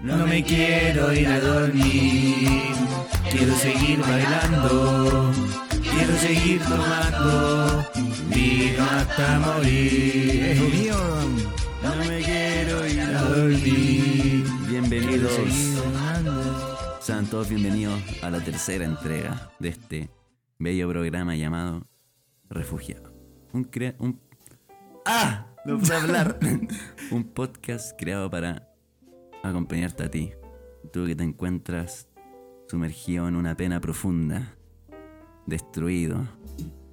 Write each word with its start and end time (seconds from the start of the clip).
No 0.00 0.26
me 0.26 0.44
quiero 0.44 1.12
ir 1.12 1.26
a 1.26 1.40
dormir. 1.40 2.48
Quiero 3.32 3.54
seguir 3.56 3.98
bailando. 4.00 5.32
Quiero 5.82 6.16
seguir 6.18 6.62
tomando. 6.62 7.84
Vino 8.28 8.84
hasta 8.84 9.38
morir. 9.40 10.92
No 11.82 11.96
me 11.96 12.22
quiero 12.22 12.86
ir 12.86 13.00
a 13.00 13.22
dormir. 13.22 14.44
Bienvenidos. 14.68 15.32
Sean 17.00 17.26
todos 17.26 17.48
bienvenidos 17.48 18.00
a 18.22 18.30
la 18.30 18.40
tercera 18.40 18.84
entrega 18.84 19.50
de 19.58 19.70
este 19.70 20.10
bello 20.60 20.88
programa 20.88 21.34
llamado 21.34 21.82
Refugiado. 22.48 23.12
Un 23.52 23.64
crea 23.64 23.96
un 23.98 24.20
¡Ah! 25.04 25.46
No 25.64 25.78
puedo 25.78 25.96
hablar. 25.96 26.38
un 27.10 27.24
podcast 27.24 27.98
creado 27.98 28.30
para 28.30 28.67
acompañarte 29.50 30.04
a 30.04 30.10
ti. 30.10 30.32
Tú 30.92 31.06
que 31.06 31.16
te 31.16 31.24
encuentras 31.24 32.08
sumergido 32.68 33.28
en 33.28 33.36
una 33.36 33.56
pena 33.56 33.80
profunda, 33.80 34.54
destruido, 35.46 36.26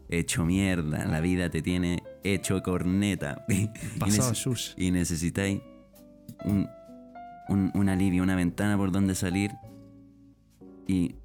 hecho 0.10 0.46
mierda, 0.46 1.06
la 1.06 1.20
vida 1.20 1.50
te 1.50 1.62
tiene 1.62 2.04
hecho 2.24 2.62
corneta. 2.64 3.46
Y 3.50 3.68
Pasado 4.00 4.34
shush. 4.34 4.74
y 4.78 4.92
necesitáis 4.92 5.62
un, 6.44 6.68
un, 7.50 7.72
un 7.74 7.90
alivio, 7.90 8.24
una 8.24 8.36
ventana 8.36 8.78
por 8.78 8.92
donde 8.92 9.16
salir 9.16 9.52
y 10.88 11.16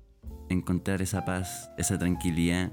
encontrar 0.48 1.02
esa 1.02 1.24
paz, 1.24 1.70
esa 1.78 1.98
tranquilidad 1.98 2.72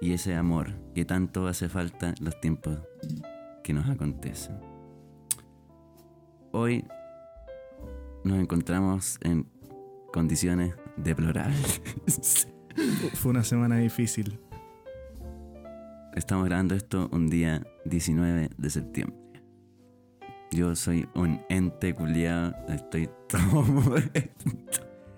y 0.00 0.12
ese 0.12 0.34
amor 0.34 0.72
que 0.94 1.04
tanto 1.04 1.46
hace 1.46 1.68
falta 1.68 2.10
en 2.10 2.24
los 2.24 2.40
tiempos 2.40 2.78
que 3.62 3.72
nos 3.72 3.88
acontecen. 3.88 4.58
Hoy 6.52 6.84
nos 8.26 8.40
encontramos 8.40 9.18
en 9.22 9.46
condiciones 10.12 10.74
deplorables. 10.96 11.80
Fue 13.14 13.30
una 13.30 13.44
semana 13.44 13.76
difícil. 13.78 14.38
Estamos 16.14 16.46
grabando 16.46 16.74
esto 16.74 17.08
un 17.12 17.28
día 17.28 17.64
19 17.84 18.50
de 18.56 18.70
septiembre. 18.70 19.16
Yo 20.50 20.74
soy 20.74 21.08
un 21.14 21.40
ente 21.48 21.94
culiado, 21.94 22.54
estoy 22.68 23.08
todo 23.28 23.62
molesto. 23.62 24.50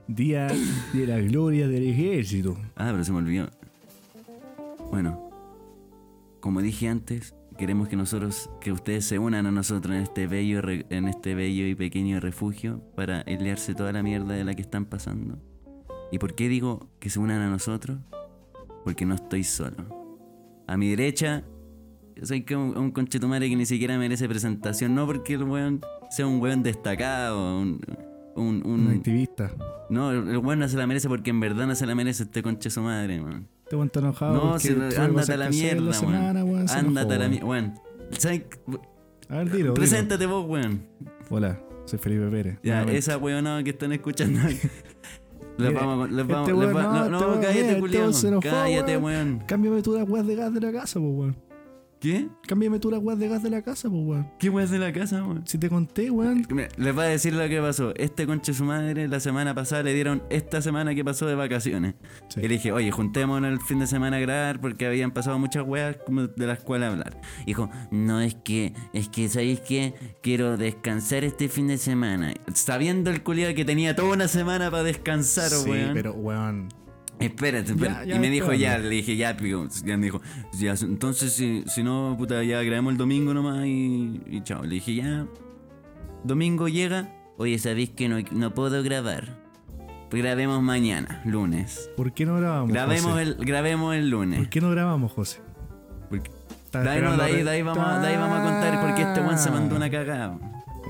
Día 0.07 0.49
de 0.93 1.07
la 1.07 1.19
gloria 1.19 1.69
del 1.69 1.89
ejército. 1.89 2.57
Ah, 2.77 2.89
pero 2.91 3.05
se 3.05 3.13
me 3.13 3.19
olvidó. 3.19 3.49
Bueno, 4.91 5.31
como 6.41 6.61
dije 6.61 6.89
antes, 6.89 7.35
queremos 7.59 7.89
que 7.89 7.97
nosotros, 7.97 8.49
que 8.61 8.73
ustedes 8.73 9.05
se 9.05 9.19
unan 9.19 9.45
a 9.47 9.51
nosotros 9.51 9.95
en 9.95 10.03
este 10.03 10.27
bello, 10.27 10.63
en 10.67 11.09
este 11.09 11.35
bello 11.35 11.67
y 11.67 11.75
pequeño 11.75 12.21
refugio 12.21 12.81
para 12.97 13.21
elearse 13.23 13.75
toda 13.75 13.93
la 13.93 14.03
mierda 14.03 14.33
de 14.35 14.45
la 14.45 14.55
que 14.55 14.63
están 14.63 14.87
pasando. 14.87 15.39
¿Y 16.11 16.19
por 16.19 16.35
qué 16.35 16.49
digo 16.49 16.89
que 17.01 17.11
se 17.11 17.19
unan 17.19 17.43
a 17.43 17.51
nosotros? 17.51 17.99
Porque 18.85 19.05
no 19.05 19.15
estoy 19.15 19.45
solo. 19.45 19.77
A 20.67 20.77
mi 20.77 20.89
derecha, 20.89 21.45
soy 22.23 22.45
como 22.45 22.73
un 22.81 22.91
conchetumare 22.93 23.49
que 23.51 23.57
ni 23.57 23.67
siquiera 23.67 23.99
merece 23.99 24.29
presentación, 24.29 24.95
no 24.95 25.05
porque 25.07 25.35
el 25.35 25.43
weón 25.43 25.81
sea 26.11 26.27
un 26.27 26.41
weón 26.41 26.63
destacado, 26.63 27.61
un, 27.61 27.81
un, 28.37 28.63
un- 28.67 28.87
Un 28.87 28.91
activista. 28.97 29.51
no, 29.91 30.13
el 30.13 30.29
el 30.29 30.39
weón 30.39 30.61
no 30.61 30.69
se 30.69 30.77
la 30.79 30.87
merece 30.87 31.09
porque 31.09 31.31
en 31.31 31.41
verdad 31.41 31.67
no 31.67 31.75
se 31.75 31.85
la 31.87 31.95
merece 31.95 32.23
este 32.23 32.43
conche 32.43 32.71
su 32.71 32.81
madre, 32.83 33.21
man. 33.21 33.47
Te 33.69 33.83
está 33.83 34.01
enojado. 34.01 34.35
No, 34.35 34.59
si, 34.59 34.73
tuve 34.73 34.97
ándate 34.97 35.33
a 35.33 35.37
la 35.37 35.49
mierda, 35.51 35.81
la 35.83 35.93
semana, 35.93 36.45
weón. 36.45 36.71
Ándate 36.71 37.15
a 37.15 37.19
la 37.19 37.29
mierda, 37.29 37.47
weón. 37.47 37.75
A 39.29 39.37
ver, 39.37 39.45
dilo. 39.45 39.57
dilo. 39.57 39.75
Preséntate 39.75 40.25
vos, 40.27 40.47
weón. 40.49 40.87
Hola, 41.29 41.61
soy 41.85 41.99
Felipe 41.99 42.27
Pérez. 42.29 42.59
Ya, 42.63 42.73
Nuevamente. 42.77 42.99
esa 42.99 43.19
weonada 43.19 43.63
que 43.63 43.71
están 43.71 43.93
escuchando. 43.93 44.41
les 44.49 45.69
Mira, 45.71 45.85
vamos, 45.85 46.11
les 46.11 46.21
este 46.21 46.33
vamos, 46.33 46.49
les 46.49 46.59
weón, 46.59 46.77
va- 46.77 46.83
no, 46.83 46.93
no, 47.11 47.19
este 47.19 47.27
no, 47.27 47.41
cállate, 47.41 48.07
este 48.09 48.29
enojó, 48.29 48.41
Cállate, 48.43 48.97
weón. 48.97 49.43
Cámbiame 49.47 49.83
tú 49.83 49.95
las 49.95 50.09
weas 50.09 50.27
de 50.27 50.35
gas 50.35 50.55
de 50.55 50.61
la 50.61 50.73
casa, 50.73 50.99
pues, 50.99 51.13
weón. 51.13 51.48
¿Qué? 52.01 52.29
Cámbiame 52.47 52.79
tú 52.79 52.91
las 52.93 53.01
weas 53.03 53.19
de 53.19 53.29
gas 53.29 53.43
de 53.43 53.51
la 53.51 53.61
casa, 53.63 53.91
pues, 53.91 54.03
weón. 54.05 54.31
¿Qué 54.39 54.49
weón 54.49 54.71
de 54.71 54.79
la 54.79 54.93
casa, 54.93 55.25
weón? 55.25 55.43
Si 55.47 55.59
te 55.59 55.69
conté, 55.69 56.11
weón. 56.11 56.47
Les 56.77 56.95
voy 56.95 57.05
a 57.05 57.09
decir 57.09 57.33
lo 57.35 57.49
que 57.49 57.61
pasó. 57.61 57.93
Este 57.97 58.25
conche 58.25 58.55
su 58.55 58.65
madre 58.65 59.09
la 59.09 59.19
semana 59.19 59.53
pasada 59.55 59.83
le 59.83 59.95
dieron 59.95 60.23
esta 60.31 60.63
semana 60.63 60.95
que 60.95 61.05
pasó 61.05 61.27
de 61.27 61.35
vacaciones. 61.35 61.95
Sí. 62.29 62.39
Y 62.39 62.43
le 62.43 62.49
dije, 62.51 62.71
oye, 62.71 62.93
juntémonos 62.93 63.51
el 63.51 63.61
fin 63.61 63.81
de 63.81 63.89
semana 63.89 64.19
a 64.19 64.21
grabar 64.21 64.61
porque 64.61 64.87
habían 64.87 65.11
pasado 65.11 65.39
muchas 65.41 65.65
weas 65.67 65.97
de 66.37 66.47
las 66.47 66.61
cuales 66.61 66.91
hablar. 66.91 67.21
Dijo, 67.47 67.69
no, 67.91 68.21
es 68.21 68.37
que, 68.37 68.75
es 68.93 69.09
que, 69.09 69.29
¿sabéis 69.29 69.61
qué? 69.61 69.95
Quiero 70.23 70.57
descansar 70.57 71.25
este 71.25 71.49
fin 71.49 71.67
de 71.67 71.79
semana. 71.79 72.33
Sabiendo 72.55 73.11
el 73.11 73.25
culiado 73.25 73.55
que 73.57 73.65
tenía 73.65 73.97
toda 73.97 74.13
una 74.15 74.29
semana 74.29 74.71
para 74.71 74.85
descansar, 74.85 75.51
Sí, 75.51 75.69
weón. 75.69 75.91
pero, 75.95 76.13
weón. 76.13 76.69
Espérate, 77.21 77.73
espérate. 77.73 78.07
Ya, 78.07 78.13
ya, 78.13 78.17
y 78.17 78.19
me 78.19 78.31
dijo 78.31 78.53
espérame. 78.53 78.61
ya, 78.61 78.79
le 78.79 78.89
dije 78.91 79.17
ya. 79.17 79.37
Ya 79.85 79.97
me 79.97 80.05
dijo, 80.07 80.21
ya, 80.53 80.75
entonces 80.83 81.33
si, 81.33 81.65
si 81.67 81.83
no, 81.83 82.15
puta, 82.19 82.43
ya 82.45 82.63
grabamos 82.63 82.93
el 82.93 82.99
domingo 82.99 83.35
nomás 83.35 83.67
y, 83.67 84.21
y 84.27 84.41
chao. 84.45 84.63
Le 84.63 84.75
dije 84.77 84.95
ya, 84.95 85.27
domingo 86.25 86.69
llega. 86.69 87.15
Oye, 87.37 87.59
¿sabéis 87.59 87.91
que 87.91 88.09
no, 88.09 88.17
no 88.33 88.55
puedo 88.55 88.83
grabar? 88.83 89.39
Pues 90.11 90.23
grabemos 90.23 90.63
mañana, 90.63 91.23
lunes. 91.25 91.91
¿Por 91.97 92.13
qué 92.13 92.25
no 92.27 92.37
grabamos? 92.37 92.71
Grabemos 92.73 93.13
José? 93.13 93.23
el, 93.23 93.35
grabemos 93.37 93.95
el 93.95 94.09
lunes. 94.11 94.39
¿Por 94.41 94.49
qué 94.49 94.61
no 94.61 94.71
grabamos, 94.71 95.13
José? 95.13 95.41
Porque- 96.09 96.31
de 96.73 96.79
ahí, 96.81 96.85
no, 96.85 96.91
esperando 97.13 97.17
de 97.17 97.23
ahí- 97.25 97.33
a 97.33 97.37
re- 97.39 97.45
de 97.45 97.51
ahí 97.51 97.63
vamos, 97.63 98.03
de 98.03 98.07
ahí 98.09 98.17
vamos 98.17 98.39
a 98.39 98.43
contar 98.43 98.81
por 98.81 98.95
qué 98.95 99.03
este 99.03 99.21
weón 99.21 99.39
se 99.39 99.51
mandó 99.51 99.77
una 99.77 99.91
cagada. 99.91 100.39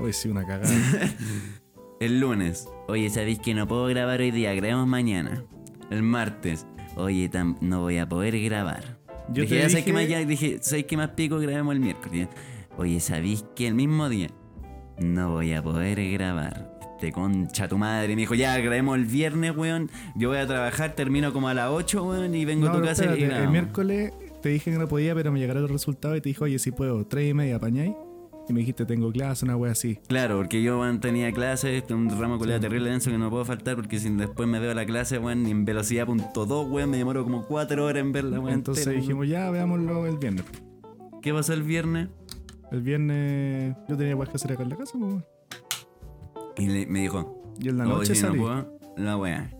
Hoy 0.01 0.11
sí, 0.13 0.27
una 0.29 0.45
cagada. 0.45 0.69
El 1.99 2.19
lunes. 2.19 2.67
Oye, 2.87 3.09
¿sabéis 3.09 3.39
que 3.39 3.53
no 3.53 3.67
puedo 3.67 3.85
grabar 3.87 4.19
hoy 4.21 4.31
día? 4.31 4.53
Grabemos 4.53 4.87
mañana. 4.87 5.43
El 5.89 6.03
martes. 6.03 6.65
Oye, 6.95 7.29
tam- 7.29 7.57
no 7.61 7.81
voy 7.81 7.97
a 7.97 8.07
poder 8.07 8.39
grabar. 8.41 8.97
Yo 9.31 9.43
dije, 9.43 9.55
te 9.55 9.61
ya 9.61 9.69
sé 9.69 9.75
que 9.83 9.91
dije- 9.91 9.93
más, 9.93 10.07
ya 10.07 10.25
dije, 10.25 10.57
¿sabéis 10.61 10.85
que 10.85 10.97
más 10.97 11.09
pico? 11.09 11.37
Grabemos 11.39 11.73
el 11.75 11.79
miércoles. 11.81 12.27
Oye, 12.77 12.99
¿sabéis 12.99 13.45
que 13.55 13.67
el 13.67 13.75
mismo 13.75 14.09
día? 14.09 14.29
No 14.99 15.31
voy 15.31 15.53
a 15.53 15.61
poder 15.63 15.99
grabar. 16.11 16.77
Este 16.95 17.11
concha 17.13 17.67
tu 17.69 17.77
madre. 17.77 18.09
Me 18.15 18.21
dijo, 18.21 18.35
ya, 18.35 18.57
grabemos 18.57 18.97
el 18.97 19.05
viernes, 19.05 19.55
weón. 19.55 19.89
Yo 20.15 20.29
voy 20.29 20.37
a 20.39 20.47
trabajar, 20.47 20.95
termino 20.95 21.31
como 21.31 21.47
a 21.47 21.53
las 21.53 21.69
8, 21.69 22.03
weón, 22.03 22.35
y 22.35 22.43
vengo 22.43 22.65
No, 22.67 22.73
a 22.73 22.75
tu 22.75 22.81
casa 22.81 23.03
y 23.03 23.07
espérate, 23.07 23.21
el 23.23 23.29
grabamos. 23.29 23.51
miércoles 23.53 24.13
te 24.41 24.49
dije 24.49 24.71
que 24.71 24.77
no 24.77 24.87
podía, 24.87 25.15
pero 25.15 25.31
me 25.31 25.39
llegaron 25.39 25.61
los 25.63 25.71
resultados 25.71 26.17
y 26.17 26.21
te 26.21 26.29
dije, 26.29 26.43
oye, 26.43 26.59
si 26.59 26.71
puedo, 26.71 27.05
tres 27.05 27.29
y 27.29 27.33
media, 27.33 27.55
¿apañáis? 27.57 27.93
Y 28.49 28.53
me 28.53 28.61
dijiste, 28.61 28.83
tengo 28.85 29.11
clase, 29.11 29.45
una 29.45 29.55
wea 29.55 29.71
así. 29.73 29.99
Claro, 30.07 30.37
porque 30.37 30.61
yo 30.63 30.79
weón, 30.79 30.99
tenía 30.99 31.31
clases, 31.31 31.83
un 31.91 32.09
ramo 32.19 32.39
culiado 32.39 32.59
terrible 32.59 32.89
denso 32.89 33.11
que 33.11 33.17
no 33.19 33.29
puedo 33.29 33.45
faltar 33.45 33.75
porque 33.75 33.99
si 33.99 34.09
después 34.09 34.49
me 34.49 34.59
veo 34.59 34.73
la 34.73 34.85
clase, 34.87 35.19
weón, 35.19 35.45
en 35.45 35.65
velocidad 35.65 36.07
punto 36.07 36.45
dos, 36.47 36.67
weón, 36.67 36.89
me 36.89 36.97
demoro 36.97 37.23
como 37.23 37.45
cuatro 37.45 37.85
horas 37.85 38.01
en 38.01 38.11
verla, 38.11 38.39
weón. 38.39 38.55
Entonces 38.55 38.87
entera, 38.87 39.01
dijimos, 39.01 39.27
ya, 39.27 39.51
veámoslo 39.51 40.07
el 40.07 40.17
viernes. 40.17 40.45
¿Qué 41.21 41.31
pasó 41.33 41.53
el 41.53 41.61
viernes? 41.63 42.09
El 42.71 42.81
viernes 42.81 43.75
yo 43.87 43.95
tenía 43.95 44.15
weas 44.15 44.29
que 44.29 44.35
hacer 44.37 44.51
acá 44.53 44.63
en 44.63 44.69
la 44.69 44.75
casa, 44.77 44.93
pues, 44.97 45.03
weón. 45.13 45.25
Y 46.57 46.67
le- 46.67 46.87
me 46.87 47.01
dijo, 47.01 47.53
Y 47.59 47.69
en 47.69 47.77
la 47.77 47.83
"Oye, 47.85 47.93
noche 47.93 48.15
si 48.15 48.21
no 48.23 48.27
salí. 48.29 48.39
puedo, 48.39 48.79
la 48.97 49.15
weá. 49.17 49.51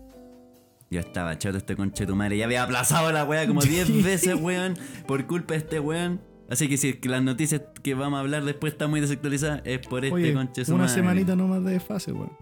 Yo 0.90 0.98
estaba 0.98 1.38
chato 1.38 1.58
este 1.58 1.76
conche 1.76 2.04
tu 2.06 2.16
madre, 2.16 2.36
ya 2.38 2.46
había 2.46 2.64
aplazado 2.64 3.12
la 3.12 3.24
weá 3.24 3.46
como 3.46 3.62
10 3.62 3.88
veces, 4.04 4.34
weón, 4.34 4.74
por 5.06 5.24
culpa 5.28 5.54
de 5.54 5.58
este 5.60 5.78
weón. 5.78 6.20
Así 6.50 6.68
que 6.68 6.76
si 6.76 6.88
es 6.90 6.96
que 6.96 7.08
las 7.08 7.22
noticias 7.22 7.62
que 7.82 7.94
vamos 7.94 8.16
a 8.18 8.20
hablar 8.20 8.44
después 8.44 8.72
están 8.72 8.90
muy 8.90 9.00
desactualizadas, 9.00 9.62
es 9.64 9.78
por 9.86 10.04
este 10.04 10.14
Oye, 10.14 10.34
conche 10.34 10.62
una 10.68 10.78
madre. 10.78 10.92
semanita 10.94 11.36
nomás 11.36 11.64
de 11.64 11.78
fase, 11.80 12.12
weón. 12.12 12.32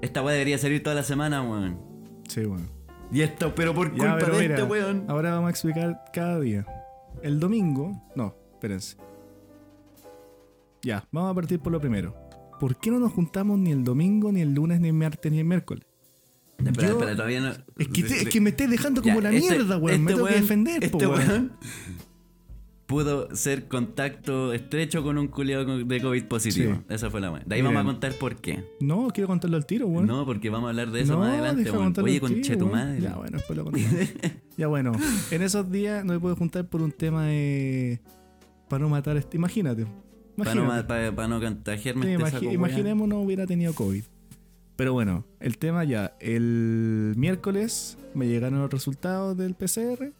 Esta 0.00 0.22
weá 0.22 0.32
debería 0.32 0.58
salir 0.58 0.82
toda 0.82 0.96
la 0.96 1.04
semana, 1.04 1.40
weón. 1.42 1.78
Sí, 2.28 2.40
weón. 2.40 2.68
Y 3.12 3.20
esto, 3.20 3.54
pero 3.54 3.74
por 3.74 3.92
Ya, 3.92 3.98
culpa 3.98 4.16
pero 4.18 4.36
de 4.36 4.42
mira, 4.42 4.54
este 4.56 4.66
weón. 4.68 5.04
ahora 5.08 5.34
vamos 5.34 5.46
a 5.46 5.50
explicar 5.50 6.02
cada 6.12 6.40
día. 6.40 6.66
El 7.22 7.38
domingo, 7.38 7.92
no, 8.16 8.34
espérense. 8.54 8.96
Ya, 10.82 11.06
vamos 11.12 11.30
a 11.30 11.34
partir 11.34 11.60
por 11.60 11.72
lo 11.72 11.80
primero. 11.80 12.16
¿Por 12.58 12.76
qué 12.76 12.90
no 12.90 12.98
nos 12.98 13.12
juntamos 13.12 13.58
ni 13.58 13.70
el 13.70 13.84
domingo, 13.84 14.32
ni 14.32 14.40
el 14.40 14.52
lunes, 14.54 14.80
ni 14.80 14.88
el 14.88 14.94
martes, 14.94 15.30
ni 15.30 15.38
el 15.38 15.44
miércoles? 15.44 15.84
Espera, 16.58 16.88
Yo- 16.88 16.94
espera, 16.94 17.12
todavía 17.16 17.40
no. 17.40 17.50
Es 17.78 17.88
que, 17.88 18.02
te- 18.02 18.22
es 18.22 18.28
que 18.28 18.40
me 18.40 18.50
estés 18.50 18.70
dejando 18.70 19.02
como 19.02 19.16
Ya, 19.20 19.30
la 19.30 19.36
este- 19.36 19.48
mierda, 19.50 19.78
weón. 19.78 20.02
me 20.02 20.10
este 20.10 20.14
tengo 20.14 20.28
que 20.28 20.40
defender, 20.40 20.84
Este 20.84 20.90
po, 21.06 21.12
weón. 21.12 21.28
weón 21.28 21.52
pudo 22.92 23.34
ser 23.34 23.68
contacto 23.68 24.52
estrecho 24.52 25.02
con 25.02 25.16
un 25.16 25.28
culiado 25.28 25.78
de 25.78 26.00
COVID 26.00 26.24
positivo. 26.26 26.74
Sí. 26.74 26.94
Esa 26.94 27.10
fue 27.10 27.22
la 27.22 27.30
weón. 27.30 27.42
De 27.46 27.54
ahí 27.54 27.62
Miren. 27.62 27.74
vamos 27.74 27.90
a 27.90 27.92
contar 27.94 28.12
por 28.18 28.36
qué. 28.36 28.64
No, 28.80 29.08
quiero 29.08 29.28
contarlo 29.28 29.56
al 29.56 29.64
tiro, 29.64 29.86
weón. 29.86 30.06
No, 30.06 30.26
porque 30.26 30.50
vamos 30.50 30.66
a 30.66 30.70
hablar 30.70 30.90
de 30.90 31.00
eso 31.00 31.14
No, 31.14 31.20
más 31.20 31.30
adelante, 31.30 31.70
weón. 31.70 31.94
Oye, 32.02 32.20
conche 32.20 32.56
tu 32.56 32.66
madre. 32.66 33.00
Ya, 33.00 33.16
bueno, 33.16 33.38
después 33.38 33.56
lo 33.56 33.64
contamos. 33.64 33.88
ya, 34.58 34.66
bueno. 34.66 34.92
En 35.30 35.42
esos 35.42 35.70
días 35.72 36.04
no 36.04 36.12
me 36.12 36.20
puedo 36.20 36.36
juntar 36.36 36.68
por 36.68 36.82
un 36.82 36.92
tema 36.92 37.26
de... 37.26 37.98
Para 38.68 38.82
no 38.82 38.90
matar... 38.90 39.16
Este... 39.16 39.38
Imagínate. 39.38 39.86
Para 40.36 40.54
no, 41.28 41.40
contagiarme 41.40 42.04
Sí, 42.06 42.12
este 42.12 42.38
imagi- 42.38 42.52
imaginemos 42.52 43.08
no 43.08 43.20
hubiera 43.20 43.46
tenido 43.46 43.72
COVID. 43.74 44.04
Pero 44.76 44.92
bueno, 44.92 45.24
el 45.40 45.56
tema 45.56 45.84
ya. 45.84 46.14
El 46.20 47.14
miércoles 47.16 47.96
me 48.14 48.26
llegaron 48.26 48.60
los 48.60 48.70
resultados 48.70 49.36
del 49.36 49.54
PCR. 49.54 50.12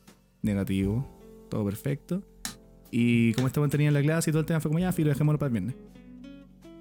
Negativo. 0.42 1.06
Todo 1.50 1.64
perfecto. 1.64 2.22
Y 2.94 3.32
como 3.32 3.46
estaban 3.46 3.70
teniendo 3.70 3.98
la 3.98 4.04
clase 4.04 4.28
y 4.28 4.32
todo 4.32 4.40
el 4.40 4.46
tema 4.46 4.60
fue 4.60 4.68
como 4.70 4.78
ya, 4.78 4.92
filo, 4.92 5.08
dejémoslo 5.08 5.38
para 5.38 5.48
el 5.48 5.52
viernes. 5.52 5.74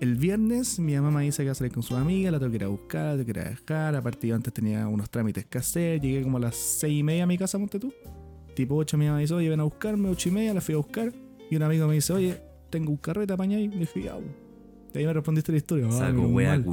El 0.02 0.16
viernes 0.16 0.78
mi 0.78 0.94
mamá 0.94 1.12
me 1.12 1.24
dice 1.24 1.42
que 1.42 1.46
va 1.48 1.52
a 1.54 1.56
salir 1.56 1.72
con 1.72 1.84
sus 1.84 1.96
amigas, 1.96 2.34
la 2.34 2.40
tengo 2.40 2.52
que 2.52 2.58
ir 2.58 2.64
a 2.66 2.68
buscar, 2.68 3.06
la 3.06 3.12
tengo 3.12 3.26
que 3.26 3.32
ir 3.32 3.40
a 3.40 3.50
dejar. 3.50 3.96
Aparte 3.96 4.28
yo 4.28 4.36
antes 4.36 4.54
tenía 4.54 4.88
unos 4.88 5.10
trámites 5.10 5.46
que 5.46 5.58
hacer, 5.58 6.02
llegué 6.02 6.22
como 6.22 6.36
a 6.38 6.42
las 6.42 6.56
seis 6.56 7.00
y 7.00 7.04
media 7.04 7.24
a 7.24 7.28
mi 7.28 7.38
casa, 7.38 7.58
monte 7.58 7.80
tú. 7.80 7.94
Tipo 8.56 8.76
8 8.76 8.98
mi 8.98 9.06
mamá 9.06 9.18
me 9.18 9.22
dice, 9.22 9.34
oye, 9.36 9.48
ven 9.48 9.62
a 9.62 9.64
buscarme, 9.64 10.10
ocho 10.10 10.28
y 10.28 10.32
media, 10.34 10.54
la 10.54 10.60
fui 10.60 10.74
a 10.76 10.78
buscar. 10.78 11.14
Y 11.50 11.56
un 11.56 11.64
amigo 11.64 11.88
me 11.88 11.94
dice, 11.94 12.12
oye, 12.12 12.42
tengo 12.70 12.92
un 12.92 12.98
carrete 12.98 13.32
apañado 13.32 13.64
y 13.64 13.70
le 13.70 13.78
dije, 13.78 14.04
ya. 14.04 14.18
De 14.92 15.00
ahí 15.00 15.06
me 15.06 15.14
respondiste 15.14 15.54
la 15.54 15.60
historia. 15.60 15.90
Saco 15.92 16.24
wea. 16.24 16.62
¿Qué 16.62 16.68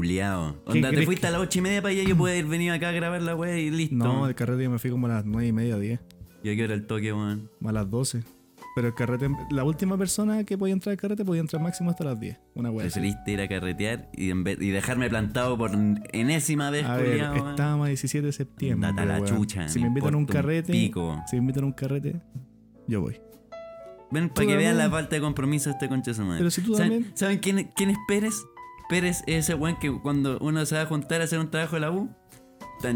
Onda, 0.66 0.90
te 0.90 1.02
fuiste 1.04 1.28
a 1.28 1.30
las 1.30 1.40
ocho 1.42 1.60
y 1.60 1.62
media 1.62 1.80
para 1.80 1.92
allá, 1.92 2.02
yo 2.02 2.16
pude 2.16 2.32
haber 2.32 2.46
venido 2.46 2.74
acá 2.74 2.88
a 2.88 2.92
grabar 2.92 3.22
la 3.22 3.36
wea 3.36 3.56
y 3.56 3.70
listo. 3.70 3.94
No, 3.94 4.26
el 4.26 4.34
carrete 4.34 4.64
yo 4.64 4.70
me 4.70 4.80
fui 4.80 4.90
como 4.90 5.06
a 5.06 5.10
las 5.10 5.24
nueve 5.24 5.46
y 5.46 5.52
media, 5.52 5.78
10, 5.78 6.00
¿Y 6.42 6.50
a 6.50 6.56
qué 6.56 6.64
hora 6.64 6.74
el 6.74 6.86
toque, 6.86 7.12
weón? 7.12 7.50
a 7.64 7.72
las 7.72 7.88
12. 7.88 8.37
Pero 8.78 8.86
el 8.86 8.94
carrete, 8.94 9.28
la 9.50 9.64
última 9.64 9.98
persona 9.98 10.44
que 10.44 10.56
podía 10.56 10.72
entrar 10.72 10.92
al 10.92 10.98
carrete 10.98 11.24
podía 11.24 11.40
entrar 11.40 11.60
máximo 11.60 11.90
hasta 11.90 12.04
las 12.04 12.20
10. 12.20 12.38
Una 12.54 12.70
wea. 12.70 12.82
Preferiste 12.84 13.32
ir 13.32 13.40
a 13.40 13.48
carretear 13.48 14.08
y, 14.14 14.30
en 14.30 14.44
vez- 14.44 14.58
y 14.60 14.70
dejarme 14.70 15.08
plantado 15.08 15.58
por 15.58 15.72
enésima 16.12 16.70
vez, 16.70 16.86
A 16.86 16.96
culiao, 16.96 17.48
estábamos 17.50 17.86
a 17.86 17.88
17 17.88 18.26
de 18.26 18.32
septiembre. 18.32 18.88
Andate 18.88 19.10
a 19.10 19.18
la 19.18 19.24
chucha, 19.26 19.68
Si 19.68 19.80
me 19.80 19.88
invitan 19.88 20.14
a 20.14 20.16
un 20.16 20.26
carrete, 20.26 20.70
pico. 20.70 21.20
si 21.26 21.34
me 21.34 21.40
invitan 21.42 21.64
a 21.64 21.66
un 21.66 21.72
carrete, 21.72 22.20
yo 22.86 23.00
voy. 23.00 23.20
Ven, 24.12 24.28
para 24.30 24.46
que 24.46 24.56
vean 24.56 24.78
la 24.78 24.88
falta 24.88 25.16
de 25.16 25.22
compromiso 25.22 25.70
de 25.70 25.72
este 25.74 25.88
concha 25.88 26.12
de 26.12 26.20
madre. 26.22 26.38
Pero 26.38 26.50
si 26.52 26.62
tú 26.62 26.76
¿Saben, 26.76 26.92
también- 26.92 27.16
¿saben 27.16 27.38
quién, 27.40 27.70
quién 27.74 27.90
es 27.90 27.98
Pérez? 28.06 28.34
Pérez 28.88 29.22
es 29.26 29.38
ese 29.46 29.54
weón 29.54 29.76
que 29.80 29.90
cuando 30.00 30.38
uno 30.38 30.64
se 30.66 30.76
va 30.76 30.82
a 30.82 30.86
juntar 30.86 31.20
a 31.20 31.24
hacer 31.24 31.40
un 31.40 31.50
trabajo 31.50 31.74
de 31.74 31.80
la 31.80 31.90
U, 31.90 32.08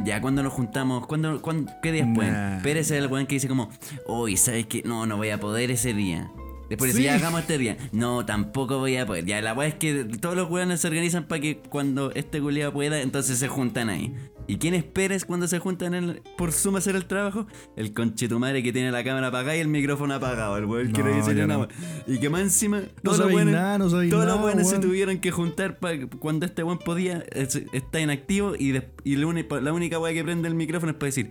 ya 0.04 0.20
cuando 0.20 0.42
nos 0.42 0.52
juntamos, 0.52 1.06
cuando, 1.06 1.40
cuando, 1.42 1.72
¿qué 1.82 1.92
día 1.92 2.04
después? 2.06 2.30
Nah. 2.32 2.62
Pérez 2.62 2.90
es 2.90 2.98
el 2.98 3.06
weón 3.08 3.26
que 3.26 3.34
dice 3.36 3.48
como, 3.48 3.70
uy, 4.06 4.36
¿sabes 4.36 4.66
qué? 4.66 4.82
No, 4.84 5.06
no 5.06 5.16
voy 5.16 5.30
a 5.30 5.38
poder 5.40 5.70
ese 5.70 5.92
día. 5.94 6.30
Después 6.68 6.92
Sí. 6.92 6.98
dice, 6.98 7.10
ya 7.10 7.16
hagamos 7.16 7.40
este 7.40 7.58
día. 7.58 7.76
No, 7.92 8.24
tampoco 8.24 8.78
voy 8.78 8.96
a 8.96 9.04
poder. 9.04 9.26
Ya, 9.26 9.42
la 9.42 9.52
weá 9.52 9.68
es 9.68 9.74
que 9.74 10.04
todos 10.04 10.34
los 10.34 10.48
weones 10.50 10.80
se 10.80 10.88
organizan 10.88 11.24
para 11.24 11.40
que 11.40 11.58
cuando 11.58 12.12
este 12.14 12.40
culiado 12.40 12.72
pueda, 12.72 13.00
entonces 13.02 13.38
se 13.38 13.48
juntan 13.48 13.90
ahí. 13.90 14.14
¿Y 14.48 14.56
quién 14.56 14.74
es 14.74 14.82
Pérez 14.84 15.24
cuando 15.24 15.46
se 15.48 15.58
juntan 15.60 15.94
el- 15.94 16.22
por 16.36 16.52
suma 16.52 16.78
a 16.78 16.80
hacer 16.80 16.96
el 16.96 17.06
trabajo? 17.06 17.46
El 17.76 17.94
conchetumare 17.94 18.62
que 18.62 18.72
tiene 18.72 18.90
la 18.90 19.04
cámara 19.04 19.28
apagada 19.28 19.56
y 19.56 19.60
el 19.60 19.68
micrófono 19.68 20.14
apagado. 20.14 20.56
El 20.58 20.64
weón 20.66 20.92
que 20.92 21.02
no 21.02 21.10
No, 21.10 21.16
dice 21.16 21.46
no. 21.46 21.58
weá. 21.60 21.68
Y 22.06 22.18
que 22.18 22.28
más 22.28 22.40
encima, 22.42 22.80
todos 23.02 23.18
los 23.18 23.26
sabéis 23.28 23.36
weones, 23.36 23.54
nada, 23.54 23.78
no 23.78 23.84
todos 23.88 24.04
los 24.10 24.10
nada, 24.12 24.44
weones 24.44 24.68
se 24.68 24.78
tuvieron 24.78 25.18
que 25.18 25.30
juntar 25.30 25.78
para 25.78 26.06
cuando 26.18 26.44
este 26.46 26.62
weón 26.64 26.78
podía, 26.78 27.24
es- 27.32 27.62
está 27.72 28.00
inactivo 28.00 28.54
y, 28.58 28.72
la, 28.72 28.84
uni- 29.26 29.46
la 29.62 29.72
única 29.72 29.98
weá 29.98 30.12
que 30.12 30.24
prende 30.24 30.48
el 30.48 30.54
micrófono 30.54 30.90
es 30.92 30.98
para 30.98 31.06
decir, 31.06 31.30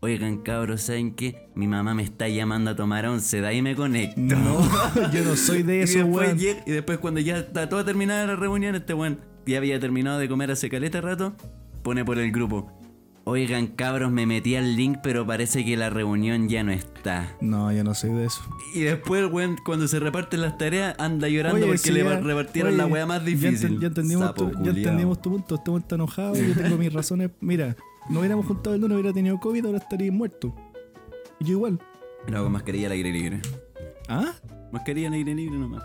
oigan 0.00 0.38
cabros, 0.38 0.82
¿saben 0.82 1.14
qué? 1.14 1.48
Mi 1.54 1.66
mamá 1.66 1.92
me 1.94 2.02
está 2.04 2.28
llamando 2.28 2.70
a 2.70 2.76
tomar 2.76 3.04
once, 3.06 3.40
de 3.40 3.46
ahí 3.46 3.62
me 3.62 3.74
conecto. 3.74 4.20
No, 4.20 4.60
yo 5.12 5.24
no 5.24 5.34
soy 5.36 5.62
de 5.64 5.82
eso, 5.82 6.04
weón. 6.06 6.38
y 6.38 6.70
después 6.70 6.98
cuando 6.98 7.20
ya 7.20 7.38
está 7.38 7.68
toda 7.68 7.84
terminada 7.84 8.26
la 8.26 8.36
reunión, 8.36 8.74
este 8.74 8.94
weón 8.94 9.18
ya 9.44 9.58
había 9.58 9.78
terminado 9.80 10.18
de 10.18 10.28
comer 10.28 10.50
hace 10.52 10.70
caleta 10.70 11.00
rato, 11.00 11.34
pone 11.84 12.04
por 12.04 12.18
el 12.18 12.32
grupo. 12.32 12.72
Oigan 13.26 13.68
cabros, 13.68 14.10
me 14.12 14.26
metí 14.26 14.54
al 14.56 14.76
link, 14.76 14.98
pero 15.02 15.26
parece 15.26 15.64
que 15.64 15.76
la 15.78 15.88
reunión 15.88 16.48
ya 16.48 16.62
no 16.62 16.72
está. 16.72 17.36
No, 17.40 17.72
yo 17.72 17.82
no 17.82 17.94
soy 17.94 18.10
de 18.10 18.26
eso. 18.26 18.42
Y 18.74 18.80
después 18.80 19.22
el 19.24 19.32
weón, 19.32 19.56
cuando 19.64 19.88
se 19.88 19.98
reparten 19.98 20.42
las 20.42 20.58
tareas, 20.58 20.94
anda 20.98 21.28
llorando 21.28 21.56
Oye, 21.64 21.66
porque 21.74 21.90
le 21.92 22.04
ya- 22.04 22.20
repartieron 22.20 22.68
oye, 22.72 22.78
la 22.78 22.86
weá 22.86 23.06
más 23.06 23.24
difícil. 23.24 23.80
Ya, 23.80 23.86
entendimos, 23.86 24.26
Sapo 24.26 24.48
tu, 24.50 24.62
ya 24.64 24.70
entendimos 24.72 25.22
tu 25.22 25.30
punto. 25.30 25.54
Este 25.54 25.70
weón 25.70 25.82
está 25.82 25.94
enojado. 25.94 26.34
Yo 26.34 26.54
tengo 26.54 26.76
mis 26.76 26.92
razones. 26.92 27.30
Mira, 27.40 27.76
no 28.10 28.18
hubiéramos 28.18 28.44
juntado 28.44 28.74
el 28.74 28.82
lunes, 28.82 28.96
hubiera 28.96 29.14
tenido 29.14 29.38
COVID, 29.40 29.64
ahora 29.66 29.78
estaría 29.78 30.12
muerto. 30.12 30.54
Y 31.40 31.44
yo 31.46 31.52
igual. 31.52 31.78
No, 32.30 32.42
con 32.42 32.52
mascarilla 32.52 32.86
al 32.88 32.92
aire 32.92 33.10
libre. 33.10 33.40
¿Ah? 34.08 34.32
Mascarilla 34.70 35.08
al 35.08 35.14
aire 35.14 35.34
libre 35.34 35.56
nomás. 35.56 35.82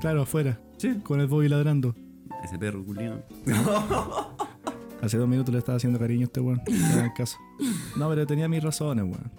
Claro, 0.00 0.22
afuera. 0.22 0.58
Sí. 0.78 0.94
Con 1.04 1.20
el 1.20 1.28
Bobby 1.28 1.48
ladrando. 1.48 1.94
Ese 2.42 2.58
perro 2.58 2.84
culiao. 2.84 3.22
Hace 5.02 5.18
dos 5.18 5.28
minutos 5.28 5.52
le 5.52 5.58
estaba 5.58 5.76
haciendo 5.76 5.98
cariño 5.98 6.22
a 6.22 6.24
este 6.24 6.40
weón. 6.40 6.60
No 6.66 7.14
caso. 7.14 7.38
No, 7.96 8.08
pero 8.08 8.26
tenía 8.26 8.48
mis 8.48 8.62
razones, 8.62 9.04
weón. 9.04 9.30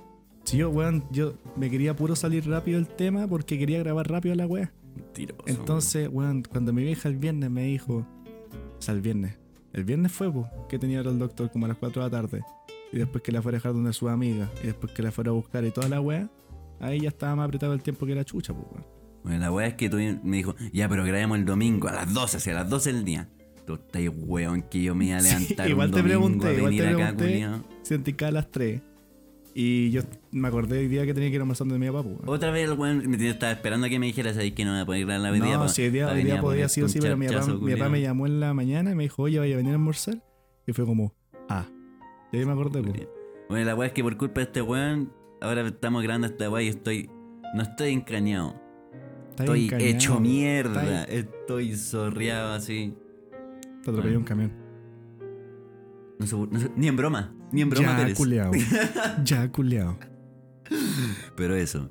Si 0.44 0.58
yo, 0.58 0.70
weón, 0.70 1.04
yo 1.12 1.34
me 1.58 1.70
quería 1.70 1.96
puro 1.96 2.16
salir 2.16 2.48
rápido 2.48 2.78
del 2.78 2.88
tema 2.88 3.28
porque 3.28 3.58
quería 3.60 3.80
grabar 3.80 4.10
rápido 4.10 4.36
la 4.36 4.46
weá. 4.46 4.72
Mentiroso. 4.96 5.44
Entonces, 5.46 6.10
weón, 6.12 6.44
cuando 6.44 6.72
mi 6.72 6.84
vieja 6.84 7.10
el 7.10 7.18
viernes 7.18 7.50
me 7.50 7.64
dijo, 7.64 7.96
o 7.98 8.82
sea, 8.82 8.94
el 8.94 9.02
viernes, 9.02 9.38
el 9.74 9.84
viernes 9.84 10.12
fue, 10.12 10.32
po, 10.32 10.48
que 10.70 10.80
tenía 10.80 11.02
el 11.02 11.20
doctor 11.20 11.52
como 11.52 11.66
a 11.66 11.70
las 11.70 11.78
4 11.78 12.02
de 12.02 12.10
la 12.10 12.22
tarde, 12.22 12.44
y 12.94 12.98
después 12.98 13.22
que 13.24 13.32
la 13.32 13.42
fuera 13.42 13.58
a 13.58 13.60
dejar 13.60 13.74
donde 13.74 13.92
su 13.94 14.08
amiga, 14.08 14.50
y 14.64 14.68
después 14.68 14.94
que 14.94 15.04
la 15.04 15.12
fuera 15.12 15.32
a 15.32 15.34
buscar 15.34 15.66
y 15.66 15.72
toda 15.72 15.90
la 15.90 16.00
weá, 16.00 16.30
ahí 16.80 17.02
ya 17.02 17.10
estaba 17.10 17.36
más 17.36 17.48
apretado 17.48 17.74
el 17.74 17.82
tiempo 17.82 18.06
que 18.06 18.16
la 18.16 18.24
chucha, 18.24 18.54
po, 18.54 18.68
weón. 18.72 18.86
Bueno, 19.24 19.40
la 19.40 19.52
weá 19.52 19.68
es 19.68 19.74
que 19.74 19.90
tú 19.90 19.98
me 19.98 20.38
dijo, 20.38 20.56
ya, 20.72 20.88
pero 20.88 21.04
grabemos 21.04 21.38
el 21.38 21.46
domingo 21.46 21.90
a 21.90 21.94
las 21.94 22.14
12, 22.14 22.38
hacia 22.38 22.54
las 22.54 22.70
12 22.70 22.94
del 22.94 23.04
día. 23.04 23.30
Tú 23.68 23.74
estás 23.76 24.02
weón 24.16 24.64
que 24.64 24.82
yo 24.82 24.96
me 24.96 25.06
iba 25.08 25.18
a 25.18 25.20
Sí, 25.22 25.30
levantar 25.50 25.70
igual 25.70 25.90
un 25.90 25.94
te 25.94 26.04
pregunté, 26.04 26.48
a 26.48 26.54
igual 26.54 26.76
te 26.76 26.88
acá, 26.88 26.96
pregunté. 26.96 27.26
culiao. 27.26 27.64
Sentí 27.84 28.14
que 28.14 28.26
a 28.26 28.32
las 28.32 28.50
3, 28.50 28.82
y 29.60 29.90
yo 29.90 30.04
me 30.32 30.48
acordé 30.50 30.82
el 30.82 30.90
día 30.90 31.04
que 31.04 31.16
tenía 31.16 31.30
que 31.30 31.36
ir 31.36 31.42
almorzando 31.42 31.74
de 31.74 31.80
mi 31.80 31.88
papá, 31.88 32.02
weón. 32.02 32.22
Otra 32.28 32.52
vez 32.52 32.70
el 32.70 32.78
weón 32.78 33.10
me 33.10 33.28
estaba 33.28 33.52
esperando 33.52 33.88
a 33.88 33.90
que 33.90 33.98
me 33.98 34.06
dijera, 34.06 34.32
¿sabes 34.32 34.54
que 34.54 34.64
no 34.64 34.72
voy 34.72 34.82
a 34.82 34.86
poder 34.86 35.06
grabar 35.06 35.22
la 35.22 35.32
hoy 35.32 35.40
día? 35.42 35.58
No, 35.58 35.68
si 35.68 35.82
hoy 35.82 35.90
día, 35.90 36.08
hoy 36.10 36.24
día 36.24 36.38
a 36.38 36.42
podía 36.42 36.70
sí 36.70 36.84
o 36.84 36.88
sí, 36.88 37.00
pero 37.02 37.18
mi 37.18 37.26
papá, 37.26 37.40
charchazo, 37.40 37.60
mi 37.60 37.74
papá 37.74 37.90
me 37.90 38.00
llamó 38.00 38.28
en 38.28 38.40
la 38.40 38.54
mañana 38.54 38.92
y 38.92 38.96
me 38.96 39.04
dijo, 39.04 39.24
oye, 39.24 39.40
vaya 39.40 39.56
a 39.56 39.58
venir 39.58 39.72
a 39.72 39.76
almorzar. 39.76 40.24
Y 40.68 40.74
fue 40.74 40.86
como, 40.86 41.16
ah. 41.50 41.66
Y 42.32 42.38
ahí 42.38 42.46
me 42.46 42.52
acordé. 42.52 42.82
Bueno, 43.50 43.66
la 43.66 43.76
weá 43.76 43.88
es 43.88 43.94
que 43.94 44.04
por 44.04 44.16
culpa 44.16 44.42
de 44.42 44.44
este 44.46 44.62
weón, 44.62 45.12
ahora 45.42 45.68
estamos 45.68 46.04
grabando 46.04 46.28
esta 46.28 46.50
weá 46.52 46.62
y 46.62 46.68
estoy. 46.68 47.10
No 47.56 47.64
estoy 47.64 47.94
encañado. 47.94 48.62
Estoy 49.40 49.66
encañado. 49.66 49.90
hecho 49.90 50.20
mierda. 50.20 51.04
Estoy 51.06 51.76
zorreado 51.76 52.54
así. 52.54 52.94
Te 53.88 53.92
atropelló 53.92 54.18
un 54.20 54.26
camión. 54.26 54.52
No 56.20 56.28
sé, 56.28 56.36
no 56.36 56.60
sé- 56.60 56.72
ni 56.76 56.88
en 56.90 56.98
broma. 56.98 57.34
Ni 57.54 57.62
en 57.62 57.70
broma, 57.70 57.88
ya, 57.88 57.98
Pérez. 57.98 58.18
culeado. 58.18 58.52
ya, 59.24 59.50
culeado. 59.50 59.98
Pero 61.38 61.56
eso. 61.56 61.90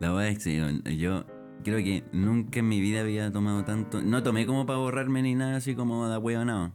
La 0.00 0.12
weá 0.12 0.28
es 0.30 0.42
que 0.42 0.56
yo, 0.56 0.68
yo 0.90 1.24
creo 1.62 1.78
que 1.78 2.02
nunca 2.12 2.58
en 2.58 2.68
mi 2.68 2.80
vida 2.80 3.02
había 3.02 3.30
tomado 3.30 3.64
tanto. 3.64 4.02
No 4.02 4.22
tomé 4.24 4.46
como 4.46 4.66
para 4.66 4.80
borrarme 4.80 5.22
ni 5.22 5.36
nada 5.36 5.56
así 5.58 5.76
como 5.76 6.08
de 6.08 6.18
huevonado. 6.18 6.74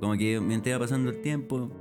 Como 0.00 0.16
que 0.16 0.38
mientras 0.40 0.70
iba 0.70 0.78
pasando 0.78 1.10
el 1.10 1.20
tiempo, 1.20 1.72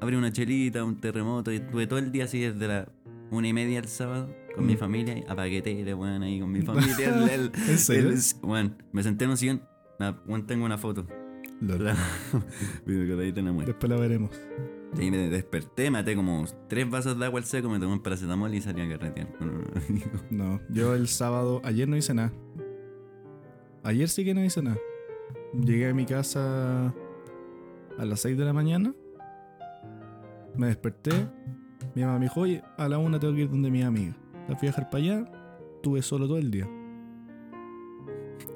abrí 0.00 0.16
una 0.16 0.32
chelita, 0.32 0.82
un 0.84 0.98
terremoto 1.00 1.52
y 1.52 1.56
estuve 1.56 1.86
todo 1.86 1.98
el 1.98 2.10
día 2.12 2.24
así 2.24 2.40
desde 2.40 2.66
la 2.66 2.88
una 3.30 3.46
y 3.48 3.52
media 3.52 3.78
el 3.80 3.88
sábado 3.88 4.34
con 4.54 4.64
mi 4.64 4.74
Mm. 4.74 4.78
familia. 4.78 5.18
y 5.18 5.24
Apagué 5.28 5.60
tele, 5.60 5.92
weón, 5.92 6.22
ahí 6.22 6.40
con 6.40 6.50
mi 6.50 6.62
familia. 6.62 7.14
el- 7.14 7.28
el- 7.28 7.52
¿En 7.68 7.78
serio? 7.78 8.08
el- 8.10 8.18
weón, 8.42 8.82
me 8.92 9.02
senté 9.02 9.24
en 9.26 9.30
un 9.32 9.36
sillón. 9.36 9.62
Ah, 10.00 10.16
tengo 10.46 10.64
una 10.64 10.78
foto. 10.78 11.06
Lol. 11.60 11.84
La- 11.84 11.96
tenemos. 13.34 13.66
Después 13.66 13.90
la 13.90 13.96
veremos. 13.96 14.30
Y 14.98 15.10
me 15.10 15.28
desperté, 15.28 15.90
maté 15.90 16.16
como 16.16 16.44
tres 16.68 16.88
vasos 16.88 17.18
de 17.18 17.24
agua 17.26 17.40
al 17.40 17.46
seco, 17.46 17.68
me 17.68 17.78
tomé 17.78 17.92
un 17.92 18.02
paracetamol 18.02 18.54
y 18.54 18.60
salí 18.60 18.80
a 18.80 18.88
carretear. 18.88 19.28
No, 20.30 20.60
yo 20.70 20.94
el 20.94 21.08
sábado, 21.08 21.60
ayer 21.64 21.86
no 21.88 21.96
hice 21.96 22.14
nada. 22.14 22.32
Ayer 23.82 24.08
sí 24.08 24.24
que 24.24 24.34
no 24.34 24.42
hice 24.44 24.62
nada. 24.62 24.78
Llegué 25.52 25.88
a 25.90 25.94
mi 25.94 26.06
casa 26.06 26.86
a 27.98 28.04
las 28.04 28.20
6 28.20 28.38
de 28.38 28.44
la 28.44 28.52
mañana. 28.52 28.94
Me 30.56 30.68
desperté. 30.68 31.10
Mi 31.94 32.02
mamá 32.02 32.18
me 32.18 32.24
dijo, 32.26 32.40
oye, 32.40 32.62
a 32.76 32.88
la 32.88 32.98
una 32.98 33.18
tengo 33.20 33.34
que 33.34 33.42
ir 33.42 33.50
donde 33.50 33.70
mi 33.70 33.82
amiga. 33.82 34.16
La 34.48 34.56
fui 34.56 34.68
a 34.68 34.70
dejar 34.70 34.90
para 34.90 35.02
allá. 35.04 35.24
Estuve 35.76 36.02
solo 36.02 36.26
todo 36.26 36.38
el 36.38 36.50
día. 36.50 36.68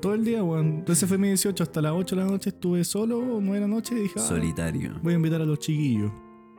Todo 0.03 0.15
el 0.15 0.25
día, 0.25 0.43
weón. 0.45 0.67
Entonces 0.81 1.09
fue 1.09 1.17
mi 1.17 1.29
18 1.29 1.63
hasta 1.63 1.81
las 1.81 1.93
8 1.93 2.17
de 2.17 2.23
la 2.25 2.29
noche. 2.29 2.51
Estuve 2.51 2.85
solo, 2.85 3.23
9 3.41 3.55
de 3.55 3.61
la 3.61 3.67
noche. 3.69 3.95
Y 3.97 4.03
dije, 4.03 4.15
ah, 4.19 4.21
Solitario. 4.21 4.99
voy 5.03 5.13
a 5.15 5.17
invitar 5.17 5.41
a 5.41 5.45
los 5.47 5.59
chiquillos. 5.61 6.11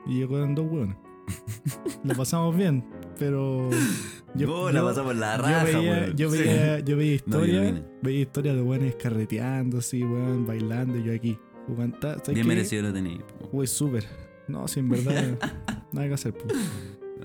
Y 0.08 0.16
llegaron 0.20 0.56
dos 0.56 0.66
weones. 0.72 0.96
Lo 2.04 2.16
pasamos 2.16 2.56
bien, 2.58 2.84
pero. 3.20 3.70
Yo, 4.36 4.72
la 4.72 4.82
pasamos 4.84 5.16
la 5.16 5.38
raja, 5.38 5.64
veía, 5.64 5.80
weón. 5.80 6.16
yo 6.18 6.32
Sí. 6.32 6.38
veía, 6.40 6.80
yo 6.80 6.98
veía 6.98 7.20
No, 7.26 7.46
yo 7.46 7.54
no 7.62 7.64
historia, 7.68 7.86
veía 8.02 8.20
historias 8.22 8.56
de 8.56 8.62
buenos 8.62 8.96
carreteando 8.96 9.78
así, 9.78 10.04
weón, 10.04 10.46
bailando, 10.48 10.98
y 10.98 11.04
yo 11.04 11.14
aquí 11.14 11.38
jugando. 11.68 11.98
Ta- 12.00 12.14
¿sabes 12.16 12.34
Bien 12.34 12.42
qué? 12.42 12.48
merecido 12.48 12.82
lo 12.84 12.94
tenéis. 12.94 13.20
Uy, 13.52 13.68
súper. 13.68 14.06
No, 14.48 14.68
sí, 14.68 14.80
en 14.82 14.90
verdad, 14.90 15.38
nada 15.94 16.08
que 16.08 16.14
hacer, 16.14 16.34
pues. 16.34 16.54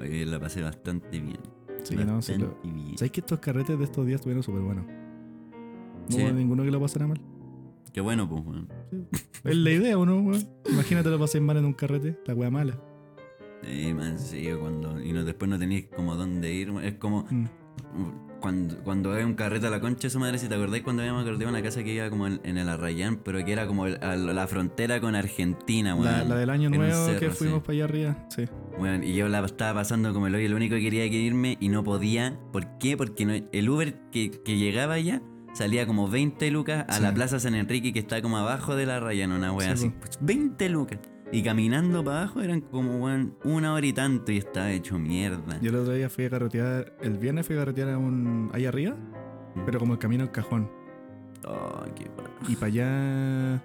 Oye, 0.01 0.25
la 0.27 0.39
pasé 0.39 0.63
bastante 0.63 1.19
bien. 1.21 1.39
Sí, 1.83 1.97
no, 1.97 2.21
sí, 2.23 2.35
lo- 2.37 2.49
bastante 2.49 2.69
bien. 2.69 2.99
¿Sabes 2.99 3.11
que 3.13 3.21
estos 3.21 3.39
carretes 3.41 3.77
de 3.79 3.85
estos 3.85 4.07
días 4.07 4.17
estuvieron 4.21 4.43
súper 4.45 4.61
buenos? 4.63 4.85
No 6.11 6.17
Sí. 6.17 6.23
hubo 6.23 6.33
ninguno 6.33 6.65
que 6.65 6.71
lo 6.71 6.81
pasara 6.81 7.07
mal. 7.07 7.21
Qué 7.93 8.00
bueno, 8.00 8.29
pues, 8.29 8.43
weón. 8.45 8.69
Es 9.45 9.57
la 9.57 9.71
idea, 9.71 9.99
¿o 9.99 10.07
no, 10.07 10.21
weón? 10.21 10.47
Imagínate 10.71 11.09
lo 11.11 11.19
paséis 11.19 11.43
mal 11.43 11.57
en 11.57 11.65
un 11.65 11.73
carrete, 11.73 12.19
la 12.27 12.35
wea 12.35 12.50
mala. 12.50 12.79
Eh, 13.65 13.93
man, 13.95 14.19
sí, 14.19 14.47
cuando. 14.61 15.00
Y 15.03 15.12
no, 15.12 15.25
después 15.25 15.49
no 15.50 15.59
tenéis 15.59 15.87
como 15.95 16.15
dónde 16.15 16.53
ir. 16.53 16.71
Es 16.83 16.95
como. 16.95 17.27
Mm. 17.31 17.47
Cuando, 18.41 18.77
cuando 18.85 19.12
hay 19.12 19.25
un 19.25 19.35
carrete 19.35 19.67
a 19.67 19.71
la 19.71 19.81
concha 19.81 20.03
de 20.07 20.11
su 20.11 20.21
madre, 20.21 20.38
si 20.38 20.49
te 20.49 20.55
acordáis 20.55 20.85
cuando 20.85 21.03
habíamos 21.03 21.25
carreteado 21.25 21.50
una 21.53 21.61
casa 21.61 21.83
que 21.83 21.93
iba 21.93 22.09
como 22.09 22.29
en, 22.29 22.41
en 22.45 22.57
el 22.57 22.69
Arrayán, 22.69 23.17
pero 23.25 23.45
que 23.45 23.50
era 23.53 23.67
como 23.67 23.87
el- 23.87 23.97
a 24.00 24.15
la 24.17 24.47
frontera 24.47 25.00
con 25.00 25.17
Argentina, 25.17 25.97
weón. 25.97 26.07
La, 26.07 26.23
la 26.25 26.37
del 26.37 26.50
año 26.50 26.71
nuevo 26.71 26.95
cerro, 27.07 27.19
que 27.19 27.31
sí. 27.31 27.37
fuimos 27.37 27.62
para 27.62 27.73
allá 27.73 27.85
arriba, 27.85 28.27
sí. 28.29 28.45
Weón, 28.79 29.03
y 29.03 29.15
yo 29.15 29.29
la 29.29 29.45
estaba 29.45 29.81
pasando 29.81 30.12
como 30.15 30.29
el 30.29 30.37
hoyo, 30.37 30.49
lo 30.50 30.55
único 30.57 30.77
que 30.77 30.83
quería 30.83 31.11
que 31.11 31.17
irme 31.17 31.57
y 31.59 31.69
no 31.69 31.83
podía. 31.83 32.38
¿Por 32.53 32.79
qué? 32.79 32.97
Porque 32.97 33.27
no- 33.27 33.33
el 33.50 33.69
Uber 33.69 33.99
que, 34.12 34.31
que 34.31 34.57
llegaba 34.57 34.95
allá 34.95 35.21
salía 35.52 35.87
como 35.87 36.09
20 36.09 36.50
lucas 36.50 36.85
a 36.88 36.95
Sí. 36.95 37.02
la 37.02 37.12
Plaza 37.14 37.38
San 37.40 37.55
Enrique 37.55 37.93
que 37.93 37.99
está 38.00 38.21
como 38.23 38.38
abajo 38.38 38.76
de 38.76 38.87
la 38.87 39.00
raya, 39.00 39.25
en 39.25 39.33
una 39.33 39.52
wea 39.52 39.76
Sí, 39.76 39.87
así. 39.87 39.95
Pues, 39.99 40.19
20 40.21 40.69
lucas. 40.69 40.99
Y 41.31 41.43
caminando 41.43 42.02
para 42.02 42.23
abajo 42.23 42.40
eran 42.40 42.62
como 42.62 43.05
una 43.45 43.75
hora 43.75 43.87
y 43.87 43.93
tanto 43.93 44.33
y 44.33 44.38
estaba 44.38 44.71
hecho 44.73 44.99
mierda. 44.99 45.61
Yo 45.61 45.69
el 45.71 45.76
otro 45.76 45.93
día 45.93 46.09
fui 46.09 46.25
a 46.25 46.31
carretear, 46.31 46.97
el 47.02 47.19
viernes 47.19 47.47
fui 47.47 47.55
a 47.57 47.59
carretear 47.61 47.90
a 47.90 47.99
un, 47.99 48.50
ahí 48.55 48.64
arriba, 48.64 48.95
Mm. 49.55 49.61
pero 49.67 49.78
como 49.78 49.93
el 49.95 49.99
camino 49.99 50.23
al 50.23 50.31
cajón. 50.33 50.71
Oh, 51.47 51.83
qué. 51.95 52.11
Y 52.49 52.55
para 52.57 52.67
allá 52.67 53.62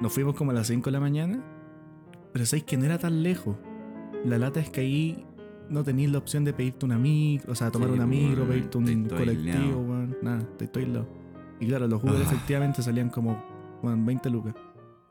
nos 0.00 0.12
fuimos 0.12 0.34
como 0.34 0.50
a 0.50 0.54
las 0.54 0.66
5 0.66 0.86
de 0.86 0.92
la 0.92 1.00
mañana, 1.00 1.40
pero 2.32 2.44
sabéis 2.46 2.64
que 2.64 2.76
no 2.76 2.84
era 2.84 2.98
tan 2.98 3.22
lejos. 3.22 3.56
La 4.24 4.38
lata 4.38 4.58
es 4.60 4.70
que 4.70 4.80
ahí 4.80 5.24
no 5.70 5.84
tenéis 5.84 6.10
la 6.10 6.18
opción 6.18 6.44
de 6.44 6.52
pedirte 6.52 6.84
una 6.84 6.98
micro, 6.98 7.52
o 7.52 7.54
sea, 7.54 7.70
tomar 7.70 7.88
Sí, 7.90 7.94
una 7.94 8.06
micro, 8.06 8.44
pedirte 8.46 8.76
un 8.78 8.88
estoy 8.88 9.18
colectivo, 9.18 9.80
weón. 9.80 10.16
Nada, 10.20 10.38
estoy 10.40 10.66
todo 10.66 10.80
aislado. 10.84 11.23
Y 11.60 11.66
claro, 11.68 11.86
los 11.86 12.02
Uber 12.02 12.16
Ah. 12.16 12.22
efectivamente 12.22 12.82
salían 12.82 13.10
como 13.10 13.42
weón, 13.82 14.04
20 14.06 14.30
lucas. 14.30 14.54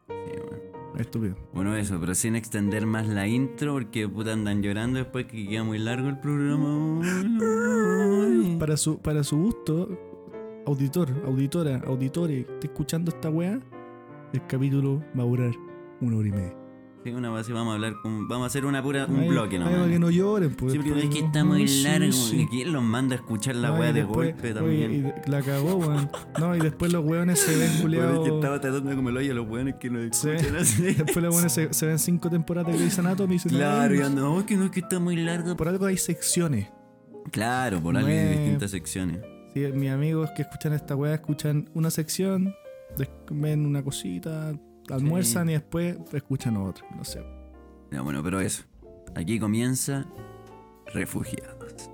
Sí, 0.07 0.13
weón. 0.39 0.73
Estúpido. 0.99 1.35
Bueno, 1.53 1.75
eso, 1.75 1.97
pero 1.99 2.13
sin 2.13 2.35
extender 2.35 2.85
más 2.85 3.07
la 3.07 3.27
intro 3.27 3.73
porque 3.73 4.07
puta 4.07 4.33
andan 4.33 4.61
llorando 4.61 4.99
después 4.99 5.25
que 5.25 5.47
queda 5.47 5.63
muy 5.63 5.79
largo 5.79 6.07
el 6.07 6.19
programa. 6.19 7.01
Para 8.59 8.77
su, 8.77 8.99
para 8.99 9.23
su 9.23 9.37
gusto, 9.37 9.89
auditor, 10.67 11.09
auditora, 11.25 11.81
auditore, 11.87 12.41
esté 12.41 12.67
escuchando 12.67 13.09
esta 13.11 13.29
weá, 13.29 13.59
el 14.33 14.47
capítulo 14.47 15.03
va 15.17 15.23
a 15.23 15.25
durar 15.25 15.51
una 15.99 16.17
hora 16.17 16.27
y 16.27 16.31
media. 16.31 16.55
Sí, 17.03 17.09
una 17.11 17.29
vez 17.31 17.49
vamos 17.49 17.71
a 17.71 17.75
hablar 17.75 17.95
con, 18.01 18.27
vamos 18.29 18.45
a 18.45 18.47
hacer 18.47 18.65
una 18.65 18.81
pura 18.81 19.05
un 19.07 19.27
bloque 19.27 19.59
nomás. 19.59 19.73
para 19.73 19.87
que 19.91 19.99
no 19.99 20.09
lloren, 20.09 20.55
pues. 20.55 20.71
Sí, 20.71 20.79
pero 20.81 20.95
es 20.97 21.09
que 21.09 21.19
está 21.19 21.43
muy 21.43 21.67
sí, 21.67 21.83
largo. 21.83 22.11
sí. 22.13 22.47
¿Quién 22.49 22.71
los 22.71 22.81
manda 22.81 23.15
a 23.15 23.19
escuchar 23.19 23.55
la 23.57 23.69
No, 23.71 23.75
weá 23.79 23.91
de 23.91 24.03
después- 24.03 24.31
golpe 24.33 24.47
oye, 24.47 24.53
también? 24.53 24.91
y 24.93 25.01
de- 25.01 25.13
la 25.27 25.41
cagó, 25.41 25.75
weón. 25.75 26.09
No, 26.39 26.55
y 26.55 26.59
después 26.59 26.93
los 26.93 27.03
weones 27.03 27.39
se 27.39 27.51
ven 27.57 27.67
Bueno, 27.69 27.81
culiados. 27.81 28.19
es 28.25 28.29
que 28.29 28.35
estaba 28.35 28.61
tratando 28.61 28.95
como 28.95 29.09
el 29.09 29.17
hoyo 29.17 29.31
a 29.33 29.35
los 29.35 29.49
weones 29.49 29.75
que 29.81 29.89
Sí. 29.89 30.29
escuchan 30.29 30.55
así. 30.55 30.83
Después 30.93 31.17
los 31.17 31.33
weones 31.35 31.51
se, 31.51 31.73
se 31.73 31.85
ven 31.87 31.99
cinco 31.99 32.29
temporadas 32.29 32.71
de 32.71 32.77
Grey's 32.79 32.97
Anatomy 32.99 33.35
y 33.35 33.39
Claro, 33.49 33.93
"Ay, 33.93 33.99
y 33.99 34.01
andan, 34.01 34.23
"Oh, 34.25 34.45
que 34.45 34.55
no, 34.55 34.65
es 34.65 34.71
que 34.71 34.79
está 34.79 34.99
muy 34.99 35.17
largo. 35.17 35.57
Por 35.57 35.67
algo 35.67 35.85
hay 35.85 35.97
secciones. 35.97 36.69
Claro, 37.31 37.81
por 37.81 37.93
No 37.93 37.99
algo 37.99 38.11
es- 38.11 38.29
distintas 38.39 38.71
secciones. 38.71 39.19
Sí, 39.53 39.59
mis 39.73 39.89
amigos 39.89 40.29
que 40.35 40.43
escuchan 40.43 40.71
esta 40.73 40.95
weá 40.95 41.15
escuchan 41.15 41.69
una 41.73 41.91
sección, 41.91 42.53
ven 43.29 43.65
una 43.65 43.83
cosita, 43.83 44.53
almuerzan 44.89 45.49
y 45.49 45.53
después 45.53 45.97
escuchan 46.13 46.57
otra. 46.57 46.85
No 46.95 47.03
sé. 47.03 47.23
Ya, 47.91 48.01
bueno, 48.01 48.23
pero 48.23 48.39
eso. 48.39 48.63
Aquí 49.15 49.39
comienza 49.39 50.05
Refugiados. 50.93 51.89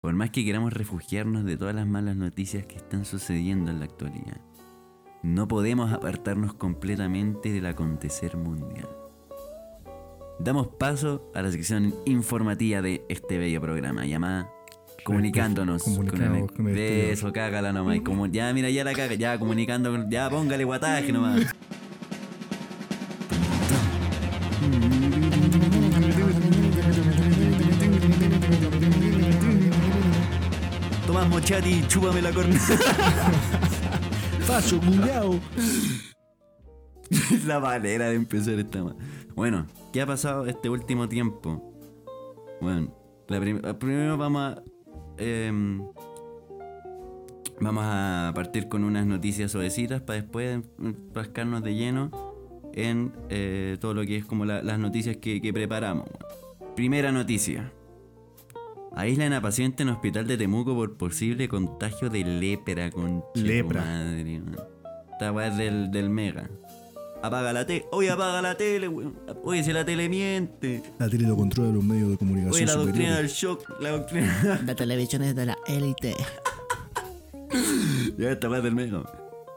Por 0.00 0.12
más 0.12 0.30
que 0.30 0.44
queramos 0.44 0.72
refugiarnos 0.72 1.44
de 1.44 1.56
todas 1.56 1.74
las 1.74 1.86
malas 1.86 2.16
noticias 2.16 2.66
que 2.66 2.76
están 2.76 3.04
sucediendo 3.04 3.70
en 3.70 3.78
la 3.78 3.86
actualidad, 3.86 4.40
no 5.22 5.48
podemos 5.48 5.92
apartarnos 5.92 6.54
completamente 6.54 7.50
del 7.52 7.66
acontecer 7.66 8.36
mundial. 8.36 9.03
Damos 10.38 10.66
paso 10.66 11.30
a 11.34 11.42
la 11.42 11.50
sección 11.50 11.94
informativa 12.06 12.82
de 12.82 13.04
este 13.08 13.38
bello 13.38 13.60
programa 13.60 14.04
llamada 14.04 14.50
Comunicándonos 15.04 15.82
Comunicados 15.84 16.50
con 16.52 16.68
el 16.68 16.74
de 16.74 17.12
eso, 17.12 17.32
cágala 17.32 17.72
nomás. 17.72 17.96
y 17.96 18.00
Como, 18.00 18.26
ya, 18.26 18.52
mira, 18.52 18.68
ya 18.70 18.84
la 18.84 18.94
caga, 18.94 19.14
ya 19.14 19.38
comunicando, 19.38 20.08
ya 20.08 20.28
póngale 20.30 20.64
guataje 20.64 21.12
nomás. 21.12 21.46
Tomás 31.06 31.28
Mochati, 31.28 31.84
chúpame 31.86 32.22
la 32.22 32.32
corneta. 32.32 32.76
¡Facho, 34.40 34.80
culiao! 34.80 35.38
la 37.46 37.60
manera 37.60 38.08
de 38.08 38.16
empezar 38.16 38.54
esta 38.58 38.82
Bueno, 39.34 39.66
¿qué 39.94 40.02
ha 40.02 40.06
pasado 40.06 40.44
este 40.46 40.68
último 40.68 41.08
tiempo? 41.08 41.72
Bueno, 42.60 42.92
la 43.28 43.38
prim- 43.40 43.60
primero 43.78 44.16
vamos 44.18 44.42
a. 44.42 44.62
em, 45.18 45.82
vamos 47.60 47.84
a 47.86 48.32
partir 48.34 48.68
con 48.68 48.82
unas 48.84 49.06
noticias 49.06 49.52
suavecitas 49.52 50.02
para 50.02 50.20
después 50.20 50.58
mm, 50.78 50.90
rascarnos 51.14 51.62
de 51.62 51.74
lleno 51.76 52.10
en 52.74 53.12
eh, 53.28 53.76
todo 53.80 53.94
lo 53.94 54.04
que 54.04 54.16
es 54.16 54.24
como 54.24 54.44
la- 54.44 54.62
las 54.62 54.78
noticias 54.80 55.16
que, 55.18 55.40
que 55.40 55.52
preparamos. 55.52 56.06
Primera 56.74 57.12
noticia. 57.12 57.72
Aíslan 58.96 59.32
a 59.32 59.40
paciente 59.40 59.84
en 59.84 59.90
hospital 59.90 60.26
de 60.26 60.36
Temuco 60.36 60.74
por 60.74 60.96
posible 60.96 61.48
contagio 61.48 62.10
de 62.10 62.24
lepra 62.24 62.90
con 62.90 63.22
Lepra. 63.34 63.80
madre, 63.82 64.40
man. 64.40 64.56
Esta 65.12 65.30
weá 65.32 65.46
es 65.48 65.56
del, 65.56 65.90
del 65.92 66.10
mega. 66.10 66.50
Apaga 67.24 67.54
la 67.54 67.64
tele. 67.64 67.86
Oye, 67.90 68.10
apaga 68.10 68.42
la 68.42 68.54
tele, 68.54 68.86
weón. 68.86 69.18
Oye, 69.44 69.64
si 69.64 69.72
la 69.72 69.82
tele 69.82 70.10
miente. 70.10 70.82
La 70.98 71.08
tele 71.08 71.26
lo 71.26 71.34
controla 71.34 71.72
los 71.72 71.82
medios 71.82 72.10
de 72.10 72.18
comunicación 72.18 72.54
Oye, 72.54 72.66
la 72.66 72.74
doctrina 72.74 73.16
del 73.16 73.28
shock. 73.28 73.80
La 73.80 73.92
doctrina. 73.92 74.60
La 74.66 74.74
televisión 74.74 75.22
es 75.22 75.34
de 75.34 75.46
la 75.46 75.56
élite. 75.66 76.14
ya 78.18 78.30
esta 78.30 78.54
es 78.54 78.62
del. 78.62 79.02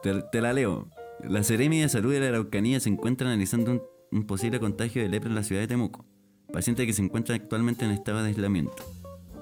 Te, 0.02 0.14
te 0.32 0.40
la 0.40 0.54
leo. 0.54 0.88
La 1.28 1.44
Seremi 1.44 1.82
de 1.82 1.90
Salud 1.90 2.14
de 2.14 2.22
la 2.22 2.28
Araucanía 2.30 2.80
se 2.80 2.88
encuentra 2.88 3.28
analizando 3.28 3.72
un, 3.72 3.84
un 4.14 4.26
posible 4.26 4.62
contagio 4.62 5.02
de 5.02 5.10
lepra 5.10 5.28
en 5.28 5.36
la 5.36 5.44
ciudad 5.44 5.60
de 5.60 5.68
Temuco. 5.68 6.06
Paciente 6.54 6.86
que 6.86 6.94
se 6.94 7.02
encuentra 7.02 7.36
actualmente 7.36 7.84
en 7.84 7.92
estado 7.92 8.24
de 8.24 8.30
aislamiento. 8.30 8.78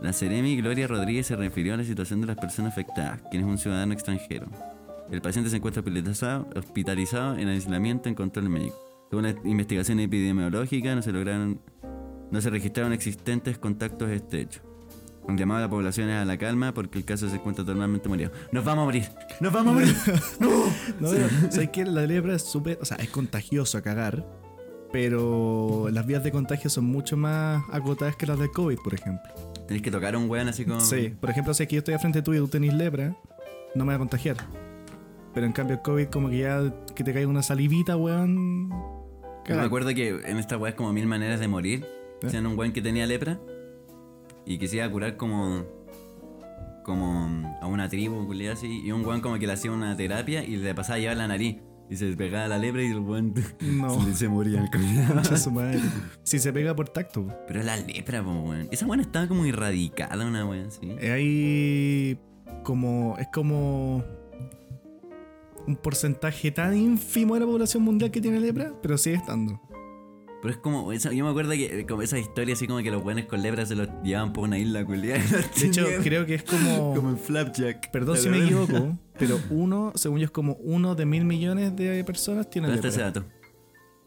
La 0.01 0.13
Seremi 0.13 0.57
Gloria 0.57 0.87
Rodríguez 0.87 1.27
se 1.27 1.35
refirió 1.35 1.75
a 1.75 1.77
la 1.77 1.83
situación 1.83 2.21
de 2.21 2.27
las 2.27 2.37
personas 2.37 2.71
afectadas, 2.71 3.21
quien 3.29 3.43
es 3.43 3.47
un 3.47 3.59
ciudadano 3.59 3.93
extranjero. 3.93 4.47
El 5.11 5.21
paciente 5.21 5.49
se 5.49 5.57
encuentra 5.57 5.81
hospitalizado, 5.81 6.49
hospitalizado 6.55 7.37
en 7.37 7.47
aislamiento 7.47 8.09
en 8.09 8.15
control 8.15 8.49
médico. 8.49 8.75
Según 9.09 9.23
la 9.23 9.35
investigación 9.43 9.99
epidemiológica, 9.99 10.95
no 10.95 11.01
se 11.01 11.11
lograron, 11.11 11.61
no 12.31 12.41
se 12.41 12.49
registraron 12.49 12.91
existentes 12.91 13.57
contactos 13.57 14.09
estrechos. 14.09 14.63
Un 15.27 15.37
llamado 15.37 15.59
a 15.59 15.61
la 15.61 15.69
población 15.69 16.09
es 16.09 16.17
a 16.17 16.25
la 16.25 16.37
calma 16.37 16.73
porque 16.73 16.99
el 16.99 17.05
caso 17.05 17.27
se 17.29 17.35
encuentra 17.35 17.65
totalmente 17.65 18.07
morido. 18.09 18.31
¡Nos 18.51 18.63
vamos 18.63 18.83
a 18.83 18.85
morir! 18.85 19.09
¡Nos 19.39 19.51
vamos 19.51 19.71
a 19.71 19.75
morir! 19.75 19.95
No, 20.39 20.49
pero, 20.99 21.29
¿sabes 21.51 21.69
qué? 21.69 21.85
La 21.85 22.05
lepra 22.05 22.35
es 22.35 22.43
súper. 22.43 22.77
O 22.81 22.85
sea, 22.85 22.97
es 22.97 23.09
contagioso 23.09 23.77
a 23.77 23.81
cagar. 23.81 24.25
Pero 24.91 25.89
las 25.91 26.05
vías 26.05 26.23
de 26.23 26.31
contagio 26.31 26.69
son 26.69 26.85
mucho 26.85 27.17
más 27.17 27.63
acotadas 27.71 28.15
que 28.15 28.27
las 28.27 28.39
del 28.39 28.51
COVID, 28.51 28.77
por 28.83 28.93
ejemplo. 28.93 29.33
Tenés 29.67 29.81
que 29.81 29.91
tocar 29.91 30.13
a 30.15 30.17
un 30.17 30.29
weón 30.29 30.47
así 30.47 30.63
como. 30.63 30.79
Sí, 30.79 31.13
por 31.19 31.29
ejemplo, 31.29 31.53
si 31.53 31.63
aquí 31.63 31.75
yo 31.75 31.79
estoy 31.79 31.95
al 31.95 31.99
frente 31.99 32.21
tuyo 32.21 32.39
y 32.39 32.45
tú 32.45 32.49
tenés 32.49 32.73
lepra, 32.73 33.15
no 33.73 33.83
me 33.83 33.89
va 33.89 33.95
a 33.95 33.99
contagiar. 33.99 34.37
Pero 35.35 35.45
en 35.45 35.51
cambio 35.51 35.75
el 35.75 35.81
COVID 35.81 36.07
como 36.07 36.29
que 36.29 36.37
ya 36.39 36.73
que 36.95 37.03
te 37.03 37.13
caiga 37.13 37.27
una 37.27 37.43
salivita, 37.43 37.97
weón. 37.97 38.69
Yo 39.47 39.55
me 39.57 39.61
acuerdo 39.61 39.93
que 39.93 40.09
en 40.25 40.37
esta 40.37 40.57
weá 40.57 40.69
es 40.71 40.75
como 40.75 40.91
mil 40.93 41.05
maneras 41.05 41.39
de 41.39 41.47
morir. 41.47 41.83
¿Eh? 41.85 42.17
Decían 42.23 42.47
un 42.47 42.57
weón 42.57 42.71
que 42.71 42.81
tenía 42.81 43.05
lepra 43.05 43.39
y 44.45 44.57
que 44.57 44.67
se 44.67 44.77
iba 44.77 44.85
a 44.85 44.89
curar 44.89 45.17
como. 45.17 45.65
como 46.83 47.57
a 47.61 47.67
una 47.67 47.89
tribu, 47.89 48.25
así. 48.51 48.81
Y 48.83 48.91
un 48.91 49.05
weón 49.05 49.21
como 49.21 49.37
que 49.37 49.45
le 49.45 49.53
hacía 49.53 49.71
una 49.71 49.95
terapia 49.97 50.43
y 50.43 50.55
le 50.55 50.73
pasaba 50.73 50.95
a 50.95 50.99
llevar 50.99 51.17
la 51.17 51.27
nariz. 51.27 51.57
Y 51.87 51.97
se 51.97 52.15
pegaba 52.15 52.47
la 52.47 52.57
lepra 52.57 52.81
y 52.81 52.87
el 52.87 52.99
weón 52.99 53.33
No. 53.61 54.03
se, 54.05 54.15
se 54.15 54.29
moría 54.29 54.67
el 54.71 55.37
su 55.37 55.51
madre. 55.51 55.79
Si 56.23 56.39
se 56.39 56.51
pega 56.53 56.75
por 56.75 56.89
tacto. 56.89 57.27
Pero 57.47 57.61
la 57.61 57.75
lepra, 57.77 58.23
po, 58.23 58.31
weón. 58.31 58.69
Esa 58.71 58.87
weón 58.87 59.01
estaba 59.01 59.27
como 59.27 59.45
erradicada, 59.45 60.25
una 60.25 60.45
weón 60.45 60.67
así. 60.67 60.79
Eh, 61.01 61.11
Hay 61.11 62.19
como. 62.63 63.17
Es 63.19 63.27
como. 63.27 64.03
Un 65.67 65.75
porcentaje 65.75 66.51
tan 66.51 66.75
ínfimo 66.77 67.33
de 67.33 67.39
la 67.41 67.45
población 67.45 67.83
mundial 67.83 68.11
que 68.11 68.21
tiene 68.21 68.39
lepra, 68.39 68.73
pero 68.81 68.97
sigue 68.97 69.15
estando. 69.15 69.59
Pero 70.41 70.53
es 70.53 70.59
como, 70.59 70.91
esa- 70.91 71.11
yo 71.11 71.23
me 71.23 71.31
acuerdo 71.31 71.53
que 71.53 71.79
eh, 71.79 71.85
como 71.87 72.03
esa 72.03 72.19
historia 72.19 72.53
así 72.53 72.67
como 72.67 72.79
que 72.83 72.91
los 72.91 73.03
weones 73.03 73.25
con 73.25 73.41
lepra 73.41 73.65
se 73.65 73.73
los 73.75 73.87
llevaban 74.03 74.31
por 74.31 74.43
una 74.43 74.59
isla 74.59 74.85
culiada. 74.85 75.23
De 75.59 75.65
hecho, 75.67 75.87
creo 76.03 76.25
que 76.27 76.35
es 76.35 76.43
como. 76.43 76.93
Como 76.95 77.09
en 77.09 77.17
Flapjack. 77.17 77.89
Perdón 77.89 78.15
¿Te 78.15 78.21
si 78.21 78.29
me 78.29 78.43
equivoco, 78.43 78.95
pero 79.17 79.39
uno, 79.49 79.91
según 79.95 80.19
yo, 80.19 80.25
es 80.25 80.31
como 80.31 80.53
uno 80.61 80.93
de 80.93 81.05
mil 81.07 81.25
millones 81.25 81.75
de 81.75 82.03
personas 82.03 82.47
tiene 82.49 82.67
¿Dónde 82.67 82.87
está 82.87 82.89
ese 82.89 82.99
lepra. 83.07 83.21
dato? 83.21 83.34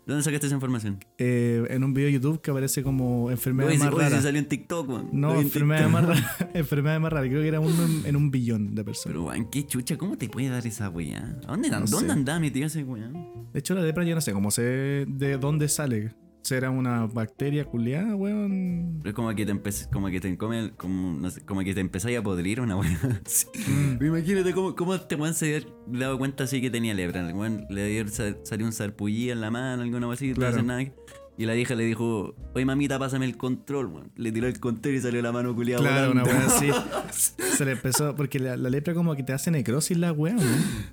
¿Dónde 0.09 0.23
sacaste 0.23 0.47
esa 0.47 0.55
información? 0.55 1.05
Eh, 1.19 1.67
en 1.69 1.85
un 1.85 1.93
video 1.93 2.07
de 2.07 2.15
YouTube 2.15 2.41
que 2.41 2.51
aparece 2.51 2.83
como 2.83 3.31
enfermedad 3.31 3.69
Oye, 3.69 3.79
más 3.79 3.93
oye, 3.93 4.05
rara. 4.09 4.23
salió 4.23 4.39
en 4.41 4.49
TikTok. 4.49 4.89
Lo 4.89 5.03
No, 5.13 5.35
en 5.35 5.41
enfermedad 5.43 5.85
TikTok. 5.85 5.93
más 5.93 6.09
rara. 6.09 6.37
enfermedad 6.55 7.01
más 7.01 7.13
rara. 7.13 7.29
Creo 7.29 7.43
que 7.43 7.49
era 7.49 7.61
uno 7.61 7.85
en, 7.85 8.07
en 8.07 8.17
un 8.17 8.31
billón 8.31 8.75
de 8.75 8.85
personas. 8.85 9.13
Pero, 9.13 9.25
weón, 9.27 9.51
qué 9.51 9.67
chucha, 9.67 9.99
¿cómo 9.99 10.17
te 10.17 10.31
puede 10.31 10.49
dar 10.49 10.67
esa 10.67 10.89
weá? 10.89 11.39
¿A 11.47 11.51
dónde, 11.51 11.69
No 11.69 11.81
¿dónde 11.83 12.13
andaba 12.15 12.41
mi 12.41 12.51
tío 12.51 12.65
ese 12.65 12.85
weón? 12.85 13.13
De 13.53 13.59
hecho, 13.59 13.75
la 13.75 13.83
lepra 13.83 14.03
yo 14.05 14.15
no 14.15 14.23
sé 14.23 14.33
cómo 14.33 14.51
sé 14.51 15.05
de 15.07 15.37
dónde 15.39 15.69
sale. 15.69 16.15
Será 16.49 16.71
una 16.71 17.07
bacteria 17.07 17.65
culiada, 17.65 18.15
weón. 18.17 19.03
Es 19.05 19.13
como 19.13 19.35
que 19.35 19.45
te 19.47 19.55
empe- 19.55 19.89
como 19.91 20.09
que 20.09 20.21
te 20.21 20.37
come, 20.37 20.73
como, 20.77 21.19
no 21.19 21.31
sé, 21.31 21.43
como 21.43 21.61
que 21.63 21.75
te 21.75 21.81
empezáis 21.81 22.19
a 22.19 22.23
podrir 22.23 22.61
una 22.61 22.77
weá. 22.77 22.99
así. 23.27 23.47
Mm. 23.71 24.05
Imagínate 24.05 24.53
cómo, 24.55 24.75
cómo 24.75 24.95
este 24.95 25.15
weón 25.17 25.35
se 25.35 25.57
había 25.57 26.07
dado 26.07 26.19
cuenta 26.19 26.45
así 26.45 26.61
que 26.61 26.71
tenía 26.71 26.95
lepra. 26.95 27.27
El 27.29 27.35
weón 27.35 27.67
le 27.69 27.87
dio, 27.89 28.09
sa- 28.09 28.37
salió 28.45 28.67
un 28.67 28.73
sarpullido 28.73 29.33
en 29.35 29.41
la 29.41 29.51
mano, 29.51 29.83
alguna 29.83 30.07
cosa 30.07 30.15
así, 30.25 30.33
Claro. 30.33 30.53
no 30.53 30.59
hace 30.59 30.67
nada. 30.87 30.95
Y 31.41 31.47
la 31.47 31.55
hija 31.55 31.77
le 31.77 31.85
dijo, 31.85 32.35
oye 32.55 32.65
mamita, 32.65 32.99
pásame 32.99 33.25
el 33.25 33.37
control, 33.37 33.87
weón. 33.87 34.11
Le 34.17 34.33
tiró 34.33 34.49
el 34.49 34.59
control 34.59 34.95
y 34.97 35.01
salió 35.01 35.23
la 35.23 35.31
mano 35.31 35.55
culiada 35.55 35.81
Claro, 35.83 36.11
una 36.11 36.25
weá 36.25 36.47
así. 36.47 36.69
Se 37.57 37.65
le 37.65 37.73
empezó, 37.73 38.17
porque 38.17 38.41
la, 38.41 38.57
la 38.57 38.69
lepra 38.71 38.93
como 38.95 39.15
que 39.15 39.23
te 39.23 39.33
hace 39.33 39.51
necrosis 39.53 39.97
la 39.99 40.11
weá, 40.13 40.35
¿no? 40.35 40.41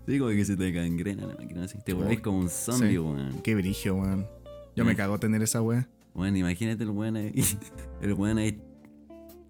Sí, 0.07 0.19
como 0.19 0.29
que 0.31 0.45
se 0.45 0.55
te 0.55 0.71
gangrena 0.71 1.25
la 1.25 1.35
máquina 1.35 1.63
así. 1.63 1.77
Te 1.83 1.93
volvés 1.93 2.19
como 2.19 2.37
un 2.39 2.49
zombie, 2.49 2.89
Sí. 2.91 2.97
weón. 2.99 3.41
Qué 3.43 3.55
brigio, 3.55 3.95
weón. 3.95 4.27
Yo 4.75 4.85
me 4.85 4.93
Mm. 4.93 4.97
cago 4.97 5.19
tener 5.19 5.41
esa 5.43 5.61
weá. 5.61 5.87
Bueno, 6.13 6.37
imagínate 6.37 6.83
el 6.83 6.89
weón 6.91 7.15
ahí. 7.17 7.33
El 8.01 8.13
weón 8.13 8.37
ahí 8.37 8.61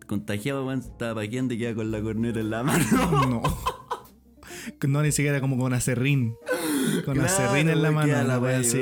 contagiado, 0.07 0.65
weón, 0.65 0.79
estaba 0.79 1.15
paqueando 1.21 1.53
y 1.53 1.57
queda 1.59 1.73
con 1.75 1.91
la 1.91 2.01
corneta 2.01 2.39
en 2.39 2.49
la 2.49 2.63
mano. 2.63 2.85
No. 3.29 3.41
No, 4.87 5.01
ni 5.03 5.11
siquiera 5.11 5.41
como 5.41 5.57
con 5.57 5.73
acerrín. 5.73 6.35
Con 7.05 7.19
acerrín 7.21 7.69
en 7.69 7.81
la 7.83 7.91
mano, 7.91 8.23
la 8.23 8.39
weá, 8.39 8.59
así. 8.59 8.77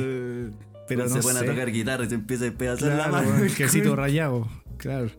Pero 0.88 1.08
no 1.08 1.22
se 1.22 1.38
a 1.38 1.46
tocar 1.46 1.72
guitarra 1.72 2.06
y 2.06 2.10
se 2.10 2.16
empieza 2.16 2.44
a 2.44 2.48
despedazar 2.48 2.90
la 2.90 2.96
Claro, 2.96 3.12
mano. 3.12 3.30
weón, 3.30 3.50
quesito 3.54 3.96
rayado. 3.96 4.48
Claro. 4.78 5.10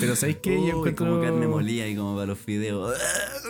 Pero 0.00 0.14
¿sabéis 0.16 0.38
qué? 0.42 0.54
Yo 0.54 0.60
Uy, 0.60 0.68
encuentro. 0.70 1.06
como 1.06 1.20
carne 1.22 1.46
molida 1.48 1.86
y 1.88 1.96
como 1.96 2.14
para 2.14 2.26
los 2.26 2.38
fideos. 2.38 2.94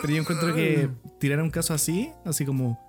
Pero 0.01 0.13
yo 0.13 0.21
encuentro 0.21 0.55
que 0.55 0.89
tirar 1.19 1.41
un 1.41 1.49
caso 1.49 1.73
así, 1.73 2.09
así 2.25 2.45
como 2.45 2.79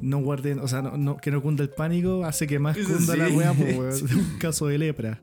no 0.00 0.18
guarden, 0.18 0.58
o 0.60 0.68
sea, 0.68 0.82
no, 0.82 0.96
no- 0.96 1.16
que 1.16 1.30
no 1.30 1.42
cunda 1.42 1.62
el 1.62 1.70
pánico, 1.70 2.24
hace 2.24 2.46
que 2.46 2.58
más 2.58 2.76
cunda 2.76 3.16
la 3.16 3.28
weá, 3.28 3.52
pues. 3.52 4.02
Un 4.14 4.38
caso 4.38 4.66
de 4.66 4.78
lepra. 4.78 5.20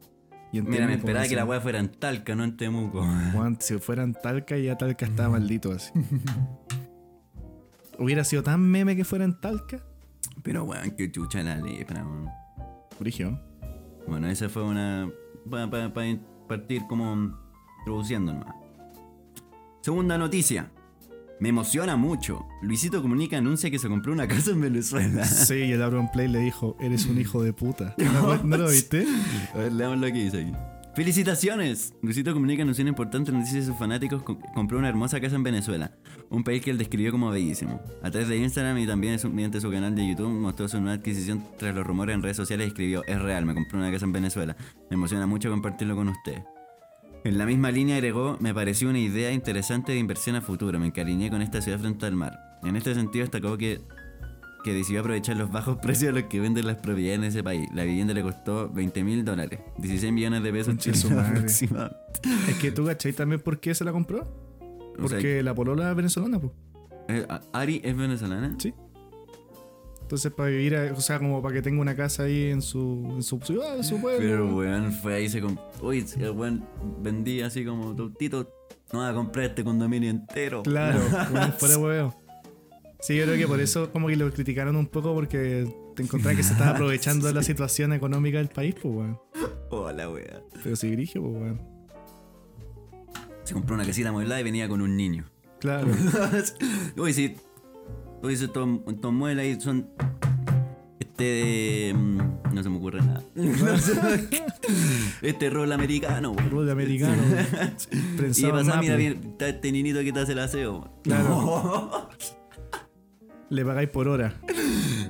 Y 0.52 0.60
en 0.60 0.70
Mira, 0.70 0.88
me 0.88 0.94
esperaba 0.94 1.22
así, 1.22 1.30
que 1.30 1.36
la 1.36 1.46
weá 1.46 1.60
fuera 1.60 1.80
en 1.80 1.90
Talca, 1.90 2.36
no 2.36 2.44
en 2.44 2.56
Temuco. 2.56 3.06
Juan, 3.34 3.58
si 3.60 3.78
fueran 3.78 4.14
Talca, 4.14 4.58
ya 4.58 4.78
Talca 4.78 5.06
está 5.06 5.30
maldito 5.30 5.72
así. 5.72 5.92
Hubiera 8.00 8.24
sido 8.24 8.44
tan 8.44 8.62
meme 8.62 8.96
que 8.96 9.06
fuera 9.06 9.26
en 9.26 9.40
Talca. 9.40 9.80
Pero 10.44 10.64
weón, 10.64 10.92
qué 10.92 11.12
chucha 11.12 11.42
la 11.44 11.58
lepra, 11.58 12.06
weón. 12.06 12.30
Brigio. 13.00 13.40
Bueno, 14.08 14.28
esa 14.28 14.50
fue 14.50 14.64
una. 14.64 15.10
Para 15.50 15.92
partir 16.48 16.82
como 16.88 17.38
introduciendo 17.80 18.34
nomás. 18.34 18.56
Segunda 19.82 20.18
noticia. 20.18 20.72
Me 21.40 21.50
emociona 21.50 21.96
mucho. 21.98 22.46
Luisito 22.62 23.02
Comunica 23.02 23.38
anuncia 23.38 23.70
que 23.70 23.78
se 23.80 23.90
compró 23.90 24.14
una 24.14 24.28
casa 24.28 24.52
en 24.52 24.62
Venezuela. 24.62 25.26
Sí, 25.26 25.56
y 25.56 25.72
el 25.74 25.82
Auron 25.82 26.10
Play 26.12 26.28
le 26.30 26.40
dijo, 26.40 26.78
eres 26.80 27.06
un 27.08 27.20
hijo 27.20 27.44
de 27.44 27.52
puta. 27.54 27.94
¿No, 28.14 28.38
¿no 28.44 28.58
lo 28.58 28.70
viste? 28.70 29.06
A 29.54 29.58
ver, 29.58 29.74
leamos 29.74 29.98
lo 30.00 30.08
que 30.08 30.14
dice 30.14 30.42
aquí. 30.42 30.52
¡Felicitaciones! 30.96 31.94
Luisito 32.02 32.34
Comunica 32.34 32.64
anunció 32.64 32.82
una 32.84 32.90
importante 32.92 33.30
noticia 33.34 33.60
de 33.60 33.66
sus 33.66 33.78
fanáticos. 33.78 34.24
co- 34.24 34.40
Compró 34.54 34.78
una 34.78 34.88
hermosa 34.88 35.20
casa 35.20 35.36
en 35.36 35.44
Venezuela, 35.44 35.92
un 36.30 36.46
país 36.46 36.62
que 36.64 36.72
él 36.72 36.78
describió 36.78 37.12
como 37.12 37.30
bellísimo. 37.30 37.82
A 38.02 38.10
través 38.10 38.30
de 38.30 38.38
Instagram 38.38 38.78
y 38.78 38.88
también 38.88 39.20
su- 39.20 39.30
mediante 39.30 39.60
su 39.60 39.70
canal 39.70 39.94
de 39.94 40.08
YouTube 40.08 40.30
mostró 40.30 40.70
su 40.70 40.80
nueva 40.80 40.94
adquisición 40.96 41.44
tras 41.60 41.76
los 41.76 41.86
rumores 41.86 42.16
en 42.16 42.22
redes 42.24 42.38
sociales 42.38 42.66
y 42.66 42.70
escribió, 42.70 43.04
es 43.08 43.22
real, 43.22 43.46
me 43.46 43.54
compré 43.54 43.78
una 43.78 43.92
casa 43.92 44.06
en 44.06 44.14
Venezuela. 44.14 44.56
Me 44.90 44.96
emociona 44.96 45.28
mucho 45.28 45.50
compartirlo 45.52 45.98
con 45.98 46.08
ustedes. 46.08 46.44
En 47.26 47.40
la 47.40 47.48
misma 47.48 47.72
línea 47.72 47.96
agregó, 47.96 48.38
me 48.40 48.54
pareció 48.54 48.88
una 48.88 49.00
idea 49.00 49.32
interesante 49.32 49.94
de 49.94 49.98
inversión 49.98 50.36
a 50.36 50.42
futuro, 50.42 50.80
me 50.80 50.86
encariñé 50.86 51.32
con 51.32 51.42
esta 51.42 51.60
ciudad 51.60 51.80
frente 51.80 52.06
al 52.06 52.16
mar. 52.16 52.60
En 52.62 52.76
este 52.76 52.94
sentido 52.94 53.24
destacó 53.24 53.58
que, 53.58 53.82
que 54.64 54.74
decidió 54.74 55.00
aprovechar 55.00 55.36
los 55.36 55.52
bajos 55.52 55.78
precios 55.82 56.12
a 56.12 56.20
los 56.20 56.26
que 56.26 56.40
venden 56.40 56.68
las 56.68 56.78
propiedades 56.78 57.18
en 57.18 57.24
ese 57.24 57.44
país. 57.44 57.68
La 57.74 57.84
vivienda 57.84 58.14
le 58.14 58.22
costó 58.22 58.70
20 58.70 59.04
mil 59.04 59.26
dólares, 59.26 59.60
16 59.80 60.14
millones 60.14 60.44
de 60.44 60.52
pesos 60.52 60.78
chilenos 60.78 61.12
aproximadamente. 61.28 62.00
Es 62.48 62.58
que 62.60 62.72
tú, 62.72 62.86
¿cachai 62.86 63.12
también 63.12 63.42
por 63.42 63.60
qué 63.60 63.74
se 63.74 63.84
la 63.84 63.92
compró? 63.92 64.20
O 65.00 65.08
sea, 65.08 65.18
Porque 65.18 65.42
la 65.42 65.56
polola 65.56 65.90
es 65.90 65.96
venezolana, 65.96 66.40
pues. 66.40 66.54
Ari 67.54 67.82
es 67.84 67.98
venezolana. 67.98 68.56
Sí. 68.60 68.72
Entonces, 70.06 70.32
para 70.32 70.50
vivir, 70.50 70.76
eh, 70.76 70.92
o 70.92 71.02
sea, 71.02 71.18
como 71.18 71.42
para 71.42 71.56
que 71.56 71.64
tenga 71.64 71.82
una 71.82 71.96
casa 71.96 72.24
ahí 72.24 72.52
en 72.52 72.62
su, 72.62 73.14
en 73.16 73.24
su 73.24 73.40
ciudad, 73.40 73.76
en 73.76 73.84
su 73.84 74.00
pueblo. 74.00 74.20
Pero 74.20 74.56
weón, 74.56 74.94
fue 74.94 75.16
ahí 75.16 75.28
se 75.28 75.42
compró. 75.42 75.64
Uy, 75.82 76.06
el 76.20 76.30
weón 76.30 76.64
vendía 77.02 77.48
así 77.48 77.66
como, 77.66 77.96
Tito, 78.14 78.48
no 78.94 79.00
vas 79.00 79.10
a 79.10 79.14
comprar 79.16 79.46
este 79.46 79.64
condominio 79.64 80.12
entero. 80.12 80.62
Claro, 80.62 81.00
bueno, 81.32 81.52
fuera 81.54 81.80
huevo. 81.80 82.16
Sí, 83.00 83.16
yo 83.16 83.24
creo 83.24 83.36
que 83.36 83.48
por 83.48 83.60
eso 83.60 83.92
como 83.92 84.08
que 84.08 84.16
lo 84.16 84.32
criticaron 84.32 84.76
un 84.76 84.86
poco 84.86 85.12
porque 85.16 85.68
te 85.96 86.04
encontrás 86.04 86.36
que 86.36 86.44
se 86.44 86.54
estaba 86.54 86.74
aprovechando 86.74 87.26
de 87.28 87.34
la 87.34 87.42
situación 87.42 87.92
económica 87.92 88.38
del 88.38 88.50
país, 88.50 88.76
pues, 88.80 88.94
weón. 88.94 89.20
Hola, 89.72 90.08
weón. 90.08 90.44
Pero 90.62 90.76
sí, 90.76 90.92
grigio, 90.92 91.24
pues, 91.24 91.34
weón. 91.34 91.62
Se 93.44 93.56
compró 93.56 93.74
una 93.74 93.86
casita 93.86 94.10
amueblada 94.10 94.40
y 94.40 94.44
venía 94.44 94.70
con 94.70 94.82
un 94.82 94.96
niño. 94.96 95.26
Claro. 95.60 95.88
Uy, 96.96 97.12
sí. 97.12 97.36
Uy, 98.26 98.36
sí, 98.36 98.46
estos 98.46 98.68
estos 98.88 99.14
muebles 99.14 99.46
ahí 99.46 99.62
son. 99.62 99.88
Este. 101.00 101.94
mm, 101.94 102.18
No 102.54 102.64
se 102.64 102.70
me 102.70 102.78
ocurre 102.78 103.02
nada. 103.02 103.22
este 105.22 105.50
rol 105.50 105.72
americano, 105.72 106.32
weón. 106.32 106.50
Rol 106.50 106.70
americano. 106.70 107.22
Y 108.36 108.46
pasa, 108.48 108.80
mira, 108.82 108.96
bien, 108.96 109.20
está 109.32 109.50
este 109.50 109.72
niñito 109.72 110.00
que 110.02 110.12
te 110.12 110.20
hace 110.20 110.32
el 110.32 110.40
aseo. 110.40 110.90
Claro. 111.04 112.10
Le 113.50 113.64
pagáis 113.64 113.90
por 113.90 114.08
hora. 114.08 114.34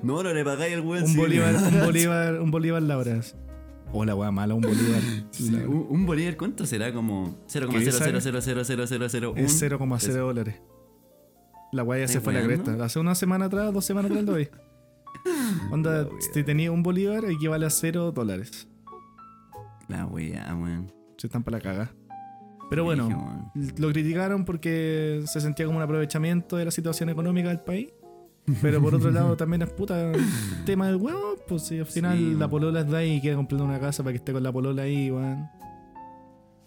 No, 0.04 0.21
no 0.21 0.34
le 0.34 0.43
pagáis 0.43 0.73
el 0.73 0.82
weón. 0.82 1.04
Un 1.04 1.10
sí. 1.10 1.17
bolívar, 1.17 1.56
un 1.56 1.80
bolívar, 1.86 2.41
un 2.41 2.51
bolívar 2.51 2.82
la 2.82 2.97
hora. 2.97 3.21
Hola, 3.93 4.13
weá 4.13 4.30
mala, 4.32 4.56
un 4.56 4.62
bolívar. 4.62 5.01
Sí, 5.32 5.54
un, 5.56 5.88
un 5.89 6.06
bolívar, 6.06 6.36
¿cuánto 6.36 6.65
será? 6.65 6.91
Como 6.91 7.38
¿Qué 7.47 7.91
sale? 7.91 8.19
0,000000001. 8.19 9.34
Es 9.38 9.62
0,0 9.62 10.12
dólares. 10.13 10.56
La 11.75 11.83
weá 11.83 11.99
ya 11.99 12.07
se 12.07 12.17
¿Estás 12.19 12.23
fue 12.23 12.38
a 12.38 12.41
la 12.41 12.47
cresta. 12.47 12.83
Hace 12.85 12.99
una 12.99 13.15
semana 13.15 13.45
atrás, 13.45 13.73
dos 13.73 13.83
semanas 13.83 14.09
atrás 14.09 14.23
lo 14.23 14.35
vi. 14.35 14.47
Onda, 15.71 16.03
La 16.03 16.07
wea. 16.07 16.21
si 16.33 16.43
tenía 16.43 16.71
un 16.71 16.83
bolívar, 16.83 17.25
equivale 17.25 17.65
a 17.65 17.69
0 17.69 18.11
dólares. 18.13 18.67
La 19.89 20.05
weá, 20.05 20.55
weón. 20.55 20.91
Se 21.17 21.27
están 21.27 21.43
para 21.43 21.57
la 21.57 21.63
caga. 21.63 21.91
Pero 22.69 22.83
bueno, 22.83 23.51
lo 23.77 23.91
criticaron 23.91 24.45
porque 24.45 25.21
se 25.27 25.39
sentía 25.41 25.65
como 25.65 25.77
un 25.77 25.83
aprovechamiento 25.83 26.57
de 26.57 26.65
la 26.65 26.71
situación 26.71 27.09
económica 27.09 27.49
del 27.49 27.59
país. 27.59 27.89
Pero 28.61 28.81
por 28.81 28.95
otro 28.95 29.11
lado 29.11 29.35
también 29.38 29.61
es 29.63 29.69
puta 29.69 30.11
tema 30.65 30.88
del 30.88 30.95
huevo, 30.95 31.35
pues 31.47 31.63
si 31.63 31.79
al 31.79 31.85
final 31.85 32.17
Sí, 32.17 32.35
la 32.35 32.47
polola 32.47 32.81
es 32.81 32.89
de 32.89 32.97
ahí 32.97 33.13
y 33.15 33.21
quiere 33.21 33.35
comprando 33.35 33.65
una 33.65 33.79
casa 33.79 34.01
para 34.03 34.13
que 34.13 34.17
esté 34.17 34.31
con 34.33 34.43
la 34.43 34.51
polola 34.51 34.83
ahí, 34.83 35.11
weón. 35.11 35.47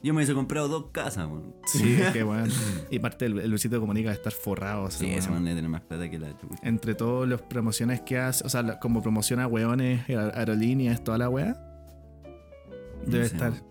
Yo 0.03 0.15
me 0.15 0.19
hubiese 0.19 0.33
comprado 0.35 0.69
dos 0.69 0.87
casas, 0.93 1.27
weón. 1.27 1.55
Sí, 1.67 1.95
es 2.01 2.13
que 2.13 2.23
weón. 2.23 2.49
Y 2.91 2.99
parte 3.01 3.27
el, 3.27 3.39
el 3.41 3.51
Luisito 3.51 3.81
Comunica 3.81 4.11
de 4.11 4.15
estar 4.15 4.33
forrado, 4.33 4.85
o 4.85 4.91
sea, 4.91 5.01
Sí, 5.09 5.13
ese 5.15 5.29
man 5.31 5.43
debe 5.45 5.57
tener 5.57 5.71
más 5.71 5.81
plata 5.83 6.09
que 6.09 6.19
la 6.19 6.29
chucha. 6.39 6.57
Entre 6.63 6.95
todas 6.95 7.29
las 7.29 7.43
promociones 7.43 8.01
que 8.03 8.17
hace, 8.19 8.47
o 8.47 8.49
sea, 8.49 8.79
como 8.79 9.03
promociona 9.03 9.47
weones, 9.49 10.07
aer- 10.09 10.33
aerolíneas, 10.37 11.03
toda 11.03 11.19
la 11.19 11.29
weá, 11.29 11.57
debe 13.07 13.25
No 13.25 13.29
sé, 13.29 13.35
estar 13.35 13.51
weón. 13.53 13.65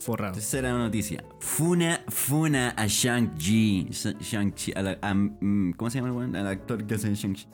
forrado. 0.00 0.34
Tercera 0.34 0.72
noticia. 0.76 1.24
Funa, 1.40 2.00
funa 2.08 2.74
a 2.76 2.86
Shang-Chi. 2.86 3.88
Shang-Chi. 4.20 4.72
a 4.76 4.82
la- 4.82 4.98
a- 5.00 5.14
mm, 5.14 5.72
¿Cómo 5.78 5.90
se 5.90 5.96
llama 5.98 6.08
el 6.08 6.14
weón? 6.14 6.36
Al 6.36 6.46
actor 6.46 6.84
que 6.86 6.94
hace 6.96 7.14
Shang-Chi. 7.14 7.46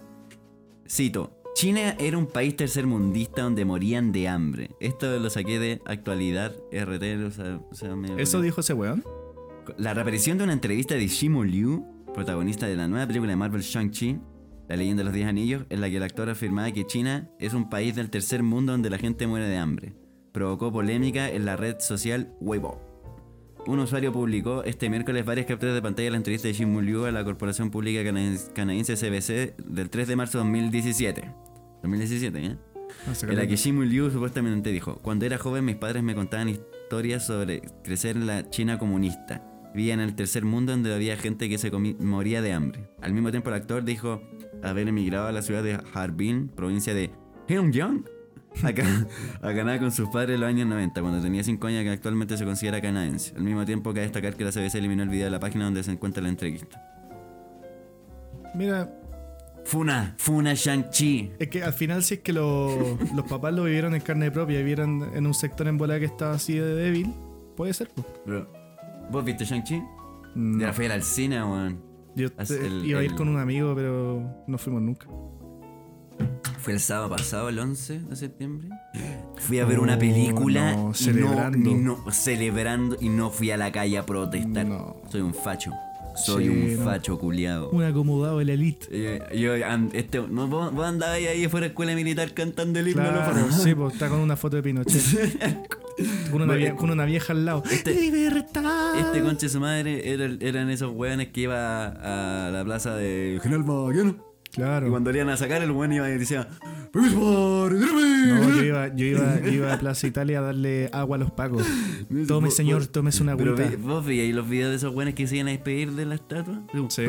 Cito. 0.88 1.39
China 1.54 1.94
era 1.98 2.16
un 2.16 2.26
país 2.26 2.56
tercermundista 2.56 3.42
donde 3.42 3.64
morían 3.64 4.12
de 4.12 4.28
hambre. 4.28 4.70
Esto 4.80 5.18
lo 5.18 5.28
saqué 5.30 5.58
de 5.58 5.82
actualidad 5.84 6.54
RT. 6.72 7.24
O 7.26 7.30
sea, 7.30 7.60
o 7.70 7.74
sea, 7.74 7.96
me- 7.96 8.20
¿Eso 8.22 8.40
dijo 8.40 8.60
ese 8.60 8.72
weón? 8.72 9.04
La 9.76 9.92
reaparición 9.94 10.38
de 10.38 10.44
una 10.44 10.52
entrevista 10.54 10.94
de 10.94 11.06
Shimu 11.06 11.44
Liu, 11.44 11.84
protagonista 12.14 12.66
de 12.66 12.76
la 12.76 12.88
nueva 12.88 13.06
película 13.06 13.30
de 13.32 13.36
Marvel 13.36 13.62
Shang-Chi, 13.62 14.18
La 14.68 14.76
leyenda 14.76 15.00
de 15.00 15.04
los 15.06 15.14
10 15.14 15.26
anillos, 15.26 15.64
en 15.68 15.80
la 15.80 15.90
que 15.90 15.96
el 15.96 16.02
actor 16.04 16.30
afirmaba 16.30 16.70
que 16.70 16.86
China 16.86 17.28
es 17.40 17.54
un 17.54 17.68
país 17.68 17.96
del 17.96 18.08
tercer 18.08 18.44
mundo 18.44 18.70
donde 18.70 18.88
la 18.88 18.98
gente 18.98 19.26
muere 19.26 19.48
de 19.48 19.56
hambre. 19.56 19.94
Provocó 20.32 20.70
polémica 20.72 21.28
en 21.28 21.44
la 21.44 21.56
red 21.56 21.80
social 21.80 22.32
Weibo. 22.40 22.80
Un 23.66 23.78
usuario 23.78 24.12
publicó 24.12 24.64
este 24.64 24.88
miércoles 24.90 25.24
varias 25.24 25.46
capturas 25.46 25.74
de 25.74 25.82
pantalla 25.82 26.06
de 26.06 26.10
la 26.12 26.16
entrevista 26.16 26.48
de 26.48 26.54
Shimu 26.54 26.80
Liu 26.80 27.04
a 27.04 27.12
la 27.12 27.22
corporación 27.24 27.70
pública 27.70 28.02
canadiense- 28.02 28.52
canadiense 28.52 28.94
CBC 28.96 29.54
del 29.64 29.90
3 29.90 30.08
de 30.08 30.16
marzo 30.16 30.38
de 30.38 30.44
2017. 30.44 31.30
2017, 31.82 32.38
¿eh? 32.46 32.56
En 33.28 33.36
la 33.36 33.46
que 33.46 33.56
Shimu 33.56 33.82
Liu 33.82 34.10
supuestamente 34.10 34.72
dijo, 34.72 34.96
cuando 35.02 35.24
era 35.26 35.38
joven 35.38 35.64
mis 35.64 35.76
padres 35.76 36.02
me 36.02 36.14
contaban 36.14 36.48
historias 36.48 37.24
sobre 37.26 37.62
crecer 37.84 38.16
en 38.16 38.26
la 38.26 38.48
China 38.50 38.78
comunista. 38.78 39.46
Vivía 39.74 39.94
en 39.94 40.00
el 40.00 40.16
tercer 40.16 40.44
mundo 40.44 40.72
donde 40.72 40.92
había 40.92 41.16
gente 41.16 41.48
que 41.48 41.56
se 41.56 41.70
moría 41.70 42.42
de 42.42 42.52
hambre. 42.52 42.90
Al 43.00 43.12
mismo 43.12 43.30
tiempo 43.30 43.50
el 43.50 43.54
actor 43.56 43.84
dijo 43.84 44.20
haber 44.64 44.88
emigrado 44.88 45.28
a 45.28 45.32
la 45.32 45.42
ciudad 45.42 45.62
de 45.62 45.78
Harbin, 45.94 46.48
provincia 46.48 46.92
de 46.92 47.10
Heilongjiang, 47.46 48.04
a, 48.62 48.68
a 49.48 49.54
Canadá 49.54 49.78
con 49.78 49.92
sus 49.92 50.08
padres 50.08 50.34
en 50.34 50.40
los 50.40 50.48
años 50.48 50.66
90, 50.68 51.00
cuando 51.00 51.20
tenía 51.22 51.42
5 51.42 51.66
años 51.66 51.82
que 51.84 51.90
actualmente 51.90 52.36
se 52.36 52.44
considera 52.44 52.80
canadiense. 52.80 53.34
Al 53.36 53.42
mismo 53.42 53.64
tiempo 53.64 53.90
cabe 53.90 54.02
destacar 54.02 54.34
que 54.34 54.44
la 54.44 54.50
CBC 54.50 54.74
eliminó 54.76 55.02
el 55.02 55.08
video 55.08 55.24
de 55.26 55.30
la 55.30 55.40
página 55.40 55.64
donde 55.64 55.82
se 55.82 55.92
encuentra 55.92 56.22
la 56.22 56.28
entrevista. 56.28 56.80
Mira, 58.54 58.92
Funa, 59.64 60.14
Funa 60.18 60.54
Shang-Chi. 60.54 61.32
Es 61.38 61.48
que 61.48 61.62
al 61.62 61.72
final, 61.72 62.02
si 62.02 62.14
es 62.14 62.20
que 62.20 62.32
lo- 62.32 62.98
los 63.14 63.26
papás 63.28 63.52
lo 63.54 63.64
vivieron 63.64 63.94
en 63.94 64.00
carne 64.00 64.30
propia 64.30 64.60
y 64.60 64.64
vieron 64.64 65.10
en 65.14 65.26
un 65.26 65.34
sector 65.34 65.68
en 65.68 65.78
bola 65.78 65.98
que 65.98 66.06
estaba 66.06 66.32
así 66.34 66.54
de 66.54 66.74
débil, 66.74 67.12
puede 67.56 67.72
ser. 67.72 67.90
pues. 67.94 68.06
Bro, 68.26 68.50
¿vos 69.10 69.24
viste 69.24 69.44
Shang-Chi? 69.44 69.80
No. 70.34 70.60
Ya 70.60 70.72
fui 70.72 70.86
al 70.86 71.02
cine, 71.02 71.42
weón. 71.42 71.80
Yo 72.16 72.28
Haz 72.36 72.48
te- 72.48 72.66
el- 72.66 72.84
iba 72.84 73.00
a 73.00 73.02
ir 73.04 73.10
el- 73.12 73.16
con 73.16 73.28
un 73.28 73.38
amigo, 73.38 73.72
pero 73.74 74.42
no 74.46 74.58
fuimos 74.58 74.82
nunca. 74.82 75.06
Fue 76.62 76.74
el 76.74 76.80
sábado 76.80 77.08
pasado, 77.10 77.48
el 77.48 77.58
11 77.58 78.00
de 78.00 78.16
septiembre. 78.16 78.68
Fui 79.36 79.58
a 79.60 79.64
ver 79.64 79.80
una 79.80 79.94
Oh, 79.94 79.98
película 79.98 80.72
no, 80.76 80.90
y 80.90 80.94
celebrando. 80.94 81.58
No, 81.58 81.70
y 81.70 81.74
no- 81.74 82.10
celebrando 82.12 82.96
y 83.00 83.08
no 83.08 83.30
fui 83.30 83.50
a 83.50 83.56
la 83.56 83.72
calle 83.72 83.96
a 83.98 84.04
protestar. 84.04 84.66
No. 84.66 84.96
Soy 85.10 85.22
un 85.22 85.32
facho. 85.34 85.70
Soy 86.16 86.44
Sí, 86.44 86.50
un 86.50 86.76
no. 86.78 86.84
facho 86.84 87.18
culiado. 87.18 87.70
Un 87.70 87.82
acomodado 87.84 88.38
de 88.40 88.44
la 88.44 88.52
elite. 88.52 88.86
Eh, 88.90 89.38
yo, 89.38 89.54
and- 89.66 89.94
este, 89.94 90.20
no, 90.20 90.48
vos, 90.48 90.72
vos 90.74 90.84
andabas 90.84 91.16
ahí 91.16 91.46
fuera 91.48 91.64
de 91.64 91.68
escuela 91.70 91.94
militar 91.94 92.34
cantando 92.34 92.78
el 92.78 92.88
himno. 92.88 93.02
Claro, 93.04 93.46
¿no? 93.46 93.52
sí, 93.52 93.74
pues 93.74 93.94
está 93.94 94.08
con 94.10 94.18
una 94.18 94.36
foto 94.36 94.56
de 94.56 94.62
Pinochet. 94.62 95.00
con, 96.30 96.42
una 96.42 96.54
vie- 96.56 96.74
con 96.76 96.90
una 96.90 97.04
vieja 97.06 97.32
al 97.32 97.46
lado. 97.46 97.62
Este- 97.70 97.94
¡Libertad! 97.94 98.98
Este 98.98 99.22
conche 99.22 99.48
su 99.48 99.60
madre 99.60 100.12
era- 100.12 100.36
eran 100.40 100.68
esos 100.68 100.92
weones 100.92 101.28
que 101.28 101.42
iba 101.42 101.86
a 101.86 102.50
la 102.50 102.64
plaza 102.64 102.94
de 102.96 103.38
General 103.42 103.64
Magallanes. 103.64 104.16
Claro. 104.52 104.86
Y 104.88 104.90
cuando 104.90 105.12
le 105.12 105.18
iban 105.18 105.28
a 105.30 105.36
sacar, 105.36 105.62
el 105.62 105.70
weón 105.70 105.92
iba 105.92 106.08
y 106.10 106.18
decía. 106.18 106.48
No, 106.92 107.68
yo 108.56 108.62
iba, 108.64 108.88
yo, 108.94 109.04
iba, 109.06 109.40
yo 109.40 109.48
iba 109.52 109.72
a 109.74 109.78
Plaza 109.78 110.06
Italia 110.06 110.40
a 110.40 110.42
darle 110.42 110.88
agua 110.92 111.16
a 111.16 111.20
los 111.20 111.30
pacos. 111.30 111.64
Tome, 112.28 112.50
señor, 112.50 112.86
tómese 112.86 113.22
una 113.22 113.36
Pero 113.36 113.52
agüita. 113.54 113.70
vi- 113.70 113.76
vos 113.76 114.04
veíais 114.04 114.34
los 114.34 114.48
videos 114.48 114.70
de 114.70 114.76
esos 114.76 114.94
weones 114.94 115.14
que 115.14 115.26
se 115.26 115.36
iban 115.36 115.48
a 115.48 115.50
despedir 115.52 115.92
de 115.92 116.04
la 116.06 116.14
estatua. 116.16 116.62
Sí. 116.88 117.02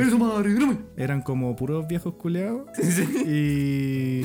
Eran 0.98 1.22
como 1.22 1.56
puros 1.56 1.88
viejos 1.88 2.14
culeados. 2.16 2.68
Y 3.26 4.22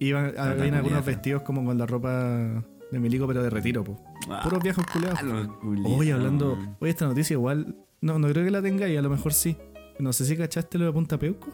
iban, 0.00 0.32
habían 0.38 0.74
algunos 0.74 1.04
vestidos 1.04 1.42
como 1.42 1.64
con 1.64 1.78
la 1.78 1.86
ropa 1.86 2.64
de 2.90 2.98
milico, 2.98 3.26
pero 3.26 3.42
de 3.42 3.50
retiro, 3.50 3.84
po. 3.84 4.02
Puros 4.42 4.62
viejos 4.62 4.84
culeados. 4.86 5.20
Ah. 5.22 5.48
Oye, 5.86 6.12
hablando. 6.12 6.58
Oye, 6.80 6.90
esta 6.90 7.06
noticia 7.06 7.34
igual. 7.34 7.76
No, 8.00 8.18
no 8.18 8.28
creo 8.28 8.44
que 8.44 8.50
la 8.50 8.62
tenga 8.62 8.88
y 8.88 8.96
a 8.96 9.02
lo 9.02 9.10
mejor 9.10 9.32
sí. 9.32 9.56
No 9.98 10.12
sé 10.12 10.24
si 10.24 10.36
cachaste 10.36 10.78
lo 10.78 10.84
de 10.86 10.92
Punta 10.92 11.18
Peuco. 11.18 11.48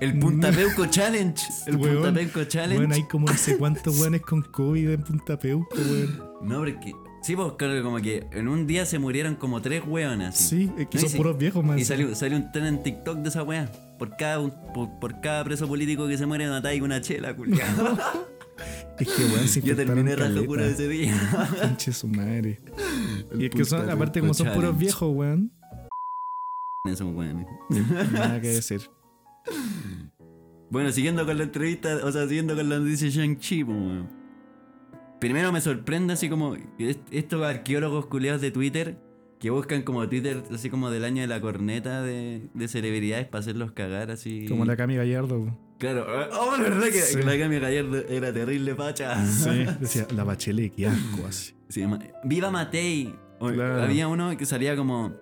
El 0.00 0.18
Punta 0.18 0.50
Peuco 0.50 0.86
Challenge. 0.86 1.42
El 1.66 1.76
Weón, 1.76 1.94
Punta 2.02 2.12
Peuco 2.14 2.44
Challenge. 2.44 2.76
Bueno, 2.76 2.94
hay 2.94 3.04
como 3.04 3.26
no 3.26 3.36
sé 3.36 3.56
cuántos 3.56 3.98
weones 4.00 4.22
con 4.22 4.42
COVID 4.42 4.90
en 4.90 5.02
Punta 5.02 5.38
Peuco, 5.38 5.76
weón. 5.76 6.22
No, 6.42 6.58
porque. 6.58 6.92
Sí, 7.22 7.34
pues 7.36 7.52
claro, 7.56 7.82
como 7.82 7.96
que 8.02 8.26
en 8.32 8.48
un 8.48 8.66
día 8.66 8.84
se 8.84 8.98
murieron 8.98 9.36
como 9.36 9.62
tres 9.62 9.82
weonas. 9.86 10.36
Sí, 10.36 10.70
es 10.76 10.88
que 10.88 10.98
No, 10.98 11.08
son 11.08 11.16
puros 11.16 11.38
viejos, 11.38 11.64
más. 11.64 11.80
Y 11.80 11.84
salió, 11.86 12.14
salió 12.14 12.36
un 12.36 12.52
tren 12.52 12.66
en 12.66 12.82
TikTok 12.82 13.18
de 13.18 13.28
esa 13.30 13.42
wea. 13.42 13.70
Por 13.98 14.14
cada, 14.16 14.46
por, 14.74 14.90
por 15.00 15.20
cada 15.22 15.42
preso 15.42 15.66
político 15.66 16.06
que 16.06 16.18
se 16.18 16.26
muere, 16.26 16.48
matáis 16.48 16.82
una 16.82 17.00
chela, 17.00 17.34
culiado. 17.34 17.96
Es 18.98 19.08
que 19.08 19.24
weón, 19.24 19.48
se 19.48 19.60
Yo 19.62 19.74
terminé 19.74 20.14
raja 20.14 20.28
caleta. 20.28 20.46
pura 20.46 20.66
ese 20.66 20.86
día. 20.86 21.12
Conche 21.60 21.92
su 21.92 22.06
madre. 22.06 22.60
El 23.32 23.42
y 23.42 23.46
es 23.46 23.50
que 23.50 23.64
son, 23.64 23.90
aparte, 23.90 24.20
como 24.20 24.32
son 24.34 24.52
puros 24.52 24.78
viejos, 24.78 25.12
weón. 25.12 25.50
Esos 26.84 27.12
weones. 27.12 27.46
Nada 28.12 28.40
que 28.40 28.48
decir. 28.48 28.82
Bueno, 30.70 30.90
siguiendo 30.90 31.24
con 31.24 31.36
la 31.38 31.44
entrevista, 31.44 31.98
o 32.02 32.10
sea, 32.10 32.26
siguiendo 32.26 32.56
con 32.56 32.68
la 32.68 32.78
noticia 32.78 33.06
de 33.06 33.12
Shang-Chi. 33.12 33.64
Primero 35.20 35.52
me 35.52 35.60
sorprende 35.60 36.12
así 36.14 36.28
como 36.28 36.56
est- 36.78 37.00
estos 37.10 37.42
arqueólogos 37.42 38.06
culeados 38.06 38.40
de 38.42 38.50
Twitter 38.50 38.98
que 39.38 39.50
buscan 39.50 39.82
como 39.82 40.08
Twitter 40.08 40.42
así 40.52 40.70
como 40.70 40.90
del 40.90 41.04
año 41.04 41.22
de 41.22 41.28
la 41.28 41.40
corneta 41.40 42.02
de, 42.02 42.48
de 42.54 42.68
celebridades 42.68 43.26
para 43.28 43.40
hacerlos 43.40 43.72
cagar 43.72 44.10
así. 44.10 44.46
Como 44.48 44.64
la 44.64 44.76
Cami 44.76 44.96
Gallardo. 44.96 45.56
Claro, 45.78 46.06
oh, 46.40 46.56
la 46.56 46.62
verdad 46.62 46.86
que, 46.86 46.92
Sí. 47.00 47.18
que 47.18 47.24
la 47.24 47.38
Cami 47.38 47.58
Gallardo 47.58 47.96
era 48.08 48.32
terrible 48.32 48.74
pacha. 48.74 49.24
Sí, 49.26 49.64
decía 49.80 50.06
la 50.14 50.24
Bachelet, 50.24 50.74
qué 50.74 50.86
asco 50.88 51.26
así. 51.28 51.54
Viva 52.24 52.50
Matei. 52.50 53.14
Claro. 53.38 53.82
Había 53.82 54.08
uno 54.08 54.36
que 54.36 54.46
salía 54.46 54.76
como 54.76 55.12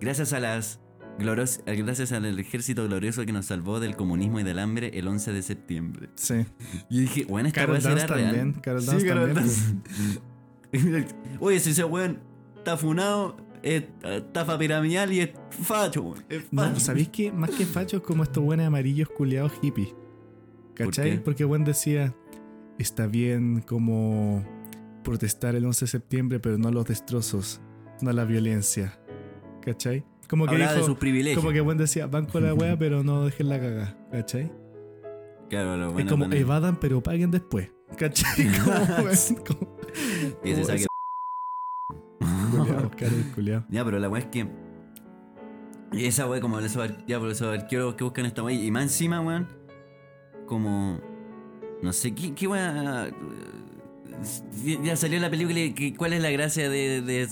gracias 0.00 0.32
a 0.34 0.40
las 0.40 0.80
gloros- 1.18 1.62
gracias 1.66 2.12
al 2.12 2.38
ejército 2.38 2.84
glorioso 2.86 3.24
que 3.26 3.32
nos 3.32 3.46
salvó 3.46 3.80
del 3.80 3.96
comunismo 3.96 4.40
y 4.40 4.42
del 4.42 4.58
hambre 4.58 4.90
el 4.94 5.06
11 5.08 5.32
de 5.32 5.42
septiembre. 5.42 6.08
Sí. 6.16 6.44
Y 6.90 7.00
dije, 7.00 7.24
bueno, 7.28 7.48
esta 7.48 7.62
Carol 7.62 7.80
será 7.80 8.06
real. 8.06 8.08
también, 8.34 8.52
Carol 8.60 8.80
Sí, 8.82 8.86
Dance 8.88 9.06
Carol 9.06 9.32
también. 9.34 9.82
Oye, 11.40 11.60
si 11.60 11.70
ese 11.70 11.84
weón 11.84 12.18
está 12.56 12.76
funado, 12.76 13.36
es 13.62 13.84
estafa 14.02 14.58
piramidal 14.58 15.12
y 15.12 15.20
es 15.20 15.30
facho, 15.62 16.02
weón. 16.02 16.24
Es 16.28 16.44
No, 16.52 16.62
facho. 16.64 16.80
¿sabéis 16.80 17.08
qué? 17.10 17.30
Más 17.32 17.50
que 17.50 17.64
fachos 17.64 18.02
como 18.02 18.22
estos 18.24 18.42
buenos 18.42 18.66
amarillos 18.66 19.08
culeados 19.08 19.52
hippies. 19.62 19.94
¿Cachai? 20.74 21.22
Porque 21.22 21.44
buen 21.44 21.62
decía, 21.64 22.12
está 22.78 23.06
bien 23.06 23.60
como 23.60 24.44
protestar 25.04 25.54
el 25.54 25.64
11 25.64 25.84
de 25.84 25.90
septiembre, 25.90 26.40
pero 26.40 26.58
no 26.58 26.72
los 26.72 26.86
destrozos, 26.86 27.60
no 28.00 28.12
la 28.12 28.24
violencia. 28.24 28.98
¿Cachai? 29.62 30.04
Como 30.28 30.46
que 30.46 30.52
Hablaba 30.52 30.72
de 30.72 30.76
dijo, 30.78 30.86
sus 30.88 30.98
privilegios. 30.98 31.40
como 31.42 31.52
que 31.52 31.60
buen 31.60 31.78
decía, 31.78 32.06
van 32.06 32.26
con 32.26 32.42
la 32.42 32.54
wea, 32.54 32.78
pero 32.78 33.02
no 33.04 33.24
dejen 33.24 33.48
la 33.48 33.60
caga. 33.60 33.96
¿Cachai? 34.10 34.50
Claro, 35.50 35.76
lo 35.76 35.88
es 35.88 35.92
bueno 35.92 36.10
como 36.10 36.24
poner- 36.26 36.40
evadan, 36.40 36.76
pero 36.80 37.02
paguen 37.02 37.30
después. 37.30 37.70
¿Cachai? 37.98 38.48
Como, 38.64 38.74
como- 39.46 39.78
Y 40.42 40.50
ese 40.50 40.62
como 40.62 40.66
saque- 40.66 40.86
Culeado. 43.34 43.64
Ya, 43.68 43.84
pero 43.84 43.98
la 43.98 44.08
weá 44.08 44.22
es 44.22 44.28
que. 44.28 44.48
Esa 45.92 46.26
weá, 46.28 46.40
como 46.40 46.58
esos, 46.58 46.82
ar- 46.82 47.04
ya, 47.06 47.18
pero 47.20 47.30
esos 47.30 47.46
arqueólogos 47.56 47.94
que 47.94 48.04
buscan 48.04 48.26
esta 48.26 48.42
weá. 48.42 48.54
Y 48.56 48.70
más 48.70 48.84
encima, 48.84 49.20
weón. 49.20 49.46
Como. 50.46 50.98
No 51.82 51.92
sé, 51.92 52.14
¿qué, 52.14 52.34
qué 52.34 52.46
weá? 52.48 53.10
Ya- 54.82 54.96
salió 54.96 55.20
la 55.20 55.30
película. 55.30 55.58
y 55.60 55.92
¿Cuál 55.94 56.14
es 56.14 56.22
la 56.22 56.30
gracia 56.30 56.68
de, 56.68 57.00
de 57.02 57.22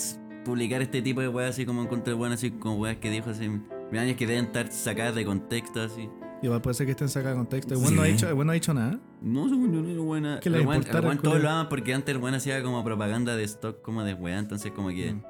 publicar 0.45 0.83
este 0.83 1.03
tipo 1.03 1.21
de 1.21 1.29
weá 1.29 1.49
así 1.49 1.65
como 1.67 1.83
en 1.83 1.89
contra 1.89 2.15
de 2.15 2.19
weón, 2.21 2.33
así 2.33 2.51
como 2.51 2.77
weas 2.77 2.97
que 2.97 3.11
dijo 3.11 3.31
hace 3.31 3.45
años 3.47 4.17
que 4.17 4.27
deben 4.27 4.47
estar 4.47 4.71
sacadas 4.73 5.15
de 5.15 5.25
contexto 5.25 5.83
así? 5.83 6.09
Igual 6.43 6.61
puede 6.61 6.75
ser 6.75 6.87
que 6.87 6.93
estén 6.93 7.09
sacados 7.09 7.37
de 7.37 7.39
contexto. 7.39 7.75
El 7.75 7.81
weón 7.81 7.97
no 7.97 8.03
ha 8.03 8.07
Sí. 8.07 8.13
dicho, 8.13 8.29
el 8.29 8.35
weón 8.35 8.47
no 8.47 8.51
ha 8.51 8.55
dicho 8.55 8.75
nada. 8.75 8.99
No, 9.21 9.49
según 9.49 9.73
yo 9.73 9.81
no 9.83 9.89
era 9.89 10.01
buena. 10.01 10.41
¿Qué 10.41 10.51
le 10.51 10.65
todos 10.65 11.41
lo 11.41 11.49
aman 11.51 11.69
porque 11.69 11.95
antes 11.95 12.15
el 12.15 12.21
weón 12.21 12.35
hacía 12.35 12.63
como 12.63 12.83
propaganda 12.83 13.37
de 13.37 13.45
stock 13.45 13.81
como 13.83 14.03
de 14.03 14.15
weá, 14.15 14.39
entonces 14.39 14.73
como 14.73 14.89
que. 14.89 15.15
Mm. 15.15 15.23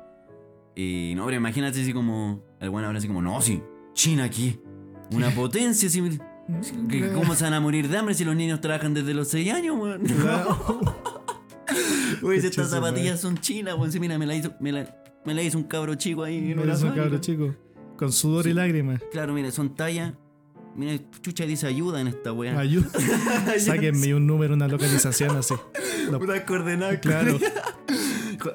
Y 0.74 1.12
no, 1.16 1.26
pero 1.26 1.36
imagínate 1.36 1.82
así 1.82 1.92
como. 1.92 2.42
El 2.60 2.70
weón 2.70 2.86
ahora 2.86 2.98
así 2.98 3.08
como, 3.08 3.20
no, 3.20 3.40
sí, 3.42 3.62
China 3.92 4.24
aquí. 4.24 4.58
Una 5.12 5.30
potencia, 5.30 5.88
así. 5.88 6.00
que- 6.88 7.12
¿Cómo 7.12 7.34
se 7.34 7.44
van 7.44 7.52
a 7.54 7.60
morir 7.60 7.88
de 7.88 7.98
hambre 7.98 8.14
si 8.14 8.24
los 8.24 8.34
niños 8.34 8.60
trabajan 8.62 8.94
desde 8.94 9.12
los 9.12 9.28
6 9.28 9.52
años, 9.52 9.76
weón? 9.78 10.02
Uy, 12.22 12.40
si 12.40 12.46
estas 12.46 12.70
zapatillas 12.70 13.20
son 13.20 13.36
chinas, 13.38 13.74
weón. 13.74 13.92
Sí, 13.92 14.00
mira, 14.00 14.18
me 14.18 14.24
la 14.26 14.34
hizo, 14.34 14.52
me 14.60 14.72
la, 14.72 15.01
me 15.24 15.34
la 15.34 15.42
hizo 15.42 15.58
un 15.58 15.64
cabro 15.64 15.94
chico 15.94 16.22
ahí. 16.24 16.40
Me 16.54 16.62
una 16.62 16.74
hizo 16.74 16.86
un 16.86 16.92
cabro 16.94 17.18
chico. 17.18 17.54
Con 17.96 18.12
sudor 18.12 18.46
y 18.46 18.52
lágrimas. 18.54 19.00
Claro, 19.12 19.32
mira, 19.32 19.50
son 19.50 19.74
tallas. 19.74 20.12
Mira, 20.74 20.98
chucha 21.20 21.44
dice 21.44 21.66
ayuda 21.66 22.00
en 22.00 22.08
esta 22.08 22.32
weá. 22.32 22.58
Ayuda. 22.58 22.88
Sáquenme 23.58 24.14
un 24.14 24.26
número, 24.26 24.54
una 24.54 24.66
localización 24.68 25.36
así. 25.36 25.54
Lo- 26.10 26.18
Unas 26.18 26.40
coordenadas. 26.42 26.98
Claro. 27.00 27.38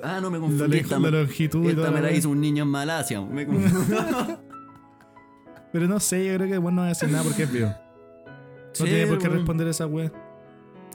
Ah, 0.03 0.19
no 0.21 0.29
me 0.29 0.37
la, 0.37 0.41
confundí. 0.41 0.67
le- 0.67 0.77
esta, 0.81 0.99
la 0.99 1.09
longitud 1.11 1.63
y 1.63 1.69
esta 1.69 1.83
todo. 1.83 1.91
me 1.93 2.01
la 2.01 2.11
hizo 2.11 2.29
un 2.29 2.41
niño 2.41 2.63
en 2.63 2.69
Malasia. 2.69 3.21
Me 3.21 3.45
confundí. 3.47 3.95
Pero 5.71 5.87
no 5.87 5.99
sé, 6.01 6.25
yo 6.25 6.35
creo 6.35 6.49
que 6.49 6.57
bueno 6.57 6.75
no 6.77 6.81
va 6.81 6.85
a 6.87 6.89
decir 6.89 7.09
nada 7.09 7.23
porque 7.23 7.43
es 7.43 7.51
vivo. 7.53 7.67
No 7.67 7.75
Sí, 8.73 8.83
tiene 8.83 9.07
por 9.07 9.17
qué 9.17 9.29
responder 9.29 9.67
esa 9.69 9.87
wea. 9.87 10.11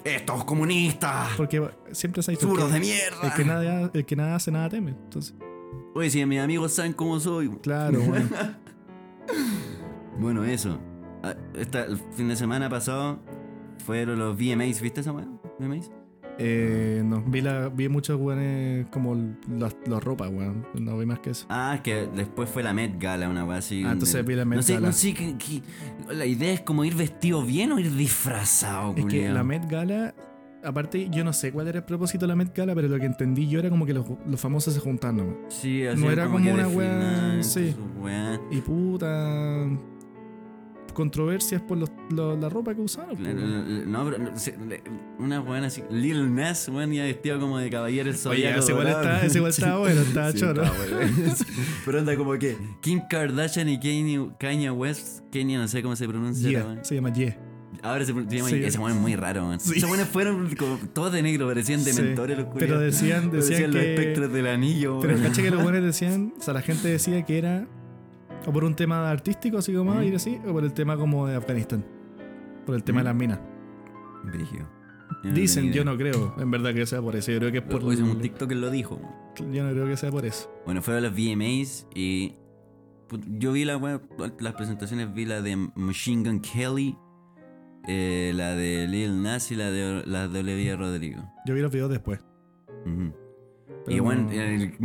Estos 0.04 0.44
comunistas. 0.44 1.30
Porque 1.38 1.66
siempre 1.92 2.22
se 2.22 2.32
ha 2.32 2.34
dicho 2.34 2.46
Zurdos 2.48 2.66
que 2.68 2.74
de 2.74 2.80
mierda. 2.80 3.18
el 3.22 3.32
que, 3.34 3.44
nada, 3.46 3.90
el 3.94 4.04
que 4.04 4.16
nada 4.16 4.34
hace, 4.34 4.50
nada 4.50 4.68
teme. 4.68 4.90
Entonces, 4.90 5.34
Oye, 5.94 6.10
si 6.10 6.24
mis 6.26 6.40
amigos 6.40 6.72
saben 6.72 6.92
cómo 6.92 7.20
soy. 7.20 7.48
claro, 7.62 8.00
bueno. 8.06 8.28
Bueno, 10.18 10.44
eso. 10.44 10.78
Ah, 11.22 11.34
esta- 11.54 11.84
el 11.84 11.96
fin 12.14 12.28
de 12.28 12.36
semana 12.36 12.68
pasado 12.68 13.18
fueron 13.84 14.18
los 14.18 14.36
VMAs. 14.36 14.80
¿Viste 14.80 15.00
esa 15.00 15.12
weá? 15.12 15.26
VMAs. 15.58 15.90
Eh, 16.38 17.02
no, 17.04 17.20
vi, 17.22 17.42
la, 17.42 17.68
vi 17.68 17.88
muchos 17.90 18.18
weones 18.18 18.86
como 18.90 19.14
las 19.58 19.76
las 19.86 20.02
ropas, 20.02 20.30
weón. 20.32 20.66
No 20.74 20.96
vi 20.98 21.04
más 21.06 21.18
que 21.20 21.30
eso. 21.30 21.46
Ah, 21.50 21.72
es 21.76 21.82
que 21.82 22.08
después 22.14 22.48
fue 22.48 22.62
la 22.62 22.72
Met 22.72 22.98
Gala, 22.98 23.28
una 23.28 23.44
weá 23.44 23.58
así. 23.58 23.84
Ah, 23.86 23.92
entonces 23.92 24.24
vi 24.24 24.34
la 24.34 24.44
Met 24.46 24.56
no 24.56 24.62
sé. 24.62 24.80
No 24.80 24.92
sé, 24.92 25.12
qué- 25.14 25.36
qué- 25.36 25.62
la 26.14 26.24
idea 26.24 26.52
es 26.54 26.62
como 26.62 26.84
ir 26.84 26.94
vestido 26.94 27.42
bien 27.44 27.70
o 27.72 27.78
ir 27.78 27.94
disfrazado, 27.94 28.90
Es 28.90 28.96
que 28.96 29.02
culiao. 29.02 29.34
la 29.34 29.44
Met 29.44 29.68
Gala, 29.70 30.14
aparte, 30.64 31.08
yo 31.10 31.24
no 31.24 31.32
sé 31.32 31.52
cuál 31.52 31.68
era 31.68 31.78
el 31.78 31.84
propósito 31.84 32.24
de 32.24 32.28
la 32.28 32.36
Met 32.36 32.54
Gala, 32.56 32.74
pero 32.74 32.88
lo 32.88 32.98
que 32.98 33.06
entendí 33.06 33.48
yo 33.48 33.58
era 33.58 33.70
como 33.70 33.84
que 33.86 33.94
los, 33.94 34.06
los 34.26 34.40
famosos 34.40 34.74
se 34.74 34.80
juntaban 34.80 35.16
nomás. 35.18 35.34
Sí, 35.48 35.82
no 35.84 35.90
hacían 35.92 36.10
era 36.12 36.24
como 36.26 36.36
una 36.38 36.68
weá, 36.68 37.42
sí. 37.42 37.74
weá. 38.00 38.40
Y 38.50 38.60
puta. 38.60 39.66
controversias 40.94 41.62
por 41.62 41.78
los- 41.78 41.90
lo- 42.10 42.36
la 42.36 42.50
ropa 42.50 42.74
que 42.74 42.82
usaron. 42.82 43.16
Claro, 43.16 43.38
weón. 43.40 43.90
No, 43.90 44.04
pero 44.04 44.18
no, 44.18 44.30
una 45.24 45.40
buena 45.40 45.68
así. 45.68 45.82
Lil 45.90 46.34
Nas, 46.34 46.68
weón, 46.68 46.92
ya 46.92 47.04
vestido 47.04 47.40
como 47.40 47.56
de 47.58 47.70
caballero 47.70 48.10
el 48.10 48.14
Oye, 48.14 48.18
zodiaco. 48.22 48.58
ese 48.60 48.72
igual, 48.72 48.86
está, 48.88 49.24
ese 49.24 49.38
igual 49.38 49.50
estaba 49.56 49.78
bueno, 49.78 50.00
estaba 50.02 50.32
Sí, 50.32 50.38
choro. 50.38 50.62
está 50.62 50.76
bueno. 50.76 51.34
Pero 51.86 51.98
anda 51.98 52.14
como 52.16 52.32
que 52.38 52.58
Kim 52.82 53.00
Kardashian 53.08 53.70
y 53.70 53.78
Kanye, 54.38 54.70
West, 54.70 55.20
Kanye 55.32 55.56
no 55.56 55.66
sé 55.66 55.82
cómo 55.82 55.96
se 55.96 56.06
pronuncia. 56.06 56.50
Yeah, 56.50 56.84
se 56.84 56.94
llama 56.94 57.10
Yeah. 57.14 57.38
Ahora 57.82 58.04
se, 58.04 58.12
llama, 58.12 58.48
Sí. 58.48 58.62
ese 58.64 58.78
weón 58.78 58.92
es 58.92 58.98
muy 59.00 59.16
raro. 59.16 59.52
Sí. 59.58 59.78
Esos 59.78 59.90
weones 59.90 60.08
fueron 60.08 60.54
como 60.54 60.78
todos 60.92 61.12
de 61.12 61.22
negro, 61.22 61.48
parecían 61.48 61.80
Sí, 61.80 61.90
dementores 61.90 62.36
los 62.38 62.46
Pero 62.46 62.58
culiados. 62.76 62.82
decían, 62.82 63.30
decían 63.30 63.30
Parecían 63.30 63.72
los 63.72 63.82
que. 63.82 63.94
espectros 63.94 64.32
del 64.32 64.46
anillo, 64.46 65.00
Pero 65.00 65.20
caché 65.20 65.42
que 65.42 65.50
los 65.50 65.62
buenos 65.62 65.82
decían, 65.84 66.32
o 66.38 66.42
sea, 66.42 66.54
la 66.54 66.62
gente 66.62 66.88
decía 66.88 67.22
que 67.24 67.38
era 67.38 67.66
o 68.46 68.52
por 68.52 68.64
un 68.64 68.74
tema 68.74 69.10
artístico, 69.10 69.58
así 69.58 69.72
como 69.72 70.00
ir 70.02 70.14
así, 70.16 70.38
o 70.46 70.52
por 70.52 70.64
el 70.64 70.72
tema 70.72 70.96
como 70.96 71.26
de 71.26 71.36
Afganistán. 71.36 71.84
Por 72.66 72.74
el 72.76 72.82
tema 72.84 73.00
de 73.00 73.04
las 73.04 73.14
minas. 73.14 73.40
Brígido. 74.24 74.68
Yo 75.24 75.30
no 75.30 75.36
Dicen, 75.36 75.72
yo 75.72 75.84
no 75.84 75.96
creo, 75.96 76.34
en 76.38 76.50
verdad 76.50 76.72
que 76.72 76.86
sea 76.86 77.00
por 77.02 77.14
eso. 77.16 77.30
Yo 77.32 77.38
creo 77.38 77.52
que 77.52 77.58
es 77.58 77.64
por. 77.64 77.84
Hoy 77.84 77.96
un 77.96 78.20
TikTok 78.20 78.48
que 78.48 78.54
lo 78.54 78.70
dijo. 78.70 79.00
Yo 79.52 79.62
no 79.64 79.70
creo 79.72 79.86
que 79.86 79.96
sea 79.96 80.10
por 80.10 80.24
eso. 80.24 80.50
Bueno, 80.64 80.82
fueron 80.82 81.02
los 81.02 81.12
VMAs 81.12 81.86
y 81.94 82.34
yo 83.38 83.52
vi 83.52 83.64
la 83.64 84.00
las 84.40 84.54
presentaciones, 84.54 85.12
vi 85.12 85.24
la 85.26 85.42
de 85.42 85.56
Machine 85.74 86.28
Gun 86.28 86.40
Kelly, 86.40 86.96
eh, 87.88 88.32
la 88.34 88.54
de 88.54 88.86
Lil 88.88 89.22
Nas 89.22 89.50
y 89.50 89.56
la 89.56 89.70
de, 89.70 90.02
la 90.06 90.28
de 90.28 90.40
Olivia 90.40 90.76
Rodrigo. 90.76 91.22
Yo 91.46 91.54
vi 91.54 91.60
los 91.60 91.72
videos 91.72 91.90
después. 91.90 92.20
Y 93.88 93.98
bueno, 94.00 94.22
no- 94.24 94.30
el 94.32 94.76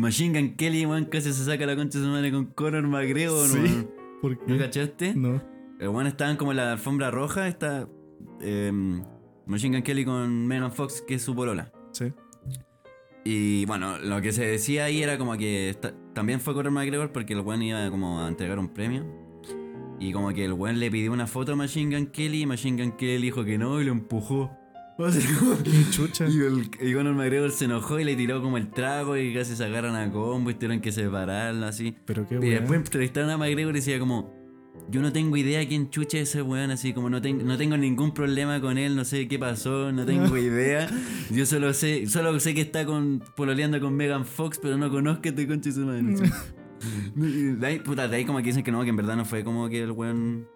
Machine 0.00 0.38
Gun 0.40 0.56
Kelly, 0.56 0.86
weón, 0.86 1.04
casi 1.06 1.32
se 1.32 1.44
saca 1.44 1.66
la 1.66 1.76
concha 1.76 1.98
de 1.98 2.04
su 2.04 2.10
madre 2.10 2.30
con 2.32 2.46
Conor 2.46 2.86
McGregor, 2.86 3.46
Sí. 3.48 3.58
weón. 3.58 3.90
¿Por 4.22 4.48
¿No 4.48 4.58
cachaste? 4.58 5.14
No. 5.14 5.42
El 5.78 5.88
weón 5.88 6.06
estaban 6.06 6.36
como 6.36 6.52
en 6.52 6.56
la 6.56 6.72
alfombra 6.72 7.10
roja, 7.10 7.46
está 7.46 7.88
em, 8.40 9.02
Machine 9.46 9.76
Gun 9.76 9.82
Kelly 9.84 10.04
con 10.04 10.46
Megan 10.46 10.72
Fox, 10.72 11.02
que 11.02 11.14
es 11.14 11.22
su 11.22 11.34
polola. 11.34 11.70
Sí. 11.92 12.12
Y 13.24 13.66
bueno, 13.66 13.98
lo 13.98 14.20
que 14.22 14.32
se 14.32 14.44
decía 14.46 14.84
ahí 14.84 15.02
era 15.02 15.18
como 15.18 15.36
que 15.36 15.76
también 16.14 16.40
fue 16.40 16.54
Conor 16.54 16.72
McGregor 16.72 17.12
porque 17.12 17.34
el 17.34 17.40
weón 17.40 17.62
iba 17.62 17.90
como 17.90 18.20
a 18.20 18.28
entregar 18.28 18.58
un 18.58 18.68
premio. 18.68 19.04
Y 20.00 20.12
como 20.12 20.32
que 20.32 20.44
el 20.44 20.52
weón 20.52 20.78
le 20.78 20.90
pidió 20.90 21.12
una 21.12 21.26
foto 21.26 21.52
a 21.52 21.56
Machine 21.56 21.96
Gun 21.96 22.06
Kelly 22.06 22.42
y 22.42 22.46
Machine 22.46 22.82
Gun 22.82 22.92
Kelly 22.96 23.20
dijo 23.22 23.44
que 23.44 23.58
no 23.58 23.80
y 23.80 23.84
lo 23.84 23.92
empujó. 23.92 24.50
Chucha. 25.90 26.26
y, 26.28 26.38
el, 26.38 26.70
y 26.80 26.92
Conor 26.92 27.14
McGregor 27.14 27.50
se 27.52 27.66
enojó 27.66 28.00
y 28.00 28.04
le 28.04 28.16
tiró 28.16 28.42
como 28.42 28.58
el 28.58 28.68
trago 28.70 29.16
y 29.16 29.32
casi 29.32 29.54
sacaron 29.54 29.94
a 29.94 30.10
combo 30.10 30.50
y 30.50 30.54
tuvieron 30.54 30.80
que 30.80 30.90
separarlo 30.92 31.66
así. 31.66 31.94
Pero 32.04 32.26
qué 32.26 32.34
Y 32.36 32.50
después 32.50 32.80
entrevistaron 32.80 33.30
a 33.30 33.36
McGregor 33.38 33.74
y 33.74 33.78
decía 33.78 33.98
como, 34.00 34.34
yo 34.90 35.00
no 35.00 35.12
tengo 35.12 35.36
idea 35.36 35.66
quién 35.68 35.90
chucha 35.90 36.18
es 36.18 36.30
ese 36.30 36.42
weón, 36.42 36.70
así 36.72 36.92
como 36.92 37.10
no, 37.10 37.20
ten- 37.22 37.46
no 37.46 37.56
tengo 37.56 37.76
ningún 37.76 38.12
problema 38.12 38.60
con 38.60 38.76
él, 38.76 38.96
no 38.96 39.04
sé 39.04 39.28
qué 39.28 39.38
pasó, 39.38 39.92
no 39.92 40.04
tengo 40.04 40.36
idea. 40.38 40.88
Yo 41.30 41.46
solo 41.46 41.72
sé, 41.74 42.06
solo 42.08 42.38
sé 42.40 42.54
que 42.54 42.62
está 42.62 42.84
con 42.84 43.22
pololeando 43.36 43.80
con 43.80 43.94
Megan 43.94 44.24
Fox, 44.24 44.58
pero 44.60 44.76
no 44.78 44.90
conozco 44.90 45.22
a 45.26 45.28
este 45.28 45.46
concha 45.46 45.70
de 45.70 45.74
su 45.76 45.80
madre. 45.86 46.02
De 47.14 47.66
ahí, 47.66 47.78
puta, 47.80 48.08
de 48.08 48.16
ahí 48.16 48.24
como 48.24 48.38
que 48.38 48.44
dicen 48.44 48.62
que 48.62 48.70
no, 48.72 48.82
que 48.82 48.90
en 48.90 48.96
verdad 48.96 49.16
no 49.16 49.24
fue 49.24 49.42
como 49.44 49.68
que 49.68 49.82
el 49.82 49.92
weón... 49.92 50.46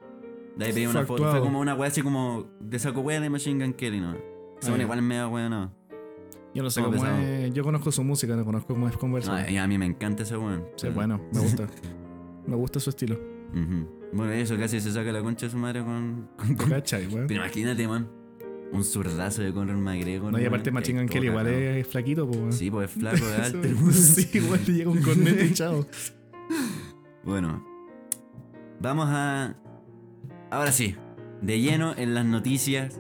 De 0.57 0.67
ahí 0.67 0.73
pedí 0.73 0.87
una 0.87 1.05
foto, 1.07 1.31
fue 1.31 1.41
como 1.41 1.61
una 1.61 1.75
weá 1.75 1.89
así 1.89 2.03
como 2.03 2.47
de 2.61 2.79
saco 2.79 3.01
weá 3.01 3.21
de 3.21 3.31
Machine 3.31 3.65
Gun 3.65 3.73
Kelly, 3.75 4.01
¿no? 4.01 4.15
Son 4.61 4.79
Ah, 4.79 4.83
igual 4.83 5.01
medio 5.03 5.29
weá, 5.31 5.49
no. 5.49 5.73
Yo 6.55 6.63
no 6.63 6.69
sé 6.71 6.83
cómo 6.83 7.05
es. 7.07 7.53
Yo 7.55 7.65
conozco 7.65 7.91
su 7.91 8.05
música, 8.05 8.37
no 8.37 8.45
conozco 8.45 8.75
cómo 8.75 8.87
es 8.87 8.93
No, 8.95 9.01
conversar. 9.01 9.51
y 9.51 9.57
a 9.57 9.67
mí 9.67 9.79
me 9.79 9.87
encanta 9.87 10.23
ese 10.25 10.37
weón. 10.37 10.65
Sí, 10.77 10.89
bueno, 10.91 11.21
me 11.33 11.41
gusta. 11.41 11.67
me 12.47 12.55
gusta 12.57 12.79
su 12.81 12.91
estilo. 12.91 13.19
Bueno, 14.13 14.31
eso 14.33 14.57
casi 14.59 14.79
se 14.81 14.93
saca 14.93 15.11
la 15.11 15.23
concha 15.23 15.47
de 15.47 15.53
su 15.53 15.57
madre 15.59 15.83
con, 15.83 16.29
con, 16.37 16.55
con 16.55 16.69
¿Cachai, 16.69 17.07
weón? 17.07 17.27
Pero 17.27 17.41
imagínate, 17.41 17.89
man. 17.89 18.07
Un 18.73 18.85
zurdazo 18.85 19.43
de 19.43 19.53
Conor 19.53 19.77
McGregor. 19.77 20.33
No, 20.33 20.41
y 20.41 20.47
aparte 20.47 20.71
Machine 20.71 21.01
Gun 21.01 21.09
Kelly 21.09 21.27
igual 21.29 21.47
es 21.47 21.87
flaquito, 21.87 22.27
pues, 22.27 22.39
weón. 22.39 22.53
Sí, 22.53 22.71
pues 22.71 22.91
es 22.91 22.97
flaco, 22.97 23.17
es 23.39 23.55
alto. 23.55 23.69
sí, 23.93 24.29
igual 24.33 24.61
le 24.67 24.73
llega 24.73 24.91
un 24.91 25.03
cornete 25.03 25.45
y 25.47 25.53
chao. 25.53 25.87
Bueno, 27.25 27.65
vamos 28.81 29.07
a. 29.09 29.55
Ahora 30.51 30.73
sí, 30.73 30.97
de 31.41 31.61
lleno 31.61 31.95
en 31.97 32.15
las 32.15 32.27
noticias 32.27 32.99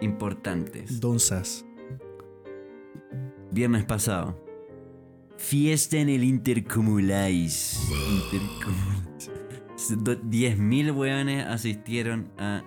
importantes. 0.00 0.98
Donzas. 1.00 1.64
Viernes 3.52 3.84
pasado. 3.84 4.44
Fiesta 5.38 5.96
en 5.98 6.08
el. 6.08 6.24
Intercomulais. 6.24 7.80
Do- 9.98 10.20
10.000 10.20 10.96
weones 10.96 11.46
asistieron 11.46 12.32
a. 12.38 12.64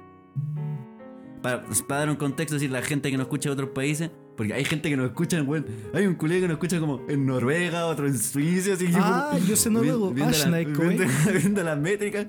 Para, 1.41 1.63
para 1.87 1.99
dar 2.01 2.09
un 2.09 2.15
contexto, 2.17 2.55
decir, 2.55 2.69
la 2.71 2.81
gente 2.81 3.09
que 3.11 3.17
nos 3.17 3.25
escucha 3.25 3.49
de 3.49 3.53
otros 3.53 3.69
países. 3.69 4.09
Porque 4.35 4.53
hay 4.53 4.63
gente 4.63 4.89
que 4.89 4.95
nos 4.95 5.07
escucha, 5.07 5.41
weón. 5.41 5.65
Hay 5.93 6.05
un 6.05 6.15
culé 6.15 6.35
que 6.39 6.47
nos 6.47 6.51
escucha 6.55 6.79
como 6.79 7.01
en 7.09 7.25
Noruega, 7.25 7.85
otro 7.87 8.07
en 8.07 8.17
Suiza, 8.17 8.73
así. 8.73 8.87
Ah, 8.95 9.37
yo 9.47 9.55
sé 9.57 9.69
noruego. 9.69 10.11
Viendo, 10.11 10.37
la- 10.49 10.63
Coe. 10.73 10.87
viendo- 10.95 11.05
viendo 11.33 11.63
las 11.63 11.77
métricas. 11.77 12.25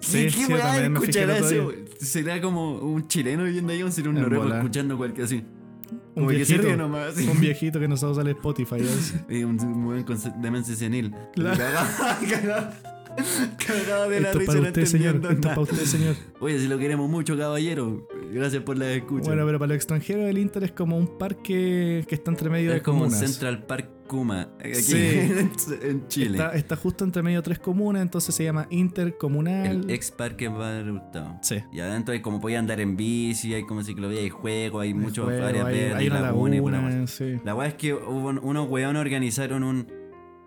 Sí, 0.00 0.24
¿Qué 0.24 0.30
sí, 0.30 0.44
weá 0.52 0.86
escuchará 0.86 1.38
eso? 1.38 1.72
¿Será 2.00 2.40
como 2.40 2.78
un 2.78 3.06
chileno 3.06 3.44
viviendo 3.44 3.70
ahí 3.72 3.82
o 3.82 3.90
será 3.90 4.08
un 4.08 4.16
En 4.16 4.22
noruego 4.22 4.44
bola. 4.44 4.56
escuchando 4.56 4.96
cualquier 4.96 5.26
así? 5.26 5.44
Un 5.92 6.00
Como 6.14 6.28
que 6.28 6.36
viejito, 6.36 6.76
nomás. 6.76 7.08
así. 7.08 7.28
un 7.28 7.38
viejito 7.40 7.78
que 7.78 7.86
no 7.88 7.98
sabe 7.98 8.12
usar 8.12 8.28
Spotify. 8.28 8.76
Y 9.28 9.44
un 9.44 9.84
weón 9.84 10.04
con 10.04 10.16
demencia 10.40 10.74
senil. 10.74 11.14
Claro. 11.34 11.58
Cagado, 13.66 14.08
de 14.08 14.20
la 14.20 14.32
risa, 14.32 14.54
no 14.54 14.62
usted, 14.62 14.84
señor. 14.84 15.16
Esto 15.16 15.30
es 15.30 15.38
para 15.38 15.60
usted, 15.60 15.84
señor. 15.84 16.16
Oye, 16.40 16.58
si 16.58 16.68
lo 16.68 16.78
queremos 16.78 17.08
mucho, 17.08 17.36
caballero. 17.36 18.06
Gracias 18.32 18.62
por 18.62 18.78
la 18.78 18.92
escucha. 18.92 19.26
Bueno, 19.26 19.44
pero 19.46 19.58
para 19.58 19.68
los 19.68 19.76
extranjeros 19.76 20.24
el 20.28 20.38
Inter 20.38 20.64
es 20.64 20.72
como 20.72 20.96
un 20.96 21.18
parque 21.18 22.04
que 22.08 22.14
está 22.14 22.30
entre 22.30 22.50
medio 22.50 22.70
de 22.70 22.78
es 22.78 22.82
como 22.82 23.04
un 23.04 23.10
comunas. 23.10 23.30
Central 23.30 23.66
Park 23.66 23.88
Kuma. 24.06 24.48
Aquí 24.58 24.74
Sí. 24.74 24.96
en, 25.82 26.08
Chile. 26.08 26.38
Está, 26.38 26.54
está 26.54 26.76
justo 26.76 27.04
entre 27.04 27.22
medio 27.22 27.38
de 27.38 27.42
tres 27.42 27.58
comunas, 27.58 28.02
entonces 28.02 28.34
se 28.34 28.44
llama 28.44 28.66
Intercomunal. 28.70 29.84
El 29.84 29.90
ex 29.90 30.10
parque 30.10 30.50
Padre 30.50 30.90
Hurtado. 30.90 31.38
Sí. 31.42 31.56
Y 31.72 31.80
adentro 31.80 32.12
hay 32.12 32.20
como 32.20 32.40
podía 32.40 32.58
andar 32.58 32.80
en 32.80 32.96
bici, 32.96 33.54
hay 33.54 33.64
como 33.64 33.82
ciclovía, 33.82 34.20
hay 34.20 34.30
juegos, 34.30 34.82
hay 34.82 34.94
muchas 34.94 35.24
Juego, 35.24 35.46
áreas 35.46 35.64
verdes, 35.64 35.94
hay 35.94 36.08
una 36.08 37.02
y 37.02 37.06
sí. 37.06 37.40
La 37.44 37.54
weá 37.54 37.68
es 37.68 37.74
que 37.74 37.94
hubo 37.94 38.28
unos 38.28 38.68
weones 38.68 39.00
organizaron 39.00 39.62
un, 39.62 39.86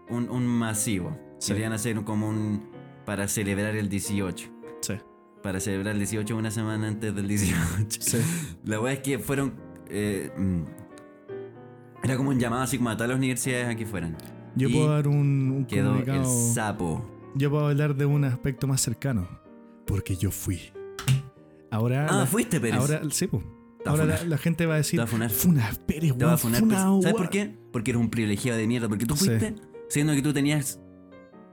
un, 0.09 0.29
un 0.29 0.45
masivo. 0.45 1.17
Sí. 1.43 1.53
Querían 1.53 1.73
hacer 1.73 2.01
como 2.03 2.29
un. 2.29 2.63
para 3.05 3.27
celebrar 3.27 3.75
el 3.75 3.89
18. 3.89 4.49
Sí. 4.81 4.93
Para 5.41 5.59
celebrar 5.59 5.93
el 5.93 5.99
18 5.99 6.37
una 6.37 6.51
semana 6.51 6.87
antes 6.87 7.13
del 7.13 7.27
18. 7.27 8.01
Sí. 8.01 8.17
La 8.65 8.79
weá 8.79 8.93
es 8.93 8.99
que 8.99 9.19
fueron. 9.19 9.53
eh, 9.89 10.31
mm, 10.37 10.61
era 12.03 12.17
como 12.17 12.29
un 12.31 12.39
llamado 12.39 12.63
así 12.63 12.77
como 12.77 12.89
a 12.89 12.95
todas 12.97 13.09
las 13.09 13.17
universidades 13.17 13.67
aquí 13.67 13.85
fueran. 13.85 14.17
Yo 14.55 14.69
Y 14.69 14.73
puedo 14.73 14.89
dar 14.89 15.07
un, 15.07 15.51
un 15.51 15.65
Quedó 15.65 15.95
el 15.97 16.05
comunicado. 16.05 16.53
sapo. 16.53 17.09
Yo 17.35 17.49
puedo 17.49 17.67
hablar 17.67 17.95
de 17.95 18.05
un 18.05 18.23
aspecto 18.25 18.67
más 18.67 18.81
cercano. 18.81 19.27
Porque 19.85 20.15
yo 20.15 20.31
fui. 20.31 20.59
Ahora. 21.71 22.07
Ah, 22.09 22.19
la- 22.19 22.25
fuiste, 22.25 22.59
Pérez. 22.59 22.79
Ahora, 22.79 23.01
sí, 23.09 23.29
a 23.85 23.89
Ahora 23.89 24.23
la, 24.25 24.37
gente 24.37 24.65
va 24.65 24.75
a 24.75 24.77
decir. 24.77 24.97
Te 24.97 25.01
va 25.01 25.03
a 25.05 25.07
funar. 25.07 25.29
Funa, 25.29 25.71
Pérez, 25.85 26.17
Te 26.17 26.23
va 26.25 26.33
a 26.33 26.37
funar, 26.37 26.59
funa, 26.61 26.73
pues, 26.75 26.81
¿Sabes 26.83 27.03
weón". 27.05 27.15
por 27.17 27.29
qué? 27.29 27.55
Porque 27.71 27.91
eres 27.91 28.01
un 28.01 28.09
privilegiado 28.09 28.57
de 28.59 28.67
mierda. 28.67 28.87
Porque 28.87 29.05
tú 29.05 29.15
Sí. 29.17 29.25
fuiste, 29.25 29.55
siendo 29.89 30.13
que 30.13 30.21
tú 30.21 30.31
tenías 30.33 30.79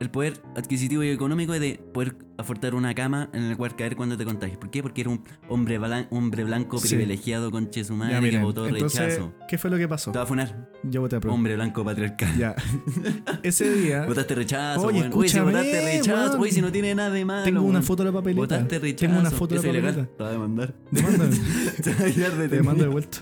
el 0.01 0.11
poder 0.11 0.41
adquisitivo 0.57 1.03
y 1.05 1.11
económico 1.11 1.53
de 1.53 1.79
poder 1.93 2.17
aportar 2.39 2.75
una 2.75 2.95
cama 2.95 3.29
en 3.35 3.43
el 3.43 3.57
cual 3.59 3.77
caer 3.77 3.97
cuando 3.97 4.17
te 4.17 4.25
contagies. 4.25 4.57
¿Por 4.57 4.71
qué? 4.71 4.83
Porque 4.83 5.03
eres 5.03 5.13
un 5.13 5.25
hombre, 5.49 5.79
blan- 5.79 6.07
hombre 6.11 6.43
blanco 6.45 6.79
Sí. 6.79 6.89
privilegiado 6.89 7.51
con 7.51 7.71
su 7.71 7.81
Ya, 7.83 7.93
madre 7.95 8.31
que 8.31 8.39
votó 8.39 8.67
entonces, 8.67 8.99
rechazo. 8.99 9.35
¿qué 9.47 9.59
fue 9.59 9.69
lo 9.71 9.77
que 9.77 9.87
pasó? 9.87 10.11
Te 10.11 10.19
va 10.19 10.25
a 10.25 10.27
funar. 10.27 10.71
Yo 10.85 11.03
voté 11.03 11.17
a 11.17 11.21
prueba. 11.21 11.35
Hombre 11.35 11.55
blanco 11.55 11.85
patriarcal. 11.85 12.35
Ya. 12.39 12.55
Ese 13.43 13.71
día. 13.75 14.07
Votaste 14.07 14.35
rechazo, 14.35 14.87
Oye. 14.87 15.11
Oye, 15.13 15.29
si 15.29 15.39
votaste 15.39 15.85
rechazo, 15.99 16.41
oye, 16.41 16.51
si 16.53 16.63
no 16.63 16.73
tiene 16.73 16.95
nada 16.95 17.11
de 17.11 17.25
malo. 17.25 17.45
Tengo 17.45 17.61
una 17.63 17.83
foto 17.83 18.03
de 18.03 18.11
la 18.11 18.15
papeleta. 18.17 18.41
Votaste 18.41 18.79
rechazo. 18.79 19.07
Tengo 19.07 19.21
una 19.21 19.31
foto 19.31 19.55
de 19.55 19.61
la 19.63 19.69
es 19.69 19.75
ilegal. 19.75 19.95
papeleta. 19.95 20.17
Te 20.17 20.23
va 20.25 20.29
a 20.29 20.33
demandar. 20.33 20.75
Demándame. 20.91 21.37
Te 21.85 21.95
va 21.95 22.05
a 22.05 22.09
llevar 22.09 22.31
Te 22.33 22.39
detenido. 22.39 22.65
mando 22.65 22.85
de 22.85 22.89
vuelta. 22.91 23.19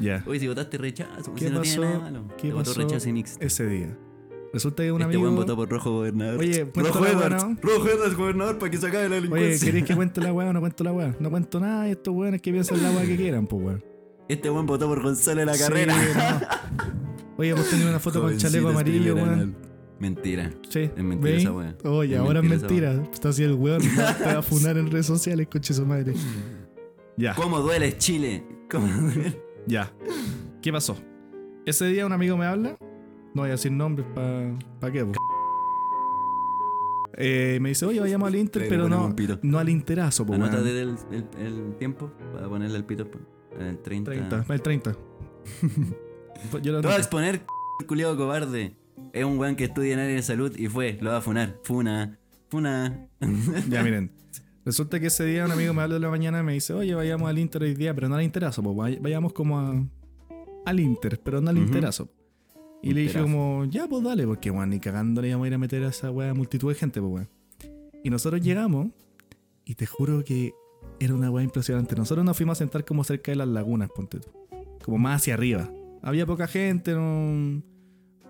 Ya. 0.00 0.22
Oye, 0.26 0.40
si 0.40 0.48
votaste 0.48 0.76
rechazo, 0.76 1.34
¿Qué 1.34 1.46
si 1.46 1.50
no 1.52 1.60
tiene 1.60 1.76
pasó? 1.78 1.80
nada 1.82 1.92
de 1.94 2.00
malo. 2.18 2.28
¿Qué 2.36 2.50
pasó 2.52 2.74
rechazo 2.74 3.08
y 3.08 3.12
mixto. 3.12 3.44
Ese 3.44 3.66
día. 3.66 3.96
Resulta 4.52 4.82
que 4.82 4.92
un 4.92 5.00
este 5.02 5.04
amigo. 5.14 5.22
buen 5.22 5.36
votó 5.36 5.56
por 5.56 5.68
Rojo 5.68 5.90
Gobernador. 5.92 6.38
Oye, 6.40 6.66
Rojo 6.74 7.06
Edwards. 7.06 7.44
¿no? 7.44 7.56
Rojo 7.62 7.88
Edwards, 7.88 8.16
gobernador, 8.16 8.58
para 8.58 8.70
que 8.70 8.78
se 8.78 8.86
acabe 8.86 9.02
la 9.04 9.08
Oye, 9.08 9.14
delincuencia. 9.16 9.66
¿queréis 9.66 9.84
que 9.84 9.94
cuente 9.96 10.20
la 10.22 10.32
weá 10.32 10.48
o 10.48 10.52
no 10.52 10.60
cuento 10.60 10.84
la 10.84 10.92
weá? 10.92 11.14
No 11.20 11.30
cuento 11.30 11.60
nada 11.60 11.86
y 11.88 11.92
estos 11.92 12.14
weones 12.14 12.40
que 12.40 12.50
piensan 12.52 12.82
la 12.82 12.90
weá 12.90 13.04
que 13.06 13.16
quieran, 13.16 13.46
pues 13.46 13.62
weón. 13.62 13.84
Este 14.28 14.48
buen 14.50 14.66
votó 14.66 14.86
por 14.88 15.02
Gonzalo 15.02 15.40
en 15.40 15.46
la 15.46 15.54
Sí, 15.54 15.62
carrera. 15.62 15.94
no. 15.96 16.86
Oye, 17.38 17.52
vos 17.52 17.68
tenés 17.70 17.86
una 17.86 17.98
foto 18.00 18.20
con 18.20 18.28
Jovencito 18.30 18.50
chaleco 18.50 18.68
amarillo, 18.70 19.14
weón. 19.14 19.56
Mentira. 20.00 20.50
Sí. 20.68 20.90
Es 20.96 21.02
mentira 21.04 21.36
esa 21.36 21.52
weá. 21.52 21.76
Oye, 21.84 22.14
Es 22.14 22.20
ahora 22.20 22.40
es 22.40 22.46
mentira. 22.48 22.92
Está 23.12 23.30
así 23.30 23.42
el 23.44 23.54
weón. 23.54 23.80
Te 24.18 24.24
va 24.24 24.38
a 24.38 24.42
funar 24.42 24.76
en 24.78 24.90
redes 24.90 25.06
sociales, 25.06 25.46
coche 25.50 25.74
su 25.74 25.84
madre. 25.86 26.14
Ya, 27.16 27.34
¿Cómo 27.34 27.60
duele 27.60 27.96
Chile? 27.98 28.44
¿Cómo 28.70 28.86
duele? 28.86 29.40
ya. 29.66 29.92
¿Qué 30.62 30.72
pasó? 30.72 30.96
Ese 31.66 31.86
día 31.86 32.06
un 32.06 32.12
amigo 32.12 32.36
me 32.36 32.46
habla. 32.46 32.76
No 33.38 33.42
voy 33.42 33.50
a 33.50 33.52
decir 33.52 33.70
nombres 33.70 34.04
para 34.16 34.52
pa 34.80 34.90
qué. 34.90 35.06
Eh, 37.16 37.58
me 37.60 37.68
dice, 37.68 37.86
oye, 37.86 38.00
vayamos 38.00 38.26
al 38.26 38.34
Inter, 38.34 38.66
pero 38.68 38.88
no, 38.88 39.14
no 39.42 39.58
al 39.60 39.68
Interazo, 39.68 40.26
po, 40.26 40.34
Anota 40.34 40.56
weón. 40.56 40.66
el, 40.66 40.96
el, 41.12 41.26
el 41.38 41.76
tiempo 41.78 42.10
para 42.32 42.48
ponerle 42.48 42.76
el 42.78 42.84
pito. 42.84 43.06
El 43.56 43.78
30. 43.78 44.10
30, 44.10 44.44
el 44.54 44.60
30. 44.62 44.96
Pues 46.50 46.62
yo 46.64 46.72
lo 46.72 46.80
Te 46.80 46.88
voy 46.88 46.96
a 46.96 46.98
exponer, 46.98 47.42
culiado 47.86 48.16
cobarde. 48.16 48.74
Es 49.12 49.24
un 49.24 49.38
weón 49.38 49.54
que 49.54 49.64
estudia 49.64 49.94
en 49.94 50.00
área 50.00 50.16
de 50.16 50.22
salud 50.22 50.52
y 50.56 50.66
fue, 50.66 50.98
lo 51.00 51.10
va 51.10 51.18
a 51.18 51.20
funar. 51.20 51.58
Funa, 51.62 52.18
funa. 52.48 53.06
Ya, 53.68 53.84
miren. 53.84 54.10
Resulta 54.64 54.98
que 54.98 55.06
ese 55.06 55.24
día 55.24 55.44
un 55.44 55.52
amigo 55.52 55.72
me 55.74 55.82
habla 55.82 55.94
de 55.94 56.00
la 56.00 56.10
mañana 56.10 56.40
y 56.40 56.42
me 56.42 56.54
dice, 56.54 56.72
oye, 56.74 56.92
vayamos 56.94 57.28
al 57.30 57.38
Inter 57.38 57.62
hoy 57.62 57.74
día, 57.74 57.94
pero 57.94 58.08
no 58.08 58.16
al 58.16 58.22
Interazo, 58.24 58.64
po, 58.64 58.74
vay- 58.74 58.98
vayamos 59.00 59.32
como 59.32 59.60
a- 59.60 59.80
al 60.66 60.80
Inter, 60.80 61.20
pero 61.22 61.40
no 61.40 61.50
al. 61.50 61.56
Interazo. 61.58 62.10
Y 62.82 62.92
le 62.92 63.02
dije 63.02 63.20
como, 63.20 63.64
ya, 63.64 63.88
pues 63.88 64.04
dale, 64.04 64.26
porque, 64.26 64.50
weón, 64.50 64.70
ni 64.70 64.78
cagando 64.78 65.20
le 65.20 65.28
íbamos 65.28 65.44
a 65.44 65.48
ir 65.48 65.54
a 65.54 65.58
meter 65.58 65.82
a 65.84 65.88
esa 65.88 66.10
weá 66.10 66.32
multitud 66.32 66.68
de 66.68 66.74
gente, 66.74 67.00
pues, 67.00 67.12
weón. 67.12 67.28
Y 68.04 68.10
nosotros 68.10 68.40
llegamos 68.40 68.88
y 69.64 69.74
te 69.74 69.86
juro 69.86 70.22
que 70.24 70.52
era 71.00 71.14
una 71.14 71.30
weá 71.30 71.44
impresionante. 71.44 71.96
Nosotros 71.96 72.24
nos 72.24 72.36
fuimos 72.36 72.58
a 72.58 72.60
sentar 72.60 72.84
como 72.84 73.02
cerca 73.04 73.32
de 73.32 73.36
las 73.36 73.48
lagunas, 73.48 73.90
ponte 73.94 74.20
tú. 74.20 74.30
Como 74.84 74.98
más 74.98 75.22
hacia 75.22 75.34
arriba. 75.34 75.70
Había 76.02 76.24
poca 76.26 76.46
gente, 76.46 76.94
no... 76.94 77.62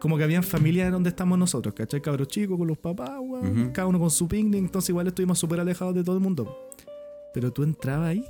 Como 0.01 0.17
que 0.17 0.25
habían 0.25 0.45
familias 0.45 0.93
donde 0.93 1.11
estamos 1.11 1.39
nosotros, 1.39 1.75
¿cachai? 1.75 2.01
Cabros 2.01 2.29
chicos 2.29 2.57
con 2.57 2.69
los 2.69 2.79
papás, 2.79 3.19
weón. 3.21 3.71
Cada 3.73 3.87
uno 3.89 3.99
con 3.99 4.11
su 4.11 4.29
picnic, 4.29 4.61
entonces 4.61 4.91
igual 4.91 5.09
estuvimos 5.09 5.39
súper 5.39 5.61
alejados 5.61 5.95
de 5.95 6.05
todo 6.05 6.17
el 6.17 6.23
mundo. 6.23 6.71
Pero 7.35 7.53
tú 7.53 7.65
entrabas 7.65 8.09
ahí 8.09 8.25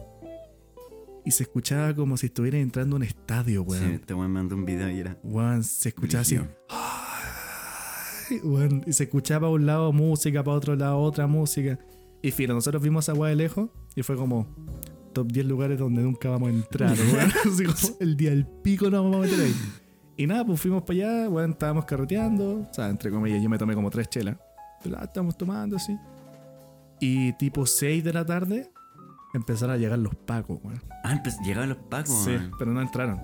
y 1.29 1.31
se 1.31 1.43
escuchaba 1.43 1.95
como 1.95 2.17
si 2.17 2.27
estuvieras 2.27 2.61
entrando 2.63 2.97
a 2.97 2.99
un 2.99 3.03
estadio, 3.03 3.63
Sí, 3.65 3.71
weón. 3.71 3.93
este 3.93 4.15
weón 4.15 4.31
mandó 4.33 4.57
un 4.57 4.65
video 4.65 4.89
y 4.91 5.01
era. 5.01 5.19
Weón, 5.23 5.63
se 5.63 5.91
escuchaba 5.91 6.23
así. 6.23 6.39
weón, 8.43 8.83
y 8.87 8.93
se 8.95 9.05
escuchaba 9.05 9.41
para 9.41 9.53
un 9.53 9.67
lado 9.67 9.93
música, 9.93 10.43
para 10.43 10.57
otro 10.57 10.75
lado 10.75 10.99
otra 10.99 11.27
música. 11.27 11.79
Y 12.23 12.31
fíjate, 12.31 12.55
nosotros 12.55 12.83
vimos 12.83 13.09
a 13.09 13.15
weá 13.15 13.31
de 13.31 13.37
lejos 13.37 13.69
y 13.95 14.03
fue 14.03 14.17
como 14.17 14.47
top 15.13 15.31
10 15.31 15.47
lugares 15.47 15.79
donde 15.79 16.03
nunca 16.03 16.31
vamos 16.31 16.49
a 16.49 16.53
entrar, 16.53 16.97
weón. 17.13 17.31
Así 17.53 17.65
como 17.65 17.97
el 18.01 18.17
día 18.17 18.31
del 18.31 18.47
pico 18.47 18.91
nos 18.91 19.05
vamos 19.05 19.17
a 19.17 19.21
meter 19.31 19.45
ahí. 19.45 19.55
Y 20.17 20.27
nada, 20.27 20.45
pues 20.47 20.61
fuimos 20.61 20.83
para 20.83 20.95
allá, 20.95 21.29
weón, 21.29 21.51
estábamos 21.51 21.85
carreteando. 21.85 22.61
O 22.71 22.75
sea, 22.75 22.89
entre 22.89 23.11
comillas, 23.11 23.43
yo 23.43 23.51
me 23.51 23.59
tomé 23.59 23.75
como 23.75 23.91
tres 23.91 24.09
chelas. 24.09 24.37
Pero 24.83 24.97
ah, 24.99 25.05
estábamos 25.05 25.37
tomando 25.37 25.77
así. 25.77 25.95
Y 27.01 27.33
tipo 27.35 27.67
6 27.67 28.03
de 28.03 28.13
la 28.13 28.25
tarde 28.25 28.71
empezaron 29.35 29.75
a 29.75 29.79
llegar 29.79 29.99
los 29.99 30.15
pacos, 30.15 30.59
weón. 30.63 30.83
Ah, 31.05 31.21
llegaban 31.45 31.69
los 31.69 31.79
pacos. 31.79 32.25
Sí, 32.25 32.37
pero 32.59 32.73
no 32.73 32.81
entraron. 32.81 33.21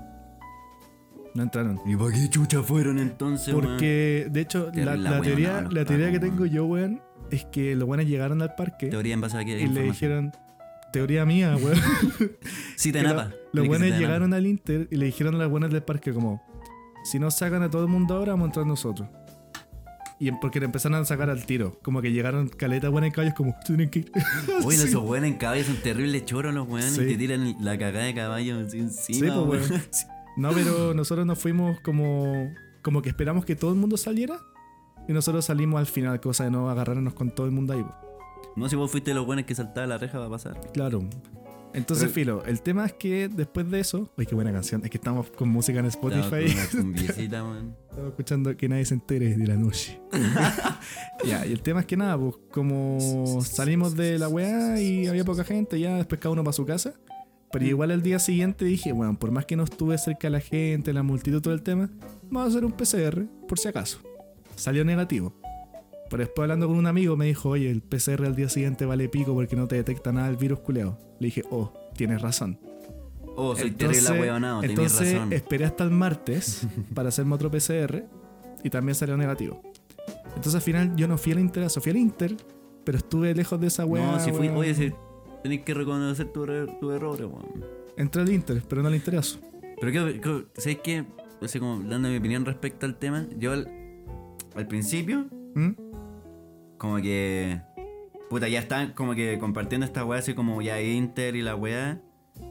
No 1.35 1.43
entraron. 1.43 1.81
¿Y 1.85 1.97
para 1.97 2.13
qué 2.13 2.29
chucha 2.29 2.63
fueron 2.63 2.99
entonces? 2.99 3.53
Porque, 3.53 4.29
de 4.31 4.41
hecho, 4.41 4.71
la, 4.73 5.21
teoría, 5.21 5.67
la 5.69 5.85
teoría 5.85 6.13
que 6.13 6.21
tengo 6.21 6.47
yo, 6.47 6.65
weón, 6.65 7.03
es 7.31 7.45
que 7.47 7.75
los 7.75 7.87
buenos 7.87 8.07
llegaron 8.07 8.43
al 8.43 8.55
parque 8.55 8.89
Teoría 8.89 9.15
en 9.15 9.21
base 9.21 9.39
a 9.39 9.45
qué 9.45 9.61
y 9.61 9.67
le 9.67 9.83
dijeron, 9.83 10.33
teoría 10.93 11.25
mía, 11.25 11.57
weón. 11.57 11.79
Sí, 12.77 12.93
te 12.93 13.03
napa. 13.03 13.31
los 13.53 13.67
buenos 13.67 13.99
llegaron 13.99 14.33
al 14.33 14.47
Inter 14.47 14.89
y 14.91 14.97
le 14.97 15.07
dijeron 15.07 15.35
a 15.35 15.39
las 15.39 15.49
buenas 15.49 15.71
del 15.71 15.83
parque 15.83 16.13
como, 16.13 16.43
si 17.03 17.19
no 17.19 17.31
sacan 17.31 17.63
a 17.63 17.71
todo 17.71 17.83
el 17.83 17.89
mundo 17.89 18.15
ahora, 18.15 18.33
vamos 18.33 18.45
a 18.45 18.49
entrar 18.51 18.67
nosotros. 18.67 19.09
Y 20.21 20.29
en- 20.29 20.39
porque 20.41 20.61
le 20.61 20.67
empezaron 20.67 21.01
a 21.01 21.05
sacar 21.05 21.29
al 21.31 21.45
tiro. 21.45 21.79
Como 21.83 22.01
que 22.01 22.13
llegaron 22.13 22.49
caleta 22.49 22.89
buenas 22.89 23.13
caballos 23.13 23.35
como, 23.35 23.55
tienen 23.67 23.91
que 23.91 24.01
ir. 24.01 24.13
Oye, 24.65 24.77
Sí. 24.79 24.85
esos 24.89 25.03
weones 25.03 25.33
en 25.33 25.37
caballo 25.39 25.65
son 25.65 25.77
terribles 25.77 26.25
choros 26.25 26.55
los 26.55 26.69
weones 26.69 26.95
Sí. 26.95 27.07
que 27.07 27.17
tiran 27.17 27.57
la 27.61 27.77
cagada 27.79 28.05
de 28.05 28.15
caballo 28.15 28.61
encima. 28.61 28.89
Sí, 28.91 29.19
pues, 29.21 29.33
weón. 29.33 29.49
weón. 29.49 29.83
No, 30.37 30.51
pero 30.53 30.95
nosotros 30.95 31.27
nos 31.27 31.39
fuimos 31.39 31.81
como, 31.81 32.53
como 32.83 33.03
que 33.03 33.09
esperamos 33.09 33.45
que 33.45 33.55
todo 33.57 33.73
el 33.73 33.77
mundo 33.79 33.97
saliera. 33.97 34.39
Y 35.09 35.13
nosotros 35.13 35.45
salimos 35.45 35.79
al 35.79 35.87
final, 35.87 36.19
cosa 36.21 36.45
de 36.45 36.51
no 36.51 36.71
agarrarnos 36.71 37.13
con 37.15 37.31
todo 37.35 37.47
el 37.47 37.53
mundo 37.53 37.75
ahí. 37.75 37.85
No, 38.57 38.69
si 38.69 38.77
vos 38.77 38.91
fuiste 38.91 39.13
los 39.15 39.27
buenos 39.27 39.45
que 39.45 39.55
saltaba 39.55 39.87
la 39.87 39.99
reja 39.99 40.19
va 40.19 40.27
a 40.27 40.31
pasar. 40.31 40.59
Claro. 40.73 41.03
Entonces, 41.75 42.05
Pero- 42.05 42.15
Filo, 42.41 42.45
el 42.47 42.63
tema 42.63 42.87
es 42.87 42.93
que 42.93 43.29
después 43.29 43.69
de 43.71 43.81
eso. 43.81 44.09
Uy, 44.17 44.27
qué 44.27 44.35
buena 44.35 44.53
canción. 44.53 44.83
Es 44.85 44.91
que 44.91 44.97
estamos 44.97 45.29
con 45.31 45.49
música 45.49 45.81
en 45.81 45.87
Spotify. 45.87 46.45
Estamos 47.19 48.09
escuchando 48.09 48.57
que 48.57 48.69
nadie 48.69 48.85
se 48.85 48.95
entere 48.95 49.37
de 49.37 49.47
la 49.47 49.57
noche. 49.57 50.01
ya, 51.27 51.45
y 51.47 51.53
el 51.53 51.63
tema 51.63 51.81
es 51.81 51.87
que 51.87 51.97
nada, 51.97 52.17
pues 52.17 52.37
como 52.53 53.41
salimos 53.43 53.97
de 53.97 54.19
la 54.19 54.29
weá 54.29 54.81
y 54.81 55.07
había 55.07 55.25
poca 55.25 55.43
gente, 55.45 55.79
ya 55.81 55.97
después 55.97 56.21
cada 56.21 56.33
uno 56.33 56.45
para 56.45 56.53
su 56.53 56.65
casa. 56.65 56.95
Pero 57.51 57.67
igual 57.67 57.91
al 57.93 58.03
día 58.03 58.19
siguiente 58.19 58.65
dije, 58.65 58.93
bueno, 58.93 59.17
por 59.19 59.31
más 59.31 59.45
que 59.47 59.55
no 59.55 59.63
estuve 59.65 59.97
cerca 59.99 60.27
de 60.27 60.31
la 60.31 60.41
gente, 60.41 60.93
la 60.93 61.03
multitud, 61.05 61.41
todo 61.41 61.55
el 61.55 61.63
tema, 61.63 61.89
vamos 62.31 62.47
a 62.47 62.51
hacer 62.51 62.65
un 62.65 62.73
PCR, 62.73 63.27
por 63.49 63.59
si 63.59 63.69
acaso. 63.69 64.01
Salió 64.57 64.85
negativo. 64.85 65.35
Pero 66.15 66.27
después 66.27 66.45
hablando 66.45 66.69
con 66.69 66.77
un 66.77 66.87
amigo 66.87 67.17
me 67.17 67.27
dijo, 67.27 67.49
oye, 67.49 67.69
el 67.69 67.83
PCR 67.83 68.25
al 68.25 68.37
día 68.37 68.49
siguiente 68.49 68.87
vale 68.87 69.09
pico 69.09 69.35
porque 69.35 69.57
no 69.57 69.67
te 69.67 69.75
detecta 69.75 70.13
nada 70.13 70.29
el 70.29 70.37
virus 70.37 70.61
culeado. 70.61 70.97
Le 71.19 71.27
dije, 71.27 71.43
oh, 71.51 71.73
tienes 71.97 72.23
razón. 72.23 72.57
Oh, 73.35 73.57
soy 73.57 73.73
terrible 73.73 74.09
ahueonado, 74.11 74.61
tenés 74.61 74.79
entonces 74.79 75.15
razón. 75.15 75.33
esperé 75.33 75.65
hasta 75.65 75.83
el 75.83 75.91
martes 75.91 76.69
para 76.95 77.09
hacerme 77.09 77.35
otro 77.35 77.51
PCR 77.51 78.05
y 78.63 78.71
también 78.71 78.95
salió 78.95 79.17
negativo. 79.17 79.61
Entonces 80.29 80.55
al 80.55 80.61
final 80.61 80.95
yo 80.95 81.09
no 81.09 81.19
fui 81.19 81.33
al 81.33 81.41
Inter, 81.41 81.69
fui 81.69 81.91
al 81.91 81.97
Inter, 81.97 82.37
pero 82.85 82.97
estuve 82.99 83.35
lejos 83.35 83.61
de 83.61 83.67
esa 83.67 83.85
weá. 83.85 84.13
No, 84.13 84.21
si 84.21 84.31
fui, 84.31 84.47
oye, 84.51 84.73
si 84.73 84.93
tenés 85.43 85.63
que 85.65 85.75
reconocer 85.75 86.33
tu, 86.33 86.45
error- 86.45 86.79
tu 86.79 86.93
error, 86.93 87.21
weón. 87.25 87.65
Entré 87.97 88.23
al 88.23 88.31
Inter, 88.31 88.63
pero 88.69 88.83
no 88.83 88.87
al 88.89 88.95
Interazo. 88.95 89.41
Pero 89.81 89.91
que, 89.91 90.21
que- 90.21 90.45
¿sabes 90.61 90.79
qué? 90.85 91.05
O 91.41 91.49
sea, 91.49 91.61
como 91.61 91.81
dando 91.83 92.09
mi 92.09 92.19
opinión 92.19 92.45
respecto 92.45 92.87
al 92.87 92.95
tema, 93.01 93.27
yo 93.37 93.51
al, 93.53 93.69
al 94.55 94.69
principio, 94.69 95.27
¿Mm? 95.57 95.71
Como 96.79 96.97
que. 96.97 97.61
Puta, 98.31 98.49
ya 98.49 98.59
están 98.61 98.93
como 98.95 99.15
que 99.15 99.39
compartiendo 99.39 99.85
esta 99.87 100.05
weá 100.05 100.19
así 100.19 100.35
como 100.35 100.61
ya 100.63 100.81
Inter 100.81 101.37
y 101.37 101.43
la 101.43 101.55
weá. 101.55 102.01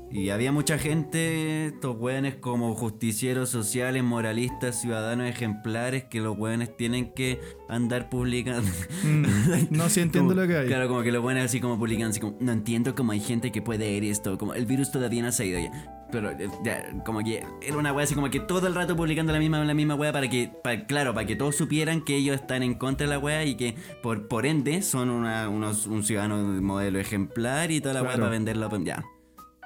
Y 0.10 0.30
había 0.30 0.52
mucha 0.54 0.78
gente, 0.78 1.66
estos 1.66 1.98
weones 2.00 2.36
como 2.36 2.74
justicieros 2.76 3.50
sociales, 3.50 4.02
moralistas, 4.04 4.80
ciudadanos 4.80 5.28
ejemplares, 5.28 6.06
que 6.06 6.22
los 6.22 6.38
weones 6.38 6.78
tienen 6.78 7.12
que 7.14 7.42
andar 7.68 8.10
publicando. 8.10 8.70
Mm. 9.04 9.26
No, 9.72 9.90
sí 9.90 10.00
entiendo 10.02 10.30
Como- 10.30 10.42
lo 10.42 10.48
que 10.48 10.56
hay. 10.58 10.68
Claro, 10.68 10.88
como 10.88 11.02
que 11.02 11.12
los 11.12 11.22
buenos 11.22 11.44
así 11.44 11.60
como 11.60 11.78
publican, 11.80 12.12
así 12.12 12.20
como, 12.20 12.38
no 12.40 12.52
entiendo 12.52 12.96
cómo 12.96 13.12
hay 13.12 13.20
gente 13.20 13.52
que 13.52 13.62
puede 13.62 13.92
ver 13.92 14.04
esto, 14.06 14.38
como 14.38 14.54
el 14.54 14.66
virus 14.68 14.92
todavía 14.92 15.24
no 15.24 15.30
ha 15.38 15.44
ido 15.44 15.60
ya. 15.60 16.03
Pero 16.14 16.30
eh, 16.32 16.48
ya, 16.64 16.86
como 17.04 17.20
que 17.24 17.44
era 17.62 17.76
una 17.76 17.92
wea 17.92 18.04
así 18.06 18.14
como 18.16 18.30
que 18.30 18.40
todo 18.40 18.68
el 18.68 18.76
rato 18.76 18.96
publicando 18.96 19.34
la 19.34 19.40
misma, 19.40 19.64
la 19.66 19.74
misma 19.74 19.96
wea 19.96 20.14
para 20.14 20.30
que, 20.30 20.50
para, 20.64 20.86
claro, 20.86 21.14
para 21.14 21.26
que 21.26 21.36
todos 21.36 21.56
supieran 21.56 22.02
que 22.02 22.16
ellos 22.16 22.36
están 22.36 22.62
en 22.64 22.76
contra 22.76 23.08
de 23.08 23.14
la 23.14 23.20
wea 23.20 23.44
y 23.44 23.56
que 23.56 23.76
por, 24.02 24.28
por 24.28 24.46
ende 24.46 24.82
son 24.84 25.10
una, 25.10 25.50
unos, 25.50 25.88
un 25.88 26.04
ciudadano 26.04 26.54
de 26.54 26.62
modelo 26.62 27.00
ejemplar 27.00 27.72
y 27.72 27.82
toda 27.82 27.96
la 27.96 28.02
wea 28.02 28.12
Claro. 28.12 28.22
para 28.26 28.32
venderla, 28.32 28.70
pues, 28.70 28.84
ya. 28.86 29.04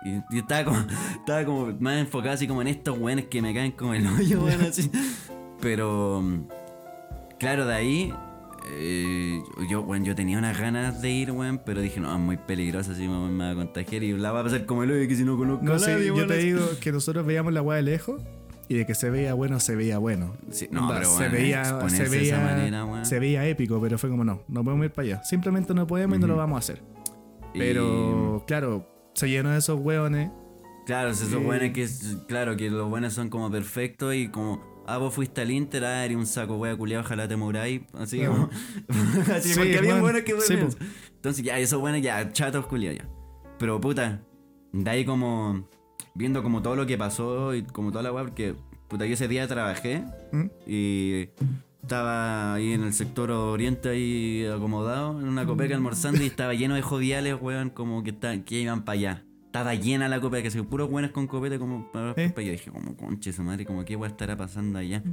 Y, 0.05 0.36
y 0.36 0.39
estaba 0.39 0.63
como, 0.63 0.79
estaba 1.19 1.43
como 1.45 1.73
más 1.79 1.97
enfocado 1.97 2.33
así 2.33 2.47
como 2.47 2.62
en 2.62 2.69
estos 2.69 2.97
weones 2.97 3.25
que 3.25 3.41
me 3.41 3.53
caen 3.53 3.73
como 3.73 3.93
el 3.93 4.07
hoyo, 4.07 4.41
weón, 4.43 4.62
así. 4.62 4.89
Pero, 5.62 6.23
claro, 7.39 7.65
de 7.65 7.73
ahí, 7.75 8.13
eh, 8.69 9.41
yo, 9.69 9.84
bueno, 9.84 10.06
yo 10.06 10.15
tenía 10.15 10.38
unas 10.38 10.60
ganas 10.60 11.01
de 11.01 11.10
ir, 11.12 11.32
weón, 11.32 11.62
pero 11.65 11.82
dije, 11.82 11.99
no, 11.99 12.13
es 12.13 12.19
muy 12.19 12.38
peligroso, 12.38 12.91
así 12.91 13.08
me, 13.08 13.17
me 13.30 13.43
va 13.45 13.51
a 13.51 13.56
contagiar 13.56 14.03
y 14.03 14.13
la 14.17 14.32
va 14.32 14.41
a 14.41 14.43
pasar 14.43 14.65
como 14.65 14.84
el 14.84 14.91
hoyo 14.91 15.08
que 15.08 15.15
si 15.15 15.23
no 15.23 15.38
conozco 15.38 15.63
No 15.65 15.73
a 15.73 15.77
nadie, 15.80 16.08
yo 16.08 16.15
weón, 16.15 16.27
te 16.27 16.38
digo 16.38 16.62
que 16.82 16.91
nosotros 16.91 17.25
veíamos 17.25 17.53
la 17.53 17.62
weá 17.62 17.77
de 17.77 17.84
lejos 17.84 18.21
y 18.69 18.75
de 18.75 18.86
que 18.86 18.95
se 18.95 19.10
veía 19.10 19.34
bueno, 19.34 19.60
se 19.60 19.75
veía 19.75 19.97
bueno. 19.97 20.36
Sí, 20.51 20.67
no, 20.71 20.82
Onda, 20.84 20.95
pero 20.95 21.10
se 21.10 21.15
bueno, 21.17 21.32
veía, 21.34 21.62
exponerse 21.62 21.97
se 21.97 22.03
de 22.03 22.10
veía, 22.17 22.36
esa 22.36 22.43
manera, 22.43 22.86
weón. 22.86 23.06
se 23.06 23.19
veía 23.19 23.45
épico, 23.47 23.80
pero 23.82 23.97
fue 23.97 24.10
como 24.10 24.23
no, 24.23 24.41
no 24.47 24.63
podemos 24.63 24.86
ir 24.86 24.91
para 24.91 25.06
allá. 25.08 25.23
Simplemente 25.23 25.73
no 25.73 25.88
podemos 25.88 26.17
y 26.17 26.21
no 26.21 26.27
lo 26.27 26.36
vamos 26.36 26.56
a 26.58 26.60
hacer. 26.60 26.82
Y- 27.53 27.60
Pero 27.60 28.43
claro, 28.45 28.86
se 29.13 29.30
llenó 29.30 29.51
de 29.51 29.60
esos 29.60 29.80
hueones. 29.80 30.30
Claro, 30.86 31.10
esos 31.10 31.32
Eh. 31.32 31.36
buenos 31.38 31.71
que, 31.73 31.88
claro, 32.27 32.56
que 32.58 32.69
los 32.69 32.89
buenos 32.89 33.13
son 33.13 33.30
como 33.30 33.49
perfectos 33.51 34.13
y 34.15 34.27
como, 34.30 34.62
ah, 34.88 34.97
vos 34.97 35.13
fuiste 35.13 35.41
al 35.41 35.52
Inter, 35.52 35.86
ah, 35.86 36.04
eres 36.06 36.17
un 36.17 36.26
saco 36.26 36.56
wea 36.58 36.76
culiado, 36.76 37.04
ojalá 37.04 37.28
te 37.28 37.36
muráis, 37.36 37.82
así 37.93 38.26
como, 38.26 38.50
así, 39.34 39.50
Sí, 39.50 39.56
porque 39.60 39.78
había 39.78 40.00
buenos 40.02 40.21
que 40.23 40.39
sí, 40.41 40.58
po. 40.58 40.67
Entonces 41.15 41.43
ya, 41.45 41.60
esos 41.60 41.80
buenos 41.80 42.02
ya, 42.02 42.32
chatos 42.32 42.65
culiados 42.67 43.00
ya. 43.00 43.10
Pero 43.60 43.80
puta, 43.82 44.21
de 44.71 44.89
ahí 44.89 45.06
como, 45.06 45.67
viendo 46.15 46.41
como 46.43 46.62
todo 46.62 46.76
lo 46.76 46.86
que 46.86 46.97
pasó 46.97 47.54
y 47.54 47.63
como 47.63 47.91
toda 47.91 48.04
la 48.04 48.12
wea, 48.12 48.23
porque, 48.23 48.56
puta, 48.88 49.06
yo 49.06 49.13
ese 49.13 49.28
día 49.28 49.47
trabajé 49.47 50.04
¿Mm? 50.32 50.45
y 50.65 51.30
estaba 51.82 52.54
ahí 52.56 52.73
en 52.73 52.84
el 52.84 52.93
sector 52.93 53.32
oriente 53.32 53.89
ahí 53.89 54.45
acomodado 54.45 55.19
en 55.21 55.28
una 55.28 55.45
copeca 55.45 55.73
almorzando 55.76 56.21
y 56.21 56.28
estaba 56.28 56.54
lleno 56.54 56.76
de 56.76 56.82
joviales, 56.82 57.36
weón, 57.39 57.69
como 57.69 58.04
que, 58.04 58.10
estaban- 58.12 58.43
que 58.43 58.60
iban 58.60 58.84
para 58.84 58.93
allá. 59.00 59.23
Estaba 59.58 59.76
llena 59.76 60.08
la 60.08 60.20
copeca, 60.22 60.48
así, 60.48 60.62
puros 60.62 60.89
buenos 60.89 61.12
con 61.12 61.28
copete 61.28 61.58
como 61.60 61.91
para 61.91 62.12
¿Eh? 62.17 62.34
allá. 62.36 62.52
Dije, 62.52 62.72
como 62.72 62.96
conche 62.96 63.32
su 63.34 63.43
madre, 63.43 63.65
como 63.65 63.84
qué 63.86 63.96
weón 63.96 64.12
estará 64.12 64.36
pasando 64.38 64.80
allá. 64.80 65.04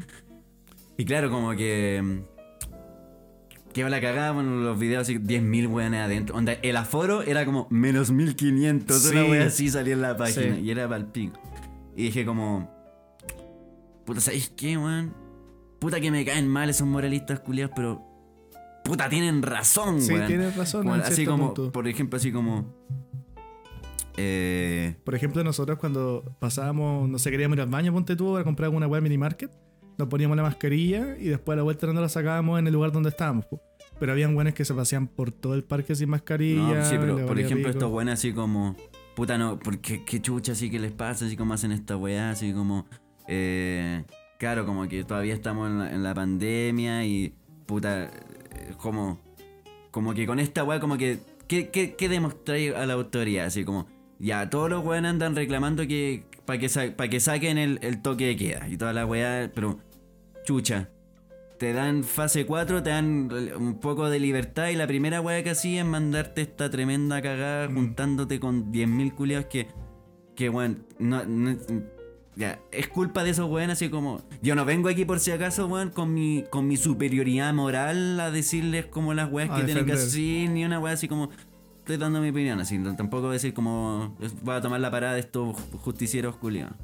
Y 0.97 1.05
claro, 1.05 1.31
como 1.31 1.51
que... 1.53 2.01
mm, 2.03 3.73
Que 3.73 3.83
la 3.89 4.01
cagada, 4.01 4.33
bueno, 4.33 4.57
los 4.57 4.79
videos 4.79 5.03
así, 5.03 5.19
10.000 5.19 5.69
weones 5.69 6.01
adentro. 6.01 6.37
Onda, 6.37 6.53
el 6.63 6.77
aforo 6.77 7.23
era 7.23 7.45
como 7.45 7.67
menos 7.71 8.11
1500. 8.13 9.03
Sí. 9.03 9.09
Una 9.11 9.25
wea 9.25 9.47
así 9.47 9.69
salía 9.69 9.95
en 9.95 10.03
la 10.03 10.17
página. 10.17 10.55
Sí. 10.57 10.61
Y 10.63 10.71
era 10.71 10.85
para 10.89 10.99
el 11.01 11.07
pico. 11.07 11.41
Y 11.97 12.05
dije 12.05 12.25
como... 12.25 12.71
Puta, 14.05 14.21
¿sabéis 14.21 14.53
qué, 14.57 14.77
weón? 14.77 15.15
Puta 15.81 16.01
que 16.01 16.11
me 16.11 16.25
caen 16.25 16.47
mal 16.47 16.71
esos 16.71 16.87
moralistas 16.87 17.41
culiados, 17.41 17.73
pero... 17.75 18.03
puta, 18.85 19.09
tienen 19.09 19.43
razón, 19.43 20.01
Sí, 20.01 20.13
weón. 20.13 20.27
tienes 20.27 20.57
razón. 20.57 20.83
Como- 20.83 20.95
así 20.95 21.25
como, 21.27 21.47
punto. 21.55 21.73
por 21.73 21.89
ejemplo, 21.89 22.17
así 22.19 22.31
como. 22.31 22.73
Eh, 24.17 24.95
Por 25.05 25.15
ejemplo, 25.15 25.43
nosotros 25.43 25.79
cuando 25.79 26.37
pasábamos, 26.39 27.09
no 27.09 27.19
sé, 27.19 27.31
queríamos 27.31 27.57
ir 27.57 27.63
al 27.63 27.69
baño, 27.69 27.93
ponte 27.93 28.17
tú, 28.17 28.33
para 28.33 28.45
comprar 28.45 28.67
alguna 28.67 28.87
weá 28.87 28.99
en 28.99 29.05
mini 29.05 29.19
market, 29.19 29.51
nos 29.99 30.09
poníamos 30.09 30.37
la 30.37 30.43
mascarilla 30.43 31.17
y 31.19 31.29
después 31.29 31.55
a 31.55 31.57
la 31.57 31.63
vuelta 31.63 31.87
no 31.87 32.01
la 32.01 32.09
sacábamos 32.09 32.59
en 32.59 32.67
el 32.67 32.73
lugar 32.73 32.93
donde 32.93 33.09
estábamos. 33.11 33.47
po. 33.47 33.61
Pero 33.99 34.13
habían 34.13 34.35
weones 34.35 34.55
que 34.55 34.65
se 34.65 34.75
pasean 34.75 35.07
por 35.07 35.31
todo 35.31 35.55
el 35.55 35.63
parque 35.63 35.95
sin 35.95 36.11
mascarilla. 36.11 36.79
no, 36.81 36.85
sí, 36.85 36.97
pero 36.99 37.27
por 37.27 37.39
ejemplo, 37.39 37.71
estos 37.71 37.91
buenos 37.91 38.15
así 38.15 38.33
como. 38.33 38.77
Puta, 39.15 39.39
no, 39.39 39.59
porque 39.61 40.05
qué 40.05 40.21
chucha 40.21 40.53
así 40.53 40.71
que 40.71 40.81
les 40.81 40.91
pasa, 40.91 41.27
así 41.27 41.37
como 41.37 41.55
hacen 41.55 41.71
esta 41.71 41.97
weá, 41.97 42.31
así 42.31 42.53
como. 42.53 42.87
Eh, 43.29 44.05
claro, 44.39 44.67
como 44.67 44.89
que 44.89 45.05
todavía 45.05 45.35
estamos 45.35 45.71
en 45.71 45.79
la, 45.79 45.93
en 45.93 46.03
la 46.03 46.15
pandemia 46.15 47.05
y. 47.05 47.35
Puta, 47.67 48.05
eh, 48.07 48.11
como. 48.79 49.21
Como 49.93 50.13
que 50.13 50.27
con 50.27 50.41
esta 50.41 50.65
weá, 50.65 50.81
como 50.81 50.99
que. 50.99 51.21
¿Qué, 51.47 51.71
qué, 51.71 51.95
qué 51.95 52.09
demostráis 52.09 52.75
a 52.75 52.87
la 52.87 52.95
autoridad? 52.95 53.47
Así 53.47 53.65
como. 53.65 53.87
Ya, 54.19 54.49
todos 54.51 54.71
los 54.71 54.85
weones 54.85 55.11
andan 55.11 55.35
reclamando 55.37 55.87
que. 55.87 56.25
Para 56.45 56.59
que, 56.59 56.69
sa- 56.69 56.95
pa' 56.95 57.09
que 57.09 57.21
saquen 57.21 57.57
el, 57.59 57.79
el 57.83 58.03
toque 58.03 58.27
de 58.27 58.37
queda 58.37 58.69
y 58.69 58.77
toda 58.77 58.93
la 58.93 59.07
weá, 59.07 59.51
pero. 59.55 59.79
Chucha. 60.45 60.91
Te 61.59 61.73
dan 61.73 62.03
fase 62.05 62.45
4, 62.47 62.83
te 62.83 62.91
dan 62.91 63.31
un 63.57 63.79
poco 63.81 64.11
de 64.11 64.19
libertad 64.19 64.69
y 64.69 64.75
la 64.77 64.87
primera 64.89 65.21
weá 65.21 65.43
que 65.45 65.51
hacía 65.51 65.81
es 65.83 65.87
mandarte 65.87 66.43
esta 66.43 66.69
tremenda 66.69 67.23
cagada 67.23 67.69
Mm. 67.69 67.75
juntándote 67.75 68.41
con 68.41 68.73
10.000 68.73 69.15
culiados 69.15 69.47
que, 69.47 69.69
que 70.35 70.51
weón, 70.51 70.85
no, 70.99 71.25
no- 71.25 71.57
ya, 72.37 72.59
es 72.73 72.89
culpa 72.89 73.23
de 73.23 73.31
esos 73.31 73.49
weones 73.49 73.75
así 73.79 73.89
como, 73.89 74.21
yo 74.43 74.57
no 74.57 74.65
vengo 74.65 74.89
aquí 74.89 75.05
por 75.05 75.21
si 75.21 75.31
acaso, 75.31 75.69
weón, 75.69 75.91
con 75.91 76.13
mi, 76.13 76.45
con 76.51 76.67
mi 76.67 76.77
superioridad 76.77 77.55
moral 77.55 78.19
a 78.19 78.33
decirles 78.33 78.87
como 78.87 79.15
las 79.15 79.31
weas 79.31 79.49
que 79.57 79.63
tienen 79.65 79.87
que 79.87 79.93
hacer, 79.93 80.51
ni 80.51 80.65
una 80.65 80.81
wea 80.81 80.93
así 80.95 81.07
como, 81.07 81.31
estoy 81.85 81.99
dando 81.99 82.19
mi 82.23 82.31
opinión 82.31 82.59
así, 82.61 82.79
tampoco 82.97 83.29
decir 83.31 83.53
como, 83.53 84.17
voy 84.41 84.55
a 84.57 84.63
tomar 84.63 84.81
la 84.81 84.91
parada 84.91 85.13
de 85.13 85.21
estos 85.21 85.55
justicieros 85.83 86.37
culiados. 86.37 86.75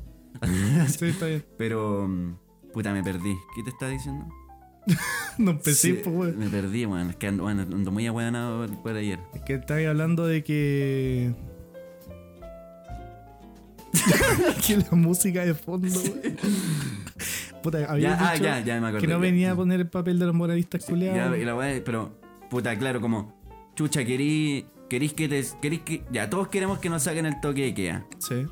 Sí, 0.89 1.07
está 1.07 1.25
bien. 1.27 1.43
Pero, 1.57 2.07
mm, 2.07 2.37
puta, 2.75 2.93
me 2.93 3.03
perdí. 3.03 3.35
¿Qué 3.57 3.63
te 3.65 3.71
está 3.71 3.89
diciendo? 3.89 4.27
No 5.39 5.53
empecé, 5.53 5.89
Sí, 5.89 6.01
pues, 6.05 6.15
weón. 6.15 6.39
Me 6.39 6.49
perdí, 6.51 6.85
weón. 6.85 7.11
Es 7.11 7.17
que 7.17 7.29
ando, 7.29 7.45
bueno, 7.45 7.63
ando 7.63 7.91
muy 7.91 8.07
ahueonado 8.07 8.67
por, 8.67 8.83
por 8.83 8.97
ayer. 8.97 9.19
Es 9.35 9.41
que 9.43 9.55
estáis 9.55 9.89
hablando 9.89 10.27
de 10.27 10.45
que. 10.45 11.35
que 14.67 14.77
la 14.77 14.91
música 14.93 15.45
de 15.45 15.55
fondo, 15.55 15.89
weón. 15.89 16.37
Puta, 17.63 17.91
había 17.91 18.11
Ya, 18.11 18.31
ah, 18.31 18.37
ya, 18.37 18.61
ya 18.61 18.81
me 18.81 18.89
acordé. 18.89 19.01
que 19.01 19.07
no 19.07 19.15
ya. 19.15 19.19
venía 19.19 19.53
a 19.53 19.57
poner 19.57 19.81
el 19.81 19.89
papel 19.89 20.19
de 20.19 20.27
los 20.27 20.35
moralistas 20.35 20.85
culiados. 20.85 21.37
ya, 21.37 21.39
y 21.43 21.45
la 21.47 21.55
weá, 21.55 21.81
pero, 21.85 22.13
puta, 22.51 22.79
claro, 22.79 23.01
como, 23.01 23.35
chucha, 23.75 24.05
querís, 24.05 24.65
querís 24.91 25.15
que 25.15 25.27
te. 25.29 25.43
Querís 25.63 25.81
que. 25.81 26.05
Ya, 26.13 26.29
todos 26.29 26.49
queremos 26.49 26.79
que 26.81 26.91
nos 26.91 27.05
saquen 27.05 27.25
el 27.25 27.41
toque 27.41 27.63
de 27.63 27.73
queda. 27.75 28.05
Sí. 28.19 28.47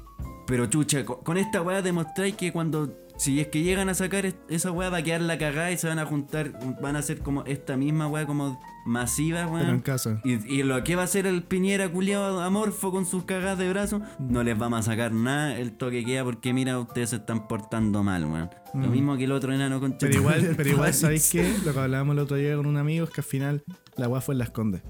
Pero, 0.46 0.64
chucha, 0.66 1.04
co- 1.04 1.20
con 1.20 1.36
esta 1.36 1.60
weá 1.60 1.82
demostráis 1.82 2.34
que 2.34 2.50
cuando. 2.52 2.96
Si 3.18 3.40
es 3.40 3.48
que 3.48 3.64
llegan 3.64 3.88
a 3.88 3.94
sacar 3.94 4.24
es- 4.26 4.36
esa 4.48 4.70
weá, 4.70 4.90
va 4.90 4.98
a 4.98 5.02
quedar 5.02 5.20
la 5.22 5.36
cagada 5.38 5.72
y 5.72 5.76
se 5.76 5.88
van 5.88 5.98
a 5.98 6.06
juntar. 6.06 6.52
Van 6.80 6.94
a 6.94 7.00
hacer 7.00 7.18
como 7.18 7.42
esta 7.44 7.76
misma 7.76 8.06
weá, 8.06 8.24
como 8.26 8.60
masiva, 8.86 9.40
Pero 9.46 9.58
en 9.58 9.66
weón. 9.66 9.80
casa. 9.80 10.20
Y, 10.24 10.34
y 10.50 10.62
lo 10.62 10.82
que 10.84 10.94
va 10.94 11.02
a 11.02 11.04
hacer 11.06 11.26
el 11.26 11.42
Piñera 11.42 11.90
culiado 11.90 12.40
amorfo 12.40 12.92
con 12.92 13.04
sus 13.06 13.24
cagadas 13.24 13.58
de 13.58 13.68
brazo, 13.68 14.00
no 14.20 14.44
les 14.44 14.56
vamos 14.56 14.78
a 14.78 14.82
sacar 14.92 15.12
nada 15.12 15.58
el 15.58 15.72
toque 15.72 16.04
queda 16.04 16.22
porque 16.22 16.52
mira, 16.54 16.78
ustedes 16.78 17.10
se 17.10 17.16
están 17.16 17.48
portando 17.48 18.04
mal, 18.04 18.24
weón. 18.24 18.50
Lo 18.72 18.86
Mm. 18.86 18.90
mismo 18.92 19.16
que 19.16 19.24
el 19.24 19.32
otro 19.32 19.52
enano 19.52 19.80
con 19.80 19.98
Pero 19.98 20.14
igual, 20.14 20.54
pero 20.56 20.70
igual 20.70 20.94
¿sabéis 20.94 21.28
qué? 21.30 21.52
Lo 21.64 21.72
que 21.74 21.80
hablábamos 21.80 22.12
el 22.14 22.20
otro 22.20 22.36
día 22.36 22.54
con 22.56 22.66
un 22.66 22.76
amigo 22.76 23.04
es 23.04 23.10
que 23.10 23.20
al 23.20 23.26
final 23.26 23.64
la 23.96 24.06
weá 24.08 24.20
fue 24.20 24.34
en 24.36 24.38
las 24.38 24.50
condes. 24.50 24.82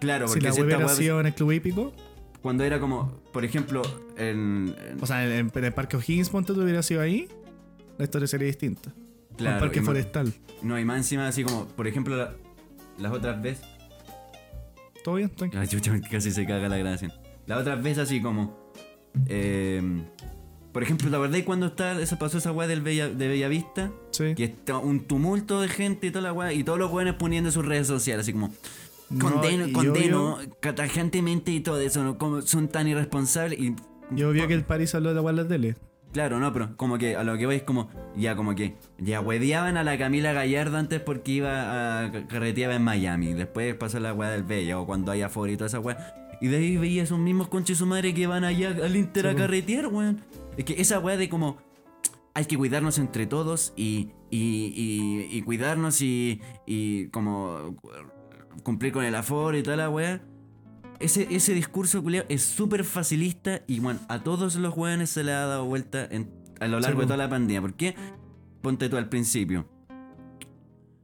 Claro, 0.00 0.28
Si 0.28 0.34
porque 0.34 0.48
la 0.48 0.52
si 0.52 0.60
hubiera 0.62 0.86
weá- 0.86 0.94
sido 0.94 1.20
en 1.20 1.26
el 1.26 1.34
club 1.34 1.52
hípico, 1.52 1.92
cuando 2.42 2.64
era 2.64 2.78
como, 2.80 3.20
por 3.32 3.44
ejemplo, 3.44 3.82
en, 4.16 4.74
en- 4.90 4.98
o 5.02 5.06
sea, 5.06 5.24
en, 5.24 5.50
en 5.54 5.64
el 5.64 5.72
parque 5.72 5.96
O'Higgins, 5.96 6.28
ponte 6.30 6.52
tú 6.52 6.62
hubiera 6.62 6.82
sido 6.82 7.00
ahí, 7.00 7.28
la 7.98 8.04
historia 8.04 8.26
sería 8.28 8.46
distinta. 8.46 8.92
Claro, 9.36 9.56
el 9.56 9.60
parque 9.62 9.80
más- 9.80 9.86
forestal. 9.86 10.32
no, 10.62 10.78
y 10.78 10.84
más 10.84 10.98
encima 10.98 11.26
así 11.26 11.42
como, 11.44 11.66
por 11.66 11.86
ejemplo, 11.88 12.16
la- 12.16 12.34
las 12.98 13.12
otras 13.12 13.40
veces, 13.42 13.64
¿Todo 15.02 15.16
bien? 15.16 15.28
Tranquilo. 15.30 15.60
Ay, 15.60 15.68
chucha, 15.68 16.00
casi 16.10 16.30
se 16.30 16.46
caga 16.46 16.66
la 16.68 16.78
grabación. 16.78 17.12
Las 17.46 17.60
otras 17.60 17.82
veces 17.82 17.98
así 18.04 18.22
como, 18.22 18.72
eh, 19.26 19.82
por 20.72 20.82
ejemplo, 20.82 21.10
¿la 21.10 21.18
verdad 21.18 21.38
cuando 21.44 21.66
está, 21.66 22.00
esa 22.00 22.18
pasó 22.18 22.38
esa 22.38 22.52
weá 22.52 22.66
del 22.66 22.80
Bella, 22.80 23.08
de 23.08 23.28
Bellavista? 23.28 23.92
Sí. 24.12 24.34
Que 24.34 24.44
está 24.44 24.78
un 24.78 25.00
tumulto 25.04 25.60
de 25.60 25.68
gente 25.68 26.06
y 26.06 26.10
toda 26.10 26.22
la 26.22 26.32
weá, 26.32 26.52
y 26.54 26.64
todos 26.64 26.78
los 26.78 26.90
weones 26.90 27.14
poniendo 27.14 27.48
en 27.48 27.52
sus 27.52 27.66
redes 27.66 27.86
sociales, 27.86 28.22
así 28.24 28.32
como, 28.32 28.50
condeno, 29.18 29.66
y 29.68 29.72
condeno, 29.72 30.36
obvio- 30.36 30.74
tajantemente 30.74 31.50
y 31.52 31.60
todo 31.60 31.80
eso, 31.80 32.02
¿no? 32.04 32.18
Como 32.18 32.42
son 32.42 32.68
tan 32.68 32.88
irresponsables 32.88 33.58
y... 33.58 33.74
Yo 34.10 34.30
vi 34.32 34.46
que 34.46 34.54
el 34.54 34.64
París 34.64 34.94
habló 34.94 35.14
de 35.14 35.22
la 35.22 35.32
la 35.32 35.48
tele. 35.48 35.76
Claro, 36.12 36.38
no, 36.38 36.52
pero 36.52 36.76
como 36.76 36.96
que 36.98 37.16
a 37.16 37.24
lo 37.24 37.36
que 37.36 37.46
voy 37.46 37.56
es 37.56 37.62
como, 37.64 37.88
ya 38.16 38.36
como 38.36 38.54
que, 38.54 38.76
ya 38.98 39.20
hueveaban 39.20 39.76
a 39.76 39.82
la 39.82 39.98
Camila 39.98 40.32
Gallardo 40.32 40.76
antes 40.76 41.00
porque 41.00 41.32
iba 41.32 42.04
a 42.04 42.12
carreteaba 42.28 42.76
en 42.76 42.82
Miami, 42.84 43.32
después 43.32 43.74
pasó 43.74 43.98
la 43.98 44.14
weá 44.14 44.30
del 44.30 44.44
Bella 44.44 44.78
o 44.78 44.86
cuando 44.86 45.10
hay 45.10 45.22
aforo 45.22 45.50
y 45.50 45.56
toda 45.56 45.66
esa 45.66 45.80
weá. 45.80 46.14
Y 46.40 46.48
de 46.48 46.58
ahí 46.58 46.76
veía 46.76 47.02
esos 47.02 47.18
mismos 47.18 47.48
conches 47.48 47.78
su 47.78 47.86
madre 47.86 48.14
que 48.14 48.26
van 48.28 48.44
allá 48.44 48.68
al 48.68 48.94
Inter 48.94 49.24
Sí, 49.24 49.30
a 49.30 49.34
carretear, 49.34 49.88
weón. 49.88 50.20
Es 50.56 50.64
que 50.64 50.80
esa 50.80 51.00
weá 51.00 51.16
de 51.16 51.28
como, 51.28 51.56
hay 52.34 52.44
que 52.44 52.56
cuidarnos 52.56 52.98
entre 52.98 53.26
todos 53.26 53.72
y, 53.76 54.10
y, 54.30 54.72
y, 54.76 55.28
y 55.36 55.42
cuidarnos 55.42 56.00
y, 56.00 56.40
y 56.66 57.08
como 57.08 57.74
cumplir 58.62 58.92
con 58.92 59.04
el 59.04 59.14
aforo 59.14 59.56
y 59.56 59.62
toda 59.62 59.76
la 59.76 59.90
weá. 59.90 60.20
Ese, 61.00 61.26
ese 61.34 61.52
discurso 61.54 62.02
culiao 62.02 62.24
es 62.28 62.42
súper 62.42 62.84
facilista 62.84 63.62
y 63.66 63.80
bueno, 63.80 64.00
a 64.08 64.22
todos 64.22 64.54
los 64.56 64.76
weones 64.76 65.10
se 65.10 65.24
le 65.24 65.32
ha 65.32 65.44
dado 65.46 65.64
vuelta 65.66 66.06
en- 66.10 66.30
a 66.60 66.68
lo 66.68 66.78
largo 66.80 66.96
po. 66.96 67.00
de 67.02 67.06
toda 67.06 67.16
la 67.18 67.28
pandemia. 67.28 67.60
¿Por 67.60 67.74
qué? 67.74 67.94
Ponte 68.62 68.88
tú 68.88 68.96
al 68.96 69.08
principio. 69.08 69.68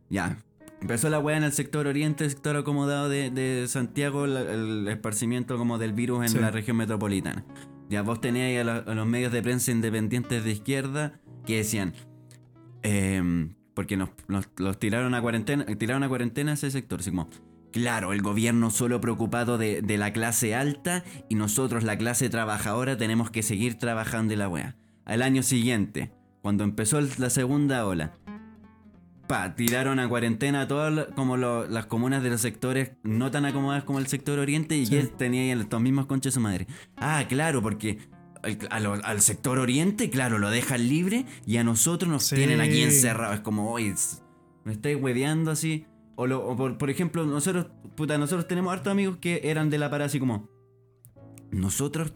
Ya. 0.08 0.38
Empezó 0.80 1.10
la 1.10 1.18
weá 1.18 1.36
en 1.36 1.44
el 1.44 1.52
sector 1.52 1.86
oriente, 1.86 2.24
el 2.24 2.30
sector 2.30 2.56
acomodado 2.56 3.08
de, 3.08 3.30
de 3.30 3.66
Santiago, 3.68 4.26
la- 4.26 4.40
el 4.40 4.88
esparcimiento 4.88 5.58
como 5.58 5.76
del 5.76 5.92
virus 5.92 6.22
en 6.22 6.28
Sí. 6.30 6.38
la 6.38 6.50
región 6.50 6.76
metropolitana. 6.78 7.44
Ya 7.90 8.02
vos 8.02 8.20
teníais 8.20 8.66
a, 8.66 8.76
a 8.78 8.94
los 8.94 9.06
medios 9.06 9.32
de 9.32 9.42
prensa 9.42 9.72
independientes 9.72 10.42
de 10.44 10.52
izquierda 10.52 11.20
que 11.44 11.56
decían, 11.58 11.92
em, 12.82 13.54
porque 13.74 13.96
nos, 13.96 14.10
nos- 14.28 14.48
los 14.58 14.78
tiraron 14.78 15.14
a 15.14 15.20
cuarentena, 15.22 15.64
tiraron 15.64 16.02
a 16.02 16.08
cuarentena 16.08 16.52
ese 16.54 16.70
sector, 16.70 17.00
así 17.00 17.10
como, 17.10 17.28
claro, 17.72 18.12
el 18.12 18.22
gobierno 18.22 18.70
solo 18.70 19.00
preocupado 19.00 19.58
de, 19.58 19.82
de 19.82 19.98
la 19.98 20.12
clase 20.12 20.54
alta 20.54 21.04
y 21.28 21.34
nosotros, 21.34 21.84
la 21.84 21.96
clase 21.98 22.28
trabajadora, 22.30 22.96
tenemos 22.96 23.30
que 23.30 23.42
seguir 23.42 23.76
trabajando 23.76 24.34
y 24.34 24.36
la 24.36 24.48
wea. 24.48 24.76
Al 25.04 25.22
año 25.22 25.42
siguiente, 25.42 26.10
cuando 26.42 26.64
empezó 26.64 27.00
la 27.00 27.30
segunda 27.30 27.86
ola, 27.86 28.12
pa, 29.26 29.54
tiraron 29.54 30.00
a 30.00 30.08
cuarentena 30.08 30.62
a 30.62 30.68
todas 30.68 31.06
como 31.14 31.36
lo- 31.36 31.68
las 31.68 31.86
comunas 31.86 32.22
de 32.22 32.30
los 32.30 32.40
sectores 32.40 32.92
no 33.04 33.30
tan 33.30 33.44
acomodadas 33.44 33.84
como 33.84 33.98
el 34.00 34.06
sector 34.08 34.38
oriente 34.38 34.76
y 34.76 34.86
Sí. 34.86 34.94
ya 35.02 35.06
tenía 35.16 35.52
estos 35.54 35.80
mismos 35.80 36.06
conches 36.06 36.34
su 36.34 36.40
madre. 36.40 36.66
Ah, 36.96 37.24
claro, 37.28 37.62
porque 37.62 37.98
al, 38.70 39.00
al 39.04 39.20
sector 39.20 39.58
oriente, 39.58 40.10
claro, 40.10 40.38
lo 40.38 40.50
dejan 40.50 40.88
libre 40.88 41.26
y 41.46 41.56
a 41.58 41.64
nosotros 41.64 42.10
nos 42.10 42.24
Sí. 42.26 42.36
tienen 42.36 42.60
aquí 42.60 42.82
encerrados. 42.82 43.36
Es 43.36 43.40
como, 43.42 43.70
oye, 43.72 43.94
me 44.64 44.72
estáis 44.72 44.96
hueveando 45.00 45.50
así. 45.50 45.86
O, 46.16 46.26
lo- 46.26 46.46
o 46.46 46.56
por, 46.56 46.76
por 46.76 46.90
ejemplo, 46.90 47.24
nosotros, 47.24 47.66
puta, 47.96 48.18
nosotros 48.18 48.46
tenemos 48.46 48.72
hartos 48.72 48.90
amigos 48.90 49.16
que 49.20 49.40
eran 49.44 49.70
de 49.70 49.78
la 49.78 49.88
parada 49.90 50.06
así 50.06 50.18
como, 50.20 50.48
nosotros, 51.50 52.12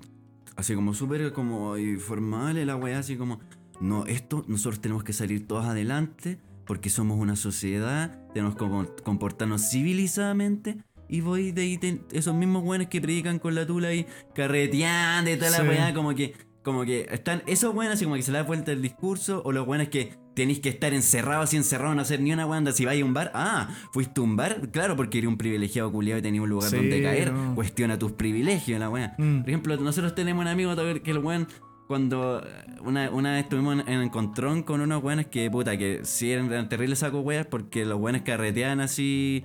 así 0.57 0.75
como 0.75 0.95
súper 0.95 1.33
como 1.33 1.77
informales, 1.79 2.66
la 2.66 2.77
weá, 2.77 2.99
así 2.99 3.16
como, 3.16 3.41
no, 3.81 4.07
esto 4.07 4.45
nosotros 4.47 4.81
tenemos 4.81 5.05
que 5.05 5.12
salir 5.12 5.47
todos 5.47 5.64
adelante 5.64 6.39
porque 6.66 6.89
somos 6.91 7.18
una 7.18 7.37
sociedad, 7.37 8.18
tenemos 8.33 8.55
que 8.55 8.61
com- 8.61 8.87
comportarnos 9.03 9.70
civilizadamente. 9.70 10.79
Y 11.09 11.20
voy 11.20 11.52
de 11.52 11.62
ahí, 11.62 11.78
ten- 11.78 12.02
esos 12.12 12.34
mismos 12.34 12.62
weones 12.64 12.88
que 12.88 13.00
predican 13.00 13.38
con 13.38 13.55
la 13.55 13.66
tula 13.66 13.88
ahí, 13.88 14.07
carreteando 14.34 15.30
y 15.30 15.36
toda 15.36 15.50
la 15.50 15.57
Sí. 15.59 15.68
weá, 15.68 15.94
como 15.94 16.14
que, 16.14 16.34
como 16.62 16.84
que 16.84 17.07
están, 17.11 17.42
esos 17.46 17.74
weones 17.74 17.94
así 17.96 18.05
como 18.05 18.16
que 18.16 18.22
se 18.22 18.32
le 18.32 18.38
da 18.38 18.44
vuelta 18.44 18.72
el 18.72 18.80
discurso, 18.82 19.42
o 19.44 19.52
los 19.52 19.66
weones 19.66 19.88
que 19.90 20.14
tenéis 20.34 20.61
que 20.61 20.68
estar 20.70 20.92
encerrados 20.94 21.44
así 21.44 21.57
encerrados, 21.57 21.94
no 21.94 22.02
hacer 22.02 22.20
ni 22.20 22.32
una 22.32 22.46
weá, 22.46 22.72
si 22.72 22.84
vais 22.84 23.00
a 23.02 23.05
un 23.05 23.14
bar, 23.14 23.30
ah, 23.34 23.68
fuiste 23.92 24.20
a 24.20 24.24
un 24.24 24.34
bar, 24.36 24.70
claro, 24.70 24.96
porque 24.96 25.18
eres 25.18 25.28
un 25.28 25.36
privilegiado 25.36 25.92
culiado 25.92 26.18
y 26.18 26.22
tenías 26.22 26.42
un 26.42 26.50
lugar 26.50 26.70
Sí, 26.70 26.76
donde 26.76 27.02
caer, 27.02 27.32
no. 27.32 27.55
cuestiona 27.55 27.98
tus 27.98 28.12
privilegios, 28.12 28.80
la 28.80 28.88
weá. 28.90 29.14
Mm. 29.18 29.40
Por 29.40 29.48
ejemplo, 29.50 29.76
nosotros 29.76 30.14
tenemos 30.14 30.42
un 30.42 30.48
amigo 30.48 30.74
que 31.02 31.11
el 31.11 31.18
weón, 31.18 31.46
cuando 31.86 32.42
eh, 32.42 32.46
una, 32.82 33.11
una 33.11 33.32
vez 33.34 33.42
estuvimos 33.44 33.74
en, 33.80 33.88
en 33.92 34.00
encontrón 34.00 34.62
con 34.62 34.80
unos 34.80 35.02
weones 35.05 35.26
que, 35.26 35.50
puta, 35.50 35.76
que 35.76 36.00
sí 36.05 36.32
eran, 36.32 36.68
terribles 36.68 37.00
saco 37.00 37.20
weas 37.20 37.46
porque 37.46 37.84
los 37.84 38.00
weones 38.00 38.22
carreteaban 38.22 38.80
así 38.80 39.44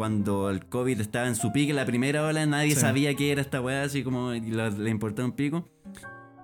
cuando 0.00 0.48
el 0.48 0.64
COVID 0.64 0.98
estaba 0.98 1.26
en 1.26 1.34
su 1.36 1.52
pique, 1.52 1.74
la 1.74 1.84
primera 1.84 2.24
ola, 2.24 2.46
nadie 2.46 2.70
Sí. 2.74 2.80
sabía 2.80 3.14
qué 3.14 3.32
era 3.32 3.42
esta 3.42 3.60
wea, 3.60 3.82
así 3.82 4.02
como 4.02 4.30
le 4.32 4.88
importaba 4.88 5.28
un 5.28 5.32
pico. 5.32 5.68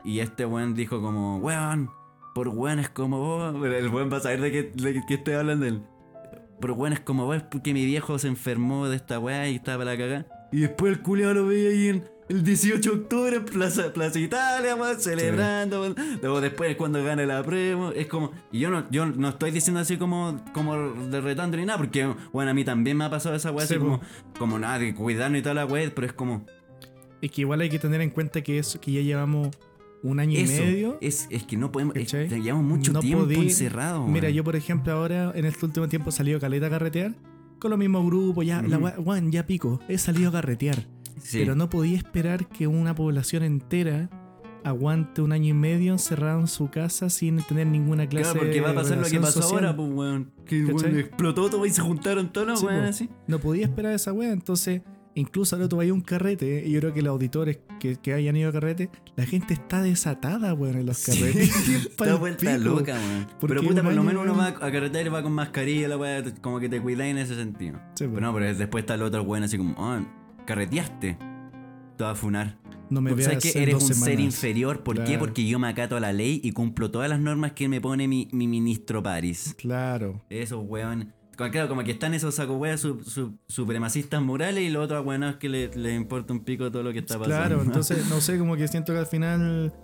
Y 0.04 0.20
este 0.20 0.44
weón 0.44 0.74
dijo 0.74 1.00
como, 1.00 1.38
weón, 1.38 1.88
por 2.34 2.48
weones 2.48 2.90
como 2.90 3.18
vos, 3.18 3.54
el 3.64 3.88
weón 3.88 4.12
va 4.12 4.18
a 4.18 4.20
saber 4.20 4.42
de 4.42 4.52
qué, 4.52 4.62
de 4.74 5.02
qué 5.09 5.14
estoy 5.14 5.32
hablando 5.36 5.64
él. 5.64 5.80
Pero 6.61 6.74
weón, 6.74 6.92
es 6.92 7.00
como, 7.00 7.26
weón, 7.26 7.46
porque 7.50 7.72
mi 7.72 7.86
viejo 7.86 8.18
se 8.18 8.28
enfermó 8.28 8.88
de 8.90 8.96
esta 8.96 9.18
weá 9.18 9.48
y 9.48 9.54
estaba 9.54 9.78
para 9.78 9.92
la 9.92 9.96
cagada. 9.96 10.48
Y 10.52 10.61
después 10.61 10.92
el 10.92 11.00
culiao 11.00 11.32
lo 11.32 11.46
veía 11.46 11.70
ahí 11.70 11.88
en 11.88 12.04
el 12.29 12.43
18 12.43 12.91
de 12.91 12.97
octubre 12.97 13.37
en 13.37 13.45
Plaza, 13.45 13.93
Plaza 13.93 14.18
Italia, 14.18 14.77
celebrando, 14.99 15.81
weón. 15.83 15.95
Luego 16.20 16.41
después 16.41 16.77
cuando 16.77 17.03
gane 17.05 17.24
la 17.27 17.43
prueba, 17.43 17.93
es 17.95 18.07
como. 18.07 18.33
Y 18.53 18.59
yo 18.61 18.70
no, 18.70 18.85
yo 18.91 19.07
no 19.07 19.29
estoy 19.29 19.51
diciendo 19.53 19.81
así 19.81 19.97
como, 19.97 20.43
como 20.53 20.77
derretando 21.09 21.57
ni 21.57 21.64
nada, 21.64 21.79
porque 21.79 22.12
bueno, 22.33 22.51
a 22.51 22.55
mí 22.55 22.64
también 22.64 22.97
me 22.97 23.05
ha 23.05 23.11
pasado 23.11 23.35
esa 23.37 23.53
weá, 23.53 23.66
Sí, 23.66 23.74
así 23.74 23.81
po. 23.81 23.87
como, 23.87 24.01
como 24.39 24.59
nada, 24.59 24.79
de 24.81 24.95
cuidarnos 24.95 25.39
y 25.39 25.43
toda 25.43 25.55
la 25.55 25.66
weá, 25.66 25.91
pero 25.95 26.07
es 26.07 26.12
como. 26.12 26.45
Es 27.22 27.31
que 27.31 27.41
igual 27.43 27.61
hay 27.61 27.70
que 27.70 27.79
tener 27.79 28.01
en 28.01 28.11
cuenta 28.11 28.43
que 28.43 28.59
eso, 28.59 28.81
que 28.81 28.93
ya 28.93 29.01
llevamos 29.01 29.49
un 30.03 30.20
año 30.20 30.39
Eso, 30.39 30.62
y 30.62 30.66
medio. 30.66 30.99
es, 31.01 31.27
es 31.31 31.45
que 31.45 31.57
no 31.57 31.72
podemos. 31.72 31.97
es- 31.97 32.12
llevamos 32.12 32.64
mucho 32.64 32.93
No 32.93 33.01
tiempo 33.01 33.24
podí- 33.24 33.37
encerrados. 33.45 34.07
Mira, 34.09 34.31
yo 34.31 34.45
por 34.45 34.55
ejemplo 34.57 34.93
ahora 34.93 35.33
en 35.35 35.45
este 35.47 35.64
último 35.64 35.89
tiempo 35.89 36.11
he 36.11 36.12
salido 36.12 36.39
caleta 36.39 36.66
a 36.66 36.70
carretear 36.70 37.14
con 37.59 37.70
los 37.70 37.79
mismos 37.79 38.05
grupos, 38.05 38.45
ya, 38.45 38.61
la 38.62 38.79
wea- 38.79 38.99
weón, 38.99 39.33
ya 39.33 39.47
pico, 39.47 39.81
he 39.89 39.97
salido 39.97 40.29
a 40.29 40.33
carretear. 40.33 40.87
Sí. 41.18 41.38
Pero 41.40 41.54
no 41.54 41.68
podía 41.68 41.96
esperar 41.96 42.48
que 42.48 42.66
una 42.66 42.94
población 42.94 43.42
entera 43.42 44.08
aguante 44.64 45.22
un 45.22 45.30
año 45.32 45.50
y 45.50 45.54
medio 45.54 45.92
encerrado 45.92 46.40
en 46.40 46.48
su 46.48 46.70
casa 46.70 47.08
sin 47.08 47.36
tener 47.42 47.68
ninguna 47.68 48.08
clase 48.08 48.32
Claro, 48.32 48.40
porque 48.40 48.60
va 48.60 48.68
a 48.68 48.72
de 48.72 48.76
pasar 48.76 48.98
lo 48.98 49.06
que 49.08 49.20
pasó 49.20 49.42
social. 49.42 49.64
ahora, 49.64 49.76
pues, 49.76 49.88
weón. 49.92 50.32
Que 50.44 50.64
weón, 50.64 50.98
explotó 50.98 51.48
todo 51.48 51.64
y 51.66 51.70
se 51.70 51.82
juntaron 51.82 52.32
todos 52.32 52.48
los 52.48 52.60
Sí, 52.60 52.66
weón 52.66 52.84
así. 52.84 53.08
No 53.28 53.38
podía 53.38 53.64
esperar 53.64 53.92
esa 53.92 54.12
wea, 54.12 54.32
entonces 54.32 54.82
incluso 55.14 55.56
ahora 55.56 55.68
tú 55.68 55.76
vas 55.76 55.88
a 55.88 55.92
un 55.92 56.00
carrete 56.02 56.64
y 56.66 56.72
yo 56.72 56.80
creo 56.80 56.92
que 56.92 57.00
los 57.00 57.10
auditores 57.12 57.60
que, 57.80 57.96
que 57.96 58.12
hayan 58.12 58.36
ido 58.36 58.50
a 58.50 58.52
carrete, 58.52 58.90
la 59.14 59.24
gente 59.24 59.54
está 59.54 59.82
desatada, 59.82 60.52
weón, 60.52 60.78
en 60.78 60.86
los 60.86 61.04
carretes. 61.04 61.48
Está 61.86 62.04
Pal 62.04 62.18
vuelta 62.18 62.58
loca, 62.58 62.94
weón. 62.94 63.26
Pero 63.40 63.62
puta, 63.62 63.82
por 63.84 63.94
lo 63.94 64.02
menos 64.02 64.24
uno 64.24 64.34
va 64.36 64.48
weón. 64.50 64.56
a 64.62 64.72
carretera 64.72 65.08
y 65.08 65.12
va 65.12 65.22
con 65.22 65.32
mascarilla, 65.32 65.86
la 65.86 65.96
weá, 65.96 66.24
como 66.40 66.58
que 66.58 66.68
te 66.68 66.80
cuidáis 66.82 67.12
en 67.12 67.18
ese 67.18 67.36
sentido. 67.36 67.78
Sí. 67.94 68.06
Pero 68.08 68.20
no, 68.20 68.34
pero 68.34 68.52
después 68.52 68.82
está 68.82 68.94
el 68.94 69.02
otro 69.02 69.22
weón 69.22 69.44
así 69.44 69.56
como, 69.56 69.74
ah, 69.78 70.02
carreteaste. 70.47 71.18
Te 71.97 72.05
va 72.05 72.11
a 72.11 72.14
funar. 72.14 72.59
no 72.88 73.01
me 73.01 73.12
veas 73.14 73.42
que 73.42 73.62
eres 73.62 73.74
un 73.74 73.94
ser 73.94 74.20
inferior. 74.20 74.82
¿Por 74.84 75.03
qué? 75.05 75.18
Porque 75.18 75.47
yo 75.47 75.59
me 75.59 75.68
acato 75.68 75.97
a 75.97 76.01
la 76.01 76.12
ley 76.12 76.40
y 76.44 76.53
cumplo 76.53 76.90
todas 76.90 77.09
las 77.11 77.18
normas 77.20 77.53
que 77.53 77.68
me 77.68 77.80
pone 77.80 78.07
mi, 78.07 78.28
mi 78.32 78.47
ministro 78.47 79.03
París. 79.03 79.55
Claro. 79.59 80.22
Esos 80.30 80.62
weón. 80.64 81.12
Claro, 81.36 81.68
como 81.68 81.84
que 81.84 81.90
están 81.90 82.14
esos 82.14 82.34
saco 82.36 82.57
weas 82.57 82.80
su- 82.80 83.03
su- 83.05 83.36
supremacistas 83.47 84.22
morales 84.22 84.62
y 84.64 84.70
los 84.70 84.84
otros 84.86 85.05
weones 85.05 85.36
que 85.36 85.51
le- 85.51 85.68
les 85.76 85.94
importa 85.94 86.32
un 86.32 86.40
pico 86.40 86.70
todo 86.70 86.82
lo 86.82 86.92
que 86.94 87.01
está 87.01 87.18
pasando. 87.18 87.36
Claro, 87.36 87.62
entonces, 87.66 88.09
no 88.09 88.20
sé, 88.22 88.38
como 88.38 88.57
que 88.57 88.66
siento 88.68 88.92
que 88.94 89.01
al 89.01 89.07
final 89.07 89.74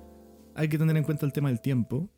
hay 0.54 0.68
que 0.68 0.78
tener 0.78 0.96
en 0.96 1.04
cuenta 1.04 1.26
el 1.26 1.32
tema 1.32 1.48
del 1.50 1.60
tiempo. 1.60 2.08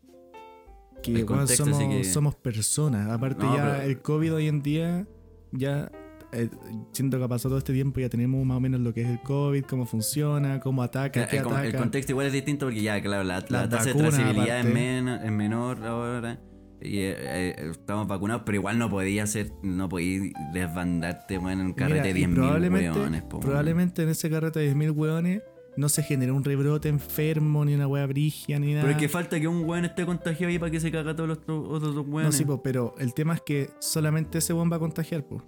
Que 1.02 1.24
contexto, 1.26 1.64
somos, 1.64 1.78
así 1.80 1.88
que- 1.88 2.04
somos 2.04 2.34
personas. 2.36 3.10
Aparte 3.10 3.44
No, 3.44 3.56
ya 3.56 3.64
pero- 3.78 3.82
el 3.82 4.00
COVID 4.02 4.34
hoy 4.34 4.48
en 4.48 4.62
día, 4.62 5.06
ya 5.52 5.90
eh, 6.34 6.50
siento 6.92 7.18
que 7.18 7.24
ha 7.24 7.28
pasado 7.28 7.50
todo 7.50 7.58
este 7.58 7.72
tiempo, 7.72 8.00
ya 8.00 8.08
tenemos 8.08 8.44
más 8.44 8.56
o 8.56 8.60
menos 8.60 8.80
lo 8.80 8.92
que 8.92 9.02
es 9.02 9.08
el 9.08 9.20
COVID, 9.20 9.64
cómo 9.64 9.86
funciona, 9.86 10.60
cómo 10.60 10.82
ataca, 10.82 11.26
qué 11.26 11.38
el, 11.38 11.74
contexto 11.76 12.12
igual 12.12 12.26
es 12.26 12.32
distinto 12.32 12.66
porque 12.66 12.82
ya, 12.82 13.00
claro, 13.00 13.24
la, 13.24 13.44
la 13.48 13.68
tasa 13.68 13.86
de 13.86 13.94
trazabilidad 13.94 14.60
es, 14.60 14.66
aparte. 14.66 14.72
men- 14.72 15.08
es 15.08 15.32
menor 15.32 15.84
ahora. 15.84 16.40
Y 16.80 16.98
eh, 16.98 17.14
eh, 17.18 17.70
estamos 17.70 18.06
vacunados, 18.06 18.42
pero 18.44 18.56
igual 18.56 18.78
no 18.78 18.90
podía 18.90 19.26
ser, 19.26 19.52
no 19.62 19.88
podía 19.88 20.30
desbandarte, 20.52 21.38
bueno, 21.38 21.62
en 21.62 21.68
un 21.68 21.72
carrete 21.72 22.12
Mira, 22.12 22.14
de 22.14 22.20
y 22.20 22.24
10.000 22.24 22.34
probablemente, 22.34 22.98
weones, 22.98 23.22
po, 23.22 23.40
probablemente 23.40 24.02
en 24.02 24.08
ese 24.10 24.28
carrete 24.28 24.60
de 24.60 24.74
10.000 24.74 24.90
hueones 24.94 25.42
no 25.76 25.88
se 25.88 26.02
generó 26.02 26.34
un 26.34 26.44
rebrote 26.44 26.88
enfermo, 26.88 27.64
ni 27.64 27.74
una 27.74 27.86
hueá 27.86 28.06
brigia, 28.06 28.58
ni 28.58 28.72
nada. 28.72 28.82
Pero 28.82 28.92
es 28.92 29.00
que 29.00 29.08
falta 29.08 29.40
que 29.40 29.48
un 29.48 29.64
weón 29.68 29.84
esté 29.84 30.06
contagiado 30.06 30.50
ahí 30.50 30.58
para 30.58 30.70
que 30.70 30.80
se 30.80 30.90
caga 30.90 31.14
todos 31.14 31.28
los 31.28 31.38
otros 31.38 31.66
otros 31.68 31.94
dos 31.94 32.06
no, 32.06 32.32
sí, 32.32 32.44
po, 32.44 32.62
pero 32.62 32.94
el 32.98 33.14
tema 33.14 33.34
es 33.34 33.40
que 33.40 33.70
solamente 33.80 34.38
ese 34.38 34.52
weón 34.52 34.70
va 34.70 34.76
a 34.76 34.80
contagiar, 34.80 35.24
pues. 35.24 35.42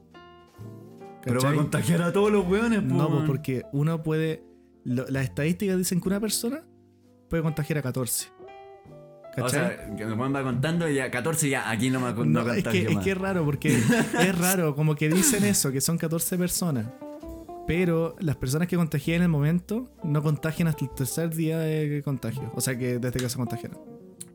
Pero 1.26 1.40
va 1.42 1.50
a 1.50 1.54
contagiar 1.54 2.02
a 2.02 2.12
todos 2.12 2.30
los 2.32 2.46
weones, 2.46 2.80
po, 2.80 2.94
No, 2.94 3.08
pues 3.10 3.24
porque 3.26 3.64
uno 3.72 4.02
puede. 4.02 4.42
lo- 4.84 5.06
las 5.08 5.24
estadísticas 5.24 5.76
dicen 5.76 6.00
que 6.00 6.08
una 6.08 6.20
persona 6.20 6.64
puede 7.28 7.42
contagiar 7.42 7.78
a 7.78 7.82
14. 7.82 8.28
O 9.38 9.48
sea, 9.50 9.94
que 9.96 10.02
el 10.02 10.14
weón 10.14 10.34
va 10.34 10.42
contando 10.42 10.88
y 10.88 10.94
ya 10.94 11.10
14 11.10 11.50
ya, 11.50 11.68
aquí 11.70 11.90
no 11.90 12.00
me 12.00 12.10
no, 12.12 12.24
no, 12.44 12.52
es, 12.54 12.64
que, 12.64 12.86
es 12.86 12.94
más. 12.94 13.04
que 13.04 13.10
es 13.10 13.18
raro, 13.18 13.44
porque 13.44 13.68
es 14.20 14.38
raro, 14.38 14.74
como 14.74 14.94
que 14.94 15.10
dicen 15.10 15.44
eso, 15.44 15.70
que 15.72 15.82
son 15.82 15.98
14 15.98 16.38
personas. 16.38 16.86
Pero 17.66 18.16
las 18.20 18.36
personas 18.36 18.68
que 18.68 18.76
contagian 18.76 19.16
en 19.16 19.22
el 19.24 19.28
momento 19.28 19.90
no 20.04 20.22
contagian 20.22 20.68
hasta 20.68 20.84
el 20.84 20.90
tercer 20.94 21.34
día 21.34 21.58
de 21.58 22.00
contagio. 22.04 22.50
O 22.54 22.60
sea 22.60 22.78
que 22.78 22.98
desde 22.98 23.18
que 23.20 23.28
se 23.28 23.36
contagiaron. 23.36 23.78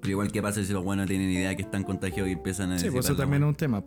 Pero 0.01 0.11
igual, 0.11 0.31
¿qué 0.31 0.41
pasa 0.41 0.63
si 0.63 0.73
los 0.73 0.83
weones 0.85 1.07
tienen 1.07 1.29
idea 1.31 1.55
que 1.55 1.61
están 1.61 1.83
contagiados 1.83 2.29
y 2.29 2.33
empiezan 2.33 2.73
a 2.73 2.77
Sí, 2.79 2.89
pues 2.91 3.05
eso 3.05 3.15
también 3.15 3.41
es 3.43 3.49
un 3.49 3.55
tema. 3.55 3.83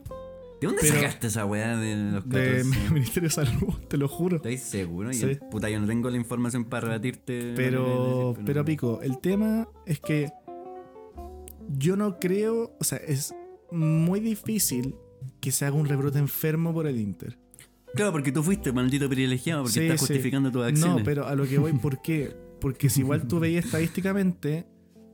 ¿De 0.65 0.75
dónde 0.75 0.83
pero- 0.83 0.95
sacaste 0.95 1.27
esa 1.29 1.45
weá 1.47 1.77
de 1.77 1.97
los 1.97 2.25
14? 2.25 2.41
De 2.55 2.65
Ministerio 2.93 3.29
de 3.29 3.35
Salud, 3.35 3.75
te 3.89 3.97
lo 3.97 4.09
juro. 4.09 4.37
¿Estáis 4.37 4.63
seguros? 4.63 5.17
Sí. 5.17 5.27
Yo, 5.41 5.49
puta, 5.51 5.69
yo 5.71 5.81
no 5.81 5.87
tengo 5.87 6.11
la 6.11 6.17
información 6.17 6.65
para 6.65 6.89
rebatirte. 6.89 7.53
Pero, 7.57 8.35
pero 8.45 8.65
Pico, 8.65 9.01
el 9.03 9.19
tema 9.21 9.69
es 9.87 10.01
que 10.01 10.31
yo 11.79 11.97
no 11.97 12.19
creo, 12.19 12.77
o 12.79 12.85
sea, 12.85 12.99
es 12.99 13.35
muy 13.71 14.21
difícil 14.21 14.95
que 15.41 15.51
se 15.53 15.65
haga 15.65 15.77
un 15.77 15.87
rebrote 15.87 16.19
enfermo 16.19 16.73
por 16.73 16.87
el 16.87 17.01
Inter. 17.01 17.39
Claro, 17.95 18.13
porque 18.13 18.33
tú 18.33 18.43
fuiste 18.43 18.73
maldito 18.73 19.09
privilegiado, 19.09 19.63
porque 19.63 19.75
Sí, 19.75 19.81
estás 19.87 20.01
sí. 20.01 20.07
justificando 20.07 20.51
tus 20.51 20.65
acciones. 20.65 20.97
No, 20.99 21.05
pero 21.05 21.27
a 21.27 21.35
lo 21.35 21.47
que 21.47 21.59
voy, 21.59 21.73
¿por 21.83 22.03
qué? 22.03 22.35
Porque 22.61 22.89
si 22.91 23.01
igual 23.01 23.27
tú 23.29 23.39
veías 23.41 23.65
estadísticamente 23.67 24.67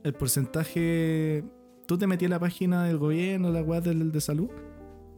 el 0.03 0.13
porcentaje, 0.13 1.43
tú 1.87 1.97
te 1.97 2.07
metías 2.07 2.29
a 2.31 2.35
la 2.35 2.39
página 2.39 2.85
del 2.85 2.97
gobierno, 2.97 3.51
la 3.51 3.61
web 3.61 3.83
del 3.83 4.11
de 4.11 4.21
salud, 4.21 4.49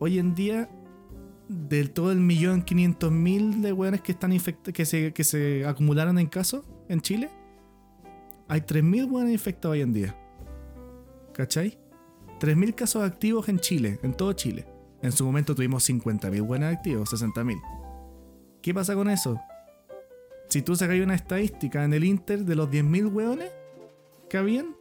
hoy 0.03 0.19
en 0.19 0.35
día 0.35 0.69
del 1.47 1.91
todo 1.91 2.11
el 2.11 2.19
millón 2.19 2.61
quinientos 2.61 3.09
mil 3.09 3.61
de 3.61 3.71
weones 3.71 4.01
que 4.01 4.11
están 4.11 4.37
que 4.37 4.85
se, 4.85 5.13
que 5.13 5.23
se 5.23 5.65
acumularon 5.65 6.19
en 6.19 6.27
casos 6.27 6.65
en 6.89 6.99
Chile, 6.99 7.29
hay 8.49 8.59
3.000 8.59 9.09
weones 9.09 9.31
infectados 9.31 9.75
hoy 9.75 9.81
en 9.81 9.93
día. 9.93 10.17
¿Cachai? 11.33 11.79
3.000 12.41 12.75
casos 12.75 13.03
activos 13.03 13.47
en 13.47 13.59
Chile, 13.59 13.97
en 14.03 14.13
todo 14.13 14.33
Chile. 14.33 14.67
En 15.01 15.13
su 15.13 15.23
momento 15.23 15.55
tuvimos 15.55 15.89
50.000 15.89 16.45
buenos 16.45 16.75
activos, 16.75 17.13
60.000. 17.13 17.61
¿Qué 18.61 18.73
pasa 18.73 18.95
con 18.95 19.09
eso? 19.09 19.39
Si 20.49 20.61
tú 20.61 20.75
sacas 20.75 20.99
una 20.99 21.15
estadística 21.15 21.85
en 21.85 21.93
el 21.93 22.03
Inter 22.03 22.43
de 22.43 22.55
los 22.55 22.69
10.000 22.69 23.13
hueones 23.13 23.51
que 24.29 24.37
habían, 24.37 24.75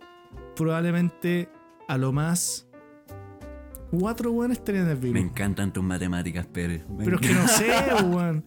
probablemente 0.57 1.49
a 1.87 1.97
lo 1.97 2.13
más 2.13 2.67
4 3.93 4.33
hueones 4.33 4.65
tenían 4.65 4.89
el 4.89 4.97
virus. 4.97 5.15
Me 5.15 5.21
encantan 5.21 5.73
tus 5.73 5.85
matemáticas, 5.85 6.47
Pérez. 6.47 6.85
Me 6.89 7.05
Pero 7.05 7.17
es 7.21 7.23
que 7.29 7.35
no 7.35 7.47
sé, 7.49 7.71
weón. 8.07 8.45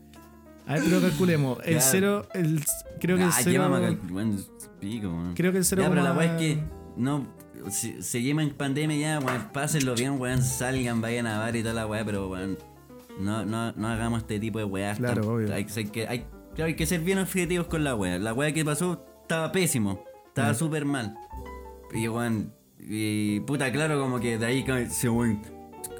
A 0.68 0.74
ver, 0.74 0.84
pero 0.86 1.02
calculemos. 1.02 1.60
El 1.64 1.76
Ya. 1.76 1.82
cero, 1.82 2.28
el, 2.34 2.64
creo 3.00 3.18
que 3.18 3.24
el 3.24 3.30
Ah, 3.30 3.36
cero. 3.38 3.52
llévame 3.52 3.78
a 3.78 3.82
cal- 3.82 4.00
bueno, 4.10 4.38
pico, 4.80 5.08
weón. 5.10 5.34
Creo 5.36 5.52
que 5.52 5.60
el 5.60 5.66
cero. 5.66 5.84
Ya, 5.84 5.90
pero 5.90 6.02
la 6.04 6.14
weá 6.14 6.34
es 6.36 6.40
que 6.42 6.64
no. 6.98 7.28
Si, 7.70 8.02
seguimos 8.04 8.44
en 8.44 8.52
pandemia 8.52 8.98
ya, 8.98 9.20
weón, 9.26 9.50
pásenlo 9.54 9.96
bien, 9.96 10.20
weón, 10.20 10.42
salgan, 10.42 11.02
vayan 11.02 11.28
a 11.28 11.40
bar 11.40 11.56
y 11.56 11.62
toda 11.62 11.74
la 11.76 11.88
weá, 11.88 12.04
pero 12.04 12.28
weón, 12.30 12.58
no, 13.20 13.46
no, 13.46 13.72
no 13.74 13.88
hagamos 13.88 14.22
este 14.24 14.40
tipo 14.40 14.58
de 14.60 14.66
weá. 14.66 14.96
Claro, 14.96 15.34
obvio. 15.36 15.54
Hay, 15.54 15.66
hay 15.76 15.86
que, 15.86 16.08
hay, 16.08 16.26
claro, 16.56 16.66
hay 16.68 16.76
que 16.76 16.86
ser 16.86 17.02
bien 17.02 17.20
objetivos 17.20 17.68
con 17.68 17.84
la 17.84 17.96
weá. 17.96 18.18
La 18.20 18.34
weá 18.34 18.52
que 18.52 18.66
pasó 18.66 19.06
estaba 19.22 19.52
pésimo, 19.52 20.04
estaba 20.28 20.52
Mm. 20.52 20.56
súper 20.56 20.86
mal. 20.86 21.16
Y 21.94 22.08
weón, 22.08 22.54
y 22.88 23.40
puta, 23.42 23.72
claro, 23.72 24.00
como 24.00 24.20
que 24.20 24.38
de 24.38 24.46
ahí 24.46 24.66
se 24.90 25.10
weón, 25.10 25.42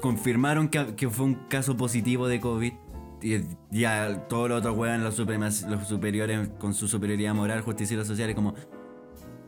confirmaron 0.00 0.68
que, 0.68 0.94
que 0.94 1.08
fue 1.10 1.26
un 1.26 1.34
caso 1.48 1.76
positivo 1.76 2.28
de 2.28 2.40
COVID. 2.40 2.72
Y 3.22 3.40
ya 3.70 4.26
todos 4.28 4.48
los 4.50 4.58
otros 4.58 4.76
weón, 4.76 5.02
los, 5.02 5.14
superiores 5.86 6.48
con 6.58 6.74
su 6.74 6.86
superioridad 6.86 7.34
moral, 7.34 7.62
justicieros 7.62 8.06
sociales, 8.06 8.34
como 8.36 8.54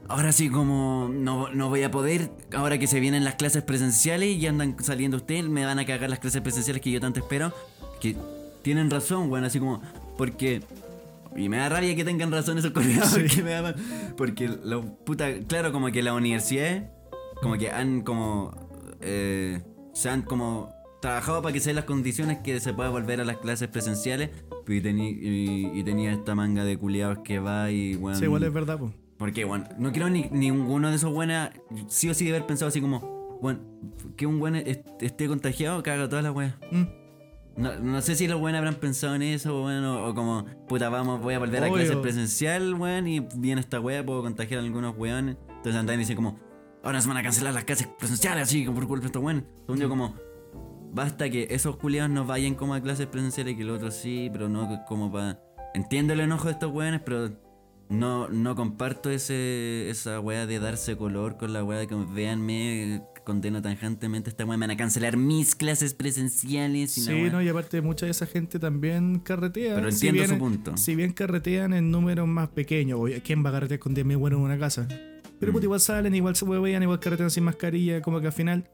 Ahora 0.09 0.32
sí, 0.32 0.49
como 0.49 1.11
no, 1.12 1.51
no 1.53 1.68
voy 1.68 1.82
a 1.82 1.91
poder, 1.91 2.30
ahora 2.55 2.78
que 2.78 2.86
se 2.86 2.99
vienen 2.99 3.24
las 3.24 3.34
clases 3.34 3.62
presenciales 3.62 4.39
y 4.39 4.47
andan 4.47 4.74
saliendo 4.82 5.18
ustedes, 5.18 5.45
me 5.45 5.66
van 5.66 5.78
a 5.78 5.84
cagar 5.84 6.09
las 6.09 6.18
clases 6.18 6.41
presenciales 6.41 6.80
que 6.80 6.91
yo 6.91 6.99
tanto 6.99 7.20
espero. 7.20 7.53
Que 8.01 8.16
tienen 8.62 8.91
razón, 8.91 9.28
bueno, 9.28 9.47
así 9.47 9.59
como, 9.59 9.82
porque... 10.16 10.62
Y 11.36 11.51
me 11.51 11.59
da 11.59 11.68
rabia 11.68 11.95
que 11.95 12.07
tengan 12.07 12.32
razón 12.32 12.57
esos 12.57 12.70
coreanos, 12.72 13.11
Sí. 13.11 13.20
porque 13.20 13.43
me 13.43 13.51
da 13.51 13.74
Porque, 14.16 14.49
lo, 14.49 14.82
puta, 14.82 15.26
claro, 15.47 15.72
como 15.72 15.93
que 15.93 16.03
las 16.03 16.14
universidades, 16.14 16.84
como 17.43 17.57
que 17.57 17.70
han 17.70 18.03
como... 18.03 18.55
eh, 19.01 19.61
se 19.93 20.09
han 20.11 20.22
como 20.22 20.72
trabajado 21.01 21.43
para 21.43 21.53
que 21.53 21.61
sean 21.61 21.76
las 21.76 21.84
condiciones 21.84 22.39
que 22.39 22.59
se 22.61 22.72
pueda 22.72 22.89
volver 22.91 23.20
a 23.20 23.24
las 23.24 23.36
clases 23.39 23.68
presenciales. 23.68 24.30
Y, 24.66 24.80
tení- 24.80 25.18
y, 25.20 25.78
y 25.78 25.82
tenía 25.84 26.12
esta 26.12 26.34
manga 26.34 26.64
de 26.64 26.76
culiados 26.76 27.18
que 27.24 27.39
va 27.39 27.70
y, 27.70 27.95
bueno... 27.97 28.18
Sí, 28.18 28.24
igual 28.24 28.43
es 28.43 28.53
verdad, 28.53 28.78
pues. 28.78 28.93
Porque, 29.16 29.45
bueno, 29.45 29.66
no 29.78 29.91
creo 29.93 30.09
ni 30.11 30.28
ninguno 30.30 30.91
de 30.91 30.97
esos 30.97 31.12
buenos 31.12 31.51
sí 31.89 32.09
o 32.09 32.14
sí 32.14 32.24
de 32.26 32.30
haber 32.30 32.47
pensado 32.47 32.68
así 32.68 32.80
como, 32.80 33.39
bueno, 33.41 33.61
que 34.16 34.26
un 34.26 34.39
buen 34.39 34.55
esté 34.55 35.26
contagiado, 35.26 35.82
caga 35.82 36.09
todas 36.09 36.22
las 36.24 36.34
weas. 36.34 36.55
Mm. 36.70 36.82
No, 37.57 37.74
no 37.80 38.01
sé 38.03 38.14
si 38.14 38.28
los 38.28 38.39
buenos 38.39 38.59
habrán 38.61 38.76
pensado 38.76 39.16
en 39.16 39.22
eso, 39.22 39.62
bueno, 39.62 40.07
o 40.07 40.14
como, 40.14 40.45
puta, 40.68 40.89
vamos, 40.91 41.20
voy 41.20 41.34
a 41.34 41.41
volver 41.41 41.64
a 41.64 41.66
Obvio. 41.66 41.84
clase 41.84 41.97
presencial, 41.97 42.74
weón, 42.74 43.09
y 43.09 43.26
viene 43.34 43.61
esta 43.61 43.80
wea, 43.80 44.07
puedo 44.07 44.22
contagiar 44.22 44.61
a 44.61 44.62
algunos 44.62 44.97
weones. 44.97 45.36
Entonces 45.49 45.74
andan 45.74 45.97
y 45.97 45.99
dicen 46.01 46.14
como, 46.14 46.39
ahora 46.83 47.01
se 47.01 47.09
van 47.09 47.16
a 47.16 47.22
cancelar 47.22 47.55
las 47.55 47.64
clases 47.64 47.87
presenciales, 47.99 48.45
así, 48.45 48.64
por 48.64 48.87
culpa 48.87 49.03
de 49.03 49.07
estos 49.07 49.22
weones. 49.22 49.45
Según 49.66 49.81
yo, 49.81 49.89
como, 49.89 50.14
basta 50.93 51.29
que 51.31 51.49
esos 51.51 51.76
culiados 51.76 52.11
no 52.11 52.24
vayan 52.24 52.55
como 52.55 52.74
a 52.74 52.81
clases 52.81 53.07
presenciales 53.07 53.55
y 53.55 53.57
que 53.57 53.64
los 53.64 53.76
otros 53.76 53.95
sí, 53.95 54.29
pero 54.33 54.49
no 54.49 54.85
como 54.87 55.11
para... 55.12 55.41
Entiendo 55.74 56.12
el 56.14 56.20
enojo 56.20 56.47
de 56.47 56.53
estos 56.53 56.72
weones, 56.72 57.01
pero 57.05 57.31
no, 57.91 58.29
no 58.29 58.55
comparto 58.55 59.11
ese, 59.11 59.89
esa 59.91 60.18
weá 60.20 60.47
de 60.47 60.59
darse 60.59 60.97
color 60.97 61.37
con 61.37 61.53
la 61.53 61.62
weá 61.62 61.79
de 61.79 61.87
que 61.87 61.95
véanme, 61.95 63.03
condeno 63.24 63.61
tangentemente 63.62 64.31
esta 64.31 64.45
weá, 64.47 64.57
me 64.57 64.66
van 64.66 64.70
a 64.72 64.76
cancelar 64.76 65.16
mis 65.18 65.55
clases 65.55 65.93
presenciales. 65.95 66.97
Y 66.97 67.03
Sí, 67.03 67.22
no, 67.31 67.43
y 67.43 67.49
aparte 67.49 67.81
mucha 67.83 68.07
de 68.07 68.12
esa 68.12 68.26
gente 68.26 68.59
también 68.59 69.20
carretea. 69.20 69.74
Pero 69.74 69.91
Si 69.93 70.09
entiendo 70.09 70.22
bien- 70.22 70.31
su 70.31 70.39
punto. 70.39 70.76
Si 70.79 70.95
bien 70.97 71.12
carretean 71.12 71.74
en 71.74 71.91
números 71.91 72.26
más 72.26 72.49
pequeños, 72.49 72.99
¿quién 73.24 73.45
va 73.45 73.51
a 73.51 73.53
carretear 73.53 73.79
con 73.81 73.95
10.000 73.95 74.16
buenos 74.18 74.39
en 74.39 74.45
una 74.45 74.59
casa? 74.59 74.89
Pero 75.39 75.53
Mm. 75.53 75.55
puta, 75.55 75.64
igual 75.66 75.80
salen, 75.80 76.14
igual 76.14 76.36
se 76.36 76.45
huevean, 76.45 76.82
igual 76.82 76.99
carretean 77.01 77.30
sin 77.30 77.45
mascarilla, 77.45 78.01
como 78.03 78.20
que 78.20 78.26
al 78.26 78.32
final 78.32 78.68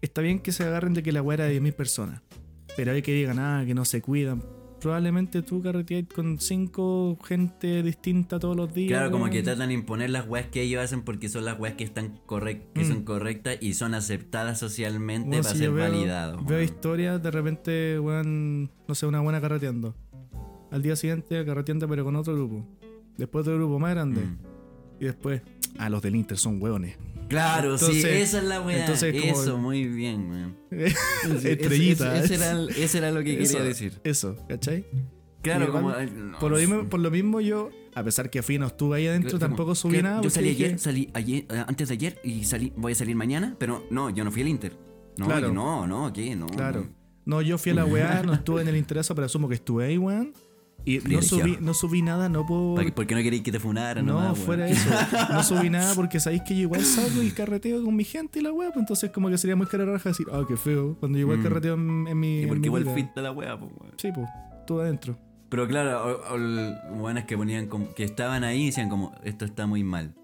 está 0.00 0.20
bien 0.22 0.40
que 0.40 0.52
se 0.52 0.64
agarren 0.64 0.94
de 0.94 1.02
que 1.02 1.12
la 1.12 1.22
weá 1.22 1.34
era 1.34 1.44
de 1.44 1.52
10.000 1.60 1.72
personas. 1.74 2.22
Pero 2.76 2.92
hay 2.92 3.02
que 3.02 3.12
digan, 3.12 3.38
ah, 3.38 3.64
que 3.66 3.74
no 3.74 3.84
se 3.84 4.00
cuidan. 4.02 4.42
Probablemente 4.80 5.42
tú 5.42 5.60
carreteas 5.60 6.04
con 6.14 6.38
cinco 6.38 7.18
gente 7.24 7.82
distinta 7.82 8.38
todos 8.38 8.56
los 8.56 8.72
días. 8.72 8.90
Claro, 8.90 9.10
como 9.10 9.28
que 9.28 9.42
tratan 9.42 9.68
de 9.70 9.74
imponer 9.74 10.10
las 10.10 10.28
weas 10.28 10.46
que 10.46 10.62
ellos 10.62 10.80
hacen 10.84 11.02
porque 11.02 11.28
son 11.28 11.44
las 11.44 11.58
weas 11.58 11.74
que 11.74 11.82
están 11.82 12.20
correct 12.26 12.72
que 12.74 12.82
Mm. 12.84 12.88
son 12.88 13.02
correctas 13.02 13.58
y 13.60 13.74
son 13.74 13.94
aceptadas 13.94 14.60
socialmente 14.60 15.26
Bueno, 15.28 15.42
para 15.42 15.52
si 15.52 15.58
ser 15.58 15.72
validados. 15.72 16.46
Veo 16.46 16.62
historias, 16.62 17.20
de 17.20 17.30
repente, 17.32 17.98
weón, 17.98 18.70
no 18.86 18.94
sé, 18.94 19.06
una 19.06 19.18
buena 19.20 19.40
carreteando. 19.40 19.96
Al 20.70 20.80
día 20.82 20.94
siguiente 20.94 21.44
carreteando 21.44 21.88
pero 21.88 22.04
con 22.04 22.14
otro 22.14 22.34
grupo. 22.36 22.64
Después 23.16 23.42
otro 23.42 23.56
grupo 23.56 23.80
más 23.80 23.90
grande. 23.94 24.20
Mm. 24.20 24.38
Y 25.00 25.04
después, 25.06 25.42
ah, 25.78 25.88
los 25.88 26.02
del 26.02 26.16
Inter 26.16 26.36
son 26.38 26.60
hueones. 26.62 26.96
Claro, 27.28 27.76
sí, 27.76 28.00
esa 28.04 28.38
es 28.38 28.44
la 28.44 28.60
wea. 28.62 28.80
entonces 28.80 29.14
como- 29.20 29.42
Eso, 29.42 29.58
muy 29.58 29.84
bien, 29.86 30.30
weón. 30.30 30.56
Estrellita. 31.44 32.16
Ese 32.18 32.34
era, 32.98 33.10
lo 33.10 33.22
que 33.22 33.42
Eso, 33.42 33.54
quería 33.54 33.68
decir. 33.68 34.00
Eso, 34.04 34.36
¿cachai? 34.48 34.86
Claro, 35.42 35.66
igual, 35.66 35.82
como. 36.08 36.20
no, 36.30 36.38
Por 36.38 36.50
lo, 36.50 36.56
mismo, 36.58 36.88
por 36.88 37.00
lo 37.00 37.10
mismo 37.10 37.40
yo, 37.40 37.70
a 37.94 38.02
pesar 38.02 38.30
que 38.30 38.42
fui 38.42 38.58
no 38.58 38.66
estuve 38.66 38.98
ahí 38.98 39.06
adentro, 39.06 39.38
tampoco 39.38 39.74
subí 39.74 40.02
nada. 40.02 40.20
Yo 40.22 40.30
salí 40.30 40.48
dije, 40.50 40.64
ayer, 40.66 40.78
salí 40.78 41.10
ayer, 41.14 41.46
eh, 41.50 41.64
antes 41.66 41.88
de 41.88 41.94
ayer 41.94 42.20
y 42.24 42.44
salí, 42.44 42.72
voy 42.76 42.92
a 42.92 42.94
salir 42.94 43.14
mañana, 43.14 43.54
pero 43.58 43.84
no, 43.90 44.10
yo 44.10 44.24
no 44.24 44.32
fui 44.32 44.42
al 44.42 44.48
Inter. 44.48 44.76
No, 45.16 45.26
Claro. 45.26 45.52
no, 45.52 45.86
no, 45.86 46.12
¿qué? 46.12 46.34
No. 46.34 46.46
Claro. 46.46 46.80
no. 46.80 46.98
No, 47.36 47.42
yo 47.42 47.58
fui 47.58 47.72
a 47.72 47.74
la 47.74 47.84
weá, 47.86 48.22
no 48.22 48.32
estuve 48.34 48.62
en 48.62 48.68
el 48.68 48.76
interés, 48.76 49.06
pero 49.08 49.26
asumo 49.26 49.48
que 49.48 49.54
estuve 49.56 49.84
ahí, 49.86 49.98
weón. 49.98 50.32
Y 50.88 50.98
no 51.00 51.20
subí, 51.22 51.58
no 51.60 51.74
subí 51.74 52.02
nada, 52.02 52.28
no 52.28 52.46
por... 52.46 52.76
¿Para 52.76 52.86
qué- 52.86 52.92
¿Por 52.92 53.06
qué 53.06 53.14
no 53.14 53.20
queréis 53.22 53.42
que 53.42 53.52
te 53.52 53.60
funaran? 53.60 54.06
No, 54.06 54.34
fuera 54.34 54.66
eso. 54.68 54.88
No 55.32 55.42
subí 55.42 55.68
nada 55.70 55.94
porque 55.94 56.18
sabéis 56.20 56.42
que 56.42 56.54
yo 56.54 56.62
igual 56.62 56.82
salgo 56.84 57.22
y 57.22 57.30
carreteo 57.30 57.84
con 57.84 57.94
mi 57.94 58.04
gente 58.04 58.38
y 58.38 58.42
la 58.42 58.52
weá. 58.52 58.68
Pues 58.68 58.80
entonces 58.80 59.10
como 59.10 59.28
que 59.28 59.36
sería 59.38 59.56
muy 59.56 59.66
cara 59.66 59.84
raja 59.84 60.08
decir, 60.10 60.26
ah, 60.32 60.42
qué 60.48 60.56
feo. 60.56 60.96
Cuando 61.00 61.18
yo 61.18 61.22
igual 61.22 61.38
Mm. 61.38 61.42
carreteo 61.42 61.74
en, 61.74 62.06
en 62.08 62.18
mi. 62.20 62.42
Y 62.42 62.46
porque 62.46 62.66
igual 62.66 62.84
fuiste 62.84 63.20
a 63.20 63.22
la 63.22 63.32
wea, 63.32 63.58
pues. 63.58 63.70
Sí, 63.96 64.10
pues, 64.14 64.26
tú 64.66 64.80
adentro. 64.80 65.18
Pero 65.50 65.66
claro, 65.66 66.20
buenas 66.94 67.24
que 67.24 67.36
ponían 67.36 67.66
como, 67.68 67.94
que 67.94 68.04
estaban 68.04 68.44
ahí 68.44 68.62
y 68.64 68.66
decían 68.66 68.88
como, 68.88 69.14
esto 69.24 69.44
está 69.44 69.66
muy 69.66 69.82
mal. 69.82 70.14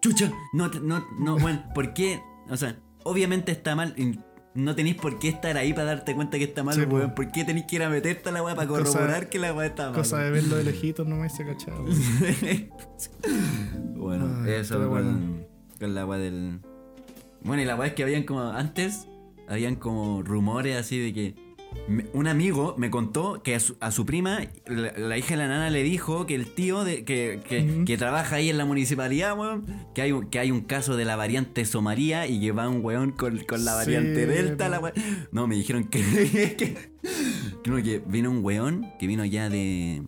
Chucha, 0.00 0.32
no, 0.54 0.68
no, 0.68 1.04
no, 1.18 1.38
bueno, 1.38 1.62
¿por 1.74 1.92
qué? 1.92 2.20
O 2.48 2.56
sea, 2.56 2.76
obviamente 3.04 3.52
está 3.52 3.74
mal. 3.76 3.94
No 4.54 4.74
tenéis 4.74 4.96
por 4.96 5.18
qué 5.18 5.28
estar 5.28 5.56
ahí 5.56 5.72
para 5.72 5.84
darte 5.86 6.14
cuenta 6.14 6.36
que 6.38 6.44
está 6.44 6.62
mal, 6.64 6.74
Sí, 6.74 6.82
weón. 6.82 7.14
¿Por 7.14 7.30
qué 7.30 7.44
tenéis 7.44 7.66
que 7.66 7.76
ir 7.76 7.82
a 7.84 7.88
meterte 7.88 8.28
a 8.30 8.32
la 8.32 8.42
weá 8.42 8.54
para 8.54 8.66
Cosa- 8.68 8.82
corroborar 8.84 9.28
que 9.28 9.38
la 9.38 9.52
weá 9.54 9.66
está 9.66 9.86
mal? 9.86 9.94
Cosa 9.94 10.18
de 10.18 10.30
verlo 10.32 10.56
de 10.56 10.64
lejitos 10.64 11.06
nomás 11.06 11.36
se 11.36 11.44
cachaba. 11.46 11.78
bueno, 13.96 14.42
Ay, 14.44 14.52
eso 14.54 14.78
con, 14.78 14.88
bueno. 14.90 15.18
con 15.78 15.94
la 15.94 16.06
weá 16.06 16.18
del. 16.18 16.60
Bueno, 17.42 17.62
y 17.62 17.66
la 17.66 17.76
weá 17.76 17.88
es 17.88 17.94
que 17.94 18.02
habían 18.02 18.24
como. 18.24 18.40
Antes, 18.42 19.06
habían 19.48 19.76
como 19.76 20.22
rumores 20.22 20.76
así 20.76 20.98
de 20.98 21.12
que. 21.12 21.34
Un 22.12 22.28
amigo 22.28 22.74
me 22.78 22.90
contó 22.90 23.42
que 23.42 23.54
a 23.56 23.60
su, 23.60 23.76
a 23.80 23.90
su 23.90 24.06
prima, 24.06 24.40
la, 24.66 24.92
la 24.96 25.18
hija 25.18 25.30
de 25.30 25.36
la 25.38 25.48
nana, 25.48 25.70
le 25.70 25.82
dijo 25.82 26.24
que 26.26 26.34
el 26.36 26.46
tío 26.54 26.84
de, 26.84 27.04
que, 27.04 27.40
que, 27.86 27.96
trabaja 27.96 28.36
ahí 28.36 28.48
en 28.48 28.58
la 28.58 28.64
municipalidad, 28.64 29.36
weón, 29.36 29.64
que 29.94 30.02
hay, 30.02 30.12
un- 30.12 30.28
que 30.30 30.38
hay 30.38 30.50
un 30.52 30.60
caso 30.60 30.96
de 30.96 31.04
la 31.04 31.16
variante 31.16 31.64
Somaría 31.64 32.26
y 32.28 32.40
que 32.40 32.52
va 32.52 32.68
un 32.68 32.84
weón 32.84 33.10
con, 33.12 33.38
con 33.40 33.64
la 33.64 33.72
Sí, 33.72 33.76
variante 33.92 34.26
Delta. 34.26 34.64
no. 34.66 34.70
La 34.70 34.80
weá. 34.80 34.92
No, 35.32 35.46
me 35.48 35.56
dijeron 35.56 35.84
que, 35.84 36.00
que, 36.56 36.76
que 37.82 38.02
vino 38.06 38.30
un 38.30 38.44
weón 38.44 38.86
que 38.98 39.06
vino 39.06 39.24
ya 39.24 39.48
de, 39.48 40.02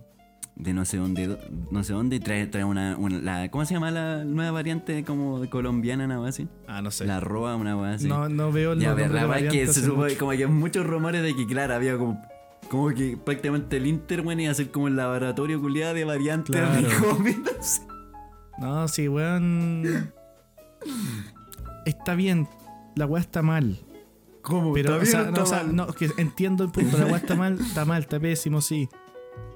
de 0.54 0.74
no 0.74 0.84
sé 0.84 0.98
dónde, 0.98 1.38
no 1.70 1.82
sé 1.82 1.92
dónde, 1.94 2.16
y 2.16 2.20
trae, 2.20 2.46
trae 2.46 2.64
una, 2.64 2.96
una- 2.98 3.18
la, 3.20 3.50
¿cómo 3.50 3.64
se 3.64 3.74
llama 3.74 3.90
la 3.90 4.24
nueva 4.24 4.50
variante 4.52 5.02
como 5.04 5.48
colombiana, 5.48 6.04
una 6.04 6.20
weá 6.20 6.28
así? 6.28 6.46
Ah, 6.68 6.82
no 6.82 6.90
sé. 6.90 7.06
La 7.06 7.20
roa, 7.20 7.56
una 7.56 7.76
weá 7.76 7.94
así. 7.94 8.06
no, 8.08 8.28
no 8.28 8.52
veo 8.52 8.72
el 8.72 8.80
Ya, 8.80 8.94
pero 8.94 9.12
la 9.14 9.38
es 9.38 9.50
que 9.52 9.66
se 9.66 9.88
mucho. 9.88 10.18
como 10.18 10.32
que 10.32 10.46
muchos 10.46 10.86
rumores 10.86 11.22
de 11.22 11.34
que, 11.34 11.46
claro, 11.46 11.74
había 11.74 11.96
como, 11.96 12.22
como 12.68 12.88
que 12.90 13.16
prácticamente 13.16 13.78
el 13.78 13.86
Inter, 13.86 14.20
weón, 14.20 14.40
iba 14.40 14.52
a 14.52 14.54
ser 14.54 14.70
como 14.70 14.88
el 14.88 14.96
laboratorio 14.96 15.60
culiado 15.60 15.94
de 15.94 16.04
variantes 16.04 16.54
Claro. 16.54 16.86
no 18.60 18.88
sí, 18.88 19.08
weón. 19.08 20.12
Está 21.86 22.14
bien. 22.14 22.48
La 22.94 23.06
weá 23.06 23.20
está 23.22 23.42
mal. 23.42 23.78
¿Cómo? 24.42 24.72
Pero, 24.74 25.00
¿Está 25.00 25.20
o 25.20 25.22
sea, 25.24 25.28
o 25.28 25.32
no, 25.32 25.42
o 25.42 25.46
sea, 25.46 25.62
no, 25.62 25.86
que 25.88 26.10
entiendo 26.18 26.64
el 26.64 26.70
punto. 26.70 26.98
La 26.98 27.06
weá 27.06 27.16
está 27.16 27.34
mal, 27.36 27.58
está 27.60 27.84
mal, 27.84 28.02
está 28.02 28.20
pésimo, 28.20 28.60
sí. 28.60 28.88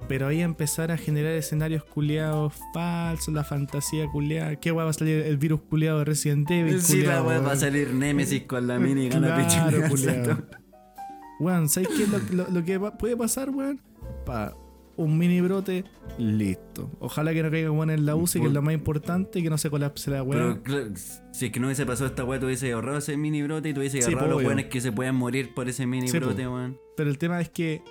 Pero 0.08 0.28
ahí 0.28 0.40
empezar 0.40 0.92
a 0.92 0.96
generar 0.96 1.32
escenarios 1.32 1.82
culiados 1.84 2.54
falsos, 2.72 3.34
la 3.34 3.42
fantasía 3.42 4.06
culiada. 4.06 4.54
¿Qué 4.56 4.70
weá 4.70 4.84
va 4.84 4.90
a 4.90 4.94
salir 4.94 5.18
el 5.26 5.36
virus 5.36 5.62
culiado 5.62 5.98
de 5.98 6.04
Resident 6.04 6.48
Evil? 6.50 6.80
Sí, 6.80 7.02
la 7.02 7.22
weá 7.22 7.40
va 7.40 7.52
a 7.52 7.56
salir 7.56 7.92
Nemesis 7.92 8.42
con 8.42 8.66
la 8.68 8.78
mini 8.78 9.08
Claro, 9.08 9.36
pichulazo. 9.36 9.88
culiao. 9.90 10.38
Weón, 11.40 11.68
¿sabes 11.68 11.88
qué 11.88 12.04
es 12.04 12.08
lo, 12.08 12.18
lo- 12.44 12.50
lo 12.50 12.64
que 12.64 12.78
puede 12.98 13.16
pasar, 13.16 13.50
weón? 13.50 13.80
Pa, 14.24 14.54
un 14.96 15.18
mini 15.18 15.40
brote, 15.42 15.84
listo. 16.18 16.90
Ojalá 17.00 17.34
que 17.34 17.42
no 17.42 17.50
caiga 17.50 17.70
weón 17.70 17.90
en 17.90 18.06
la 18.06 18.14
UCI, 18.16 18.40
que 18.40 18.46
es 18.46 18.52
lo 18.52 18.62
más 18.62 18.72
importante, 18.74 19.42
que 19.42 19.50
no 19.50 19.58
se 19.58 19.68
colapse 19.68 20.10
la 20.10 20.22
weón. 20.22 20.62
Pero 20.64 20.92
si 21.32 21.46
es 21.46 21.52
que 21.52 21.60
no 21.60 21.66
hubiese 21.66 21.84
pasado 21.84 22.06
esta 22.08 22.24
weá, 22.24 22.38
tú 22.40 22.46
hubiese 22.46 22.72
ahorrado 22.72 22.98
ese 22.98 23.16
mini 23.18 23.42
brote 23.42 23.68
y 23.70 23.74
tú 23.74 23.80
hubiese 23.80 24.00
Sí, 24.00 24.12
agarrado 24.12 24.34
po, 24.34 24.38
los 24.40 24.46
weones 24.46 24.66
que 24.66 24.80
se 24.80 24.92
puedan 24.92 25.16
morir 25.16 25.52
por 25.52 25.68
ese 25.68 25.84
mini 25.84 26.08
Sí, 26.08 26.18
brote, 26.18 26.46
weón. 26.48 26.78
Pero 26.96 27.10
el 27.10 27.18
tema 27.18 27.38
es 27.42 27.50
que 27.50 27.82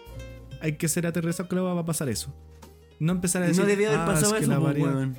hay 0.61 0.73
que 0.73 0.87
ser 0.87 1.05
aterrizado 1.07 1.47
que 1.49 1.55
va 1.57 1.79
a 1.79 1.85
pasar 1.85 2.09
eso. 2.09 2.33
No 2.99 3.11
empezar 3.13 3.43
a 3.43 3.47
decir. 3.47 3.61
No 3.61 3.67
debía 3.67 3.89
haber 3.89 3.99
"Ah, 4.01 4.05
pasado 4.05 4.33
es 4.35 4.39
que 4.39 4.43
eso, 4.43 4.51
la 4.51 4.57
po, 4.59 4.63
variante-". 4.65 4.95
weón. 4.95 5.17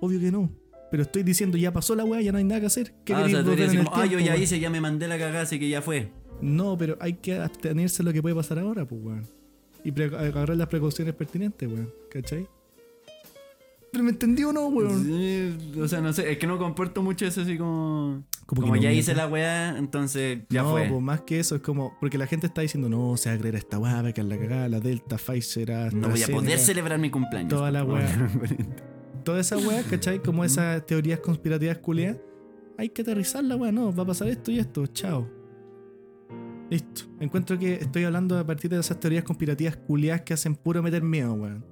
Obvio 0.00 0.20
que 0.20 0.30
no. 0.30 0.50
Pero 0.90 1.02
estoy 1.04 1.22
diciendo, 1.22 1.56
ya 1.56 1.72
pasó 1.72 1.94
la 1.94 2.04
weá, 2.04 2.20
ya 2.20 2.32
no 2.32 2.38
hay 2.38 2.44
nada 2.44 2.60
que 2.60 2.66
hacer. 2.66 2.94
¿Qué 3.04 3.12
Ah, 3.14 3.22
o 3.24 3.28
sea, 3.28 3.42
volver 3.42 3.60
en 3.70 3.78
el 3.80 3.86
ah, 3.92 4.06
yo 4.06 4.18
ya 4.18 4.32
weón? 4.32 4.42
hice, 4.42 4.58
ya 4.58 4.70
me 4.70 4.80
mandé 4.80 5.06
la 5.08 5.18
cagada, 5.18 5.42
así 5.42 5.58
que 5.58 5.68
ya 5.68 5.82
fue. 5.82 6.10
No, 6.40 6.76
pero 6.76 6.96
hay 7.00 7.14
que 7.14 7.34
abstenerse 7.36 8.02
a 8.02 8.04
lo 8.06 8.12
que 8.12 8.20
puede 8.22 8.34
pasar 8.34 8.58
ahora, 8.58 8.84
pues, 8.86 9.00
weón. 9.02 9.26
Y 9.84 9.90
agarrar 10.02 10.56
las 10.56 10.66
precauciones 10.68 11.14
pertinentes, 11.14 11.68
weón. 11.70 11.92
¿Cachai? 12.10 12.46
Pero 13.92 14.04
me 14.04 14.10
entendí 14.10 14.42
o 14.44 14.52
no, 14.52 14.66
weón. 14.68 15.04
Sí, 15.04 15.78
o 15.80 15.86
sea, 15.88 16.00
no 16.00 16.12
sé, 16.12 16.30
es 16.32 16.38
que 16.38 16.46
no 16.46 16.58
comporto 16.58 17.02
mucho 17.02 17.26
eso 17.26 17.40
así 17.42 17.56
como. 17.58 18.24
Como 18.50 18.62
que 18.62 18.66
Como 18.66 18.74
no, 18.74 18.82
ya 18.82 18.90
hice 18.90 19.14
la 19.14 19.28
weá, 19.28 19.78
entonces 19.78 20.40
ya 20.48 20.64
no, 20.64 20.72
fue. 20.72 20.88
pues 20.88 21.00
más 21.00 21.20
que 21.20 21.38
eso, 21.38 21.54
es 21.54 21.62
como. 21.62 21.96
Porque 22.00 22.18
la 22.18 22.26
gente 22.26 22.48
está 22.48 22.62
diciendo, 22.62 22.88
no, 22.88 23.16
se 23.16 23.28
va 23.28 23.36
a 23.36 23.38
creer 23.38 23.54
a 23.54 23.58
esta 23.58 23.78
weá, 23.78 24.12
que 24.12 24.22
es 24.22 24.26
la 24.26 24.36
cagada, 24.36 24.68
la 24.68 24.80
Delta, 24.80 25.18
Pfizer, 25.18 25.68
no 25.70 25.76
voy 25.76 25.86
a 25.86 25.94
AstraZeneca". 26.08 26.32
poder 26.40 26.58
celebrar 26.58 26.98
mi 26.98 27.10
cumpleaños. 27.10 27.48
Toda 27.48 27.70
la 27.70 27.84
weá. 27.84 28.08
Toda 29.24 29.38
esa 29.40 29.56
weá, 29.56 29.84
¿cachai? 29.84 30.20
Como 30.20 30.44
esas 30.44 30.84
teorías 30.84 31.20
conspirativas 31.20 31.78
culiadas. 31.78 32.18
Hay 32.76 32.88
que 32.88 33.02
aterrizar 33.02 33.44
la 33.44 33.54
weá, 33.54 33.70
no, 33.70 33.94
va 33.94 34.02
a 34.02 34.06
pasar 34.06 34.26
esto 34.26 34.50
y 34.50 34.58
esto, 34.58 34.84
chao. 34.88 35.28
Listo. 36.70 37.02
Encuentro 37.20 37.56
que 37.56 37.74
estoy 37.74 38.02
hablando 38.02 38.36
a 38.36 38.44
partir 38.44 38.68
de 38.70 38.80
esas 38.80 38.98
teorías 38.98 39.22
conspirativas 39.22 39.76
culiadas 39.76 40.22
que 40.22 40.34
hacen 40.34 40.56
puro 40.56 40.82
meter 40.82 41.02
miedo, 41.04 41.34
weón. 41.34 41.64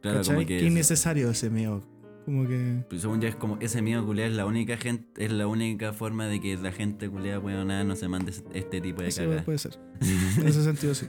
Claro, 0.00 0.18
¿Cachai? 0.18 0.34
como 0.36 0.46
Qué 0.46 0.58
que. 0.60 0.66
innecesario 0.66 1.30
ese 1.30 1.50
miedo. 1.50 1.82
Como 2.24 2.46
que. 2.46 2.84
pues, 2.88 3.02
según 3.02 3.20
ya 3.20 3.28
es 3.28 3.36
como 3.36 3.58
ese 3.60 3.82
miedo 3.82 4.04
culiado 4.04 4.30
es 4.30 4.36
la 4.36 4.46
única 4.46 4.76
gente, 4.76 5.24
es 5.24 5.30
la 5.32 5.46
única 5.46 5.92
forma 5.92 6.26
de 6.26 6.40
que 6.40 6.56
la 6.56 6.72
gente 6.72 7.08
culiada 7.08 7.38
weón 7.38 7.68
nada 7.68 7.84
no 7.84 7.96
se 7.96 8.08
mande 8.08 8.32
este 8.54 8.80
tipo 8.80 9.02
de 9.02 9.12
cagadas. 9.12 9.44
puede 9.44 9.58
ser. 9.58 9.78
En 10.38 10.48
ese 10.48 10.64
sentido, 10.64 10.94
sí. 10.94 11.06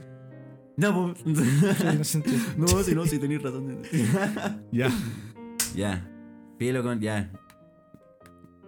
No, 0.76 1.14
pues. 1.24 2.06
Sí, 2.06 2.22
no, 2.58 2.66
si 2.82 2.94
no, 2.94 3.06
si 3.06 3.18
tenéis 3.18 3.42
razón. 3.42 3.78
Ya. 4.72 4.90
ya. 5.74 6.06
Filo 6.58 6.82
con. 6.82 7.00
Ya. 7.00 7.30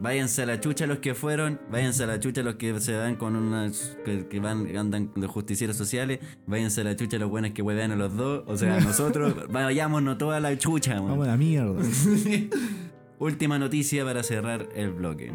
Váyanse 0.00 0.42
a 0.42 0.46
la 0.46 0.60
chucha 0.60 0.86
los 0.86 0.98
que 0.98 1.14
fueron, 1.14 1.60
váyanse 1.72 2.04
a 2.04 2.06
la 2.06 2.20
chucha 2.20 2.42
los 2.44 2.54
que 2.54 2.78
se 2.80 2.92
dan 2.92 3.16
con 3.16 3.34
unas. 3.34 3.96
que, 4.04 4.28
que 4.28 4.38
van, 4.38 4.76
andan 4.76 5.10
de 5.16 5.26
justicieros 5.26 5.76
sociales, 5.76 6.20
váyanse 6.46 6.82
a 6.82 6.84
la 6.84 6.94
chucha 6.96 7.18
los 7.18 7.28
buenos 7.28 7.50
que 7.50 7.62
huevean 7.62 7.90
a 7.90 7.96
los 7.96 8.16
dos, 8.16 8.44
o 8.46 8.56
sea, 8.56 8.78
nosotros, 8.80 9.34
vayámonos 9.50 10.16
toda 10.18 10.38
la 10.38 10.56
chucha, 10.56 10.94
man. 11.00 11.08
Vamos 11.08 11.26
a 11.26 11.30
la 11.32 11.36
mierda. 11.36 11.82
Última 13.18 13.58
noticia 13.58 14.04
para 14.04 14.22
cerrar 14.22 14.68
el 14.76 14.92
bloque. 14.92 15.32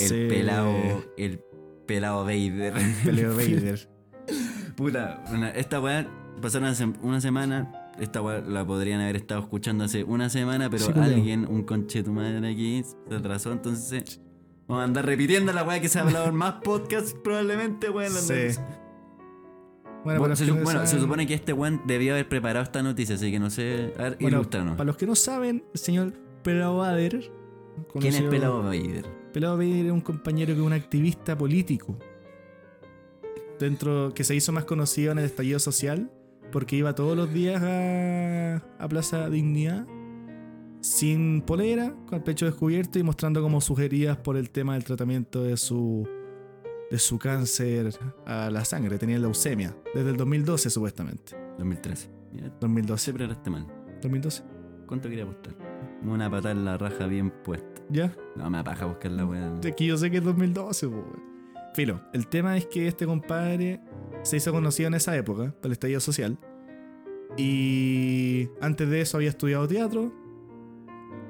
El 0.00 0.28
pelado. 0.28 0.72
El 1.16 1.40
pelado 1.86 2.24
Vader. 2.24 2.74
Peleo 3.04 3.34
Vader. 3.34 3.88
Puta, 4.76 5.24
una- 5.32 5.50
esta 5.50 5.80
weá 5.80 6.06
pasaron 6.40 6.72
una 7.02 7.20
semana. 7.20 7.79
Esta 8.00 8.20
la 8.22 8.66
podrían 8.66 9.00
haber 9.02 9.16
estado 9.16 9.40
escuchando 9.42 9.84
hace 9.84 10.02
una 10.04 10.28
semana, 10.30 10.70
pero 10.70 10.86
Sí, 10.86 10.92
culiao. 10.92 11.14
alguien, 11.14 11.46
un 11.46 11.62
conche 11.64 12.02
tu 12.02 12.12
madre 12.12 12.38
aquí, 12.50 12.82
se 13.08 13.14
atrasó. 13.14 13.52
Entonces, 13.52 14.20
Vamos 14.66 14.82
a 14.82 14.84
andar 14.84 15.04
repitiendo 15.04 15.52
la 15.52 15.64
weá 15.64 15.80
que 15.80 15.88
se 15.88 15.98
ha 15.98 16.02
hablado 16.02 16.26
en 16.28 16.34
más 16.36 16.54
podcasts, 16.62 17.12
probablemente, 17.24 17.90
weón. 17.90 18.12
Sí. 18.12 18.56
Bueno, 20.04 20.20
Bueno, 20.20 20.36
se, 20.36 20.46
su- 20.46 20.54
bueno, 20.56 20.86
se 20.86 20.98
supone 21.00 21.26
que 21.26 21.34
este 21.34 21.52
weón 21.52 21.82
debió 21.86 22.12
haber 22.14 22.28
preparado 22.28 22.62
esta 22.62 22.80
noticia, 22.82 23.16
así 23.16 23.30
que 23.32 23.40
no 23.40 23.50
sé. 23.50 23.92
A 23.98 24.02
ver, 24.04 24.16
bueno, 24.20 24.38
ilústranos. 24.38 24.76
para 24.76 24.86
los 24.86 24.96
que 24.96 25.06
no 25.06 25.14
saben, 25.16 25.64
el 25.74 25.80
señor 25.80 26.12
Pelao 26.44 26.76
Bader. 26.78 27.30
¿Quién 27.98 28.14
es 28.14 28.22
Pelado 28.22 28.62
Vader? 28.62 29.06
Pelado 29.32 29.56
Bader 29.56 29.86
es 29.86 29.92
un 29.92 30.00
compañero 30.00 30.54
que 30.54 30.60
es 30.60 30.66
un 30.66 30.72
activista 30.72 31.36
político. 31.36 31.98
Dentro, 33.58 34.12
que 34.14 34.24
se 34.24 34.34
hizo 34.34 34.52
más 34.52 34.64
conocido 34.64 35.12
en 35.12 35.18
el 35.18 35.24
estallido 35.26 35.58
social, 35.58 36.10
porque 36.50 36.76
iba 36.76 36.94
todos 36.94 37.16
los 37.16 37.32
días 37.32 37.62
a, 37.62 38.56
a 38.78 38.88
Plaza 38.88 39.28
Dignidad 39.30 39.86
sin 40.80 41.42
polera, 41.42 41.94
con 42.06 42.16
el 42.18 42.22
pecho 42.22 42.46
descubierto 42.46 42.98
y 42.98 43.02
mostrando 43.02 43.42
como 43.42 43.60
sus 43.60 43.78
heridas 43.78 44.16
por 44.16 44.36
el 44.36 44.50
tema 44.50 44.74
del 44.74 44.84
tratamiento 44.84 45.42
de 45.42 45.56
su 45.56 46.08
de 46.90 46.98
su 46.98 47.18
cáncer 47.20 47.94
a 48.26 48.50
la 48.50 48.64
sangre, 48.64 48.98
tenía 48.98 49.18
leucemia, 49.18 49.76
desde 49.94 50.10
el 50.10 50.16
2012 50.16 50.70
supuestamente. 50.70 51.36
2013. 51.58 52.10
Mira, 52.32 52.52
2012. 52.60 53.04
siempre 53.04 53.24
eraste 53.26 53.48
mal. 53.48 53.66
2012. 54.02 54.42
¿Cuánto 54.86 55.08
quería 55.08 55.22
apostar? 55.22 55.54
Una 56.02 56.28
patada 56.28 56.50
en 56.50 56.64
la 56.64 56.76
raja 56.76 57.06
bien 57.06 57.30
puesta. 57.44 57.80
¿Ya? 57.90 58.12
No, 58.34 58.50
me 58.50 58.58
apaja 58.58 58.86
buscar 58.86 59.12
la 59.12 59.24
weá. 59.24 59.60
Que 59.60 59.86
yo 59.86 59.96
sé 59.96 60.10
que 60.10 60.16
es 60.16 60.24
2012, 60.24 60.88
po, 60.88 60.94
weón. 60.94 61.29
Filo, 61.74 62.00
el 62.12 62.26
tema 62.26 62.56
es 62.56 62.66
que 62.66 62.88
este 62.88 63.06
compadre 63.06 63.80
se 64.22 64.36
hizo 64.36 64.52
conocido 64.52 64.88
en 64.88 64.94
esa 64.94 65.16
época, 65.16 65.54
por 65.60 65.66
el 65.66 65.72
estallido 65.72 66.00
social. 66.00 66.38
Y 67.36 68.48
antes 68.60 68.88
de 68.88 69.00
eso 69.00 69.16
había 69.16 69.28
estudiado 69.28 69.68
teatro. 69.68 70.12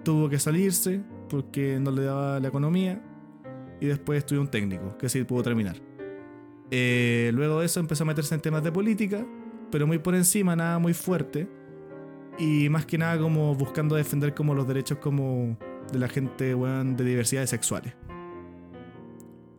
Tuvo 0.03 0.31
que 0.31 0.39
salirse 0.39 1.03
porque 1.29 1.79
no 1.79 1.91
le 1.91 2.05
daba 2.05 2.41
la 2.41 2.49
economía. 2.49 3.03
Y 3.81 3.87
después 3.87 4.19
estudió 4.19 4.41
un 4.41 4.49
técnico, 4.49 4.97
que 4.99 5.09
sí 5.09 5.23
pudo 5.25 5.43
terminar. 5.43 5.77
Eh, 6.71 7.31
luego 7.35 7.61
de 7.61 7.67
eso 7.67 7.81
empezó 7.81 8.05
a 8.05 8.07
meterse 8.07 8.35
en 8.35 8.41
temas 8.41 8.63
de 8.63 8.71
política, 8.71 9.27
pero 9.71 9.87
muy 9.87 9.99
por 9.99 10.15
encima, 10.15 10.55
nada 10.57 10.79
muy 10.79 10.95
fuerte. 10.95 11.49
Y 12.39 12.69
más 12.71 12.87
que 12.87 12.97
nada 12.97 13.19
como 13.19 13.55
buscando 13.55 13.95
defender 13.97 14.35
como 14.35 14.55
los 14.55 14.67
derechos 14.67 14.99
como 14.99 15.59
de 15.93 15.99
la 15.99 16.09
gente 16.09 16.55
weón, 16.55 16.97
de 16.97 17.05
diversidades 17.05 17.51
sexuales. 17.51 17.95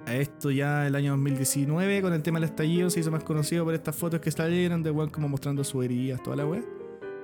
A 0.05 0.15
esto 0.15 0.49
ya 0.49 0.87
el 0.87 0.95
año 0.95 1.11
2019, 1.11 2.01
con 2.01 2.13
el 2.13 2.23
tema 2.23 2.39
del 2.39 2.49
estallido, 2.49 2.89
se 2.89 2.99
hizo 2.99 3.11
más 3.11 3.23
conocido 3.23 3.63
por 3.63 3.73
estas 3.73 3.95
fotos 3.95 4.19
que 4.19 4.31
salieron 4.31 4.81
de 4.81 4.89
weón 4.89 5.09
como 5.09 5.29
mostrando 5.29 5.63
sus 5.63 5.85
heridas, 5.85 6.21
toda 6.23 6.35
la 6.35 6.45
weá. 6.45 6.63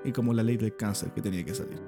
Y 0.06 0.12
como 0.12 0.34
la 0.34 0.44
ley 0.44 0.58
del 0.58 0.76
cáncer 0.76 1.12
que 1.12 1.22
tenía 1.22 1.44
que 1.44 1.56
salir. 1.56 1.80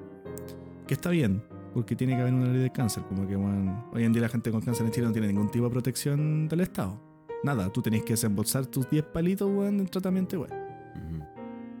Que 0.86 0.94
está 0.94 1.10
bien, 1.10 1.42
porque 1.72 1.94
tiene 1.94 2.16
que 2.16 2.22
haber 2.22 2.34
una 2.34 2.48
ley 2.48 2.62
del 2.62 2.72
cáncer. 2.72 3.04
Como 3.08 3.26
que 3.26 3.36
weón, 3.36 3.84
hoy 3.92 4.04
en 4.04 4.12
día 4.12 4.22
la 4.22 4.28
gente 4.28 4.50
con 4.50 4.60
cáncer 4.60 4.86
en 4.86 4.92
Chile 4.92 5.06
no 5.06 5.12
tiene 5.12 5.28
ningún 5.28 5.48
tipo 5.48 5.66
de 5.66 5.70
protección 5.70 6.48
del 6.48 6.60
Estado. 6.60 7.00
Nada, 7.44 7.72
tú 7.72 7.80
tenés 7.80 8.02
que 8.02 8.14
desembolsar 8.14 8.66
tus 8.66 8.90
10 8.90 9.04
palitos, 9.04 9.48
weón, 9.48 9.78
en 9.78 9.86
tratamiento, 9.86 10.40
weón. 10.40 10.52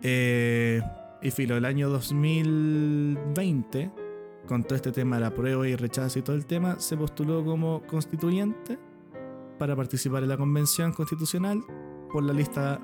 Eh, 0.02 0.80
y 1.20 1.30
filo, 1.32 1.56
el 1.56 1.64
año 1.64 1.90
2020, 1.90 3.90
con 4.46 4.62
todo 4.62 4.76
este 4.76 4.92
tema 4.92 5.16
de 5.16 5.22
la 5.22 5.34
prueba 5.34 5.68
y 5.68 5.74
rechazo 5.74 6.20
y 6.20 6.22
todo 6.22 6.36
el 6.36 6.46
tema, 6.46 6.78
se 6.78 6.96
postuló 6.96 7.44
como 7.44 7.82
constituyente 7.86 8.78
para 9.60 9.76
participar 9.76 10.22
en 10.24 10.30
la 10.30 10.36
convención 10.38 10.92
constitucional 10.92 11.62
por 12.10 12.24
la 12.24 12.32
lista 12.32 12.80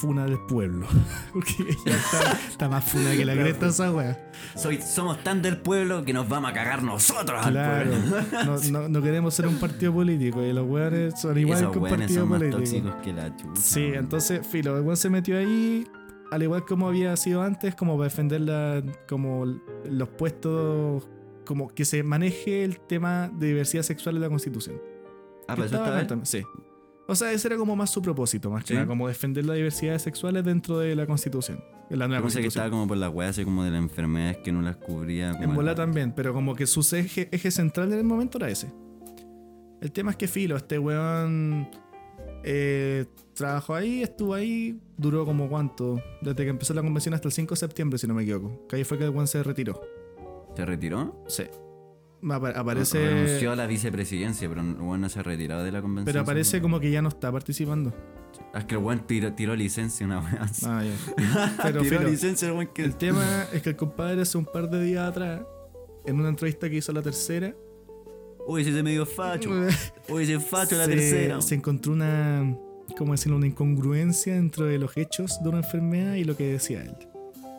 Funa 0.00 0.24
del 0.24 0.38
Pueblo. 0.48 0.86
Porque 1.32 1.52
está, 1.70 2.32
está 2.48 2.68
más 2.68 2.84
funa 2.84 3.12
que 3.12 3.24
la 3.24 3.34
cresta 3.34 3.68
esa 3.68 3.90
wea. 3.92 4.30
Soy, 4.54 4.80
somos 4.82 5.22
tan 5.24 5.40
del 5.40 5.58
pueblo 5.58 6.04
que 6.04 6.12
nos 6.12 6.28
vamos 6.28 6.50
a 6.50 6.54
cagar 6.54 6.82
nosotros 6.82 7.46
Claro. 7.46 7.92
al 7.94 8.00
pueblo. 8.02 8.44
No, 8.44 8.80
no- 8.82 8.88
no 8.88 9.02
queremos 9.02 9.32
ser 9.34 9.46
un 9.46 9.56
partido 9.58 9.92
político 9.94 10.42
y 10.42 10.52
los 10.52 10.66
weones 10.68 11.18
son 11.20 11.38
igual 11.38 11.70
que 11.70 11.78
un 11.78 11.88
partido 11.88 12.20
son 12.20 12.28
más 12.28 12.38
político. 12.38 12.58
tóxicos 12.58 12.94
que 13.02 13.12
la 13.14 13.36
chucha. 13.36 13.60
Sí, 13.60 13.84
entonces, 13.94 14.46
filo, 14.46 14.76
el 14.76 14.82
weón 14.84 14.96
se 14.96 15.08
metió 15.10 15.38
ahí, 15.38 15.86
al 16.30 16.42
igual 16.42 16.64
como 16.66 16.88
había 16.88 17.16
sido 17.16 17.42
antes, 17.42 17.74
como 17.74 17.96
para 17.96 18.04
defender 18.10 18.40
la, 18.42 18.82
como 19.08 19.46
los 19.90 20.08
puestos, 20.10 21.08
como 21.46 21.68
que 21.68 21.86
se 21.86 22.02
maneje 22.02 22.62
el 22.64 22.78
tema 22.80 23.30
de 23.32 23.46
diversidad 23.48 23.82
sexual 23.84 24.16
en 24.16 24.22
la 24.22 24.28
Constitución. 24.28 24.76
Ah, 25.48 25.54
pero 25.56 25.64
eso 25.66 25.76
estaba 25.76 26.24
Sí. 26.24 26.42
O 27.10 27.14
sea, 27.14 27.32
ese 27.32 27.48
era 27.48 27.56
como 27.56 27.74
más 27.74 27.88
su 27.90 28.02
propósito, 28.02 28.50
más 28.50 28.62
que 28.64 28.68
Sí. 28.68 28.74
nada, 28.74 28.86
como 28.86 29.08
defender 29.08 29.44
las 29.46 29.56
diversidades 29.56 30.02
sexuales 30.02 30.44
dentro 30.44 30.78
de 30.78 30.94
la 30.94 31.06
Constitución, 31.06 31.64
de 31.88 31.96
la 31.96 32.06
nueva 32.06 32.22
pensé 32.22 32.38
que 32.40 32.44
Constitución. 32.44 32.48
estaba 32.48 32.70
como 32.70 32.86
por 32.86 32.98
las 32.98 33.10
weas, 33.12 33.30
así 33.30 33.44
como 33.44 33.64
de 33.64 33.70
las 33.70 33.78
enfermedades 33.80 34.36
que 34.44 34.52
no 34.52 34.60
las 34.60 34.76
cubría. 34.76 35.30
En 35.40 35.54
bola 35.54 35.74
también, 35.74 36.12
pero 36.14 36.34
como 36.34 36.54
que 36.54 36.66
su 36.66 36.80
eje, 36.94 37.28
eje 37.32 37.50
central 37.50 37.90
en 37.94 37.98
el 37.98 38.04
momento 38.04 38.36
era 38.36 38.50
ese. 38.50 38.70
El 39.80 39.90
tema 39.90 40.10
es 40.10 40.16
que 40.18 40.28
Filo, 40.28 40.56
este 40.56 40.78
weón 40.78 41.68
eh, 42.44 43.06
trabajó 43.34 43.74
ahí, 43.74 44.02
estuvo 44.02 44.34
ahí, 44.34 44.78
duró 44.98 45.24
como 45.24 45.48
cuánto, 45.48 46.02
desde 46.20 46.44
que 46.44 46.50
empezó 46.50 46.74
la 46.74 46.82
convención 46.82 47.14
hasta 47.14 47.28
el 47.28 47.32
5 47.32 47.54
de 47.54 47.58
septiembre, 47.58 47.98
si 47.98 48.06
no 48.06 48.12
me 48.12 48.22
equivoco. 48.22 48.66
Que 48.68 48.76
ahí 48.76 48.84
fue 48.84 48.98
que 48.98 49.04
el 49.04 49.10
weón 49.10 49.26
se 49.26 49.42
retiró. 49.42 49.80
¿Se 50.56 50.66
retiró? 50.66 51.24
Sí. 51.26 51.44
Apa- 52.22 52.52
Renunció 52.52 52.60
aparece. 52.60 53.48
a 53.48 53.56
la 53.56 53.66
vicepresidencia, 53.66 54.48
pero 54.48 54.60
el 54.60 54.72
weón 54.80 55.00
no 55.00 55.08
se 55.08 55.20
ha 55.20 55.22
retirado 55.22 55.62
de 55.64 55.72
la 55.72 55.80
convención. 55.80 56.06
Pero 56.12 56.20
aparece 56.22 56.60
como 56.60 56.80
que 56.80 56.90
ya 56.90 57.00
no 57.02 57.08
está 57.08 57.30
participando. 57.30 57.92
Ah, 58.52 58.58
Es 58.58 58.64
que 58.64 58.74
el 58.74 58.80
weón 58.82 59.06
tiró, 59.06 59.32
tiró 59.34 59.54
licencia 59.56 60.04
una 60.06 60.18
así. 60.40 60.66
Ah, 60.68 60.82
ya. 60.84 61.56
Pero 61.62 61.82
tiró 61.82 61.98
filo, 61.98 62.10
licencia 62.10 62.48
el 62.48 62.54
weón 62.54 62.68
que. 62.74 62.84
el 62.84 62.96
tema 62.96 63.24
es 63.52 63.62
que 63.62 63.70
el 63.70 63.76
compadre 63.76 64.22
hace 64.22 64.36
un 64.38 64.44
par 64.46 64.68
de 64.68 64.82
días 64.82 65.08
atrás, 65.08 65.42
en 66.04 66.18
una 66.18 66.28
entrevista 66.28 66.68
que 66.68 66.76
hizo 66.76 66.92
la 66.92 67.02
tercera, 67.02 67.54
Uy, 68.46 68.62
ese 68.62 68.82
medio 68.82 69.04
facho. 69.04 69.50
Uy, 70.08 70.22
ese 70.24 70.40
facho 70.40 70.76
la 70.76 70.84
se, 70.86 70.90
tercera. 70.92 71.40
se 71.42 71.54
encontró 71.54 71.92
una, 71.92 72.56
¿cómo 72.96 73.12
decirlo? 73.12 73.36
Una 73.36 73.46
incongruencia 73.46 74.34
dentro 74.34 74.64
de 74.64 74.78
los 74.78 74.96
hechos 74.96 75.38
de 75.42 75.48
una 75.50 75.58
enfermedad 75.58 76.14
y 76.14 76.24
lo 76.24 76.34
que 76.36 76.52
decía 76.52 76.80
él. 76.82 76.96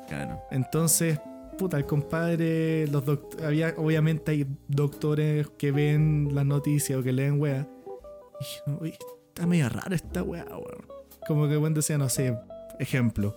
Claro. 0.07 0.39
Entonces, 0.49 1.19
puta, 1.59 1.77
el 1.77 1.85
compadre, 1.85 2.87
los 2.87 3.03
había, 3.45 3.75
obviamente 3.77 4.31
hay 4.31 4.47
doctores 4.67 5.47
que 5.57 5.71
ven 5.71 6.29
las 6.33 6.45
noticias 6.45 6.97
o 6.97 7.03
que 7.03 7.11
leen 7.13 7.39
weá. 7.39 7.67
Y 8.67 8.71
"Uy, 8.83 8.93
está 9.27 9.45
medio 9.45 9.69
rara 9.69 9.95
esta 9.95 10.23
weá, 10.23 10.45
weón. 10.45 10.85
Como 11.27 11.47
que 11.47 11.57
weón 11.57 11.73
decía, 11.73 11.97
no 11.97 12.09
sé, 12.09 12.35
ejemplo. 12.79 13.35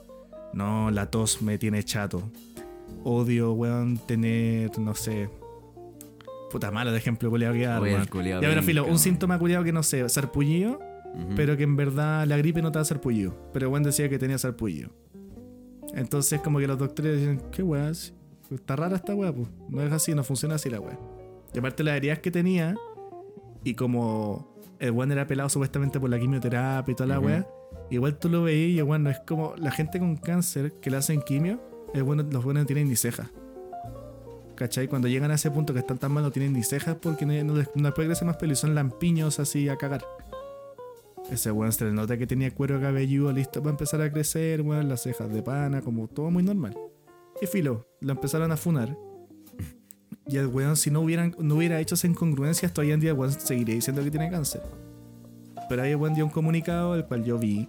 No, 0.55 0.91
la 0.91 1.11
tos 1.11 1.43
me 1.43 1.59
tiene 1.59 1.83
chato. 1.83 2.23
Odio, 3.05 3.53
weón, 3.53 3.99
tener, 3.99 4.79
no 4.79 4.95
sé. 4.95 5.29
Puta 6.51 6.71
malo 6.71 6.93
de 6.93 6.99
ejemplo, 6.99 7.31
que 7.33 7.67
dar, 7.67 7.83
weón. 7.83 8.07
culiao 8.07 8.41
Ya, 8.41 8.49
pero 8.49 8.63
filo, 8.63 8.87
un 8.87 8.99
síntoma 8.99 9.39
culiado 9.39 9.65
que 9.65 9.73
no 9.73 9.83
sé, 9.83 10.09
sarpullido, 10.09 10.79
Ujú. 11.15 11.35
pero 11.35 11.57
que 11.57 11.63
en 11.65 11.77
verdad 11.77 12.27
la 12.27 12.37
gripe 12.37 12.63
no 12.63 12.71
te 12.71 12.79
da 12.79 12.85
sarpullido. 12.85 13.35
Pero 13.53 13.71
Juan 13.71 13.83
decía 13.83 14.09
que 14.09 14.19
tenía 14.19 14.39
sarpullido. 14.39 14.91
Entonces, 15.95 16.41
como 16.41 16.59
que 16.59 16.67
los 16.67 16.79
doctores 16.79 17.19
dicen, 17.19 17.43
¿qué 17.51 17.63
weá? 17.63 17.91
Está 17.91 18.77
rara 18.77 18.97
esta 18.97 19.15
weá, 19.15 19.33
pues. 19.33 19.49
No 19.69 19.83
es 19.83 19.93
así, 19.93 20.15
no 20.15 20.25
funciona 20.25 20.55
así 20.57 20.69
la 20.71 20.81
weá. 20.81 20.99
Y 21.55 21.59
aparte, 21.59 21.83
las 21.85 21.97
heridas 21.97 22.19
que 22.21 22.31
tenía, 22.31 22.75
y 23.65 23.75
como 23.75 24.55
el 24.79 24.91
weón 24.91 25.13
era 25.13 25.27
pelado 25.27 25.49
supuestamente 25.49 26.01
por 26.01 26.11
la 26.11 26.19
quimioterapia 26.19 26.93
y 26.93 26.95
toda 26.95 27.07
la 27.09 27.19
Ujú. 27.19 27.27
weá, 27.29 27.47
igual 27.91 28.19
tú 28.19 28.29
lo 28.29 28.43
veías 28.43 28.71
y 28.71 28.79
el 28.79 28.85
weón 28.85 29.03
no 29.05 29.11
es 29.11 29.21
como 29.21 29.55
la 29.57 29.71
gente 29.71 29.99
con 29.99 30.17
cáncer 30.17 30.73
que 30.81 30.91
le 30.91 30.97
hacen 30.97 31.21
quimio, 31.23 31.61
el 31.95 32.03
weón- 32.05 32.31
los 32.33 32.43
buenos 32.45 32.63
no 32.63 32.67
tienen 32.67 32.89
ni 32.89 32.97
cejas. 32.97 33.29
¿Cachai? 34.57 34.87
Cuando 34.87 35.09
llegan 35.09 35.31
a 35.31 35.35
ese 35.35 35.51
punto 35.51 35.73
que 35.73 35.81
están 35.81 35.99
tan 35.99 36.13
mal 36.13 36.23
no 36.23 36.31
tienen 36.31 36.53
ni 36.53 36.63
cejas 36.63 36.97
porque 37.01 37.25
no, 37.27 37.33
no 37.45 37.53
no 37.55 37.59
les 37.59 37.93
puede 37.95 38.09
crecer 38.09 38.27
más 38.27 38.37
pelo 38.37 38.53
y 38.53 38.57
son 38.57 38.75
lampiños 38.75 39.41
así 39.41 39.69
a 39.69 39.77
cagar. 39.77 40.05
Ese 41.33 41.51
weón 41.51 41.73
se 41.73 41.85
le 41.87 41.93
nota 41.93 42.19
que 42.19 42.27
tenía 42.27 42.51
cuero 42.51 42.81
cabelludo 42.81 43.33
listo 43.33 43.61
para 43.63 43.71
empezar 43.71 44.01
a 44.03 44.13
crecer, 44.13 44.61
weón, 44.61 44.89
las 44.89 45.03
cejas 45.03 45.33
de 45.33 45.43
pana, 45.43 45.81
como 45.81 46.07
todo 46.09 46.31
muy 46.31 46.43
normal. 46.43 46.77
Y 47.41 47.47
filo, 47.47 47.87
lo 48.01 48.13
empezaron 48.13 48.53
a 48.53 48.57
funar. 48.57 48.97
Y 50.29 50.37
el 50.37 50.47
weón, 50.47 50.77
si 50.77 50.91
no, 50.91 51.01
hubieran, 51.01 51.35
no 51.39 51.57
hubiera 51.57 51.81
hecho 51.81 51.95
esa 51.95 52.07
incongruencia, 52.07 52.67
hasta 52.69 52.83
hoy 52.83 52.93
en 52.93 53.01
día 53.01 53.11
el 53.13 53.19
weón 53.19 53.33
seguiría 53.33 53.75
diciendo 53.75 54.05
que 54.05 54.11
tiene 54.11 54.31
cáncer. 54.31 54.63
Pero 55.69 55.83
ahí 55.83 55.91
el 55.91 55.97
weón 55.97 56.15
dio 56.15 56.25
un 56.25 56.31
comunicado, 56.31 56.95
el 56.95 57.05
cual 57.07 57.25
yo 57.25 57.39
vi, 57.39 57.69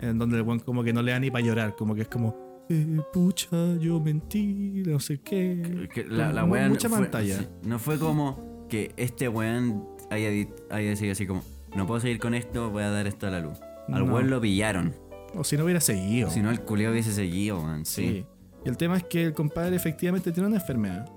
en 0.00 0.18
donde 0.18 0.36
el 0.36 0.42
weón 0.42 0.58
como 0.60 0.82
que 0.82 0.92
no 0.92 1.00
le 1.02 1.12
da 1.12 1.20
ni 1.20 1.30
para 1.30 1.44
llorar, 1.44 1.76
como 1.76 1.94
que 1.94 2.02
es 2.02 2.08
como, 2.08 2.66
eh, 2.68 3.00
pucha, 3.12 3.76
yo 3.78 4.00
mentí, 4.00 4.82
no 4.86 4.98
sé 5.00 5.20
qué. 5.20 5.88
Que 5.94 6.04
la, 6.04 6.32
la 6.32 6.44
weá 6.44 6.68
mucha 6.68 6.88
fue- 6.88 6.98
pantalla. 6.98 7.48
no 7.62 7.78
fue 7.78 7.98
como 7.98 8.66
que 8.68 8.92
este 8.96 9.28
weón 9.28 9.86
haya, 10.10 10.28
haya 10.70 10.88
decidido 10.90 11.12
así 11.12 11.26
como, 11.26 11.42
no 11.76 11.86
puedo 11.86 12.00
seguir 12.00 12.18
con 12.18 12.34
esto, 12.34 12.70
voy 12.70 12.82
a 12.82 12.90
dar 12.90 13.06
esto 13.06 13.26
a 13.26 13.30
la 13.30 13.40
luz. 13.40 13.58
Al 13.88 14.06
No. 14.06 14.14
weón 14.14 14.30
lo 14.30 14.40
pillaron. 14.40 14.94
O 15.34 15.44
si 15.44 15.56
no 15.56 15.64
hubiera 15.64 15.80
seguido. 15.80 16.30
Si 16.30 16.40
no, 16.40 16.50
el 16.50 16.60
culiao 16.60 16.92
hubiese 16.92 17.12
seguido, 17.12 17.58
weón. 17.60 17.84
Sí. 17.84 18.02
Sí. 18.08 18.26
Y 18.64 18.68
el 18.68 18.76
tema 18.76 18.96
es 18.96 19.04
que 19.04 19.24
el 19.24 19.34
compadre 19.34 19.76
efectivamente 19.76 20.32
tiene 20.32 20.48
una 20.48 20.56
enfermedad, 20.56 21.08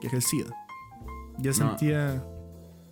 que 0.00 0.08
es 0.08 0.12
el 0.12 0.22
SIDA. 0.22 0.54
Ya 1.38 1.50
No. 1.50 1.56
sentía. 1.56 2.24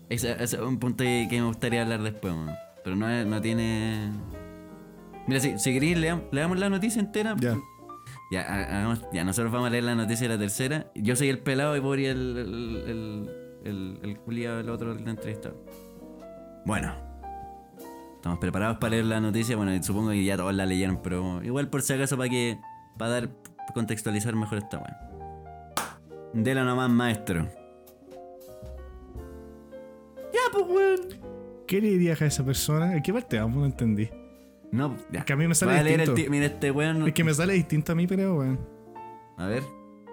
Ese, 0.08 0.42
es 0.42 0.52
un 0.54 0.78
punto 0.78 1.04
que 1.04 1.28
me 1.30 1.44
gustaría 1.44 1.82
hablar 1.82 2.02
después, 2.02 2.32
weón. 2.32 2.50
Pero 2.84 2.96
no, 2.96 3.24
no 3.24 3.40
tiene. 3.40 4.10
Mira, 5.26 5.40
si, 5.40 5.58
si 5.58 5.72
queréis, 5.72 5.96
leam- 5.98 6.22
leamos 6.32 6.58
la 6.58 6.68
noticia 6.68 7.00
entera. 7.00 7.36
Ya. 7.38 7.56
Ya, 8.32 8.42
ha- 8.42 8.78
hagamos- 8.78 9.04
ya, 9.12 9.24
nosotros 9.24 9.52
vamos 9.52 9.68
a 9.68 9.70
leer 9.70 9.84
la 9.84 9.94
noticia 9.94 10.26
de 10.28 10.34
la 10.34 10.40
tercera. 10.40 10.90
Yo 10.96 11.14
soy 11.16 11.28
el 11.28 11.38
pelado 11.38 11.76
y 11.76 11.80
Bori 11.80 12.06
el, 12.06 12.36
el, 12.36 12.82
el, 12.86 13.30
el, 13.64 13.98
el 14.02 14.18
culiado, 14.18 14.58
el 14.60 14.68
otro, 14.70 14.92
el 14.92 15.06
entrevistado. 15.06 15.56
Bueno. 16.64 16.92
Estamos 18.16 18.38
preparados 18.38 18.78
para 18.78 18.90
leer 18.92 19.06
la 19.06 19.20
noticia. 19.20 19.56
Bueno, 19.56 19.82
supongo 19.82 20.10
que 20.10 20.22
ya 20.24 20.36
todos 20.36 20.54
la 20.54 20.64
leyeron, 20.66 20.98
pero 21.02 21.42
igual 21.42 21.68
por 21.68 21.82
si 21.82 21.92
acaso 21.92 22.16
para 22.16 22.28
que. 22.28 22.58
Para 22.98 23.10
dar. 23.12 23.28
contextualizar 23.74 24.34
mejor 24.36 24.58
esta 24.58 24.78
weá. 24.78 25.10
Dela 26.34 26.62
nomás, 26.64 26.90
maestro. 26.90 27.48
Ya, 30.32 30.40
pues 30.52 30.64
weón. 30.68 31.00
¿Qué 31.66 31.80
le 31.80 31.88
dirías 31.88 32.20
a 32.22 32.26
esa 32.26 32.44
persona? 32.44 32.94
¿En 32.96 33.02
qué 33.02 33.12
parte 33.12 33.38
vamos? 33.38 33.56
No 33.58 33.66
entendí. 33.66 34.08
No, 34.70 34.96
ya. 35.10 35.20
Es 35.20 35.24
que 35.24 35.32
a 35.32 35.36
mí 35.36 35.46
me 35.48 35.54
sale 35.54 35.72
Voy 35.72 35.80
a 35.80 35.82
leer 35.84 36.00
el 36.00 36.06
distinto. 36.06 36.24
ti- 36.24 36.30
Mira, 36.30 36.46
este 36.46 36.70
weón. 36.70 37.06
Es 37.08 37.12
que 37.14 37.24
me 37.24 37.34
sale 37.34 37.54
distinto 37.54 37.92
a 37.92 37.94
mí, 37.94 38.06
pero 38.06 38.36
weón. 38.36 38.58
A 39.36 39.46
ver. 39.46 39.62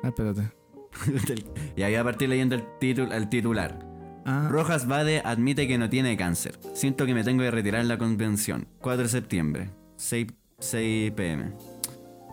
Ah, 0.03 0.07
espérate. 0.07 0.51
y 1.75 1.81
ahí 1.83 1.95
a 1.95 2.03
partir 2.03 2.27
leyendo 2.29 2.55
el, 2.55 2.63
titul- 2.79 3.13
el 3.13 3.29
titular. 3.29 3.85
Ah, 4.25 4.47
Rojas 4.49 4.87
Bade 4.87 5.21
admite 5.25 5.67
que 5.67 5.77
no 5.77 5.89
tiene 5.89 6.15
cáncer. 6.17 6.59
Siento 6.73 7.05
que 7.05 7.13
me 7.13 7.23
tengo 7.23 7.41
que 7.43 7.51
retirar 7.51 7.81
en 7.81 7.87
la 7.87 7.97
convención. 7.97 8.67
4 8.81 9.03
de 9.03 9.09
septiembre, 9.09 9.69
6, 9.97 10.27
6 10.59 11.11
pm. 11.11 11.53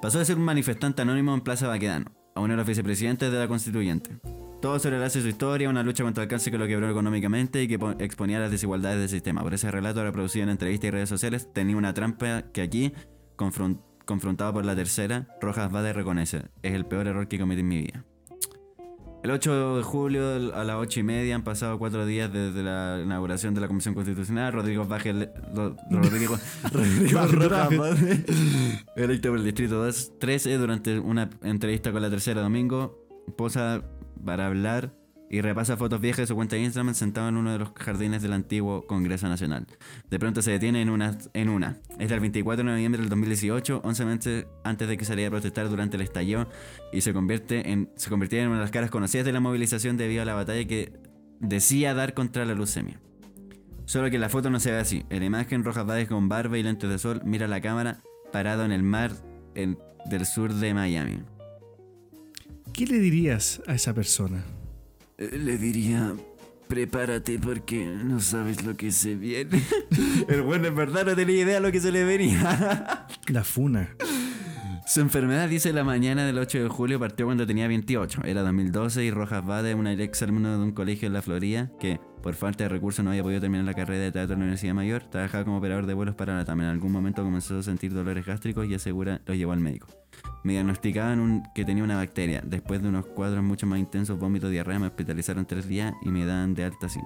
Pasó 0.02 0.18
de 0.18 0.24
ser 0.24 0.36
un 0.36 0.44
manifestante 0.44 1.02
anónimo 1.02 1.32
en 1.34 1.40
Plaza 1.40 1.68
Baquedano, 1.68 2.12
a 2.34 2.40
uno 2.40 2.52
de 2.52 2.56
los 2.58 2.66
vicepresidentes 2.66 3.32
de 3.32 3.38
la 3.38 3.48
constituyente. 3.48 4.18
Todo 4.60 4.78
sobre 4.78 4.98
de 4.98 5.10
su 5.10 5.18
historia, 5.20 5.68
una 5.68 5.82
lucha 5.82 6.02
contra 6.02 6.22
el 6.24 6.28
cáncer 6.28 6.50
que 6.52 6.58
lo 6.58 6.66
quebró 6.66 6.90
económicamente 6.90 7.62
y 7.62 7.68
que 7.68 7.78
po- 7.78 7.94
exponía 7.98 8.38
las 8.40 8.50
desigualdades 8.50 8.98
del 8.98 9.08
sistema. 9.08 9.42
Por 9.42 9.54
ese 9.54 9.70
relato 9.70 10.02
reproducido 10.02 10.42
en 10.44 10.48
entrevistas 10.50 10.88
y 10.88 10.90
redes 10.90 11.08
sociales, 11.08 11.48
tenía 11.52 11.76
una 11.76 11.94
trampa 11.94 12.42
que 12.52 12.62
aquí, 12.62 12.92
confron- 13.36 13.80
confrontado 14.06 14.52
por 14.54 14.64
la 14.64 14.74
tercera, 14.74 15.28
Rojas 15.40 15.70
Bade 15.70 15.92
reconoce. 15.92 16.42
Es 16.62 16.72
el 16.74 16.84
peor 16.86 17.06
error 17.06 17.28
que 17.28 17.38
cometí 17.38 17.60
en 17.60 17.68
mi 17.68 17.78
vida. 17.82 18.04
El 19.22 19.32
8 19.32 19.78
de 19.78 19.82
julio 19.82 20.54
a 20.54 20.62
las 20.62 20.76
8 20.76 21.00
y 21.00 21.02
media 21.02 21.34
han 21.34 21.42
pasado 21.42 21.78
cuatro 21.80 22.06
días 22.06 22.32
desde 22.32 22.62
la 22.62 23.00
inauguración 23.02 23.54
de 23.54 23.60
la 23.60 23.66
Comisión 23.66 23.92
Constitucional. 23.94 24.52
Rodrigo 24.52 24.84
Ro- 24.84 25.76
Rodrigo, 25.90 26.38
Rodrigo 26.72 27.26
Rojas 27.26 27.98
electo 28.96 29.28
por 29.30 29.38
el 29.38 29.44
Distrito 29.44 29.82
2, 29.84 30.12
13 30.20 30.58
durante 30.58 30.98
una 31.00 31.28
entrevista 31.42 31.90
con 31.90 32.02
la 32.02 32.10
tercera 32.10 32.40
domingo, 32.40 33.04
posa 33.36 33.82
para 34.24 34.46
hablar 34.46 34.94
y 35.30 35.40
repasa 35.40 35.76
fotos 35.76 36.00
viejas 36.00 36.20
de 36.20 36.26
su 36.28 36.34
cuenta 36.34 36.56
de 36.56 36.62
Instagram 36.62 36.94
sentado 36.94 37.28
en 37.28 37.36
uno 37.36 37.52
de 37.52 37.58
los 37.58 37.70
jardines 37.74 38.22
del 38.22 38.32
antiguo 38.32 38.86
Congreso 38.86 39.28
Nacional. 39.28 39.66
De 40.08 40.18
pronto 40.18 40.42
se 40.42 40.52
detiene 40.52 40.82
en 40.82 40.90
una. 40.90 41.18
En 41.34 41.48
una. 41.48 41.78
Es 41.98 42.08
del 42.08 42.20
24 42.20 42.64
de 42.64 42.70
noviembre 42.70 43.00
del 43.00 43.08
2018, 43.08 43.80
11 43.82 44.04
meses 44.04 44.46
antes 44.64 44.88
de 44.88 44.96
que 44.96 45.04
saliera 45.04 45.28
a 45.28 45.30
protestar 45.32 45.68
durante 45.68 45.96
el 45.96 46.02
estallido 46.02 46.48
y 46.92 47.00
se 47.00 47.12
convierte 47.12 47.70
en 47.70 47.90
se 47.96 48.10
convirtiera 48.10 48.44
en 48.44 48.50
una 48.50 48.58
de 48.58 48.64
las 48.64 48.70
caras 48.70 48.90
conocidas 48.90 49.26
de 49.26 49.32
la 49.32 49.40
movilización 49.40 49.96
debido 49.96 50.22
a 50.22 50.24
la 50.24 50.34
batalla 50.34 50.66
que 50.66 50.92
decía 51.40 51.94
dar 51.94 52.14
contra 52.14 52.44
la 52.44 52.54
leucemia. 52.54 53.00
Solo 53.84 54.10
que 54.10 54.18
la 54.18 54.28
foto 54.28 54.50
no 54.50 54.58
se 54.58 54.72
ve 54.72 54.78
así. 54.78 55.04
En 55.10 55.20
la 55.20 55.26
imagen, 55.26 55.62
Rojas 55.62 55.86
Báez 55.86 56.08
con 56.08 56.28
barba 56.28 56.58
y 56.58 56.62
lentes 56.62 56.90
de 56.90 56.98
sol 56.98 57.22
mira 57.24 57.46
la 57.46 57.60
cámara 57.60 57.98
parado 58.32 58.64
en 58.64 58.72
el 58.72 58.82
mar 58.82 59.12
del 59.54 60.26
sur 60.26 60.52
de 60.54 60.74
Miami. 60.74 61.20
¿qué 62.76 62.84
le 62.84 62.98
dirías 62.98 63.62
a 63.66 63.74
esa 63.74 63.94
persona? 63.94 64.44
Eh, 65.18 65.38
Le 65.38 65.56
diría, 65.58 66.14
prepárate 66.68 67.38
porque 67.38 67.84
no 67.86 68.20
sabes 68.20 68.64
lo 68.64 68.76
que 68.76 68.92
se 68.92 69.14
viene. 69.14 69.62
El 70.28 70.42
bueno 70.42 70.66
en 70.68 70.76
verdad 70.76 71.06
no 71.06 71.14
tenía 71.16 71.42
idea 71.42 71.54
de 71.54 71.60
lo 71.60 71.72
que 71.72 71.80
se 71.80 71.92
le 71.92 72.04
venía. 72.04 73.06
La 73.28 73.44
funa. 73.44 73.96
Su 74.88 75.00
enfermedad, 75.00 75.48
dice 75.48 75.72
la 75.72 75.82
mañana 75.82 76.24
del 76.24 76.38
8 76.38 76.62
de 76.62 76.68
julio, 76.68 77.00
partió 77.00 77.26
cuando 77.26 77.44
tenía 77.44 77.66
28. 77.66 78.20
Era 78.24 78.42
2012 78.42 79.04
y 79.04 79.10
Rojas 79.10 79.44
Bade, 79.44 79.74
una 79.74 79.92
ex 79.94 80.22
alumno 80.22 80.56
de 80.56 80.62
un 80.62 80.70
colegio 80.70 81.08
en 81.08 81.12
la 81.12 81.22
Florida, 81.22 81.70
que 81.80 81.98
por 82.22 82.34
falta 82.34 82.64
de 82.64 82.68
recursos 82.68 83.04
no 83.04 83.10
había 83.10 83.24
podido 83.24 83.40
terminar 83.40 83.64
la 83.66 83.74
carrera 83.74 84.04
de 84.04 84.12
teatro 84.12 84.34
en 84.34 84.38
la 84.40 84.44
Universidad 84.44 84.74
Mayor, 84.74 85.02
trabajaba 85.10 85.44
como 85.44 85.58
operador 85.58 85.86
de 85.86 85.94
vuelos 85.94 86.14
para 86.14 86.36
la 86.36 86.44
TAM. 86.44 86.60
En 86.60 86.66
algún 86.68 86.92
momento 86.92 87.24
comenzó 87.24 87.58
a 87.58 87.62
sentir 87.64 87.92
dolores 87.92 88.24
gástricos 88.24 88.66
y 88.68 88.74
asegura 88.74 89.20
lo 89.26 89.34
llevó 89.34 89.52
al 89.52 89.60
médico. 89.60 89.88
Me 90.44 90.52
diagnosticaban 90.52 91.18
un- 91.18 91.42
que 91.52 91.64
tenía 91.64 91.82
una 91.82 91.96
bacteria. 91.96 92.40
Después 92.46 92.80
de 92.80 92.88
unos 92.88 93.06
cuadros 93.06 93.42
mucho 93.42 93.66
más 93.66 93.80
intensos, 93.80 94.16
vómitos, 94.20 94.52
diarrea, 94.52 94.78
me 94.78 94.86
hospitalizaron 94.86 95.46
tres 95.46 95.66
días 95.66 95.94
y 96.02 96.10
me 96.10 96.24
dan 96.26 96.54
de 96.54 96.62
alta 96.64 96.86
así. 96.86 97.00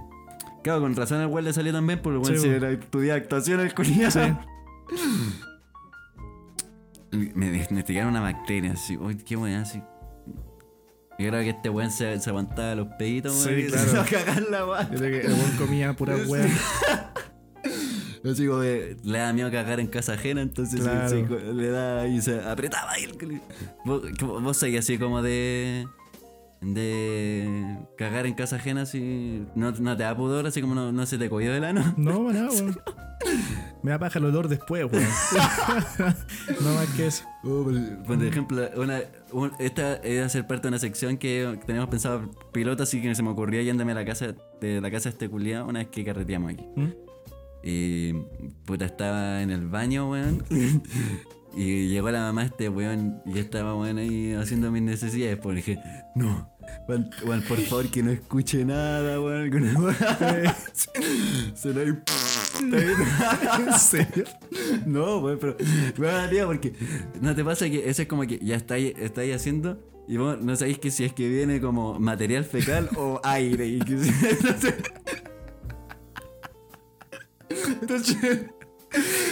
Claro, 0.63 0.83
con 0.83 0.95
razón 0.95 1.23
el 1.23 1.29
güey 1.29 1.43
le 1.47 1.55
salió 1.55 1.73
también, 1.73 2.03
por 2.03 2.13
el 2.13 2.19
güey 2.19 2.35
Sí, 2.37 2.43
se 2.43 2.57
era- 2.57 2.71
estudiaba 2.73 3.19
actuación 3.19 3.61
el 3.61 3.75
culiado. 3.75 4.11
Sí. 4.11 4.21
Me 7.13 7.51
diagnosticaron 7.51 8.11
una 8.11 8.21
bacteria, 8.21 8.73
así. 8.73 8.97
Uy, 8.97 9.17
qué 9.17 9.37
weá, 9.37 9.63
así. 9.63 9.83
Yo 11.19 11.29
creo 11.29 11.43
que 11.43 11.51
este 11.51 11.69
weón 11.69 11.91
se, 11.91 12.19
se 12.19 12.31
aguantaba 12.31 12.75
los 12.75 12.89
peditos, 12.99 13.35
Sí, 13.35 13.49
weón. 13.49 13.61
y 13.61 13.65
claro. 13.67 13.85
se 13.85 13.93
iba 13.95 14.03
a 14.03 14.07
cagar 14.07 14.43
la. 14.43 14.91
Yo 14.91 14.97
creo 14.99 15.21
que 15.21 15.27
el 15.27 15.35
buen 15.35 15.57
comía 15.57 15.93
pura 15.95 16.17
wea. 16.17 16.47
Así 18.25 18.47
como 18.47 18.61
que 18.61 18.97
le 19.03 19.19
da 19.19 19.33
miedo 19.33 19.51
cagar 19.51 19.81
en 19.81 19.87
casa 19.87 20.13
ajena, 20.13 20.43
entonces 20.43 20.81
sí, 20.81 20.85
Claro. 20.87 21.09
sí, 21.09 21.25
le 21.55 21.71
da 21.71 22.07
y 22.07 22.21
se 22.21 22.39
apretaba 22.43 22.93
ahí 22.93 23.05
el 23.05 23.41
Vos, 23.85 24.03
vos 24.21 24.57
sois 24.59 24.79
así 24.79 24.99
como 24.99 25.23
de. 25.23 25.87
De. 26.61 27.79
cagar 27.97 28.27
en 28.27 28.35
casa 28.35 28.57
ajena, 28.57 28.83
así. 28.83 29.45
No, 29.55 29.71
no 29.73 29.97
te 29.97 30.03
da 30.03 30.17
pudor, 30.17 30.47
así 30.47 30.61
como 30.61 30.75
no, 30.75 30.93
no 30.93 31.07
se 31.07 31.19
te 31.19 31.29
cogió 31.31 31.53
del 31.53 31.65
ano. 31.65 31.95
No, 31.97 32.25
para 32.27 32.33
nada, 32.41 32.51
weón. 32.51 32.79
Me 33.83 33.91
da 33.93 33.99
paja 33.99 34.19
el 34.19 34.25
olor 34.27 34.49
después, 34.49 34.85
weón. 34.91 35.05
no 36.63 36.75
más 36.75 36.87
que 36.97 37.07
eso. 37.07 37.25
Oh, 37.45 37.65
por, 37.65 38.03
por 38.05 38.25
ejemplo, 38.25 38.69
una, 38.77 39.01
un- 39.33 39.53
esta 39.59 40.01
iba 40.07 40.25
a 40.25 40.29
ser 40.29 40.47
parte 40.47 40.63
de 40.63 40.69
una 40.69 40.79
sección 40.79 41.17
que 41.17 41.59
teníamos 41.67 41.91
pensado 41.91 42.31
piloto, 42.53 42.83
así 42.83 43.01
que 43.01 43.15
se 43.15 43.23
me 43.23 43.31
ocurrió 43.31 43.63
yéndome 43.63 43.93
a 43.93 43.97
la 43.97 44.05
casa 44.05 44.35
de 44.61 44.81
la 44.81 44.91
casa 44.91 45.09
de 45.09 45.15
este 45.15 45.29
culiado 45.29 45.67
una 45.67 45.79
vez 45.81 45.89
que 45.89 46.05
carreteamos 46.05 46.53
aquí. 46.53 46.67
¿Mm? 46.77 46.89
Y 47.63 48.13
puta 48.65 48.87
estaba 48.87 49.43
en 49.43 49.51
el 49.51 49.67
baño, 49.69 50.11
weón. 50.11 50.45
Y 51.53 51.89
llegó 51.89 52.13
la 52.13 52.21
mamá 52.21 52.43
de 52.43 52.47
este 52.47 52.69
weón 52.69 53.23
y 53.27 53.33
yo 53.33 53.41
estaba 53.41 53.75
weón 53.75 53.99
ahí 53.99 54.35
haciendo 54.35 54.71
mis 54.71 54.83
necesidades. 54.83 55.37
Pues 55.37 55.57
dije, 55.57 55.81
no, 56.15 56.49
weón, 56.89 57.11
weón, 57.25 57.43
por 57.43 57.59
favor 57.61 57.89
que 57.89 58.03
no 58.03 58.11
escuche 58.11 58.65
nada, 58.65 59.21
weón. 59.21 59.43
alguna 59.43 59.81
weá". 59.81 60.57
Se 61.55 61.73
lo. 61.73 61.83
¿En 61.83 63.79
serio? 63.79 64.25
No, 64.87 65.19
weón, 65.19 65.39
pero 65.41 65.57
da 65.99 66.29
miedo 66.29 66.47
porque 66.47 66.73
no 67.21 67.35
te 67.35 67.45
pasa 67.45 67.69
que 67.69 67.89
eso 67.89 68.03
es 68.03 68.09
como 68.09 68.23
que 68.27 68.39
ya 68.39 68.57
estáis 68.57 68.95
estáis 68.99 69.35
haciendo 69.35 69.79
y 70.11 70.17
vos 70.17 70.41
no 70.41 70.57
sabéis 70.57 70.79
que 70.81 70.91
si 70.91 71.05
es 71.05 71.13
que 71.13 71.29
viene 71.29 71.61
como 71.61 71.99
material 72.01 72.45
fecal 72.45 72.91
o 72.97 73.21
aire. 73.23 73.69
Y 73.69 73.79
que, 73.79 73.93
entonces, 77.81 78.47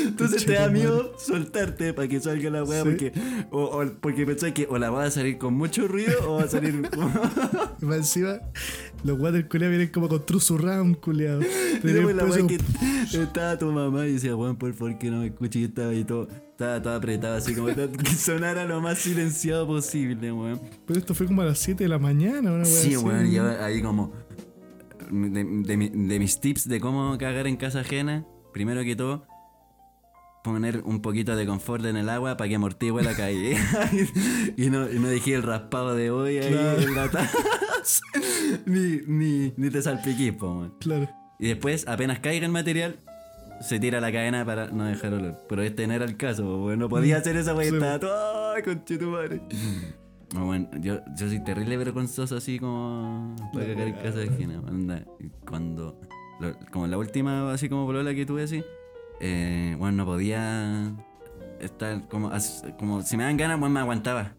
entonces, 0.07 0.45
te 0.47 0.53
da 0.53 0.69
miedo 0.69 1.15
soltarte 1.19 1.93
para 1.93 2.07
que 2.09 2.21
salga 2.21 2.49
la 2.51 2.65
weá 2.65 2.83
Sí. 2.83 2.89
porque, 2.89 3.13
o, 3.51 3.63
o 3.65 3.93
porque 4.01 4.25
pensás 4.25 4.53
que 4.53 4.67
o 4.71 4.79
la 4.79 4.91
va 4.91 5.05
a 5.05 5.11
salir 5.11 5.37
con 5.39 5.55
mucho 5.55 5.89
ruido 5.89 6.15
o 6.31 6.37
va 6.37 6.45
a 6.45 6.49
salir 6.49 6.89
como- 6.95 7.11
Y 7.83 7.85
encima, 7.95 8.39
los 9.05 9.19
guates 9.19 9.35
del 9.41 9.49
culiado 9.49 9.71
vienen 9.71 9.89
como 9.89 10.09
con 10.09 10.25
true 10.25 10.41
surround, 10.41 10.99
culiado. 11.01 11.41
Y 11.43 11.47
después 11.87 12.15
la 12.17 12.25
weá 12.25 12.47
que 12.47 12.59
estaba 13.23 13.59
tu 13.59 13.73
mamá 13.73 14.07
y 14.07 14.13
decía, 14.15 14.37
weón, 14.37 14.57
por 14.57 14.73
favor 14.75 14.97
que 14.99 15.11
no 15.11 15.19
me 15.21 15.27
escuche. 15.27 15.59
Y 15.61 15.65
estaba 15.65 15.91
ahí 15.91 16.05
todo, 16.05 16.29
estaba 16.51 16.81
todo 16.81 16.95
apretado, 16.95 17.37
así 17.37 17.55
como 17.55 17.67
que 17.69 17.89
sonara 18.17 18.65
lo 18.65 18.81
más 18.81 18.99
silenciado 18.99 19.67
posible, 19.67 20.31
weón. 20.33 20.61
Pero 20.87 21.01
esto 21.01 21.15
fue 21.15 21.27
como 21.27 21.43
a 21.43 21.47
las 21.47 21.59
7 21.59 21.83
de 21.85 21.89
la 21.89 21.99
mañana, 21.99 22.53
una 22.53 22.63
wea 22.63 22.67
Sí, 22.67 22.97
weón, 22.97 23.31
yo 23.31 23.45
ahí 23.63 23.83
como. 23.83 24.13
De, 25.11 25.43
de 25.45 25.77
mi- 25.77 25.89
de 25.89 26.19
mis 26.19 26.39
tips 26.39 26.69
de 26.69 26.81
cómo 26.81 27.17
cagar 27.17 27.47
en 27.47 27.57
casa 27.57 27.81
ajena, 27.81 28.27
primero 28.53 28.83
que 28.83 28.95
todo, 28.95 29.25
poner 30.53 30.83
un 30.85 31.01
poquito 31.01 31.35
de 31.37 31.47
confort 31.47 31.85
en 31.87 31.97
el 31.97 32.09
agua 32.09 32.37
para 32.37 32.49
que 32.49 32.57
amortigue 32.57 33.03
la 33.03 33.15
calle. 33.15 33.57
y, 34.57 34.71
no, 34.71 34.91
y 34.91 34.99
no 34.99 35.09
dejé 35.09 35.35
el 35.35 35.43
raspado 35.43 35.95
de 35.95 36.11
hoy 36.11 36.39
ahí 36.39 36.51
Claro. 36.53 36.81
en 36.81 36.95
la 36.95 37.11
taza. 37.11 37.39
ni, 38.67 39.01
ni, 39.07 39.53
ni 39.57 39.71
te 39.71 39.83
salpiquís, 39.83 40.33
po. 40.33 40.71
Claro. 40.81 41.09
Y 41.39 41.49
después, 41.49 41.87
apenas 41.87 42.19
caiga 42.21 42.45
el 42.47 42.53
material, 42.53 42.97
se 43.61 43.79
tira 43.81 44.01
la 44.01 44.11
cadena 44.13 44.45
para 44.45 44.69
no 44.69 44.85
dejar 44.85 45.15
olor. 45.15 45.37
Pero 45.49 45.63
este 45.63 45.87
no 45.87 45.95
era 45.95 46.05
el 46.05 46.17
caso, 46.17 46.43
po. 46.45 46.77
No 46.77 46.89
podía 46.89 47.19
hacer 47.19 47.37
esa 47.37 47.55
Sí. 47.61 47.69
estaba 47.69 47.99
todo. 48.01 48.55
¡Ay, 48.55 48.63
conchetumare! 48.63 49.41
No, 50.35 50.45
bueno, 50.45 50.69
yo, 50.81 51.01
yo 51.17 51.27
soy 51.29 51.43
terrible 51.43 51.77
vergonzoso 51.79 52.37
así 52.37 52.59
como 52.59 53.35
para 53.53 53.67
cagar 53.67 53.89
en 53.89 53.95
casa. 53.95 54.19
Onda, 54.69 55.03
y 55.21 55.29
Cuando, 55.47 55.99
lo- 56.41 56.55
como 56.71 56.87
la 56.87 56.99
última 56.99 57.51
así 57.53 57.69
como 57.71 57.87
polola 57.87 58.13
que 58.15 58.27
tuve 58.27 58.43
así, 58.43 58.63
eh, 59.21 59.77
bueno, 59.79 59.99
no 59.99 60.05
podía 60.07 60.93
estar 61.61 62.07
como, 62.09 62.31
como 62.79 63.03
si 63.03 63.17
me 63.17 63.25
dan 63.25 63.37
ganas, 63.37 63.59
bueno, 63.59 63.75
me 63.75 63.81
aguantaba. 63.81 64.35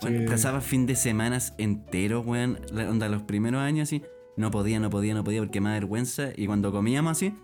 Bueno, 0.00 0.30
pasaba 0.30 0.60
fin 0.62 0.86
de 0.86 0.96
semanas 0.96 1.54
enteros, 1.58 2.24
weón. 2.26 2.58
Onda, 2.72 3.08
los 3.08 3.22
primeros 3.22 3.60
años 3.60 3.88
así. 3.88 4.02
No 4.36 4.50
podía, 4.50 4.80
no 4.80 4.90
podía, 4.90 5.14
no 5.14 5.22
podía 5.22 5.40
porque 5.42 5.60
me 5.60 5.68
da 5.68 5.74
vergüenza. 5.74 6.30
Y 6.36 6.46
cuando 6.46 6.72
comíamos 6.72 7.12
así, 7.12 7.34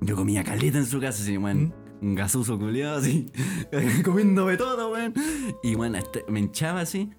yo 0.00 0.16
comía 0.16 0.44
caleta 0.44 0.78
en 0.78 0.86
su 0.86 1.00
casa, 1.00 1.22
así, 1.22 1.36
weón. 1.38 1.72
Un 2.00 2.14
gasuso 2.14 2.58
culiado 2.58 2.98
así. 2.98 3.30
comiéndome 4.04 4.56
todo, 4.56 4.92
weón. 4.92 5.14
Y 5.62 5.74
bueno, 5.74 5.98
este- 5.98 6.24
me 6.28 6.40
hinchaba 6.40 6.80
así. 6.80 7.10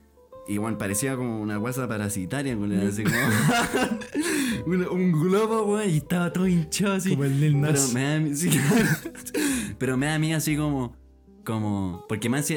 Y 0.49 0.57
bueno, 0.57 0.77
parecía 0.79 1.15
como 1.15 1.39
una 1.39 1.57
guasa 1.57 1.87
parasitaria, 1.87 2.57
weón, 2.57 2.73
así 2.87 3.03
como. 3.03 3.15
un, 4.65 4.87
un 4.87 5.11
globo, 5.11 5.63
weón, 5.63 5.89
y 5.89 5.97
estaba 5.97 6.33
todo 6.33 6.47
hinchado 6.47 6.93
así. 6.95 7.11
Como 7.11 7.25
el 7.25 7.39
Lil 7.39 7.53
Pero 7.61 7.71
Nas. 7.73 7.93
me 7.93 8.01
da, 8.29 8.35
sí, 8.35 8.49
claro. 8.49 8.85
pero 9.77 9.97
me 9.97 10.07
da 10.07 10.15
a 10.15 10.19
mí 10.19 10.33
así 10.33 10.57
como. 10.57 10.95
Como. 11.45 12.03
Porque 12.09 12.29
más 12.29 12.51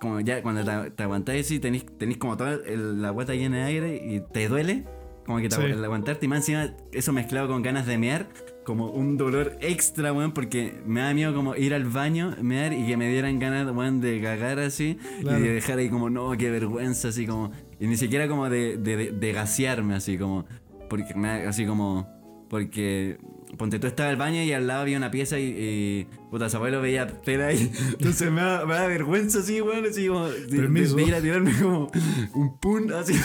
como 0.00 0.20
ya 0.20 0.42
cuando 0.42 0.62
te, 0.64 0.90
te 0.90 1.02
aguantáis 1.02 1.46
así, 1.46 1.58
tenés, 1.58 1.84
tenés 1.98 2.18
como 2.18 2.36
toda 2.36 2.54
el- 2.66 3.00
la 3.02 3.10
guata 3.10 3.34
llena 3.34 3.58
de 3.58 3.62
aire 3.64 3.96
y 4.06 4.20
te 4.32 4.48
duele. 4.48 4.84
Como 5.24 5.38
que 5.38 5.48
te, 5.48 5.56
Sí. 5.56 5.62
aguantarte 5.62 6.26
y 6.26 6.28
más 6.28 6.40
encima 6.40 6.74
eso 6.92 7.12
mezclado 7.12 7.48
con 7.48 7.62
ganas 7.62 7.86
de 7.86 7.96
mear. 7.96 8.28
Como 8.64 8.86
un 8.90 9.16
dolor 9.16 9.56
extra, 9.60 10.12
weón, 10.12 10.32
porque 10.32 10.74
me 10.86 11.00
da 11.00 11.12
miedo 11.14 11.34
como 11.34 11.56
ir 11.56 11.74
al 11.74 11.84
baño, 11.84 12.36
mear 12.42 12.72
y 12.72 12.86
que 12.86 12.96
me 12.96 13.08
dieran 13.10 13.38
ganas, 13.40 13.66
weón, 13.74 14.00
de 14.00 14.20
cagar 14.20 14.60
así. 14.60 14.98
Claro. 15.20 15.38
Y 15.40 15.42
de 15.42 15.54
dejar 15.54 15.78
ahí 15.78 15.88
como, 15.88 16.10
no, 16.10 16.30
qué 16.38 16.48
vergüenza, 16.50 17.08
así 17.08 17.26
como. 17.26 17.50
Y 17.80 17.86
ni 17.88 17.96
siquiera 17.96 18.28
como 18.28 18.48
de, 18.48 18.76
de, 18.76 18.96
de- 18.96 19.10
de 19.12 19.32
gasearme, 19.32 19.94
así 19.96 20.16
como. 20.16 20.44
Porque 20.88 21.12
me 21.14 21.26
da 21.42 21.48
así 21.48 21.66
como. 21.66 22.06
Porque. 22.52 23.16
Ponte 23.56 23.78
tú 23.78 23.86
estaba 23.86 24.10
el 24.10 24.16
baño 24.16 24.42
y 24.42 24.52
al 24.52 24.66
lado 24.66 24.82
había 24.82 24.98
una 24.98 25.10
pieza 25.10 25.38
y. 25.38 25.44
y 25.44 26.06
puta, 26.30 26.50
su 26.50 26.58
abuelo 26.58 26.82
veía 26.82 27.06
tela 27.06 27.46
ahí. 27.46 27.72
Entonces 27.98 28.30
me 28.30 28.42
da, 28.42 28.66
me 28.66 28.74
da 28.74 28.86
vergüenza 28.86 29.38
así, 29.38 29.62
weón, 29.62 29.86
así 29.86 30.06
como. 30.06 30.28
De- 30.28 30.58
Permiso. 30.58 30.96
de 30.96 31.02
ir 31.02 31.14
a 31.14 31.20
tirarme 31.22 31.52
como 31.60 31.90
un 32.34 32.58
pun 32.58 32.92
así. 32.92 33.14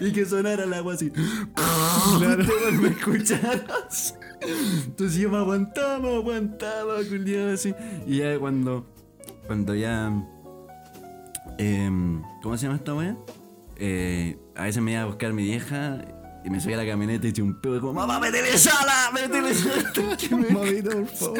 y 0.00 0.12
que 0.12 0.24
sonara 0.24 0.64
el 0.64 0.72
agua 0.72 0.94
así. 0.94 1.10
Claro. 1.10 2.44
Me 2.80 2.88
escucharas. 2.88 4.14
Entonces 4.86 5.18
yo 5.20 5.28
me 5.30 5.36
aguantaba, 5.36 5.98
me 5.98 6.14
aguantaba, 6.14 7.04
culiado 7.06 7.52
así. 7.52 7.74
Y 8.06 8.16
ya 8.18 8.38
cuando. 8.38 8.86
Cuando 9.46 9.74
ya. 9.74 10.10
em, 11.58 12.22
¿Cómo 12.42 12.56
se 12.56 12.62
llama 12.64 12.76
esta 12.76 12.94
wea? 12.94 13.14
Eh, 13.76 14.38
a 14.56 14.64
veces 14.64 14.82
me 14.82 14.92
iba 14.92 15.02
a 15.02 15.06
buscar 15.06 15.34
mi 15.34 15.42
vieja 15.42 16.02
y 16.44 16.50
me 16.50 16.60
subía 16.60 16.76
a 16.76 16.84
la 16.84 16.90
camioneta 16.90 17.26
y 17.26 17.30
eché 17.30 17.42
un 17.42 17.60
pedo 17.60 17.76
y 17.76 17.80
como, 17.80 17.92
mamá, 17.94 18.18
métele 18.18 18.56
sala, 18.56 19.10
métele 19.14 19.54
sala. 19.54 20.16
Que 20.18 20.34
Mamita, 20.34 20.90
por 20.90 21.06
favor. 21.06 21.38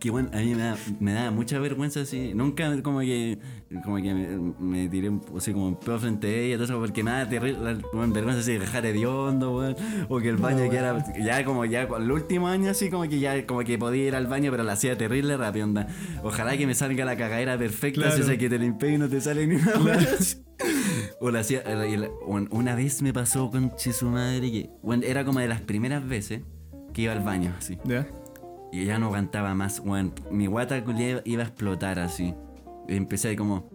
que 0.00 0.10
bueno, 0.10 0.30
a 0.32 0.36
mí 0.38 0.54
me 0.54 0.62
da, 0.62 0.76
me 0.98 1.12
da 1.12 1.30
mucha 1.30 1.58
vergüenza 1.58 2.00
así. 2.00 2.32
Nunca 2.34 2.80
como 2.82 3.00
que 3.00 3.38
como 3.84 3.96
que 3.98 4.12
me, 4.12 4.52
me 4.58 4.88
tiré 4.88 5.08
un- 5.08 5.22
así 5.36 5.52
como 5.52 5.68
un 5.68 5.76
pedo 5.78 5.98
frente 6.00 6.26
a 6.26 6.30
ella, 6.38 6.54
todo 6.56 6.64
eso, 6.64 6.78
porque 6.80 7.04
me 7.04 7.12
da 7.12 7.28
terrible, 7.28 7.78
bueno, 7.92 8.12
vergüenza 8.12 8.40
así 8.40 8.52
de 8.52 8.58
dejar 8.60 8.84
hediondo, 8.86 9.56
weón. 9.56 9.76
O 10.08 10.18
que 10.18 10.28
el 10.28 10.36
baño 10.36 10.64
No, 10.64 10.70
quedara, 10.70 11.04
ya 11.22 11.44
como 11.44 11.64
ya 11.64 11.82
el 11.82 12.10
último 12.10 12.48
año 12.48 12.70
así 12.70 12.90
como 12.90 13.04
que 13.08 13.20
ya 13.20 13.46
como 13.46 13.60
que 13.60 13.78
podía 13.78 14.06
ir 14.08 14.16
al 14.16 14.26
baño, 14.26 14.50
pero 14.50 14.64
la 14.64 14.72
hacía 14.72 14.98
terrible 14.98 15.36
rápido, 15.36 15.66
onda. 15.66 15.86
Ojalá 16.24 16.56
que 16.56 16.66
me 16.66 16.74
salga 16.74 17.04
la 17.04 17.16
cagadera 17.16 17.56
perfecta, 17.56 18.00
Claro. 18.00 18.14
así, 18.14 18.22
o 18.22 18.26
sea, 18.26 18.36
que 18.36 18.48
te 18.50 18.58
limpié 18.58 18.94
y 18.94 18.98
no 18.98 19.08
te 19.08 19.20
sale 19.20 19.46
ni 19.46 19.54
una. 19.56 19.98
O 21.20 21.30
la 21.30 21.40
hacía, 21.40 21.62
la- 21.66 21.84
la- 21.84 22.08
bueno, 22.26 22.48
una 22.50 22.74
vez 22.74 23.02
me 23.02 23.12
pasó 23.12 23.50
con 23.50 23.72
su 23.76 24.06
madre 24.08 24.50
que, 24.50 24.70
bueno, 24.82 25.02
era 25.06 25.24
como 25.24 25.38
de 25.40 25.48
las 25.48 25.60
primeras 25.60 26.06
veces 26.06 26.40
que 26.94 27.02
iba 27.02 27.12
al 27.12 27.20
baño, 27.20 27.54
así. 27.58 27.78
Ya. 27.84 28.08
Y 28.72 28.84
ya 28.86 28.98
no 28.98 29.06
aguantaba 29.06 29.54
más. 29.54 29.82
Mi 30.30 30.46
guata 30.46 30.82
iba 31.24 31.42
a 31.42 31.46
explotar 31.46 31.98
así. 31.98 32.34
Y 32.88 32.96
empecé 32.96 33.28
ahí 33.28 33.36
como, 33.36 33.68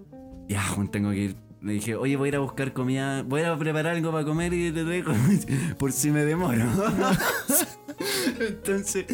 ya, 0.49 0.63
weón, 0.75 0.89
tengo 0.89 1.11
que 1.11 1.17
ir. 1.17 1.35
Le 1.61 1.73
dije, 1.73 1.95
oye, 1.95 2.15
voy 2.15 2.27
a 2.27 2.29
ir 2.29 2.35
a 2.35 2.39
buscar 2.39 2.73
comida, 2.73 3.23
voy 3.23 3.41
a 3.41 3.43
ir 3.45 3.49
a 3.49 3.57
preparar 3.57 3.95
algo 3.95 4.11
para 4.11 4.23
comer 4.25 4.53
y 4.53 4.71
te 4.71 4.83
traigo 4.83 5.11
por 5.79 5.91
si 5.91 6.11
me 6.11 6.23
demoro. 6.25 6.63
Entonces, 8.39 9.05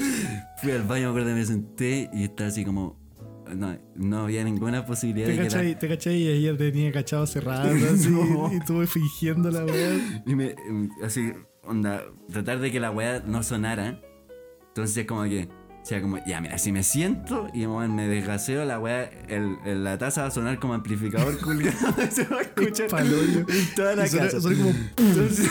fui 0.62 0.72
al 0.72 0.84
baño, 0.84 1.06
me 1.14 1.20
acuerdo, 1.22 1.36
me 1.36 1.46
senté 1.46 2.10
y 2.14 2.24
estaba 2.24 2.50
así 2.50 2.66
como, 2.66 2.98
no, 3.56 3.78
no 3.95 4.24
había 4.24 4.43
ninguna 4.43 4.86
posibilidad 4.86 5.28
¿Te 5.28 5.32
de 5.34 5.38
que 5.38 5.43
la- 5.43 5.49
cachai? 5.49 5.80
¿Te 5.80 5.88
cachai? 5.88 6.16
Y 6.16 6.28
ella 6.28 6.58
tenía 6.58 6.91
cachado 6.91 7.26
cerrado 7.28 7.70
así. 7.93 8.10
No. 8.10 8.52
Y 8.52 8.58
estuve 8.58 8.88
fingiendo 8.88 9.49
la 9.52 9.66
weá. 9.66 10.22
Y 10.26 10.36
me, 10.36 10.56
así, 11.04 11.32
onda, 11.64 12.04
tratar 12.32 12.60
de 12.60 12.72
que 12.72 12.80
la 12.80 12.91
weá 12.91 13.22
no 13.26 13.43
sonara. 13.43 14.02
Entonces, 14.70 15.06
como 15.06 15.24
que, 15.24 15.49
o 15.82 15.86
sea, 15.86 16.02
como, 16.02 16.18
ya, 16.26 16.39
mira, 16.41 16.58
si 16.58 16.72
me 16.72 16.84
siento 16.84 17.47
y 17.54 17.66
me 17.68 18.08
desgaseo, 18.08 18.64
la 18.66 18.80
weá, 18.80 19.04
el, 19.28 19.58
el- 19.66 19.84
la 19.84 19.97
taza 19.97 20.22
va 20.22 20.28
a 20.28 20.32
sonar 20.32 20.60
como 20.60 20.74
amplificador 20.74 21.38
culgado. 21.43 21.78
se 22.12 22.24
va 22.26 22.38
a 22.38 22.41
escuchar 22.41 22.88
en 23.04 23.76
toda 23.76 23.95
la 23.95 24.08
Y 24.08 24.10
casa. 24.10 24.39
suena 24.41 24.58
como- 24.64 24.76
Entonces, 24.97 25.49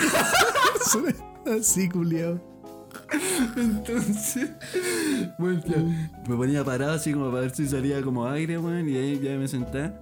Suena 0.91 1.15
Así, 1.59 1.89
culiao. 1.89 2.50
Entonces, 3.57 4.51
bueno, 5.39 5.61
ya, 5.67 5.77
me 6.29 6.37
ponía 6.37 6.65
parado 6.65 6.93
así 6.93 7.13
como 7.13 7.27
para 7.31 7.43
ver 7.43 7.51
si 7.55 7.67
salía 7.67 8.03
como 8.03 8.27
aire, 8.29 8.59
weón, 8.59 8.89
y 8.89 8.97
ahí 8.97 9.21
ya 9.23 9.37
me 9.37 9.49
senté. 9.49 9.93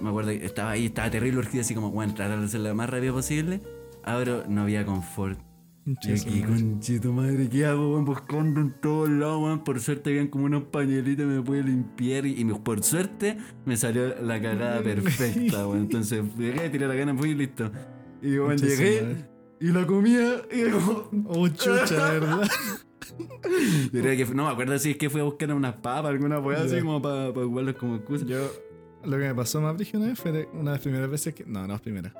Me 0.00 0.08
acuerdo 0.08 0.30
que 0.30 0.44
estaba 0.44 0.70
ahí, 0.72 0.86
estaba 0.86 1.10
terrible 1.10 1.38
urgido, 1.38 1.60
así 1.62 1.74
como, 1.74 1.90
bueno, 1.90 2.14
tratar 2.14 2.38
de 2.40 2.46
hacerlo 2.46 2.68
lo 2.70 2.74
más 2.74 2.90
rápido 2.90 3.14
posible. 3.14 3.60
Abro, 4.02 4.44
no 4.48 4.62
había 4.62 4.84
confort. 4.84 5.38
Y 5.86 5.94
Concha 5.94 6.12
aquí, 6.14 6.40
conchito 6.42 7.12
madre, 7.12 7.48
¿qué 7.48 7.66
hago, 7.66 7.92
weón? 7.92 8.04
Buscando 8.06 8.60
en 8.60 8.72
todos 8.80 9.08
lados, 9.08 9.42
weón. 9.42 9.64
Por 9.64 9.80
suerte 9.80 10.10
habían 10.10 10.28
como 10.28 10.46
unos 10.46 10.64
pañuelitos, 10.64 11.26
me 11.26 11.42
pude 11.42 11.62
limpiar. 11.62 12.24
Y, 12.26 12.40
y 12.40 12.44
me- 12.44 12.54
por 12.54 12.82
suerte 12.82 13.36
me 13.66 13.76
salió 13.76 14.14
la 14.22 14.40
cagada 14.40 14.82
perfecta, 14.82 15.66
weón. 15.66 15.82
Entonces 15.82 16.24
llegué, 16.38 16.70
tiré 16.70 16.88
la 16.88 16.94
gana, 16.94 17.14
fui 17.14 17.30
y 17.30 17.34
listo. 17.34 17.70
Y 18.22 18.38
weón, 18.38 18.58
su 18.58 18.66
llegué. 18.66 19.16
Y 19.60 19.66
la 19.68 19.86
comía 19.86 20.42
y 20.52 20.60
era 20.60 20.72
como. 20.72 21.08
Oh, 21.28 21.48
chucha, 21.48 22.10
¿verdad? 22.12 22.42
Yo 23.92 24.00
creo 24.00 24.16
que 24.16 24.26
fue- 24.26 24.34
no 24.34 24.46
me 24.46 24.50
acuerdo 24.52 24.78
si 24.78 24.92
es 24.92 24.96
que 24.96 25.08
fui 25.10 25.20
a 25.20 25.24
buscar 25.24 25.52
unas 25.52 25.74
papas, 25.74 26.06
alguna 26.10 26.38
weá 26.40 26.62
así 26.62 26.80
como 26.80 27.00
para 27.00 27.32
pa 27.32 27.42
jugarlos 27.44 27.74
como 27.76 27.96
excusa. 27.96 28.24
Yo, 28.26 28.50
lo 29.04 29.18
que 29.18 29.24
me 29.24 29.34
pasó 29.34 29.60
más 29.60 29.76
brígido 29.76 30.00
una 30.00 30.08
vez 30.08 30.18
fue 30.18 30.48
una 30.52 30.70
de 30.70 30.76
las 30.76 30.80
primeras 30.80 31.10
veces 31.10 31.34
que. 31.34 31.44
No, 31.44 31.60
no 31.62 31.68
las 31.68 31.80
primeras. 31.80 32.12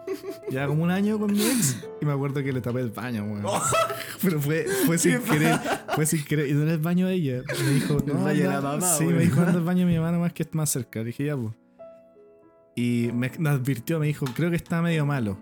Ya 0.50 0.66
como 0.66 0.84
un 0.84 0.90
año 0.90 1.18
con 1.18 1.32
mi 1.32 1.42
ex 1.42 1.84
y 2.00 2.04
me 2.04 2.12
acuerdo 2.12 2.42
que 2.42 2.52
le 2.52 2.60
tapé 2.60 2.80
el 2.80 2.90
baño, 2.90 3.24
weón. 3.24 3.42
Pero 4.22 4.40
fue, 4.40 4.66
fue 4.86 4.98
sin 4.98 5.18
querer, 5.20 5.58
fue 5.94 6.06
sin 6.06 6.24
querer. 6.24 6.48
Y 6.48 6.52
no 6.52 6.62
era 6.62 6.72
el 6.72 6.78
baño 6.78 7.06
de 7.08 7.14
ella. 7.14 7.42
Me 7.64 7.70
dijo, 7.70 7.98
El 8.06 8.06
no, 8.14 8.22
baño 8.24 8.38
de 8.42 8.48
la 8.48 8.60
mamá, 8.60 8.86
Sí, 8.94 9.04
me 9.06 9.18
dijo, 9.20 9.40
anda 9.40 9.52
al 9.54 9.64
baño 9.64 9.80
de 9.80 9.92
mi 9.92 9.96
mamá 9.98 10.12
nomás 10.12 10.32
que 10.32 10.42
es 10.44 10.54
más 10.54 10.70
cerca. 10.70 11.02
Dije, 11.02 11.24
ya, 11.24 11.36
pues. 11.36 11.54
Y 12.76 13.10
me, 13.14 13.30
me 13.38 13.48
advirtió, 13.48 13.98
me 13.98 14.06
dijo, 14.06 14.26
creo 14.34 14.50
que 14.50 14.56
está 14.56 14.80
medio 14.82 15.04
malo. 15.06 15.38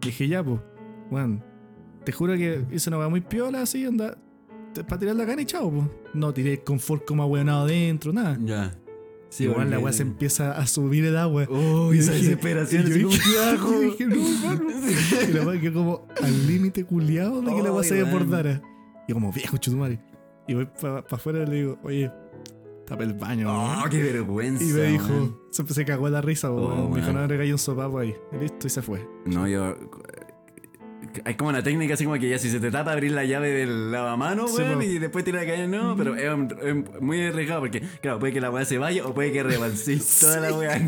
Dije, 0.00 0.26
ya, 0.28 0.42
pues. 0.42 0.60
Bueno, 1.10 1.42
te 2.04 2.12
juro 2.12 2.34
que 2.34 2.64
hice 2.72 2.90
una 2.90 2.98
weá 2.98 3.08
muy 3.08 3.20
piola 3.20 3.62
así, 3.62 3.84
anda. 3.84 4.16
Para 4.88 4.98
tirar 4.98 5.16
la 5.16 5.24
gana 5.24 5.42
y 5.42 5.46
chao, 5.46 5.70
pues. 5.70 5.84
No 6.14 6.32
tiré 6.32 6.52
el 6.52 6.62
confort 6.64 7.04
como 7.04 7.22
ahueonado 7.22 7.66
dentro, 7.66 8.12
nada. 8.12 8.38
Ya. 8.44 8.76
Sí, 9.28 9.44
igual 9.44 9.70
la 9.70 9.78
weá 9.78 9.92
se 9.92 10.02
empieza 10.02 10.52
a 10.58 10.66
subir 10.66 11.04
el 11.04 11.16
agua. 11.16 11.46
Oh, 11.50 11.92
Y 11.94 11.98
esa 11.98 12.12
dije- 12.12 12.24
desesperación, 12.24 12.86
y 12.86 12.98
yo 13.00 13.08
dije, 13.80 14.06
no, 14.06 14.14
hermano. 14.52 14.70
Y 15.28 15.32
la 15.32 15.42
weá 15.46 15.60
quedó 15.60 15.74
como 15.74 16.08
al 16.22 16.46
límite 16.46 16.84
culiado 16.84 17.40
de 17.42 17.54
que 17.54 17.62
la 17.62 17.72
weá 17.72 17.84
se 17.84 17.94
desbordara. 17.96 18.60
Y 19.06 19.12
como, 19.12 19.32
viejo 19.32 19.56
chutumare. 19.56 20.00
Y 20.48 20.54
voy 20.54 20.66
para 20.80 21.04
afuera 21.10 21.42
y 21.44 21.46
le 21.46 21.54
digo, 21.56 21.78
oye, 21.84 22.10
tapa 22.86 23.04
el 23.04 23.14
baño. 23.14 23.48
Oh, 23.52 23.76
weón". 23.78 23.90
qué 23.90 24.02
vergüenza. 24.02 24.64
y 24.64 24.68
me 24.68 24.82
dijo, 24.84 25.40
se, 25.52 25.64
se 25.66 25.84
cagó 25.84 26.08
la 26.08 26.20
risa, 26.20 26.50
Oh. 26.50 26.88
Me 26.88 27.00
dijo, 27.00 27.12
no, 27.12 27.24
le 27.26 27.38
cayó 27.38 27.54
un 27.54 27.58
sopapo 27.58 27.98
ahí. 28.00 28.14
Y 28.32 28.36
listo, 28.36 28.66
y 28.66 28.70
se 28.70 28.82
fue. 28.82 29.06
No, 29.26 29.46
yo. 29.46 29.76
Hay 31.24 31.34
como 31.34 31.50
una 31.50 31.62
técnica 31.62 31.94
así 31.94 32.04
como 32.04 32.16
que 32.18 32.28
ya 32.28 32.38
si 32.38 32.48
se 32.50 32.60
te 32.60 32.70
tapa 32.70 32.92
abrir 32.92 33.12
la 33.12 33.24
llave 33.24 33.50
del 33.50 33.90
lavamanos, 33.90 34.54
Sí, 34.54 34.62
weón, 34.62 34.82
y 34.82 34.98
después 34.98 35.24
tirar 35.24 35.44
la 35.44 35.50
calle, 35.50 35.66
no, 35.68 35.96
pero 35.96 36.14
es, 36.14 37.00
muy 37.00 37.20
arriesgado 37.22 37.60
porque, 37.60 37.82
claro, 38.00 38.18
puede 38.18 38.32
que 38.32 38.40
la 38.40 38.50
weá 38.50 38.64
se 38.64 38.78
vaya 38.78 39.06
o 39.06 39.12
puede 39.14 39.32
que 39.32 39.42
rebalsís 39.42 40.18
toda 40.20 40.40
la 40.40 40.54
weá. 40.54 40.80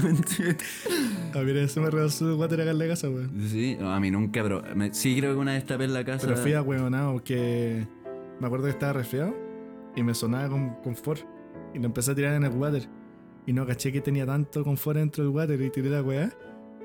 A 1.34 1.38
ver, 1.40 1.68
se 1.68 1.80
me 1.80 1.90
rebasó 1.90 2.28
el 2.30 2.34
water 2.36 2.60
acá 2.60 2.70
en 2.70 2.78
la 2.78 2.86
casa, 2.88 3.08
weón. 3.08 3.30
sí, 3.48 3.76
no, 3.80 3.92
a 3.92 4.00
mí 4.00 4.10
nunca, 4.10 4.42
pero 4.42 4.62
me- 4.74 4.92
sí 4.94 5.16
creo 5.18 5.34
que 5.34 5.38
una 5.40 5.52
vez 5.54 5.64
tapé 5.64 5.84
en 5.84 5.94
la 5.94 6.04
casa. 6.04 6.26
Pero 6.26 6.38
fui 6.38 6.52
a 6.52 6.62
huevonado 6.62 7.12
porque 7.12 7.86
me 8.40 8.46
acuerdo 8.46 8.66
que 8.66 8.72
estaba 8.72 8.92
resfriado 8.92 9.34
y 9.96 10.02
me 10.02 10.14
sonaba 10.14 10.48
con 10.48 10.74
confort. 10.82 11.20
Y 11.74 11.78
lo 11.78 11.86
empecé 11.86 12.12
a 12.12 12.14
tirar 12.14 12.34
en 12.34 12.44
el 12.44 12.50
water. 12.50 12.86
Y 13.46 13.52
no 13.52 13.66
caché 13.66 13.90
que 13.90 14.00
tenía 14.00 14.24
tanto 14.26 14.62
confort 14.62 14.98
dentro 14.98 15.24
del 15.24 15.32
water 15.32 15.60
y 15.60 15.70
tiré 15.70 15.90
la 15.90 16.02
weá. 16.02 16.30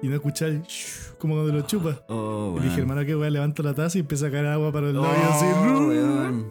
Y 0.01 0.07
no 0.09 0.19
shhh, 0.67 1.15
como 1.17 1.35
cuando 1.35 1.53
lo 1.53 1.61
chupa. 1.61 2.03
Oh, 2.09 2.55
Y 2.57 2.61
dije, 2.63 2.75
weón. 2.77 2.79
hermano, 2.91 3.05
que 3.05 3.15
weá, 3.15 3.29
levanto 3.29 3.63
la 3.63 3.73
taza 3.73 3.97
y 3.97 4.01
empieza 4.01 4.27
a 4.27 4.31
caer 4.31 4.45
agua 4.47 4.71
para 4.71 4.89
el 4.89 4.97
Oh, 4.97 5.01
labio 5.01 5.23
así. 5.29 5.45
weón. 5.45 6.47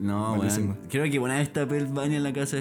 No, 0.00 0.34
weón. 0.34 0.78
Creo 0.90 1.10
que 1.10 1.18
una 1.18 1.38
vez 1.38 1.52
tapé 1.52 1.78
el 1.78 1.86
baño 1.86 2.16
en 2.16 2.22
la 2.24 2.32
casa 2.32 2.58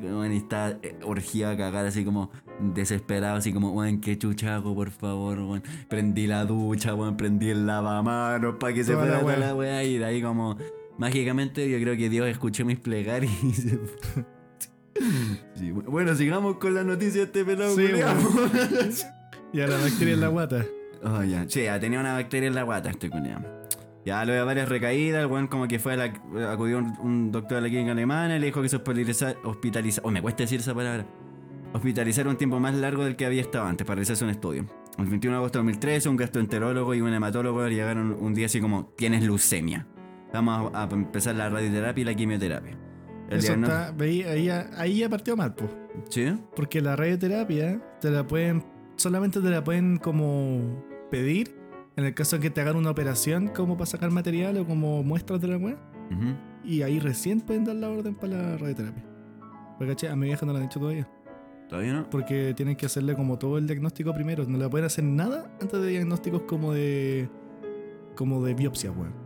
weón, 0.00 0.32
estaba 0.32 0.70
eh, 0.82 0.96
orgía 1.04 1.50
a 1.50 1.56
cagar 1.56 1.86
así 1.86 2.04
como 2.04 2.30
desesperado, 2.74 3.36
así 3.36 3.52
como, 3.52 3.72
weón, 3.72 4.00
qué 4.00 4.16
chucha 4.18 4.56
hago, 4.56 4.74
por 4.74 4.90
favor, 4.90 5.38
weón. 5.40 5.62
Prendí 5.88 6.26
la 6.26 6.44
ducha, 6.44 6.94
weón, 6.94 7.16
prendí 7.16 7.48
el 7.50 7.66
lavamanos 7.66 8.56
para 8.60 8.74
que 8.74 8.84
se 8.84 8.94
fuera 8.94 9.20
toda 9.20 9.36
la 9.36 9.54
weá. 9.54 9.82
Y 9.84 9.98
de 9.98 10.04
ahí 10.04 10.22
como, 10.22 10.56
mágicamente, 10.98 11.68
yo 11.70 11.78
creo 11.80 11.96
que 11.96 12.08
Dios 12.10 12.28
escuchó 12.28 12.64
mis 12.66 12.78
plegarias 12.78 13.32
y 13.42 13.52
se. 13.52 13.80
Sí, 15.56 15.70
bueno, 15.70 16.14
sigamos 16.14 16.56
con 16.56 16.74
la 16.74 16.84
noticia 16.84 17.22
de 17.22 17.26
este 17.26 17.44
pelado. 17.44 17.74
Sí. 17.74 17.86
Y 19.52 19.60
a 19.60 19.66
la 19.68 19.78
bacteria 19.78 20.14
en 20.14 20.20
la 20.20 20.28
guata. 20.28 20.66
Oh, 21.02 21.22
ya. 21.22 21.46
Sí, 21.48 21.62
ya 21.62 21.78
tenía 21.80 22.00
una 22.00 22.12
bacteria 22.14 22.48
en 22.48 22.54
la 22.54 22.64
guata 22.64 22.90
este 22.90 23.08
culiao. 23.08 23.40
Ya 24.04 24.24
luego 24.24 24.40
de 24.40 24.46
varias 24.46 24.68
recaídas, 24.68 25.22
el 25.22 25.26
weón 25.26 25.46
como 25.46 25.66
que 25.66 25.78
fue 25.78 25.94
a 25.94 25.96
la, 25.96 26.04
acudió 26.52 26.78
un, 26.78 26.96
un 27.00 27.32
doctor 27.32 27.58
a 27.58 27.60
la 27.60 27.68
clínica 27.68 27.92
alemana 27.92 28.36
y 28.36 28.38
le 28.38 28.46
dijo 28.46 28.62
que 28.62 28.68
se 28.68 28.76
hospitaliza, 28.76 29.34
hospitaliza, 29.44 30.00
oh, 30.04 30.10
me 30.10 30.22
cuesta 30.22 30.44
decir 30.44 30.60
esa 30.60 30.74
palabra, 30.74 31.06
hospitalizar 31.72 32.28
un 32.28 32.36
tiempo 32.36 32.60
más 32.60 32.74
largo 32.74 33.04
del 33.04 33.16
que 33.16 33.26
había 33.26 33.40
estado 33.40 33.64
antes 33.64 33.84
para 33.84 33.96
realizarse 33.96 34.24
un 34.24 34.30
estudio. 34.30 34.66
El 34.98 35.06
21 35.06 35.36
de 35.36 35.38
agosto 35.38 35.58
de 35.58 35.64
2013, 35.64 36.08
un 36.08 36.16
gastroenterólogo 36.16 36.94
y 36.94 37.00
un 37.00 37.12
hematólogo 37.12 37.66
llegaron 37.66 38.16
un 38.20 38.32
día 38.32 38.46
así 38.46 38.60
como, 38.60 38.92
tienes 38.96 39.22
leucemia. 39.22 39.86
Vamos 40.32 40.72
a, 40.72 40.84
a 40.84 40.88
empezar 40.90 41.34
la 41.34 41.48
radioterapia 41.48 42.02
y 42.02 42.04
la 42.04 42.14
quimioterapia. 42.14 42.78
El 43.30 43.38
Eso 43.38 43.54
está, 43.54 43.92
veí- 43.92 44.22
ahí, 44.22 44.48
ahí 44.48 44.98
ya 44.98 45.08
partió 45.08 45.36
mal, 45.36 45.54
pues. 45.54 45.70
¿Sí? 46.08 46.26
Porque 46.54 46.80
la 46.80 46.94
radioterapia 46.96 47.80
te 48.00 48.10
la 48.10 48.26
pueden. 48.26 48.64
Solamente 48.96 49.40
te 49.40 49.50
la 49.50 49.62
pueden 49.64 49.96
como 49.98 50.84
pedir 51.10 51.56
en 51.96 52.04
el 52.04 52.14
caso 52.14 52.36
de 52.36 52.42
que 52.42 52.50
te 52.50 52.60
hagan 52.60 52.76
una 52.76 52.90
operación 52.90 53.48
como 53.48 53.76
para 53.76 53.86
sacar 53.86 54.10
material 54.10 54.56
o 54.58 54.66
como 54.66 55.02
muestras 55.02 55.40
de 55.40 55.48
la 55.48 55.56
web. 55.56 55.76
Y 56.64 56.82
ahí 56.82 56.98
recién 57.00 57.40
pueden 57.40 57.64
dar 57.64 57.76
la 57.76 57.88
orden 57.88 58.14
para 58.14 58.32
la 58.36 58.56
radioterapia. 58.58 59.04
Porque 59.78 59.92
caché, 59.92 60.08
a 60.08 60.16
mi 60.16 60.26
vieja 60.26 60.46
no 60.46 60.52
la 60.52 60.60
han 60.60 60.66
hecho 60.66 60.78
todavía. 60.80 61.08
¿Todavía 61.68 61.94
no? 61.94 62.08
Porque 62.10 62.54
tienen 62.54 62.76
que 62.76 62.86
hacerle 62.86 63.14
como 63.16 63.38
todo 63.38 63.58
el 63.58 63.66
diagnóstico 63.66 64.14
primero. 64.14 64.44
No 64.46 64.56
le 64.56 64.68
pueden 64.68 64.86
hacer 64.86 65.02
nada 65.04 65.50
antes 65.60 65.80
de 65.80 65.88
diagnósticos 65.88 66.42
como 66.42 66.72
de. 66.72 67.28
como 68.14 68.44
de 68.44 68.54
biopsia, 68.54 68.92
weón. 68.92 69.25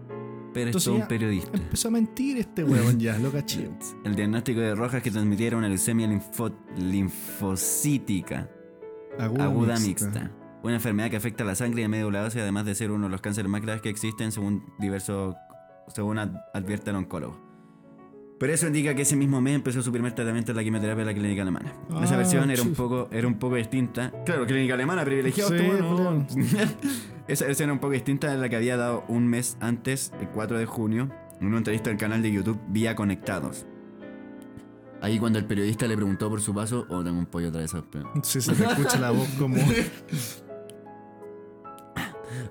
Pero 0.53 0.65
es 0.71 0.77
Entonces 0.77 0.85
todo 0.93 0.97
un 1.03 1.09
periodista. 1.09 1.57
Empezó 1.57 1.89
a 1.89 1.91
mentir 1.93 2.37
este 2.39 2.65
weón 2.65 2.99
ya, 2.99 3.19
lo 3.19 3.31
caché. 3.31 3.69
El 4.05 4.17
diagnóstico 4.17 4.61
de 4.61 4.75
Rojas 4.75 5.03
que 5.03 5.11
transmitiera 5.11 5.57
una 5.57 5.69
leucemia 5.69 6.09
linfo- 6.09 6.53
linfocítica 6.77 8.49
aguda 9.19 9.79
mixta. 9.79 10.31
Una 10.63 10.75
enfermedad 10.75 11.09
que 11.11 11.17
afecta 11.17 11.43
a 11.43 11.47
la 11.47 11.55
sangre 11.55 11.81
y 11.81 11.85
la 11.85 11.89
médula 11.89 12.23
ósea, 12.25 12.43
además 12.43 12.67
de 12.67 12.75
ser 12.75 12.91
uno 12.91 13.05
de 13.07 13.11
los 13.11 13.21
cánceres 13.23 13.51
más 13.51 13.63
graves 13.63 13.81
que 13.81 13.89
existen, 13.89 14.31
según 14.31 14.63
diversos, 14.79 15.35
según 15.89 16.19
ad- 16.19 16.35
advierte 16.53 16.91
el 16.91 16.97
oncólogo. 16.97 17.49
Pero 18.39 18.53
eso 18.55 18.67
indica 18.67 18.95
que 18.95 19.03
ese 19.03 19.17
mismo 19.17 19.41
mes 19.41 19.55
empezó 19.55 19.83
su 19.83 19.93
primer 19.93 20.15
tratamiento 20.15 20.53
en 20.53 20.57
la 20.57 20.63
quimioterapia 20.65 21.05
de 21.05 21.13
la 21.13 21.19
clínica 21.19 21.43
alemana. 21.43 21.75
Esa 22.03 22.15
Ah, 22.15 22.19
versión 22.19 22.51
era 22.51 22.63
un 22.63 22.75
poco, 22.75 23.09
era 23.11 23.27
un 23.27 23.35
poco 23.39 23.57
distinta. 23.57 24.13
Claro, 24.25 24.47
clínica 24.47 24.75
alemana, 24.75 25.05
privilegiado. 25.05 25.51
Sí, 25.51 25.63
bueno. 25.67 26.27
Esa 27.31 27.47
versión 27.47 27.69
era 27.69 27.75
un 27.75 27.79
poco 27.79 27.93
distinta 27.93 28.29
de 28.33 28.39
la 28.39 28.49
que 28.49 28.57
había 28.57 28.77
dado 28.77 29.05
un 29.07 29.29
mes 29.29 29.57
antes, 29.61 30.13
el 30.21 30.29
4 30.31 30.59
de 30.59 30.67
junio, 30.67 31.09
en 31.41 31.47
una 31.47 31.59
entrevista 31.59 31.89
al 31.89 31.97
canal 31.97 32.23
de 32.23 32.33
YouTube 32.33 32.59
Vía 32.69 32.97
Conectados. 32.97 33.67
Ahí 35.01 35.19
cuando 35.21 35.39
el 35.39 35.45
periodista 35.47 35.87
le 35.87 35.95
preguntó 35.95 36.29
por 36.29 36.41
su 36.41 36.53
paso, 36.53 36.87
oh, 36.91 37.05
tengo 37.05 37.19
un 37.21 37.27
pollo 37.27 37.51
otra 37.51 37.61
vez. 37.61 37.73
pero- 37.91 38.11
Sí, 38.25 38.41
se 38.41 38.53
te 38.53 38.65
escucha 38.65 38.99
la 38.99 39.13
voz 39.13 39.29
como. 39.39 39.55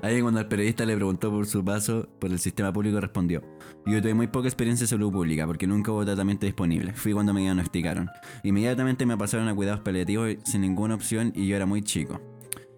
Ahí 0.02 0.22
cuando 0.22 0.40
el 0.40 0.48
periodista 0.48 0.86
le 0.86 0.96
preguntó 0.96 1.30
por 1.30 1.46
su 1.46 1.64
paso 1.64 2.08
por 2.20 2.32
el 2.32 2.40
sistema 2.40 2.72
público 2.72 3.02
respondió, 3.02 3.42
yo 3.86 4.02
tuve 4.02 4.14
muy 4.14 4.28
poca 4.28 4.48
experiencia 4.48 4.86
en 4.86 4.88
salud 4.88 5.12
pública 5.12 5.46
porque 5.46 5.68
nunca 5.68 5.92
hubo 5.92 6.06
tratamiento 6.06 6.46
disponible, 6.46 6.94
fui 6.94 7.12
cuando 7.12 7.34
me 7.34 7.42
diagnosticaron. 7.42 8.10
Inmediatamente 8.44 9.06
me 9.06 9.18
pasaron 9.18 9.50
a 9.50 9.56
cuidados 9.56 9.82
paliativos 9.82 10.36
sin 10.46 10.62
ninguna 10.62 10.96
opción 10.96 11.34
y 11.36 11.48
yo 11.48 11.56
era 11.58 11.66
muy 11.66 11.82
chico. 11.82 12.22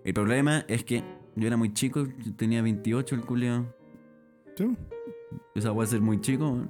El 0.04 0.16
problema 0.16 0.66
es 0.68 0.84
que 0.84 1.04
yo 1.36 1.48
era 1.48 1.58
muy 1.58 1.74
chico, 1.74 2.06
yo 2.06 2.34
tenía 2.36 2.62
28 2.62 3.16
el 3.16 3.22
culio. 3.22 3.74
¿Tú? 4.56 4.76
Esa 5.56 5.74
puede 5.74 5.88
ser 5.88 6.02
muy 6.02 6.20
chico. 6.22 6.46
weón. 6.50 6.70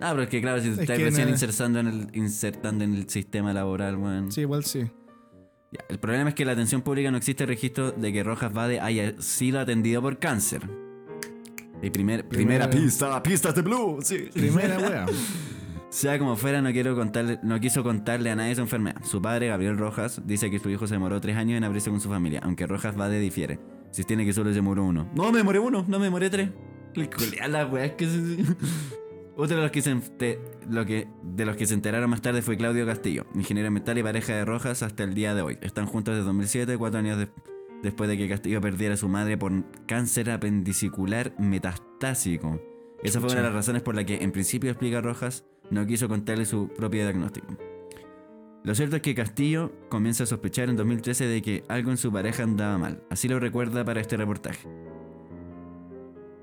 Ah, 0.00 0.10
pero 0.10 0.22
es 0.24 0.28
que 0.28 0.40
claro, 0.40 0.60
si 0.60 0.68
te 0.68 0.74
Es 0.74 0.78
estás 0.80 0.98
recién 1.00 1.28
insertando 1.28 1.78
en, 1.80 1.86
el, 1.86 2.08
insertando 2.12 2.84
en 2.84 2.94
el 2.94 3.08
sistema 3.08 3.52
laboral, 3.52 3.96
weón. 3.96 4.30
Sí, 4.32 4.42
igual 4.42 4.64
sí. 4.64 4.80
Ya, 5.72 5.80
El 5.88 5.98
problema 5.98 6.28
es 6.30 6.34
que 6.34 6.42
en 6.42 6.48
la 6.48 6.52
atención 6.52 6.82
pública 6.82 7.10
no 7.10 7.16
existe 7.16 7.46
registro 7.46 7.92
de 7.92 8.12
que 8.12 8.22
Rojas 8.22 8.52
Vade 8.52 8.80
haya 8.80 9.20
sido 9.22 9.60
atendido 9.60 10.02
por 10.02 10.18
cáncer. 10.18 10.68
Y 11.82 11.90
primer, 11.90 12.26
primera, 12.28 12.68
Primera- 12.68 12.70
pista, 12.70 13.22
pistas 13.22 13.54
de 13.54 13.62
Blue, 13.62 13.98
sí. 14.02 14.28
Primera 14.32 14.78
wea. 14.78 15.06
Sea 15.94 16.18
como 16.18 16.34
fuera, 16.34 16.60
no 16.60 16.72
quiero 16.72 16.96
contarle, 16.96 17.38
no 17.44 17.60
quiso 17.60 17.84
contarle 17.84 18.28
a 18.28 18.34
nadie 18.34 18.56
su 18.56 18.62
enfermedad. 18.62 18.96
Su 19.04 19.22
padre, 19.22 19.46
Gabriel 19.46 19.78
Rojas, 19.78 20.20
dice 20.26 20.50
que 20.50 20.58
su 20.58 20.68
hijo 20.68 20.88
se 20.88 20.94
demoró 20.94 21.20
tres 21.20 21.36
años 21.36 21.56
en 21.56 21.62
abrirse 21.62 21.88
con 21.88 22.00
su 22.00 22.08
familia, 22.08 22.40
aunque 22.42 22.66
Rojas 22.66 22.96
Vade 22.96 23.20
difiere. 23.20 23.60
Sostiene 23.92 24.24
que 24.24 24.32
solo 24.32 24.50
se 24.50 24.56
demoró 24.56 24.82
uno. 24.84 25.08
No, 25.14 25.30
me 25.30 25.38
demoré 25.38 25.60
uno, 25.60 25.84
no 25.86 25.98
me 26.00 26.06
demoré 26.06 26.30
tres. 26.30 26.50
Le 26.94 27.08
que 27.08 28.06
se... 28.08 28.42
Otro 29.36 29.54
de 29.56 29.62
los, 29.62 29.70
que 29.70 29.82
se 29.82 29.92
ente- 29.92 30.40
lo 30.68 30.84
que, 30.84 31.06
de 31.22 31.44
los 31.44 31.56
que 31.56 31.66
se 31.66 31.74
enteraron 31.74 32.10
más 32.10 32.22
tarde 32.22 32.42
fue 32.42 32.56
Claudio 32.56 32.84
Castillo, 32.86 33.24
ingeniero 33.36 33.70
mental 33.70 33.96
y 33.96 34.02
pareja 34.02 34.34
de 34.34 34.44
Rojas 34.44 34.82
hasta 34.82 35.04
el 35.04 35.14
día 35.14 35.32
de 35.36 35.42
hoy. 35.42 35.58
Están 35.60 35.86
juntos 35.86 36.14
desde 36.16 36.26
2007, 36.26 36.76
cuatro 36.76 36.98
años 36.98 37.18
de- 37.18 37.28
después 37.84 38.10
de 38.10 38.16
que 38.16 38.28
Castillo 38.28 38.60
perdiera 38.60 38.94
a 38.94 38.96
su 38.96 39.08
madre 39.08 39.38
por 39.38 39.52
cáncer 39.86 40.28
apendicicular 40.32 41.34
metastásico. 41.38 42.60
Esa 43.04 43.20
fue 43.20 43.28
una 43.30 43.38
de 43.42 43.46
las 43.46 43.52
razones 43.54 43.82
por 43.82 43.94
la 43.94 44.04
que, 44.04 44.24
en 44.24 44.32
principio, 44.32 44.70
explica 44.70 45.00
Rojas, 45.00 45.44
no 45.74 45.86
quiso 45.86 46.08
contarle 46.08 46.46
su 46.46 46.68
propio 46.68 47.02
diagnóstico. 47.02 47.48
Lo 48.62 48.74
cierto 48.74 48.96
es 48.96 49.02
que 49.02 49.14
Castillo 49.14 49.72
comienza 49.90 50.24
a 50.24 50.26
sospechar 50.26 50.70
en 50.70 50.76
2013 50.76 51.26
de 51.26 51.42
que 51.42 51.64
algo 51.68 51.90
en 51.90 51.98
su 51.98 52.10
pareja 52.10 52.44
andaba 52.44 52.78
mal. 52.78 53.02
Así 53.10 53.28
lo 53.28 53.38
recuerda 53.38 53.84
para 53.84 54.00
este 54.00 54.16
reportaje. 54.16 54.66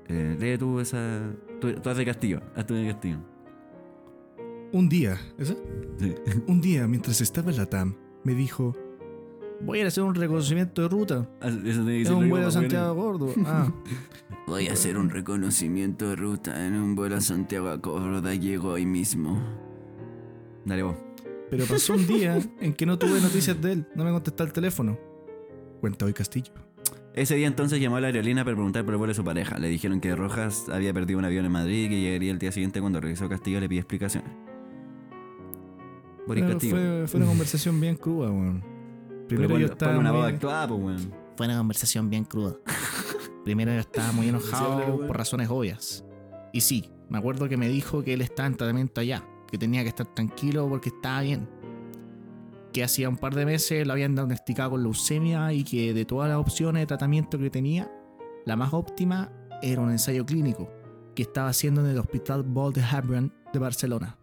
Eh, 0.06 0.36
lee 0.38 0.56
tú 0.56 0.78
esa. 0.78 1.32
Tú, 1.60 1.72
tú 1.72 1.90
haz 1.90 1.96
de 1.96 2.04
Castillo. 2.04 2.40
Haz 2.54 2.66
tú 2.66 2.74
de 2.74 2.86
Castillo. 2.86 3.18
Un 4.72 4.88
día, 4.88 5.18
¿eso? 5.36 5.56
Sí. 5.98 6.14
Un 6.46 6.60
día, 6.60 6.86
mientras 6.86 7.20
estaba 7.20 7.50
en 7.50 7.56
la 7.56 7.66
TAM, 7.66 7.96
me 8.22 8.34
dijo: 8.34 8.76
Voy 9.64 9.80
a 9.80 9.84
a 9.84 9.88
hacer 9.88 10.02
un 10.04 10.14
reconocimiento 10.14 10.82
de 10.82 10.88
ruta. 10.88 11.28
Haz- 11.40 11.54
Eso 11.64 11.82
tiene 11.84 11.92
que 11.96 12.02
Es 12.02 12.10
un 12.10 12.24
lo 12.24 12.30
vuelo 12.30 12.46
a 12.48 12.50
Santiago 12.50 12.94
Gordo. 12.94 13.32
Ah, 13.46 13.72
Voy 14.46 14.66
a 14.68 14.72
hacer 14.72 14.98
un 14.98 15.08
reconocimiento 15.08 16.08
de 16.08 16.16
ruta 16.16 16.66
en 16.66 16.74
un 16.74 16.94
vuelo 16.96 17.16
a 17.16 17.20
Santiago 17.20 17.68
a 17.68 17.80
Córdoba. 17.80 18.34
Llego 18.34 18.70
hoy 18.70 18.84
mismo. 18.86 19.40
Dale 20.64 20.82
vos. 20.82 20.96
pero 21.50 21.64
pasó 21.66 21.94
un 21.94 22.06
día 22.06 22.38
en 22.60 22.72
que 22.74 22.86
no 22.86 22.98
tuve 22.98 23.20
noticias 23.20 23.60
de 23.60 23.72
él. 23.72 23.86
No 23.94 24.04
me 24.04 24.10
contestó 24.10 24.42
el 24.42 24.52
teléfono. 24.52 24.98
Cuenta 25.80 26.04
hoy 26.06 26.12
Castillo. 26.12 26.52
Ese 27.14 27.34
día 27.36 27.46
entonces 27.46 27.78
llamó 27.80 27.96
a 27.96 28.00
la 28.00 28.06
aerolínea 28.08 28.42
para 28.42 28.56
preguntar 28.56 28.84
por 28.84 28.94
el 28.94 28.98
vuelo 28.98 29.10
de 29.10 29.14
su 29.14 29.22
pareja. 29.24 29.58
Le 29.58 29.68
dijeron 29.68 30.00
que 30.00 30.14
Rojas 30.16 30.68
había 30.70 30.92
perdido 30.94 31.18
un 31.18 31.24
avión 31.26 31.44
en 31.44 31.52
Madrid 31.52 31.84
y 31.86 31.88
que 31.90 32.00
llegaría 32.00 32.32
el 32.32 32.38
día 32.38 32.50
siguiente 32.52 32.80
cuando 32.80 33.00
regresó 33.00 33.26
a 33.26 33.28
Castillo 33.28 33.60
le 33.60 33.68
pidió 33.68 33.80
explicaciones. 33.80 34.30
Boris 36.26 36.42
Pero 36.44 36.54
Castillo. 36.54 36.76
fue, 36.76 37.04
fue 37.08 37.20
una 37.20 37.28
conversación 37.28 37.80
bien 37.80 37.96
cruda, 37.96 38.30
weón. 38.30 38.71
Primero 39.36 39.58
yo 39.58 39.66
estaba. 39.66 39.98
una 39.98 40.12
muy- 40.12 40.22
actuada, 40.22 40.68
pues, 40.68 40.80
weón. 40.80 41.14
Fue 41.36 41.46
una 41.46 41.58
conversación 41.58 42.10
bien 42.10 42.24
cruda. 42.24 42.56
Primero 43.44 43.72
yo 43.72 43.80
estaba 43.80 44.12
muy 44.12 44.28
enojado 44.28 45.06
por 45.06 45.16
razones 45.16 45.48
obvias. 45.50 46.04
Y 46.52 46.60
sí, 46.60 46.90
me 47.08 47.18
acuerdo 47.18 47.48
que 47.48 47.56
me 47.56 47.68
dijo 47.68 48.02
que 48.04 48.12
él 48.14 48.20
estaba 48.20 48.46
en 48.46 48.56
tratamiento 48.56 49.00
allá, 49.00 49.24
que 49.48 49.58
tenía 49.58 49.82
que 49.82 49.88
estar 49.88 50.06
tranquilo 50.14 50.68
porque 50.68 50.90
estaba 50.90 51.22
bien. 51.22 51.48
Que 52.72 52.84
hacía 52.84 53.08
un 53.08 53.16
par 53.16 53.34
de 53.34 53.44
meses 53.44 53.86
lo 53.86 53.92
habían 53.92 54.14
diagnosticado 54.14 54.70
con 54.72 54.82
leucemia 54.82 55.52
y 55.52 55.64
que 55.64 55.92
de 55.92 56.04
todas 56.04 56.28
las 56.28 56.38
opciones 56.38 56.82
de 56.82 56.86
tratamiento 56.86 57.38
que 57.38 57.50
tenía, 57.50 57.90
la 58.46 58.56
más 58.56 58.72
óptima 58.72 59.30
era 59.62 59.80
un 59.82 59.90
ensayo 59.90 60.24
clínico 60.24 60.70
que 61.14 61.22
estaba 61.22 61.48
haciendo 61.48 61.82
en 61.84 61.88
el 61.90 61.98
Hospital 61.98 62.42
Vall 62.42 62.72
de 62.72 62.80
Hebron 62.82 63.32
de 63.52 63.58
Barcelona. 63.58 64.16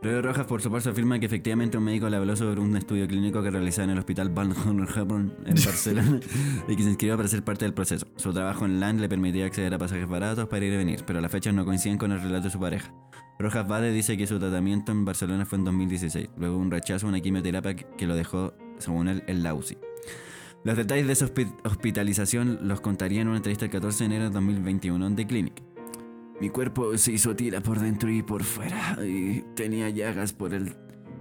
Rodrigo 0.00 0.22
Rojas, 0.22 0.46
por 0.46 0.62
su 0.62 0.70
parte, 0.70 0.88
afirma 0.88 1.18
que 1.18 1.26
efectivamente 1.26 1.76
un 1.76 1.82
médico 1.82 2.08
le 2.08 2.16
habló 2.16 2.36
sobre 2.36 2.60
un 2.60 2.76
estudio 2.76 3.08
clínico 3.08 3.42
que 3.42 3.50
realizaba 3.50 3.84
en 3.84 3.90
el 3.90 3.98
hospital 3.98 4.28
Van 4.30 4.52
Hebron 4.52 5.34
en 5.44 5.54
Barcelona 5.64 6.20
y 6.68 6.76
que 6.76 6.82
se 6.84 6.90
inscribió 6.90 7.16
para 7.16 7.28
ser 7.28 7.42
parte 7.42 7.64
del 7.64 7.74
proceso. 7.74 8.06
Su 8.16 8.32
trabajo 8.32 8.64
en 8.64 8.78
LAN 8.78 9.00
le 9.00 9.08
permitía 9.08 9.46
acceder 9.46 9.74
a 9.74 9.78
pasajes 9.78 10.08
baratos 10.08 10.46
para 10.46 10.64
ir 10.64 10.72
y 10.72 10.76
venir, 10.76 11.02
pero 11.04 11.20
las 11.20 11.32
fechas 11.32 11.52
no 11.52 11.64
coinciden 11.64 11.98
con 11.98 12.12
el 12.12 12.20
relato 12.20 12.44
de 12.44 12.50
su 12.50 12.60
pareja. 12.60 12.92
Rojas 13.40 13.66
Vade 13.66 13.92
dice 13.92 14.16
que 14.16 14.28
su 14.28 14.38
tratamiento 14.38 14.92
en 14.92 15.04
Barcelona 15.04 15.44
fue 15.46 15.58
en 15.58 15.64
2016, 15.64 16.28
luego 16.36 16.56
un 16.58 16.70
rechazo 16.70 17.06
a 17.06 17.08
una 17.08 17.20
quimioterapia 17.20 17.74
que- 17.74 18.06
lo 18.06 18.14
dejó, 18.14 18.54
según 18.78 19.08
él, 19.08 19.24
en 19.26 19.42
la 19.42 19.54
UCI. 19.54 19.78
Los 20.64 20.76
detalles 20.76 21.06
de 21.08 21.12
hospi- 21.26 21.54
hospitalización 21.64 22.60
los 22.62 22.80
contaría 22.80 23.20
en 23.22 23.28
una 23.28 23.36
entrevista 23.38 23.64
el 23.64 23.70
14 23.72 24.04
de 24.04 24.06
enero 24.06 24.24
de 24.24 24.30
2021 24.30 25.06
en 25.06 25.16
The 25.16 25.26
Clinic. 25.26 25.62
Mi 26.40 26.50
cuerpo 26.50 26.96
se 26.98 27.12
hizo 27.12 27.34
tira 27.34 27.60
por 27.60 27.80
dentro 27.80 28.10
y 28.10 28.22
por 28.22 28.44
fuera 28.44 28.96
y 29.04 29.44
tenía 29.56 29.90
llagas 29.90 30.32
por 30.32 30.54
el 30.54 30.74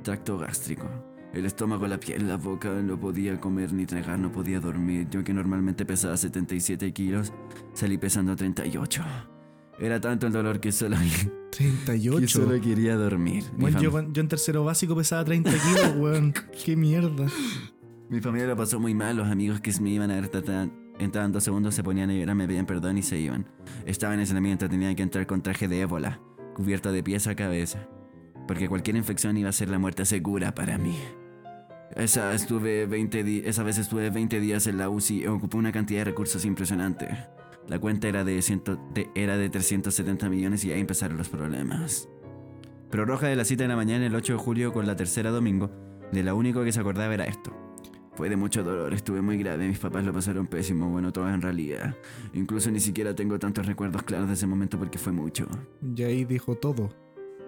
tracto 0.04 0.38
gástrico. 0.38 0.88
El 1.34 1.46
estómago, 1.46 1.88
la 1.88 2.00
piel, 2.00 2.28
la 2.28 2.38
boca, 2.38 2.70
no 2.70 3.00
podía 3.00 3.40
comer 3.40 3.74
ni 3.74 3.86
tragar, 3.86 4.18
no 4.20 4.32
podía 4.32 4.60
dormir. 4.60 5.08
Yo 5.10 5.24
que 5.24 5.34
normalmente 5.34 5.86
pesaba 5.86 6.16
77 6.18 6.92
kilos, 6.94 7.34
salí 7.74 7.98
pesando 7.98 8.36
38. 8.36 9.04
Era 9.80 10.00
tanto 10.00 10.26
el 10.28 10.34
dolor 10.34 10.60
que 10.60 10.72
solo, 10.72 10.96
que 11.52 11.66
38. 11.86 12.28
solo 12.28 12.60
quería 12.62 12.96
dormir. 12.96 13.44
Mi, 13.56 13.62
Bueno, 13.64 13.82
yo, 13.82 14.12
yo 14.12 14.22
en 14.22 14.28
tercero 14.28 14.64
básico 14.64 14.96
pesaba 14.96 15.26
30 15.26 15.52
kilos, 15.52 15.96
weón. 15.98 16.34
Qué 16.66 16.76
mierda. 16.76 17.28
mi 18.10 18.22
familia 18.22 18.48
lo 18.48 18.56
pasó 18.56 18.80
muy 18.80 18.94
mal, 18.96 19.18
los 19.18 19.28
amigos 19.28 19.60
que 19.62 19.72
me 19.82 19.90
iban 19.92 20.10
a 20.12 20.16
ver 20.16 20.30
tratar- 20.30 20.72
entraban 21.00 21.32
dos 21.32 21.44
segundos, 21.44 21.76
se 21.76 21.84
ponían 21.84 22.10
a 22.10 22.14
llorar, 22.14 22.36
me 22.36 22.48
pedían 22.48 22.66
perdón 22.66 22.98
y 22.98 23.04
se 23.04 23.18
iban. 23.20 23.46
Estaba 23.86 24.14
en 24.14 24.20
aislamiento, 24.22 24.68
tenía 24.70 24.94
que 24.96 25.04
entrar 25.04 25.26
con 25.28 25.42
traje 25.42 25.68
de 25.68 25.82
ébola, 25.82 26.20
cubierto 26.56 26.92
de 26.92 27.04
pies 27.04 27.28
a 27.28 27.36
cabeza. 27.36 27.88
Porque 28.48 28.70
cualquier 28.70 28.96
infección 28.96 29.38
iba 29.38 29.50
a 29.50 29.54
ser 29.54 29.70
la 29.70 29.80
muerte 29.80 30.06
segura 30.06 30.54
para 30.56 30.78
mí. 30.78 30.98
Esa, 31.96 32.34
estuve 32.34 32.86
20 32.86 33.24
di- 33.24 33.42
esa 33.46 33.64
vez 33.64 33.78
estuve 33.78 34.10
20 34.10 34.40
días 34.40 34.68
en 34.68 34.78
la 34.78 34.90
UCI 34.90 35.24
y 35.24 35.28
ocupé 35.28 35.58
una 35.58 35.72
cantidad 35.72 36.02
de 36.02 36.06
recursos 36.06 36.46
impresionante. 36.46 37.08
La 37.68 37.80
cuenta 37.80 38.08
era 38.08 38.24
de, 38.24 38.42
ciento- 38.42 38.80
era 39.16 39.38
de 39.38 39.50
370 39.50 40.30
millones 40.30 40.64
y 40.64 40.72
ahí 40.72 40.80
empezaron 40.80 41.18
los 41.18 41.30
problemas. 41.30 42.08
Pero 42.90 43.06
Roja 43.06 43.28
de 43.28 43.36
la 43.36 43.44
cita 43.44 43.64
de 43.64 43.68
la 43.70 43.76
mañana 43.76 44.06
el 44.06 44.16
8 44.16 44.34
de 44.34 44.40
julio 44.40 44.72
con 44.72 44.88
la 44.88 44.96
tercera 44.96 45.32
domingo, 45.32 45.70
de 46.12 46.24
lo 46.24 46.36
único 46.38 46.64
que 46.64 46.72
se 46.72 46.80
acordaba 46.80 47.14
era 47.14 47.26
esto. 47.26 47.52
Fue 48.18 48.30
de 48.30 48.36
mucho 48.36 48.64
dolor, 48.64 48.96
estuve 48.96 49.22
muy 49.22 49.38
grave, 49.38 49.68
mis 49.68 49.78
papás 49.78 50.04
lo 50.04 50.12
pasaron 50.12 50.48
pésimo, 50.48 50.90
bueno, 50.90 51.14
todo 51.14 51.30
en 51.30 51.40
realidad. 51.40 51.96
Incluso 52.34 52.72
ni 52.72 52.80
siquiera 52.80 53.14
tengo 53.14 53.38
tantos 53.38 53.68
recuerdos 53.68 54.02
claros 54.02 54.28
de 54.28 54.34
ese 54.34 54.48
momento 54.48 54.80
porque 54.80 54.98
fue 54.98 55.14
mucho. 55.14 55.48
Y 55.96 56.02
ahí 56.02 56.26
dijo 56.26 56.56
todo. 56.56 56.90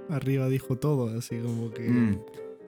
Arriba 0.09 0.47
dijo 0.47 0.77
todo, 0.77 1.17
así 1.17 1.39
como 1.39 1.71
que. 1.71 1.89
Mm. 1.89 2.19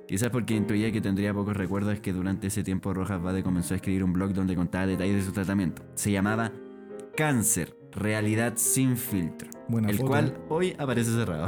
Quizás 0.08 0.32
porque 0.32 0.56
intuía 0.56 0.92
que 0.92 1.00
tendría 1.00 1.32
pocos 1.32 1.56
recuerdos 1.56 1.94
es 1.94 2.00
que 2.00 2.12
durante 2.12 2.48
ese 2.48 2.64
tiempo 2.64 2.92
Rojas 2.92 3.22
Bade 3.22 3.44
comenzó 3.44 3.76
a 3.76 3.78
escribir 3.78 4.04
un 4.04 4.14
blog 4.14 4.34
donde 4.34 4.56
contaba 4.56 4.88
detalles 4.88 5.18
de 5.18 5.22
su 5.22 5.32
tratamiento. 5.32 5.84
Se 5.94 6.12
llamaba 6.12 6.52
Cáncer, 7.16 7.78
Realidad 7.92 8.54
sin 8.56 8.98
filtro. 8.98 9.48
Buena 9.72 9.90
el 9.90 9.96
foto. 9.98 10.10
cual 10.10 10.38
hoy 10.50 10.76
aparece 10.78 11.12
cerrado. 11.12 11.48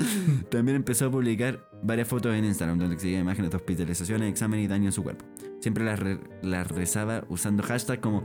También 0.50 0.76
empezó 0.76 1.06
a 1.06 1.10
publicar 1.10 1.68
varias 1.82 2.08
fotos 2.08 2.34
en 2.34 2.44
Instagram 2.44 2.78
donde 2.78 2.94
exhibía 2.94 3.20
imágenes 3.20 3.50
de 3.50 3.56
hospitalizaciones, 3.56 4.28
exámenes 4.28 4.64
y 4.64 4.68
daño 4.68 4.86
en 4.86 4.92
su 4.92 5.02
cuerpo. 5.02 5.24
Siempre 5.60 5.84
las, 5.84 5.98
re- 5.98 6.20
las 6.42 6.68
rezaba 6.70 7.24
usando 7.28 7.62
hashtag 7.62 8.00
como 8.00 8.22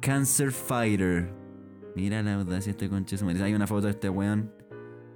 Cancer 0.00 0.52
Fighter. 0.52 1.30
Mira 1.94 2.22
la 2.22 2.34
audacia 2.36 2.66
de 2.66 2.70
este 2.70 2.88
conche. 2.88 3.16
Hay 3.42 3.54
una 3.54 3.66
foto 3.66 3.86
de 3.86 3.92
este 3.92 4.08
weón 4.08 4.50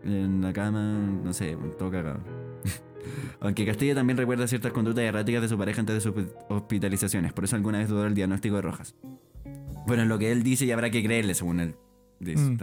en 0.04 0.40
la 0.42 0.52
cama, 0.52 0.98
no 1.24 1.32
sé, 1.32 1.56
todo 1.78 1.90
cagado. 1.90 2.20
Aunque 3.40 3.64
Castillo 3.64 3.94
también 3.94 4.16
recuerda 4.16 4.46
ciertas 4.46 4.72
conductas 4.72 5.04
erráticas 5.04 5.42
de 5.42 5.48
su 5.48 5.56
pareja 5.56 5.80
antes 5.80 5.94
de 5.94 6.00
sus 6.00 6.12
hospitalizaciones, 6.48 7.32
por 7.32 7.44
eso 7.44 7.56
alguna 7.56 7.78
vez 7.78 7.88
dudó 7.88 8.02
del 8.04 8.14
diagnóstico 8.14 8.56
de 8.56 8.62
Rojas. 8.62 8.94
Bueno, 9.86 10.04
lo 10.04 10.18
que 10.18 10.30
él 10.30 10.42
dice 10.42 10.64
y 10.64 10.70
habrá 10.72 10.90
que 10.90 11.02
creerle, 11.02 11.34
según 11.34 11.60
él 11.60 11.74
Mm. 12.22 12.56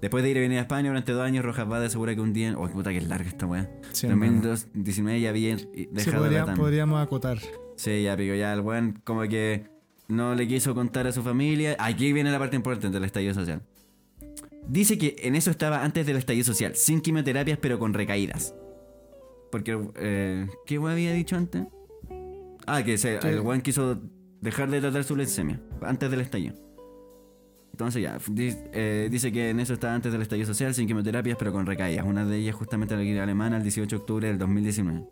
Después 0.00 0.24
de 0.24 0.30
ir 0.30 0.36
y 0.36 0.40
venir 0.40 0.58
a 0.58 0.62
España 0.62 0.88
durante 0.88 1.12
dos 1.12 1.22
años, 1.22 1.44
Rojas 1.44 1.68
Bade 1.68 1.86
asegura 1.86 2.14
que 2.14 2.20
un 2.20 2.32
día. 2.32 2.54
Oh, 2.58 2.68
puta 2.68 2.90
que 2.90 2.98
es 2.98 3.08
larga 3.08 3.28
esta 3.28 3.46
weá. 3.46 3.70
Sí, 3.92 4.06
En 4.06 4.12
hermano. 4.12 4.40
2019 4.42 5.20
ya 5.20 5.28
había 5.30 5.58
Sí, 5.58 5.88
dejado 5.92 6.22
podría- 6.24 6.38
la 6.40 6.44
TAM. 6.46 6.56
podríamos 6.56 7.02
acotar. 7.02 7.38
Sí, 7.76 8.02
ya 8.02 8.16
pico, 8.16 8.34
ya 8.34 8.52
el 8.52 8.60
weón 8.60 9.00
como 9.04 9.22
que 9.22 9.64
no 10.08 10.34
le 10.34 10.46
quiso 10.46 10.74
contar 10.74 11.06
a 11.06 11.12
su 11.12 11.22
familia. 11.22 11.76
Aquí 11.78 12.12
viene 12.12 12.30
la 12.30 12.38
parte 12.38 12.56
importante 12.56 12.94
del 12.94 13.04
estallido 13.04 13.34
social. 13.34 13.62
Dice 14.68 14.96
que 14.98 15.16
en 15.20 15.34
eso 15.36 15.50
estaba 15.50 15.84
antes 15.84 16.06
del 16.06 16.16
estallido 16.16 16.44
social, 16.44 16.74
sin 16.74 17.00
quimioterapias 17.00 17.58
pero 17.60 17.78
con 17.78 17.92
recaídas. 17.94 18.54
Porque, 19.50 19.78
eh, 19.96 20.46
¿qué 20.66 20.78
weón 20.78 20.92
había 20.92 21.12
dicho 21.12 21.36
antes? 21.36 21.64
Ah, 22.66 22.82
que 22.82 22.96
se- 22.98 23.20
Sí. 23.20 23.28
el 23.28 23.40
weón 23.40 23.60
quiso 23.60 24.00
dejar 24.40 24.70
de 24.70 24.80
tratar 24.80 25.04
su 25.04 25.16
leucemia 25.16 25.60
antes 25.82 26.10
del 26.10 26.20
estallido. 26.20 26.54
Entonces 27.74 28.04
ya, 28.04 28.20
eh, 28.72 29.08
dice 29.10 29.32
que 29.32 29.50
en 29.50 29.58
eso 29.58 29.74
estaba 29.74 29.96
antes 29.96 30.12
del 30.12 30.22
estallido 30.22 30.46
social, 30.46 30.72
sin 30.76 30.86
quimioterapias 30.86 31.36
pero 31.36 31.52
con 31.52 31.66
recaídas. 31.66 32.06
Una 32.06 32.24
de 32.24 32.36
ellas 32.36 32.54
justamente 32.54 32.94
en 32.94 33.00
la 33.00 33.04
guía 33.04 33.24
alemana 33.24 33.56
el 33.56 33.64
18 33.64 33.96
de 33.96 34.00
octubre 34.00 34.28
del 34.28 34.38
2019. 34.38 35.02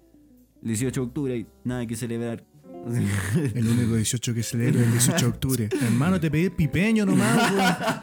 18 0.60 1.00
de 1.00 1.04
octubre 1.04 1.36
y 1.38 1.46
nada 1.64 1.84
que 1.88 1.96
celebrar. 1.96 2.44
El 3.54 3.66
único 3.66 3.96
18 3.96 4.34
que 4.34 4.42
celebra 4.44 4.82
el 4.82 4.90
18 4.90 5.16
de 5.16 5.26
octubre. 5.26 5.68
Hermano, 5.82 6.20
te 6.20 6.30
pedí 6.32 6.44
el 6.46 6.52
pipeño 6.52 7.06
nomás. 7.06 8.00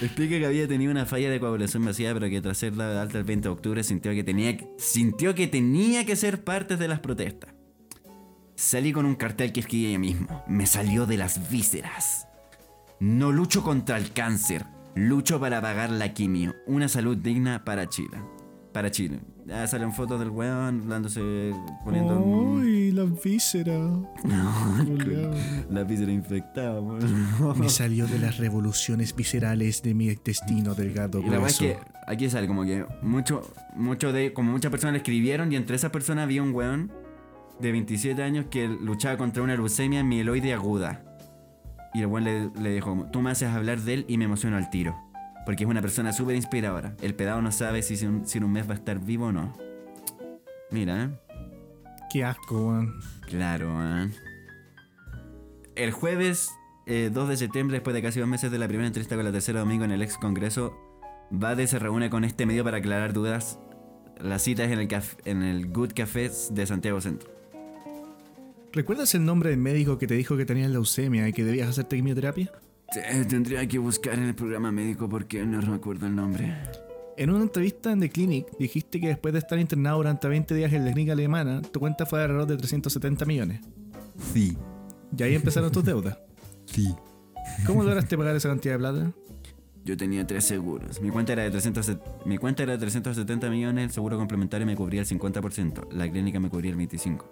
Explica 0.00 0.38
que 0.38 0.46
había 0.46 0.66
tenido 0.66 0.90
una 0.90 1.04
falla 1.04 1.30
de 1.30 1.40
coagulación 1.40 1.82
masiva, 1.82 2.12
pero 2.14 2.28
que 2.28 2.40
tras 2.40 2.56
ser 2.58 2.74
dada 2.74 3.02
alta 3.02 3.18
el 3.18 3.24
20 3.24 3.48
de 3.48 3.52
octubre 3.52 3.84
sintió 3.84 4.12
que 4.12 4.24
tenía, 4.24 4.56
sintió 4.78 5.34
que, 5.34 5.46
tenía 5.46 6.06
que 6.06 6.16
ser 6.16 6.42
parte 6.42 6.78
de 6.78 6.88
las 6.88 7.00
protestas. 7.00 7.54
Salí 8.54 8.92
con 8.92 9.04
un 9.04 9.14
cartel 9.14 9.52
que 9.52 9.60
escribí 9.60 9.92
yo 9.92 9.98
mismo. 9.98 10.42
Me 10.46 10.66
salió 10.66 11.04
de 11.04 11.18
las 11.18 11.50
vísceras. 11.50 12.26
No 13.04 13.32
lucho 13.32 13.62
contra 13.62 13.98
el 13.98 14.12
cáncer, 14.12 14.64
lucho 14.94 15.38
para 15.38 15.60
pagar 15.60 15.90
la 15.90 16.14
quimio. 16.14 16.54
Una 16.66 16.88
salud 16.88 17.18
digna 17.18 17.62
para 17.62 17.86
Chile. 17.86 18.16
Para 18.72 18.90
Chile. 18.90 19.20
Ya 19.44 19.66
salen 19.66 19.92
fotos 19.92 20.18
del 20.18 20.30
weón 20.30 20.88
dándose. 20.88 21.52
poniendo. 21.84 22.18
un- 22.18 22.62
Uy, 22.62 22.92
las 22.92 23.22
vísceras. 23.22 23.90
Culeado. 24.86 25.34
La 25.68 25.84
víscera 25.84 26.12
infectada, 26.12 26.80
weón. 26.80 27.04
Me 27.60 27.68
salió 27.68 28.06
de 28.06 28.18
las 28.18 28.38
revoluciones 28.38 29.14
viscerales 29.14 29.82
de 29.82 29.92
mi 29.92 30.06
intestino 30.08 30.74
delgado. 30.74 31.20
Y 31.20 31.24
la 31.24 31.32
verdad 31.32 31.48
es 31.50 31.58
que 31.58 31.76
aquí 32.06 32.30
sale 32.30 32.46
como 32.46 32.64
que 32.64 32.86
mucho, 33.02 33.42
mucho 33.76 34.14
de, 34.14 34.32
como 34.32 34.50
muchas 34.50 34.70
personas 34.70 34.94
le 34.94 34.98
escribieron 35.00 35.52
y 35.52 35.56
entre 35.56 35.76
esas 35.76 35.90
personas 35.90 36.24
había 36.24 36.42
un 36.42 36.54
weón 36.54 36.90
de 37.60 37.70
27 37.70 38.22
años 38.22 38.46
que 38.50 38.66
luchaba 38.66 39.18
contra 39.18 39.42
una 39.42 39.54
leucemia 39.56 40.02
mieloide 40.02 40.54
aguda. 40.54 41.04
Y 41.94 42.00
el 42.00 42.06
weón 42.06 42.24
le, 42.24 42.50
le 42.60 42.70
dijo, 42.74 43.06
tú 43.12 43.20
me 43.22 43.30
haces 43.30 43.48
hablar 43.50 43.78
de 43.80 43.94
él 43.94 44.04
y 44.08 44.18
me 44.18 44.24
emociono 44.24 44.56
al 44.56 44.68
tiro. 44.70 44.96
Porque 45.46 45.64
es 45.64 45.70
una 45.70 45.80
persona 45.80 46.12
súper 46.12 46.34
inspiradora. 46.36 46.96
El 47.00 47.14
pedado 47.14 47.40
no 47.42 47.52
sabe 47.52 47.82
si, 47.82 47.96
si, 47.96 48.04
en 48.06 48.44
un 48.44 48.52
mes 48.52 48.68
va 48.68 48.72
a 48.72 48.76
estar 48.76 48.98
vivo 48.98 49.26
o 49.26 49.32
no. 49.32 49.52
Mira, 50.70 51.04
¿eh? 51.04 51.10
Qué 52.10 52.24
asco, 52.24 52.68
weón. 52.68 52.94
Claro, 53.28 53.70
¿eh? 53.82 54.10
El 55.76 55.92
jueves 55.92 56.50
eh, 56.86 57.10
2 57.12 57.28
de 57.28 57.36
septiembre, 57.36 57.76
después 57.76 57.94
de 57.94 58.02
casi 58.02 58.20
dos 58.20 58.28
meses 58.28 58.50
de 58.50 58.58
la 58.58 58.66
primera 58.68 58.86
entrevista 58.86 59.16
con 59.16 59.24
la 59.24 59.32
tercera 59.32 59.60
domingo 59.60 59.84
en 59.84 59.90
el 59.90 60.02
ex 60.02 60.16
congreso, 60.18 60.72
Bade 61.30 61.66
se 61.66 61.78
reúne 61.78 62.10
con 62.10 62.24
este 62.24 62.46
medio 62.46 62.64
para 62.64 62.78
aclarar 62.78 63.12
dudas. 63.12 63.58
La 64.20 64.38
cita 64.38 64.64
es 64.64 64.70
en 64.72 64.78
el, 64.78 64.88
caf- 64.88 65.18
en 65.24 65.42
el 65.42 65.72
Good 65.72 65.92
Café 65.94 66.30
de 66.50 66.66
Santiago 66.66 67.00
Centro. 67.00 67.30
¿Recuerdas 68.74 69.14
el 69.14 69.24
nombre 69.24 69.50
del 69.50 69.60
médico 69.60 69.98
que 69.98 70.08
te 70.08 70.14
dijo 70.14 70.36
que 70.36 70.44
tenías 70.44 70.68
leucemia 70.68 71.28
y 71.28 71.32
que 71.32 71.44
debías 71.44 71.68
hacerte 71.68 71.94
quimioterapia? 71.94 72.50
Eh, 72.96 73.24
Tendría 73.28 73.64
que 73.68 73.78
buscar 73.78 74.14
en 74.14 74.24
el 74.24 74.34
programa 74.34 74.72
médico 74.72 75.08
porque 75.08 75.46
no 75.46 75.60
recuerdo 75.60 76.08
el 76.08 76.16
nombre. 76.16 76.52
En 77.16 77.30
una 77.30 77.44
entrevista 77.44 77.92
en 77.92 78.00
The 78.00 78.10
Clinic 78.10 78.48
dijiste 78.58 79.00
que 79.00 79.06
después 79.06 79.32
de 79.32 79.38
estar 79.38 79.60
internado 79.60 79.98
durante 79.98 80.26
20 80.26 80.56
días 80.56 80.72
en 80.72 80.84
la 80.84 80.92
clínica 80.92 81.12
alemana, 81.12 81.62
tu 81.62 81.78
cuenta 81.78 82.04
fue 82.04 82.18
de 82.18 82.24
alrededor 82.24 82.48
de 82.48 82.56
370 82.56 83.24
millones. 83.26 83.60
Sí, 84.32 84.58
Y 85.16 85.22
ahí 85.22 85.36
empezaron 85.36 85.70
tus 85.70 85.84
deudas. 85.84 86.18
sí. 86.66 86.92
¿Cómo 87.66 87.84
lograste 87.84 88.18
pagar 88.18 88.34
esa 88.34 88.48
cantidad 88.48 88.74
de 88.74 88.78
plata? 88.80 89.12
Yo 89.84 89.96
tenía 89.96 90.26
tres 90.26 90.46
seguros. 90.46 91.00
Mi 91.00 91.10
cuenta 91.10 91.34
era 91.34 91.44
de 91.44 91.50
300, 91.52 91.96
mi 92.24 92.38
cuenta 92.38 92.64
era 92.64 92.72
de 92.72 92.78
370 92.78 93.50
millones, 93.50 93.84
el 93.84 93.90
seguro 93.92 94.16
complementario 94.18 94.66
me 94.66 94.74
cubría 94.74 95.00
el 95.02 95.06
50%, 95.06 95.92
la 95.92 96.10
clínica 96.10 96.40
me 96.40 96.48
cubría 96.48 96.72
el 96.72 96.78
25%. 96.78 97.22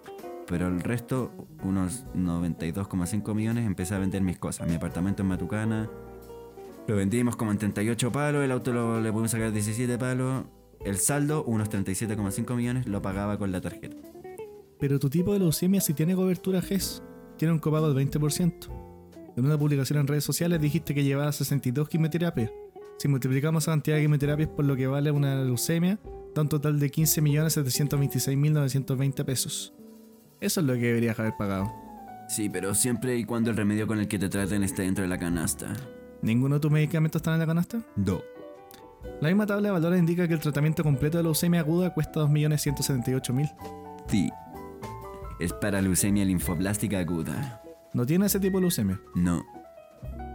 Pero 0.47 0.67
el 0.67 0.81
resto, 0.81 1.31
unos 1.63 2.05
92,5 2.15 3.33
millones, 3.33 3.65
empecé 3.65 3.95
a 3.95 3.99
vender 3.99 4.21
mis 4.21 4.37
cosas. 4.37 4.67
Mi 4.67 4.75
apartamento 4.75 5.21
en 5.21 5.29
Matucana, 5.29 5.89
lo 6.87 6.97
vendimos 6.97 7.37
como 7.37 7.51
en 7.51 7.57
38 7.57 8.11
palos, 8.11 8.43
el 8.43 8.51
auto 8.51 8.73
lo, 8.73 8.99
le 8.99 9.11
pudimos 9.11 9.31
sacar 9.31 9.51
17 9.51 9.97
palos. 9.97 10.43
El 10.83 10.97
saldo, 10.97 11.45
unos 11.45 11.69
37,5 11.69 12.55
millones, 12.55 12.87
lo 12.87 13.01
pagaba 13.01 13.37
con 13.37 13.53
la 13.53 13.61
tarjeta. 13.61 13.95
Pero 14.79 14.99
tu 14.99 15.09
tipo 15.09 15.31
de 15.31 15.39
leucemia 15.39 15.79
sí 15.79 15.93
tiene 15.93 16.13
cobertura 16.13 16.61
GES. 16.61 17.01
Tiene 17.37 17.53
un 17.53 17.59
copago 17.59 17.93
del 17.93 18.09
20%. 18.09 18.67
En 19.37 19.45
una 19.45 19.57
publicación 19.57 19.99
en 19.99 20.07
redes 20.07 20.25
sociales 20.25 20.59
dijiste 20.59 20.93
que 20.93 21.05
llevaba 21.05 21.31
62 21.31 21.87
quimioterapias. 21.87 22.51
Si 22.97 23.07
multiplicamos 23.07 23.63
esa 23.63 23.71
cantidad 23.71 23.95
de 23.95 24.01
quimioterapias 24.03 24.49
por 24.49 24.65
lo 24.65 24.75
que 24.75 24.87
vale 24.87 25.09
una 25.09 25.41
leucemia, 25.41 26.01
da 26.35 26.41
un 26.41 26.49
total 26.49 26.79
de 26.79 26.91
15.726.920 26.91 29.25
pesos. 29.25 29.73
Eso 30.43 30.59
es 30.59 30.65
lo 30.65 30.73
que 30.73 30.87
deberías 30.87 31.17
haber 31.17 31.37
pagado. 31.37 31.73
Sí, 32.27 32.49
pero 32.49 32.75
siempre 32.75 33.15
y 33.15 33.23
cuando 33.23 33.49
el 33.49 33.55
remedio 33.55 33.87
con 33.87 33.99
el 33.99 34.09
que 34.09 34.19
te 34.19 34.27
traten 34.27 34.61
esté 34.61 34.81
dentro 34.81 35.03
de 35.03 35.07
la 35.07 35.17
canasta. 35.17 35.67
¿Ninguno 36.21 36.55
de 36.55 36.59
tus 36.59 36.69
medicamentos 36.69 37.21
está 37.21 37.31
en 37.31 37.39
la 37.39 37.45
canasta? 37.45 37.81
No. 37.95 38.19
La 39.21 39.29
misma 39.29 39.45
tabla 39.45 39.69
de 39.69 39.71
valores 39.71 39.99
indica 39.99 40.27
que 40.27 40.33
el 40.33 40.41
tratamiento 40.41 40.83
completo 40.83 41.15
de 41.17 41.23
leucemia 41.23 41.61
aguda 41.61 41.93
cuesta 41.93 42.19
2.178.000. 42.19 43.55
Sí. 44.07 44.29
Es 45.39 45.53
para 45.53 45.81
leucemia 45.81 46.25
linfoblástica 46.25 46.99
aguda. 46.99 47.63
¿No 47.93 48.05
tiene 48.05 48.25
ese 48.25 48.41
tipo 48.41 48.57
de 48.57 48.63
leucemia? 48.63 48.99
No. 49.15 49.45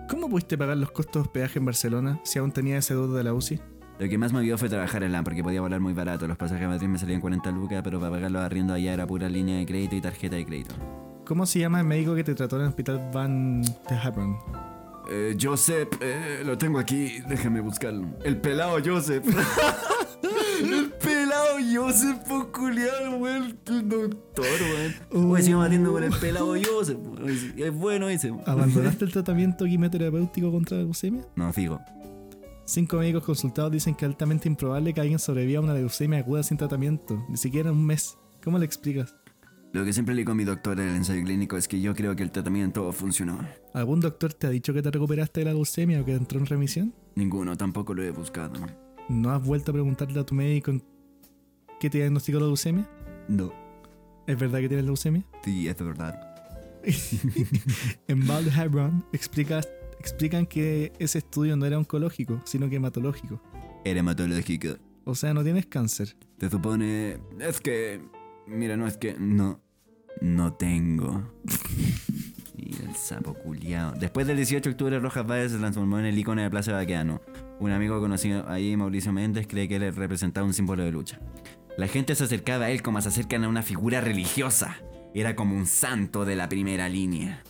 ¿Cómo 0.09 0.30
pudiste 0.30 0.56
pagar 0.56 0.78
los 0.78 0.90
costos 0.90 1.22
de 1.22 1.28
hospedaje 1.28 1.59
en 1.59 1.66
Barcelona 1.66 2.18
si 2.24 2.39
aún 2.39 2.51
tenía 2.51 2.78
ese 2.78 2.94
deuda 2.94 3.18
de 3.18 3.24
la 3.24 3.35
UCI? 3.35 3.60
Lo 3.99 4.09
que 4.09 4.16
más 4.16 4.33
me 4.33 4.39
ayudó 4.39 4.59
fue 4.59 4.69
trabajar 4.69 5.03
en 5.03 5.11
LAN 5.11 5.25
porque 5.25 5.43
podía 5.43 5.61
volar 5.61 5.81
muy 5.81 5.93
barato. 5.93 6.29
Los 6.29 6.37
pasajes 6.37 6.65
a 6.65 6.69
Madrid 6.69 6.87
me 6.87 6.99
salían 6.99 7.20
40 7.20 7.51
lucas, 7.51 7.81
pero 7.83 7.99
para 7.99 8.12
pagar 8.12 8.31
los 8.31 8.43
arriendos 8.43 8.77
allá 8.77 8.93
era 8.95 9.07
pura 9.07 9.29
línea 9.29 9.59
de 9.59 9.66
crédito 9.66 9.97
y 9.97 10.01
tarjeta 10.01 10.37
de 10.37 10.47
crédito. 10.47 10.75
¿Cómo 11.25 11.47
se 11.47 11.59
llama 11.59 11.81
el 11.81 11.87
médico 11.87 12.15
que 12.15 12.23
te 12.23 12.35
trató 12.35 12.57
en 12.57 12.62
el 12.62 12.69
hospital 12.69 13.11
Van 13.12 13.61
de 13.62 13.97
Happen? 14.03 14.37
Eh, 15.11 15.37
Joseph, 15.41 15.89
eh, 16.01 16.43
lo 16.45 16.57
tengo 16.57 16.79
aquí, 16.79 17.20
déjame 17.29 17.61
buscarlo. 17.61 18.09
El 18.25 18.41
pelado 18.41 18.79
Joseph. 18.85 19.25
el 20.62 20.91
pelado 20.93 21.57
Joseph, 21.75 22.19
por 22.29 22.53
culiado, 22.53 23.16
weón. 23.16 23.59
El 23.66 23.89
doctor, 23.89 24.47
weón. 25.11 25.31
Hoy 25.31 25.43
sigamos 25.43 25.66
atiendo 25.66 25.93
con 25.93 26.05
el 26.05 26.12
pelado 26.12 26.55
Joseph. 26.62 26.99
Es 27.57 27.75
bueno 27.75 28.09
ese. 28.09 28.33
¿Abandonaste 28.47 29.07
el 29.07 29.12
tratamiento 29.12 29.65
quimioterapéutico 29.65 30.53
contra 30.53 30.77
la 30.77 30.85
leucemia? 30.85 31.25
No, 31.35 31.53
fijo. 31.53 31.81
Cinco 32.69 32.99
médicos 32.99 33.24
consultados 33.24 33.73
dicen 33.73 33.95
que 33.95 34.05
es 34.05 34.11
altamente 34.11 34.47
improbable 34.47 34.93
que 34.93 35.01
alguien 35.01 35.19
sobreviva 35.19 35.59
a 35.59 35.62
una 35.62 35.73
leucemia 35.73 36.19
aguda 36.19 36.43
sin 36.43 36.59
tratamiento, 36.59 37.24
ni 37.27 37.39
siquiera 37.39 37.70
en 37.70 37.77
un 37.77 37.86
mes. 37.86 38.19
¿Cómo 38.45 38.59
le 38.59 38.66
explicas? 38.66 39.15
Lo 39.73 39.86
que 39.86 39.93
siempre 39.95 40.15
le 40.15 40.20
digo 40.20 40.32
a 40.32 40.35
mi 40.35 40.45
doctor 40.45 40.78
en 40.78 40.90
el 40.90 40.97
ensayo 40.97 41.24
clínico 41.24 41.57
es 41.57 41.66
que 41.66 41.81
yo 41.81 41.95
creo 41.95 42.15
que 42.15 42.23
el 42.23 42.31
tratamiento 42.31 42.93
funcionó. 42.93 43.39
¿Algún 43.73 44.01
doctor 44.01 44.35
te 44.35 44.49
ha 44.49 44.51
dicho 44.51 44.74
que 44.74 44.82
te 44.82 44.90
recuperaste 44.90 45.40
de 45.40 45.47
la 45.47 45.55
leucemia 45.55 46.03
o 46.03 46.05
que 46.05 46.12
entró 46.12 46.39
en 46.39 46.45
remisión? 46.45 46.95
Ninguno, 47.15 47.57
tampoco 47.57 47.95
lo 47.95 48.03
he 48.03 48.11
buscado. 48.11 48.61
¿No 49.09 49.31
has 49.31 49.43
vuelto 49.43 49.70
a 49.70 49.73
preguntarle 49.73 50.20
a 50.20 50.27
tu 50.27 50.35
médico 50.35 50.70
en 50.70 50.85
que 51.81 51.89
te 51.89 51.97
diagnosticó 51.97 52.39
la 52.39 52.47
leucemia? 52.49 52.86
No, 53.28 53.51
¿Es 54.27 54.39
verdad 54.39 54.59
que 54.59 54.69
tienes 54.69 54.85
leucemia? 54.85 55.24
sí, 55.43 55.69
es 55.69 55.78
verdad. 55.78 56.20
En 58.09 58.27
Bald 58.27 58.53
Hebron 58.55 59.05
explica, 59.15 59.62
explican 59.99 60.47
que 60.47 60.93
ese 60.99 61.19
estudio 61.19 61.57
no 61.57 61.66
era 61.66 61.79
oncológico, 61.79 62.41
sino 62.45 62.69
que 62.69 62.77
hematológico. 62.77 63.41
Hematológico. 63.85 64.77
O 65.05 65.15
sea, 65.15 65.33
no 65.33 65.43
tienes 65.43 65.66
cáncer. 65.66 66.16
Te 66.39 66.51
supone. 66.51 67.19
Es 67.41 67.61
que. 67.61 68.01
Mira, 68.47 68.77
no 68.77 68.87
es 68.87 68.97
que. 68.97 69.16
No. 69.19 69.61
No 70.20 70.53
tengo. 70.55 71.31
Y 72.61 72.75
el 72.85 72.97
sapo 72.97 73.35
culiao. 73.35 73.93
Después 73.93 74.27
del 74.27 74.37
18 74.37 74.69
de 74.69 74.73
octubre, 74.73 74.99
Rojas 74.99 75.25
Valles 75.25 75.53
se 75.53 75.59
transformó 75.59 76.01
en 76.01 76.07
el 76.07 76.19
icono 76.19 76.43
de 76.43 76.51
Plaza 76.51 76.73
Baqueano. 76.73 77.23
Un 77.61 77.70
amigo 77.70 78.01
conocido 78.01 78.49
ahí, 78.49 78.77
Mauricio 78.77 79.12
Méndez, 79.12 79.47
cree 79.47 79.69
que 79.69 79.77
él 79.77 79.95
representaba 79.95 80.45
un 80.45 80.53
símbolo 80.53 80.83
de 80.83 80.91
lucha. 80.91 81.20
La 81.77 81.87
gente 81.87 82.16
se 82.16 82.25
acercaba 82.25 82.66
a 82.66 82.70
él 82.70 82.83
como 82.83 83.01
se 83.01 83.09
acercan 83.09 83.45
a 83.45 83.49
una 83.49 83.62
figura 83.62 84.01
religiosa. 84.01 84.77
Era 85.15 85.37
como 85.37 85.55
un 85.57 85.66
santo 85.66 86.25
de 86.25 86.35
la 86.35 86.49
primera 86.49 86.89
línea. 86.89 87.43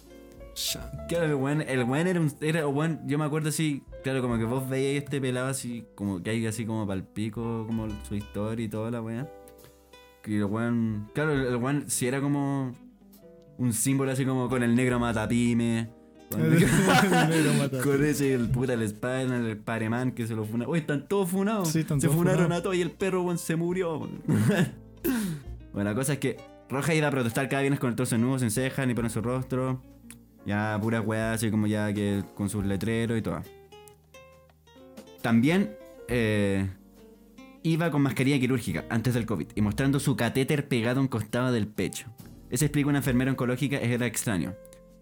Claro, 1.09 1.25
el 1.25 1.35
weón, 1.35 1.63
el 1.63 1.85
weón 1.85 2.07
era 2.07 2.21
un. 2.21 2.33
Era, 2.41 2.67
weón, 2.67 3.01
yo 3.07 3.19
me 3.19 3.25
acuerdo 3.25 3.49
así, 3.51 3.83
claro, 4.03 4.21
como 4.21 4.39
que 4.39 4.45
vos 4.45 4.69
veíais 4.69 5.05
este 5.05 5.21
pelado 5.21 5.49
así, 5.49 5.85
como 5.95 6.23
que 6.23 6.31
hay 6.31 6.47
así 6.47 6.67
como 6.67 6.87
palpico, 6.87 7.65
como 7.67 7.89
su 8.07 8.15
historia 8.15 8.65
y 8.65 8.69
toda 8.69 8.91
la 8.91 9.01
weá. 9.01 9.29
Que 10.23 10.37
el 10.37 10.45
weón. 10.45 11.11
Claro, 11.15 11.33
el, 11.33 11.47
el 11.47 11.57
weón 11.57 11.85
sí 11.89 12.07
era 12.07 12.21
como. 12.21 12.75
Un 13.59 13.73
símbolo 13.73 14.13
así 14.13 14.25
como 14.25 14.49
con 14.49 14.63
el 14.63 14.75
negro 14.75 14.99
matapime. 14.99 15.91
Con, 16.31 16.41
con 17.83 18.05
ese, 18.05 18.35
el 18.35 18.49
puta, 18.51 18.75
el 18.75 18.83
Spider, 18.83 19.33
el 19.33 19.59
Pareman 19.59 20.13
que 20.13 20.27
se 20.27 20.35
lo 20.35 20.45
funa. 20.45 20.67
Oye, 20.67 20.81
están 20.81 21.09
todos 21.09 21.31
funados. 21.31 21.69
Sí, 21.69 21.81
están 21.81 22.01
se 22.01 22.09
todos 22.09 22.19
funaron 22.19 22.53
a 22.53 22.63
todos 22.63 22.77
y 22.77 22.83
el 22.83 22.91
perro, 22.91 23.23
weón, 23.23 23.39
se 23.39 23.57
murió. 23.57 23.99
bueno, 25.73 25.91
la 25.91 25.95
cosa 25.95 26.15
es 26.15 26.19
que 26.19 26.37
Roja 26.69 26.95
iba 26.95 27.09
a 27.09 27.11
protestar 27.11 27.49
cada 27.49 27.63
viernes 27.63 27.81
con 27.81 27.91
el 27.91 27.97
torso 27.97 28.19
nudo, 28.19 28.39
sin 28.39 28.51
cejas, 28.51 28.87
ni 28.87 28.95
pelo 28.95 29.07
en 29.07 29.13
su 29.13 29.23
rostro. 29.23 29.83
Ya 30.49 30.79
pura 30.81 31.03
weá, 31.03 31.35
así 31.35 31.51
como 31.51 31.67
ya 31.67 31.93
que 31.93 32.25
con 32.35 32.49
sus 32.49 32.65
letreros 32.65 33.19
y 33.19 33.23
todo. 33.23 33.43
También 35.21 35.77
eh, 36.09 36.67
iba 37.63 37.91
con 37.91 38.01
mascarilla 38.01 38.39
quirúrgica 38.41 38.87
antes 38.89 39.13
del 39.13 39.27
COVID 39.27 39.49
y 39.55 39.61
mostrando 39.61 40.01
su 40.01 40.17
catéter 40.17 40.67
pegado 40.67 41.01
a 41.01 41.03
un 41.03 41.09
costado 41.09 41.53
del 41.53 41.67
pecho. 41.67 42.07
Eso 42.49 42.65
explica 42.65 42.89
una 42.89 42.99
enfermera 42.99 43.31
oncológica, 43.31 43.77
era 43.77 44.07
extraño. 44.07 44.55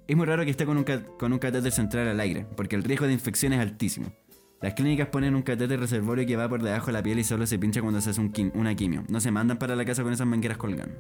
Es 0.08 0.16
muy 0.16 0.26
raro 0.26 0.44
que 0.44 0.50
esté 0.50 0.66
con 0.66 0.78
un, 0.78 0.84
con 0.84 1.32
un 1.32 1.38
catéter 1.38 1.70
central 1.70 2.08
al 2.08 2.18
aire, 2.18 2.44
porque 2.56 2.74
el 2.74 2.82
riesgo 2.82 3.06
de 3.06 3.12
infección 3.12 3.52
es 3.52 3.60
altísimo. 3.60 4.12
Las 4.60 4.74
clínicas 4.74 5.08
ponen 5.08 5.36
un 5.36 5.42
catéter 5.42 5.78
reservorio 5.78 6.26
que 6.26 6.34
va 6.34 6.48
por 6.48 6.60
debajo 6.60 6.86
de 6.86 6.92
la 6.94 7.04
piel 7.04 7.20
y 7.20 7.24
solo 7.24 7.46
se 7.46 7.56
pincha 7.56 7.82
cuando 7.82 8.00
se 8.00 8.10
hace 8.10 8.20
un 8.20 8.32
quim- 8.32 8.50
una 8.54 8.74
quimio. 8.74 9.04
No 9.08 9.20
se 9.20 9.30
mandan 9.30 9.58
para 9.58 9.76
la 9.76 9.84
casa 9.84 10.02
con 10.02 10.12
esas 10.12 10.26
mangueras 10.26 10.58
colgando. 10.58 10.96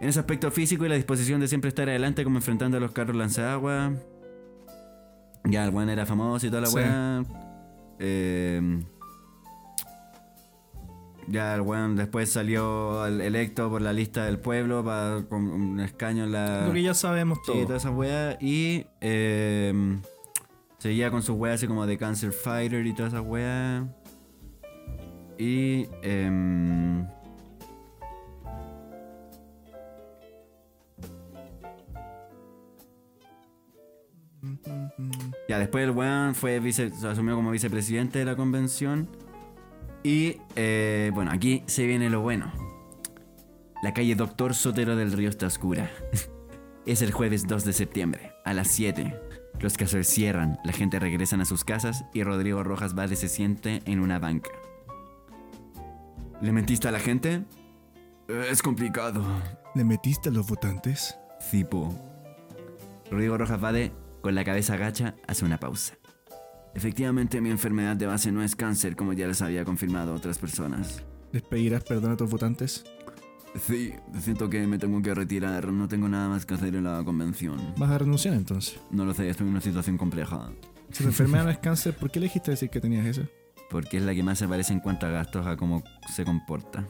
En 0.00 0.08
ese 0.08 0.18
aspecto 0.20 0.50
físico 0.50 0.84
y 0.86 0.88
la 0.88 0.94
disposición 0.94 1.40
de 1.40 1.48
siempre 1.48 1.68
estar 1.68 1.88
adelante 1.88 2.24
como 2.24 2.38
enfrentando 2.38 2.76
a 2.78 2.80
los 2.80 2.92
carros 2.92 3.14
lanzagua. 3.16 3.92
Ya, 5.44 5.64
el 5.64 5.70
weón 5.74 5.90
era 5.90 6.06
famoso 6.06 6.46
y 6.46 6.50
toda 6.50 6.62
la 6.62 6.66
Sí. 6.68 6.76
weá. 6.76 7.22
Eh, 7.98 8.82
ya 11.28 11.54
el 11.54 11.60
weón 11.60 11.96
después 11.96 12.30
salió 12.32 13.06
el- 13.06 13.20
electo 13.20 13.68
por 13.70 13.82
la 13.82 13.92
lista 13.92 14.24
del 14.24 14.38
pueblo 14.38 14.82
para 14.84 15.22
con 15.28 15.46
un 15.48 15.80
escaño 15.80 16.24
en 16.24 16.32
la... 16.32 16.66
Lo 16.66 16.72
que 16.72 16.82
ya 16.82 16.94
sabemos 16.94 17.38
Sí, 17.44 17.52
todo. 17.52 17.66
todas 17.66 17.82
esas 17.84 17.94
weas. 17.94 18.36
Y 18.40 18.86
eh, 19.00 19.98
seguía 20.78 21.10
con 21.10 21.22
sus 21.22 21.36
weas 21.36 21.56
así 21.56 21.66
como 21.66 21.86
de 21.86 21.98
Cancer 21.98 22.32
Fighter 22.32 22.86
y 22.86 22.94
todas 22.94 23.12
esas 23.12 23.24
weas. 23.26 23.84
Y. 25.38 25.86
em, 26.02 27.06
ya, 35.50 35.58
después 35.58 35.82
el 35.82 35.90
weón 35.90 36.36
fue 36.36 36.60
vice, 36.60 36.92
se 36.92 37.08
asumió 37.08 37.34
como 37.34 37.50
vicepresidente 37.50 38.20
de 38.20 38.24
la 38.24 38.36
convención. 38.36 39.08
Y 40.04 40.36
eh, 40.54 41.10
bueno, 41.12 41.32
aquí 41.32 41.64
se 41.66 41.86
viene 41.88 42.08
lo 42.08 42.20
bueno. 42.20 42.52
La 43.82 43.92
calle 43.92 44.14
Doctor 44.14 44.54
Sotero 44.54 44.94
del 44.94 45.10
Río 45.12 45.28
está 45.28 45.46
oscura. 45.46 45.90
Es 46.86 47.02
el 47.02 47.10
jueves 47.12 47.46
2 47.48 47.64
de 47.64 47.72
septiembre, 47.72 48.32
a 48.44 48.54
las 48.54 48.68
7. 48.68 49.14
Los 49.60 49.76
casos 49.76 50.06
cierran, 50.06 50.58
la 50.64 50.72
gente 50.72 50.98
regresa 51.00 51.36
a 51.36 51.44
sus 51.44 51.62
casas 51.64 52.04
y 52.14 52.22
Rodrigo 52.22 52.62
Rojas 52.62 52.94
Vale 52.94 53.16
se 53.16 53.28
siente 53.28 53.82
en 53.86 53.98
una 54.00 54.18
banca. 54.20 54.50
¿Le 56.40 56.52
mentiste 56.52 56.86
a 56.88 56.90
la 56.92 57.00
gente? 57.00 57.42
"Eh, 58.28 58.46
Es 58.50 58.62
complicado. 58.62 59.22
¿Le 59.74 59.84
metiste 59.84 60.28
a 60.28 60.32
los 60.32 60.46
votantes? 60.48 61.16
Cipo. 61.50 61.92
Rodrigo 63.10 63.36
Rojas 63.36 63.60
Vade, 63.60 63.92
con 64.20 64.34
la 64.34 64.44
cabeza 64.44 64.74
agacha, 64.74 65.14
hace 65.26 65.44
una 65.44 65.58
pausa. 65.58 65.94
Efectivamente, 66.74 67.40
mi 67.40 67.50
enfermedad 67.50 67.96
de 67.96 68.06
base 68.06 68.30
no 68.30 68.42
es 68.42 68.54
cáncer, 68.54 68.94
como 68.96 69.12
ya 69.12 69.26
les 69.26 69.42
había 69.42 69.64
confirmado 69.64 70.14
otras 70.14 70.38
personas. 70.38 71.02
¿Les 71.32 71.42
pedirás 71.42 71.82
perdón 71.84 72.12
a 72.12 72.16
tus 72.16 72.30
votantes? 72.30 72.84
Sí, 73.66 73.92
siento 74.20 74.48
que 74.48 74.66
me 74.66 74.78
tengo 74.78 75.02
que 75.02 75.12
retirar, 75.12 75.72
no 75.72 75.88
tengo 75.88 76.08
nada 76.08 76.28
más 76.28 76.46
que 76.46 76.54
hacer 76.54 76.74
en 76.76 76.84
la 76.84 77.02
convención. 77.04 77.74
¿Vas 77.76 77.90
a 77.90 77.98
renunciar 77.98 78.34
entonces? 78.34 78.78
No 78.90 79.04
lo 79.04 79.12
sé, 79.12 79.28
estoy 79.28 79.46
en 79.46 79.52
una 79.52 79.60
situación 79.60 79.98
compleja. 79.98 80.52
Si 80.92 81.02
tu 81.02 81.08
enfermedad 81.08 81.44
no 81.44 81.50
es 81.50 81.58
cáncer, 81.62 81.96
¿por 81.96 82.10
qué 82.10 82.20
elegiste 82.20 82.52
decir 82.52 82.70
que 82.70 82.80
tenías 82.80 83.06
eso? 83.06 83.22
Porque 83.68 83.96
es 83.96 84.04
la 84.04 84.14
que 84.14 84.22
más 84.22 84.38
se 84.38 84.46
parece 84.46 84.72
en 84.72 84.80
cuanto 84.80 85.06
a 85.06 85.10
gastos 85.10 85.46
a 85.46 85.56
cómo 85.56 85.82
se 86.14 86.24
comporta. 86.24 86.86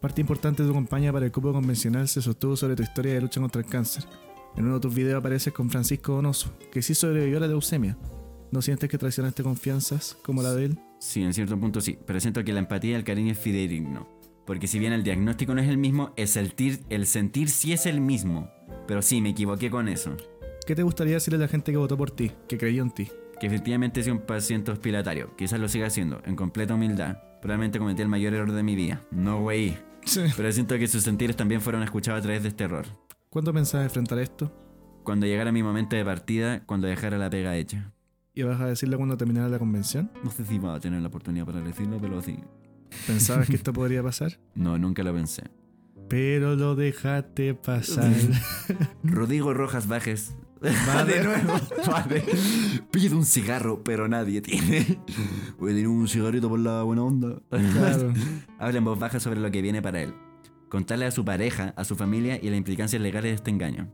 Parte 0.00 0.20
importante 0.20 0.62
de 0.62 0.68
tu 0.68 0.74
campaña 0.74 1.12
para 1.12 1.24
el 1.24 1.32
cupo 1.32 1.52
convencional 1.52 2.06
se 2.06 2.22
sostuvo 2.22 2.56
sobre 2.56 2.76
tu 2.76 2.82
historia 2.82 3.14
de 3.14 3.20
lucha 3.20 3.40
contra 3.40 3.60
el 3.60 3.66
cáncer. 3.66 4.04
En 4.56 4.64
uno 4.64 4.74
de 4.74 4.80
tus 4.80 4.94
videos 4.94 5.18
apareces 5.18 5.52
con 5.52 5.68
Francisco 5.68 6.14
Donoso, 6.14 6.50
que 6.72 6.80
sí 6.80 6.94
sobrevivió 6.94 7.36
a 7.36 7.40
la 7.40 7.48
leucemia. 7.48 7.96
¿No 8.50 8.62
sientes 8.62 8.88
que 8.88 8.96
traicionaste 8.96 9.42
confianzas 9.42 10.16
como 10.22 10.42
la 10.42 10.54
de 10.54 10.66
él? 10.66 10.78
Sí, 10.98 11.22
en 11.22 11.34
cierto 11.34 11.58
punto 11.60 11.80
sí, 11.80 11.98
pero 12.06 12.20
siento 12.20 12.42
que 12.42 12.52
la 12.54 12.60
empatía 12.60 12.92
y 12.92 12.94
el 12.94 13.04
cariño 13.04 13.32
es 13.32 13.38
fidedigno. 13.38 14.08
Porque 14.46 14.66
si 14.66 14.78
bien 14.78 14.92
el 14.92 15.02
diagnóstico 15.02 15.54
no 15.54 15.60
es 15.60 15.68
el 15.68 15.76
mismo, 15.76 16.12
el 16.16 16.28
sentir, 16.28 16.80
el 16.88 17.06
sentir 17.06 17.50
sí 17.50 17.72
es 17.72 17.84
el 17.84 18.00
mismo. 18.00 18.48
Pero 18.86 19.02
sí, 19.02 19.20
me 19.20 19.30
equivoqué 19.30 19.70
con 19.70 19.88
eso. 19.88 20.16
¿Qué 20.66 20.74
te 20.74 20.84
gustaría 20.84 21.14
decirle 21.14 21.36
a 21.36 21.40
la 21.40 21.48
gente 21.48 21.72
que 21.72 21.78
votó 21.78 21.96
por 21.96 22.10
ti, 22.10 22.30
que 22.48 22.56
creyó 22.56 22.82
en 22.82 22.92
ti? 22.92 23.08
Que 23.38 23.48
efectivamente 23.48 24.02
soy 24.02 24.12
un 24.12 24.20
paciente 24.20 24.70
hospitalario. 24.70 25.36
Quizás 25.36 25.60
lo 25.60 25.68
siga 25.68 25.88
haciendo, 25.88 26.22
en 26.24 26.36
completa 26.36 26.74
humildad. 26.74 27.18
Probablemente 27.42 27.78
cometí 27.78 28.00
el 28.02 28.08
mayor 28.08 28.32
error 28.32 28.52
de 28.52 28.62
mi 28.62 28.74
vida. 28.74 29.02
No, 29.10 29.42
güey. 29.42 29.76
Sí. 30.04 30.22
Pero 30.36 30.50
siento 30.52 30.78
que 30.78 30.86
sus 30.86 31.02
sentires 31.02 31.36
también 31.36 31.60
fueron 31.60 31.82
escuchados 31.82 32.20
a 32.20 32.22
través 32.22 32.42
de 32.42 32.48
este 32.48 32.64
error. 32.64 32.86
¿Cuándo 33.36 33.52
pensabas 33.52 33.88
enfrentar 33.88 34.18
esto? 34.18 34.50
Cuando 35.04 35.26
llegara 35.26 35.52
mi 35.52 35.62
momento 35.62 35.94
de 35.94 36.02
partida, 36.06 36.64
cuando 36.64 36.86
dejara 36.86 37.18
la 37.18 37.28
pega 37.28 37.54
hecha. 37.54 37.92
¿Y 38.32 38.44
vas 38.44 38.58
a 38.62 38.64
decirle 38.64 38.96
cuando 38.96 39.18
terminara 39.18 39.46
la 39.50 39.58
convención? 39.58 40.10
No 40.24 40.30
sé 40.30 40.46
si 40.46 40.58
va 40.58 40.76
a 40.76 40.80
tener 40.80 41.02
la 41.02 41.08
oportunidad 41.08 41.44
para 41.44 41.60
decirlo, 41.60 41.98
pero 42.00 42.22
sí. 42.22 42.38
¿Pensabas 43.06 43.46
que 43.46 43.56
esto 43.56 43.74
podría 43.74 44.02
pasar? 44.02 44.40
No, 44.54 44.78
nunca 44.78 45.02
lo 45.02 45.12
pensé. 45.12 45.42
Pero 46.08 46.56
lo 46.56 46.76
dejaste 46.76 47.52
pasar. 47.52 48.10
Rodrigo 49.04 49.52
Rojas 49.52 49.86
Bajes. 49.86 50.34
Va 50.88 51.04
de 51.04 51.22
nuevo. 51.22 51.60
Vale. 51.86 52.24
Pide 52.90 53.14
un 53.14 53.26
cigarro, 53.26 53.84
pero 53.84 54.08
nadie 54.08 54.40
tiene. 54.40 54.98
Voy 55.58 55.72
a 55.72 55.74
tener 55.74 55.88
un 55.88 56.08
cigarrito 56.08 56.48
por 56.48 56.60
la 56.60 56.82
buena 56.84 57.02
onda. 57.02 57.42
Claro. 57.50 58.14
Habla 58.58 58.78
en 58.78 58.84
voz 58.86 58.98
baja 58.98 59.20
sobre 59.20 59.40
lo 59.40 59.50
que 59.50 59.60
viene 59.60 59.82
para 59.82 60.00
él. 60.00 60.14
Contarle 60.76 61.06
a 61.06 61.10
su 61.10 61.24
pareja, 61.24 61.72
a 61.74 61.84
su 61.84 61.96
familia 61.96 62.38
y 62.38 62.50
las 62.50 62.58
implicancias 62.58 63.00
legales 63.00 63.30
de 63.30 63.34
este 63.36 63.50
engaño. 63.50 63.88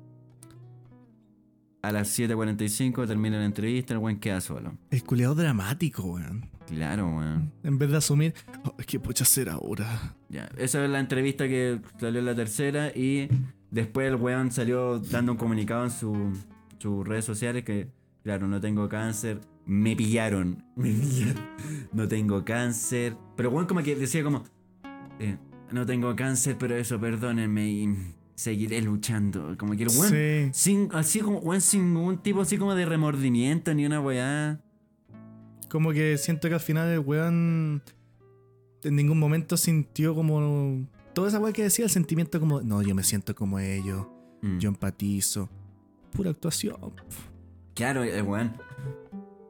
A 1.80 1.92
las 1.92 2.18
7.45 2.18 3.06
termina 3.06 3.38
la 3.38 3.44
entrevista, 3.44 3.94
el 3.94 4.00
buen 4.00 4.18
queda 4.18 4.40
solo. 4.40 4.76
El 4.90 5.04
culiado 5.04 5.36
dramático, 5.36 6.02
weón. 6.02 6.50
Claro, 6.66 7.06
weón. 7.06 7.52
En 7.62 7.78
vez 7.78 7.88
de 7.92 7.98
asumir, 7.98 8.34
"Oh, 8.64 8.76
que 8.84 8.98
pucha 8.98 9.22
hacer 9.22 9.48
ahora. 9.48 10.16
Ya, 10.28 10.48
esa 10.58 10.84
es 10.84 10.90
la 10.90 10.98
entrevista 10.98 11.46
que 11.46 11.80
salió 12.00 12.18
en 12.18 12.26
la 12.26 12.34
tercera 12.34 12.88
y 12.88 13.28
después 13.70 14.08
el 14.08 14.16
weón 14.16 14.50
salió 14.50 14.98
dando 14.98 15.30
un 15.30 15.38
comunicado 15.38 15.84
en 15.84 15.90
su- 15.92 16.32
sus 16.80 17.06
redes 17.06 17.24
sociales 17.24 17.62
que, 17.62 17.92
claro, 18.24 18.48
no 18.48 18.60
tengo 18.60 18.88
cáncer, 18.88 19.40
me 19.66 19.94
pillaron, 19.94 20.64
me 20.76 20.90
pillaron, 20.90 21.44
no 21.92 22.08
tengo 22.08 22.44
cáncer, 22.44 23.16
pero 23.36 23.50
weón 23.50 23.66
como 23.68 23.84
que 23.84 23.94
decía 23.94 24.24
como, 24.24 24.42
eh, 25.20 25.36
no 25.72 25.86
tengo 25.86 26.14
cáncer, 26.16 26.56
pero 26.58 26.74
eso, 26.76 26.98
perdónenme 27.00 27.68
y 27.68 27.96
seguiré 28.34 28.80
luchando, 28.82 29.54
como 29.58 29.76
que 29.76 29.84
el 29.84 29.88
weón, 29.88 30.08
Sí. 30.10 30.50
sin, 30.52 30.88
así 30.92 31.20
como, 31.20 31.38
weón, 31.38 31.60
sin 31.60 31.94
ningún 31.94 32.18
tipo 32.18 32.40
así 32.40 32.56
como 32.58 32.74
de 32.74 32.84
remordimiento 32.86 33.72
ni 33.74 33.86
una 33.86 34.00
weá. 34.00 34.60
Como 35.68 35.92
que 35.92 36.18
siento 36.18 36.48
que 36.48 36.54
al 36.54 36.60
final 36.60 36.88
el 36.88 36.98
weón 36.98 37.82
en 38.84 38.96
ningún 38.96 39.18
momento 39.18 39.56
sintió 39.56 40.14
como. 40.14 40.86
Toda 41.14 41.28
esa 41.28 41.38
weá 41.38 41.52
que 41.52 41.62
decía, 41.62 41.84
el 41.84 41.90
sentimiento 41.90 42.40
como, 42.40 42.62
no, 42.62 42.82
yo 42.82 42.94
me 42.94 43.02
siento 43.04 43.34
como 43.34 43.58
ellos, 43.58 44.06
Mm. 44.42 44.58
yo 44.58 44.68
empatizo. 44.70 45.48
Pura 46.12 46.30
actuación. 46.30 46.76
Claro, 47.74 48.02
el 48.02 48.22
weón. 48.22 48.52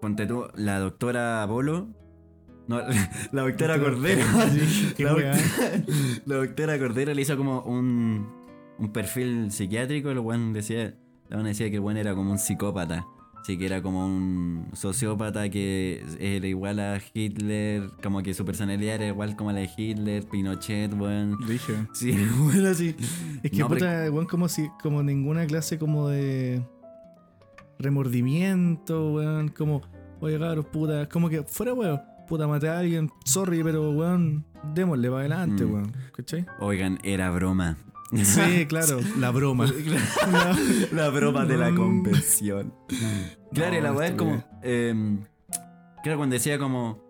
Ponte 0.01 0.27
tú, 0.27 0.45
la 0.55 0.79
doctora 0.81 1.45
Bolo 1.47 1.89
No, 2.69 2.81
la 3.33 3.43
doctora 3.43 3.79
Cordero. 3.79 4.23
La, 4.99 5.13
la 6.27 6.37
doctora 6.37 6.79
Cordero 6.79 7.15
le 7.15 7.23
hizo 7.23 7.37
como 7.37 7.61
un, 7.63 8.29
un 8.79 8.93
perfil 8.93 9.51
psiquiátrico. 9.51 10.11
El 10.11 10.21
weón 10.21 10.53
decía, 10.53 10.95
la 11.29 11.37
weón 11.37 11.47
decía 11.47 11.69
que 11.71 11.77
el 11.77 11.81
weón 11.81 11.97
era 11.97 12.15
como 12.15 12.31
un 12.31 12.39
psicópata. 12.39 13.07
Así 13.43 13.59
que 13.59 13.67
era 13.67 13.83
como 13.83 14.07
un 14.07 14.69
sociópata 14.73 15.49
que 15.51 16.05
era 16.21 16.47
igual 16.47 16.79
a 16.79 17.01
Hitler, 17.13 17.91
como 18.01 18.23
que 18.23 18.35
su 18.35 18.45
personalidad 18.45 18.95
era 18.95 19.09
igual 19.09 19.35
como 19.35 19.51
la 19.51 19.59
de 19.59 19.71
Hitler, 19.77 20.23
Pinochet, 20.23 20.95
weón. 20.95 21.37
Dije. 21.49 21.75
Sí, 21.93 22.17
bueno, 22.39 22.69
así. 22.69 22.95
Es 23.43 23.51
que 23.51 23.59
No, 23.59 23.69
puta, 23.69 24.09
weón, 24.13 24.27
como 24.27 24.49
si, 24.49 24.69
como 24.81 25.03
ninguna 25.03 25.45
clase 25.47 25.77
como 25.77 26.09
de 26.09 26.63
remordimiento, 27.81 29.15
weón, 29.15 29.49
como, 29.49 29.83
oye 30.21 30.39
cabros, 30.39 30.67
puta, 30.67 31.09
como 31.09 31.29
que 31.29 31.43
fuera 31.43 31.75
weón, 31.75 32.01
puta, 32.29 32.47
maté 32.47 32.69
a 32.69 32.79
alguien, 32.79 33.11
sorry, 33.25 33.63
pero 33.63 33.91
weón, 33.93 34.45
démosle 34.75 35.09
para 35.09 35.21
adelante, 35.21 35.65
Mm. 35.65 35.73
weón, 35.73 35.93
¿cachai? 36.17 36.47
Oigan, 36.61 36.99
era 37.03 37.31
broma. 37.31 37.77
Sí, 38.25 38.67
claro, 38.69 39.01
la 39.19 39.31
broma. 39.31 39.67
La- 39.67 40.57
La 40.93 41.09
broma 41.09 41.45
de 41.47 41.57
la 41.57 41.75
convención. 41.75 42.75
Claro, 43.55 43.77
y 43.77 43.81
la 43.81 43.91
No, 43.91 43.97
weá 43.99 44.09
es 44.09 44.15
como. 44.15 44.45
Eh, 44.63 45.17
claro, 46.03 46.19
cuando 46.19 46.35
decía 46.35 46.59
como. 46.59 47.01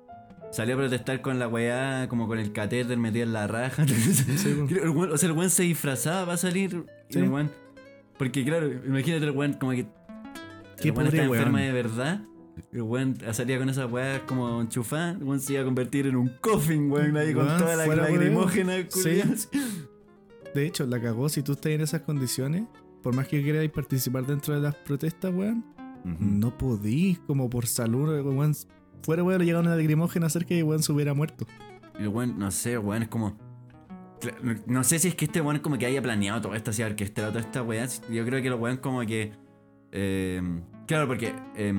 Salió 0.52 0.74
a 0.74 0.78
protestar 0.78 1.22
con 1.22 1.38
la 1.38 1.48
weá, 1.48 2.08
como 2.10 2.28
con 2.28 2.38
el 2.38 2.52
catéter 2.52 2.98
metido 2.98 3.24
en 3.24 3.32
la 3.32 3.46
raja. 3.46 3.84
Sí, 3.86 4.54
weón- 4.54 5.10
o 5.12 5.16
sea, 5.16 5.28
el 5.30 5.36
weón 5.36 5.50
se 5.50 5.62
disfrazaba 5.64 6.26
para 6.26 6.36
salir. 6.36 6.84
Sí. 7.08 7.18
el 7.20 7.30
weón- 7.30 7.50
porque, 8.18 8.44
claro, 8.44 8.70
imagínate 8.70 9.24
el 9.24 9.30
weón 9.32 9.54
como 9.54 9.72
que. 9.72 9.86
Qué 10.80 10.88
el 10.90 10.94
weón 10.94 11.06
está 11.08 11.28
weón. 11.28 11.52
de 11.54 11.72
verdad. 11.72 12.20
El 12.72 12.82
weón 12.82 13.16
salía 13.32 13.58
con 13.58 13.68
esa 13.68 13.86
weá 13.86 14.26
como 14.26 14.60
enchufada. 14.60 15.12
El 15.12 15.24
weón 15.24 15.40
se 15.40 15.54
iba 15.54 15.62
a 15.62 15.64
convertir 15.64 16.06
en 16.06 16.16
un 16.16 16.28
coffin, 16.40 16.90
weón, 16.90 17.16
ahí 17.16 17.32
con 17.34 17.46
toda 17.58 17.76
la 17.76 17.84
weón. 18.28 18.34
culiao. 18.90 19.26
De 20.54 20.66
hecho, 20.66 20.86
la 20.86 21.00
cagó, 21.00 21.28
si 21.28 21.42
tú 21.42 21.52
estás 21.52 21.72
en 21.72 21.80
esas 21.80 22.02
condiciones, 22.02 22.64
por 23.02 23.14
más 23.14 23.26
que 23.26 23.42
queráis 23.42 23.70
participar 23.70 24.26
dentro 24.26 24.54
de 24.54 24.60
las 24.60 24.74
protestas, 24.74 25.32
weón, 25.34 25.64
no 26.04 26.56
podís, 26.58 27.18
como 27.20 27.48
por 27.48 27.66
salud, 27.66 28.20
weón. 28.22 28.54
Fuera, 29.02 29.24
weón, 29.24 29.38
le 29.40 29.46
llega 29.46 29.60
una 29.60 29.74
lagrimógena 29.74 30.28
cerca 30.28 30.54
y 30.54 30.62
weón 30.62 30.82
se 30.82 30.92
hubiera 30.92 31.14
muerto. 31.14 31.46
Y 31.98 32.02
el 32.02 32.08
weón, 32.08 32.38
no 32.38 32.50
sé, 32.50 32.76
weón 32.78 33.02
es 33.02 33.08
como. 33.08 33.36
No 34.66 34.84
sé 34.84 34.98
si 35.00 35.08
es 35.08 35.14
que 35.16 35.24
este 35.24 35.40
weón 35.40 35.58
como 35.60 35.78
que 35.78 35.86
haya 35.86 36.00
planeado 36.00 36.42
todo 36.42 36.54
esto, 36.54 36.70
así 36.70 36.82
orquestado 36.82 37.28
toda 37.30 37.40
esta 37.40 37.62
weá. 37.62 37.88
Yo 38.10 38.24
creo 38.24 38.42
que 38.42 38.48
el 38.48 38.54
weón 38.54 38.76
como 38.76 39.00
que. 39.06 39.32
eh, 39.90 40.40
claro, 40.86 41.08
porque 41.08 41.34
eh, 41.56 41.74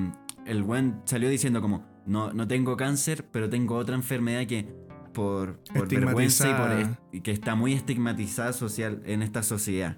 el 0.46 0.62
weón 0.62 1.02
salió 1.04 1.28
diciendo 1.28 1.60
como. 1.60 1.84
No, 2.06 2.32
no 2.34 2.46
tengo 2.46 2.76
cáncer, 2.76 3.26
pero 3.32 3.48
tengo 3.48 3.76
otra 3.76 3.94
enfermedad 3.94 4.46
que 4.46 4.68
por, 5.14 5.58
por 5.74 5.88
vergüenza 5.88 6.50
y 6.50 6.54
por 6.54 6.72
est- 6.72 7.00
y 7.12 7.20
que 7.22 7.30
está 7.30 7.54
muy 7.54 7.72
estigmatizada 7.72 8.52
social 8.52 9.00
en 9.06 9.22
esta 9.22 9.42
sociedad. 9.42 9.96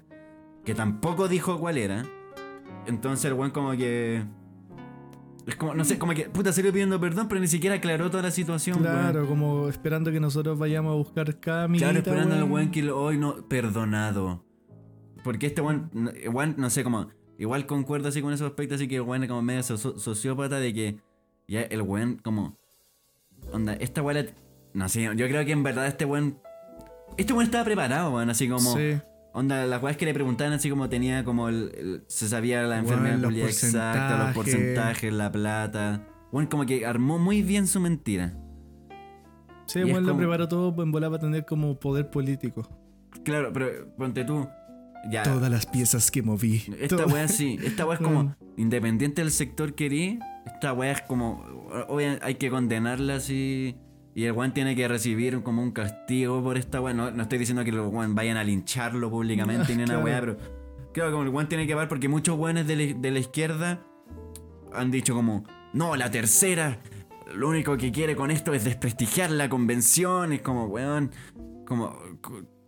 Que 0.63 0.73
tampoco 0.73 1.27
dijo 1.27 1.59
cuál 1.59 1.77
era. 1.77 2.05
Entonces 2.85 3.25
el 3.25 3.33
weón 3.33 3.51
como 3.51 3.71
que. 3.71 4.23
Es 5.45 5.55
como, 5.55 5.73
no 5.73 5.85
sé, 5.85 5.97
como 5.97 6.13
que 6.13 6.29
puta 6.29 6.51
salió 6.51 6.71
pidiendo 6.73 6.99
perdón, 6.99 7.27
pero 7.29 7.39
ni 7.39 7.47
siquiera 7.47 7.75
aclaró 7.77 8.09
toda 8.11 8.23
la 8.23 8.31
situación, 8.31 8.81
weón. 8.81 8.93
Claro, 8.93 9.27
como 9.27 9.69
esperando 9.69 10.11
que 10.11 10.19
nosotros 10.19 10.57
vayamos 10.59 10.91
a 10.91 10.95
buscar 10.95 11.39
cada 11.39 11.63
amiguita, 11.65 11.91
Claro, 11.91 11.99
esperando 11.99 12.35
al 12.35 12.43
weón 12.43 12.69
que 12.71 12.89
hoy 12.91 13.17
no, 13.17 13.47
perdonado. 13.47 14.45
Porque 15.23 15.47
este 15.47 15.61
no- 15.61 16.11
igual, 16.23 16.55
no 16.57 16.69
sé, 16.69 16.83
como, 16.83 17.07
igual 17.37 17.65
concuerdo 17.65 18.09
así 18.09 18.21
con 18.21 18.33
esos 18.33 18.47
aspectos, 18.47 18.75
así 18.77 18.87
que 18.87 18.95
el 18.97 19.01
weón 19.01 19.23
es 19.23 19.29
como 19.29 19.41
medio 19.41 19.63
sociópata 19.63 20.59
de 20.59 20.73
que 20.73 20.99
ya 21.47 21.61
el 21.61 21.81
weón 21.81 22.17
como, 22.23 22.57
onda, 23.53 23.73
esta 23.73 24.01
la- 24.01 24.25
no 24.73 24.89
sé, 24.89 25.03
yo 25.03 25.27
creo 25.27 25.45
que 25.45 25.51
en 25.51 25.63
verdad 25.63 25.87
este 25.87 26.05
weón, 26.05 26.39
este 27.17 27.33
weón 27.33 27.45
estaba 27.45 27.63
preparado, 27.63 28.13
weón, 28.15 28.29
así 28.29 28.47
como, 28.49 28.75
Sí, 28.75 28.97
onda, 29.33 29.65
las 29.65 29.81
weas 29.81 29.97
que 29.97 30.05
le 30.05 30.13
preguntaban 30.13 30.53
así 30.53 30.69
como 30.69 30.89
tenía 30.89 31.23
como 31.23 31.47
el, 31.49 31.71
el- 31.77 32.03
se 32.07 32.27
sabía 32.27 32.63
la 32.63 32.79
enfermedad 32.79 33.17
los 33.19 33.33
exacta, 33.33 34.25
los 34.25 34.33
porcentajes. 34.35 35.13
la 35.13 35.31
plata. 35.31 36.03
Weón, 36.31 36.47
como 36.47 36.65
que 36.65 36.85
armó 36.85 37.17
muy 37.19 37.41
bien 37.41 37.67
su 37.67 37.79
mentira. 37.79 38.33
sí, 39.67 39.83
weón 39.83 40.05
lo 40.05 40.17
preparó 40.17 40.47
todo 40.47 40.81
en 40.83 40.91
volar 40.91 41.09
para 41.11 41.21
tener 41.21 41.45
como 41.45 41.79
poder 41.79 42.09
político. 42.09 42.67
Claro, 43.23 43.51
pero 43.53 43.93
ponte 43.97 44.23
tú, 44.25 44.47
ya. 45.11 45.23
Todas 45.23 45.49
las 45.49 45.65
piezas 45.65 46.11
que 46.11 46.21
moví. 46.21 46.63
Esta 46.79 47.05
weá 47.05 47.27
sí, 47.27 47.57
esta 47.63 47.85
weá 47.85 47.95
es 47.97 48.01
como 48.03 48.23
Mm. 48.23 48.35
independiente 48.57 49.21
del 49.21 49.31
sector 49.31 49.73
que 49.75 50.19
esta 50.45 50.73
weá 50.73 50.91
es 50.91 51.01
como, 51.01 51.43
obviamente 51.87 52.25
hay 52.25 52.35
que 52.35 52.49
condenarla 52.49 53.15
así 53.15 53.75
y 54.15 54.23
el 54.23 54.31
weón 54.31 54.53
tiene 54.53 54.75
que 54.75 54.87
recibir 54.87 55.41
como 55.43 55.61
un 55.61 55.71
castigo 55.71 56.41
por 56.43 56.57
esta 56.57 56.81
weá. 56.81 56.93
No, 56.93 57.11
no 57.11 57.23
estoy 57.23 57.37
diciendo 57.39 57.63
que 57.63 57.71
los 57.71 57.91
weón 57.93 58.15
vayan 58.15 58.37
a 58.37 58.43
lincharlo 58.43 59.09
públicamente 59.09 59.75
ni 59.75 59.83
una 59.83 59.99
weá, 59.99 60.19
pero 60.19 60.37
creo 60.93 61.05
que 61.07 61.11
como 61.11 61.23
el 61.23 61.29
weón 61.29 61.47
tiene 61.47 61.67
que 61.67 61.73
pagar 61.73 61.87
porque 61.89 62.07
muchos 62.09 62.37
weones 62.37 62.65
de 62.67 62.75
la, 62.75 62.99
de 62.99 63.11
la 63.11 63.19
izquierda 63.19 63.83
han 64.73 64.91
dicho 64.91 65.13
como, 65.13 65.43
no, 65.73 65.95
la 65.95 66.09
tercera, 66.11 66.79
lo 67.35 67.49
único 67.49 67.77
que 67.77 67.91
quiere 67.91 68.15
con 68.15 68.31
esto 68.31 68.53
es 68.53 68.63
desprestigiar 68.63 69.31
la 69.31 69.47
convención, 69.49 70.33
es 70.33 70.41
como, 70.41 70.65
weón, 70.65 71.11
como... 71.65 71.97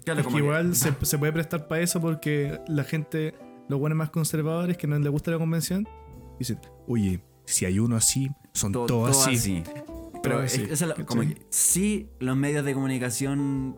Claro, 0.03 0.21
Es 0.21 0.27
que 0.27 0.37
igual 0.37 0.75
se, 0.75 0.93
se 1.01 1.17
puede 1.17 1.33
prestar 1.33 1.67
para 1.67 1.81
eso 1.81 1.99
porque 2.01 2.59
la 2.67 2.83
gente, 2.83 3.35
los 3.67 3.79
buenos 3.79 3.97
más 3.97 4.09
conservadores 4.09 4.77
que 4.77 4.87
no 4.87 4.97
les 4.97 5.11
gusta 5.11 5.31
la 5.31 5.37
convención, 5.37 5.87
dicen, 6.39 6.59
oye, 6.87 7.21
si 7.45 7.65
hay 7.65 7.79
uno 7.79 7.95
así, 7.95 8.29
son 8.53 8.71
To- 8.71 8.85
todos 8.85 9.11
todo 9.11 9.21
así. 9.23 9.35
así. 9.35 9.63
Pero 10.23 10.35
Todo 10.35 10.43
es- 10.43 10.53
así, 10.53 10.63
esa 10.63 10.73
es 10.73 10.81
la- 10.81 10.87
¿cachai? 10.89 11.05
como 11.05 11.21
que 11.21 11.37
sí, 11.49 12.09
los 12.19 12.35
medios 12.35 12.65
de 12.65 12.73
comunicación, 12.73 13.77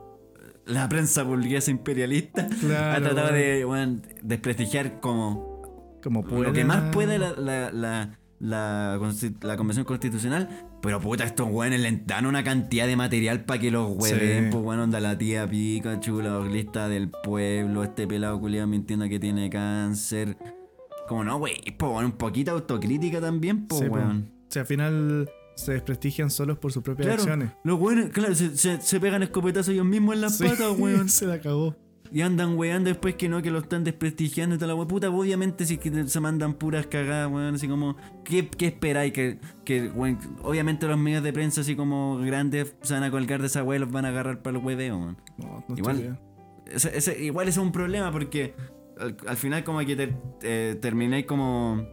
la 0.66 0.88
prensa 0.90 1.24
burguesa 1.24 1.70
imperialista, 1.72 2.48
Claro, 2.62 2.98
ha 2.98 3.10
tratado 3.10 3.34
de 3.34 3.66
weón, 3.66 4.02
desprestigiar 4.22 5.00
como 5.00 5.98
Como 6.04 6.24
lo 6.24 6.54
que 6.54 6.64
más 6.66 6.92
puede 6.94 7.20
la, 7.20 7.34
la, 7.34 7.72
la, 7.72 8.20
la 8.42 9.00
la 9.42 9.58
convención 9.58 9.86
constitucional. 9.86 10.50
Pero 10.82 11.00
puta, 11.00 11.24
estos 11.24 11.48
weones 11.50 11.80
le 11.80 11.92
dan 12.06 12.26
una 12.26 12.44
cantidad 12.44 12.88
de 12.88 12.96
material 12.96 13.46
para 13.46 13.60
que 13.60 13.70
los 13.72 13.96
hueven. 13.96 14.46
Sí. 14.46 14.50
Pues 14.52 14.64
bueno, 14.64 14.84
onda 14.84 15.00
la 15.00 15.18
tía 15.18 15.48
Pikachu, 15.48 16.22
la 16.22 16.40
lista 16.46 16.90
del 16.90 17.10
pueblo, 17.10 17.84
este 17.84 18.08
pelado 18.08 18.40
culiado 18.40 18.68
mintiendo 18.68 19.08
que 19.08 19.20
tiene 19.20 19.50
cáncer. 19.50 20.38
Como 21.08 21.24
no, 21.24 21.38
wey, 21.38 21.54
pues 21.78 21.92
bueno, 21.92 22.08
un 22.10 22.18
poquito 22.18 22.52
autocrítica 22.52 23.20
también, 23.22 23.68
pues 23.68 23.82
Sí, 23.82 23.88
po. 23.88 23.96
weón. 23.96 24.32
O 24.48 24.52
sea, 24.52 24.62
al 24.62 24.68
final 24.68 25.30
se 25.56 25.74
desprestigian 25.74 26.30
solos 26.32 26.58
por 26.58 26.72
sus 26.72 26.82
propias 26.82 27.06
Claro, 27.08 27.22
acciones. 27.22 27.52
los 27.64 27.80
weones, 27.80 28.10
claro, 28.10 28.34
se, 28.34 28.58
se- 28.58 28.82
se 28.82 29.00
pegan 29.00 29.22
escopetazos 29.22 29.70
ellos 29.74 29.86
mismos 29.86 30.16
en 30.16 30.22
las 30.22 30.38
Sí, 30.38 30.46
patas, 30.46 30.72
weón. 30.78 31.10
se 31.10 31.26
la 31.28 31.40
cagó. 31.40 31.76
Y 32.14 32.22
andan 32.22 32.58
weando 32.58 32.90
después 32.90 33.16
que 33.16 33.30
no, 33.30 33.42
que 33.42 33.50
lo 33.52 33.60
están 33.60 33.84
desprestigiando 33.86 34.56
y 34.56 34.58
toda 34.58 34.68
la 34.68 34.76
wea. 34.76 34.86
Puta, 34.88 35.10
obviamente 35.10 35.66
si 35.66 35.78
que 35.78 36.08
se 36.08 36.20
mandan 36.20 36.56
puras 36.56 36.86
cagadas, 36.88 37.32
weón. 37.32 37.56
Así 37.56 37.68
como, 37.70 37.96
¿qué, 38.26 38.50
qué 38.50 38.68
esperáis? 38.68 39.14
Que, 39.14 39.40
que 39.64 39.88
weón, 39.90 40.20
obviamente 40.44 40.88
los 40.88 40.98
medios 40.98 41.24
de 41.24 41.32
prensa 41.32 41.62
así 41.62 41.76
como 41.76 42.18
grandes 42.18 42.76
se 42.82 42.94
van 42.94 43.04
a 43.04 43.12
colgar 43.12 43.40
de 43.40 43.48
esa 43.48 43.64
wea 43.64 43.78
y 43.78 43.80
los 43.80 43.92
van 43.92 44.04
a 44.06 44.10
agarrar 44.10 44.42
para 44.42 44.58
el 44.58 44.64
hueveo, 44.66 44.98
weón. 44.98 45.18
No, 45.38 45.64
no 45.68 45.78
Igual-. 45.78 46.20
Ese- 46.66 46.98
ese- 46.98 47.24
igual 47.24 47.48
ese 47.48 47.60
es 47.60 47.66
un 47.66 47.72
problema 47.72 48.12
porque 48.12 48.54
al, 49.00 49.16
al 49.28 49.38
final 49.38 49.64
como 49.64 49.80
que 49.80 49.96
te, 49.96 50.14
eh, 50.44 51.26
como 51.28 51.86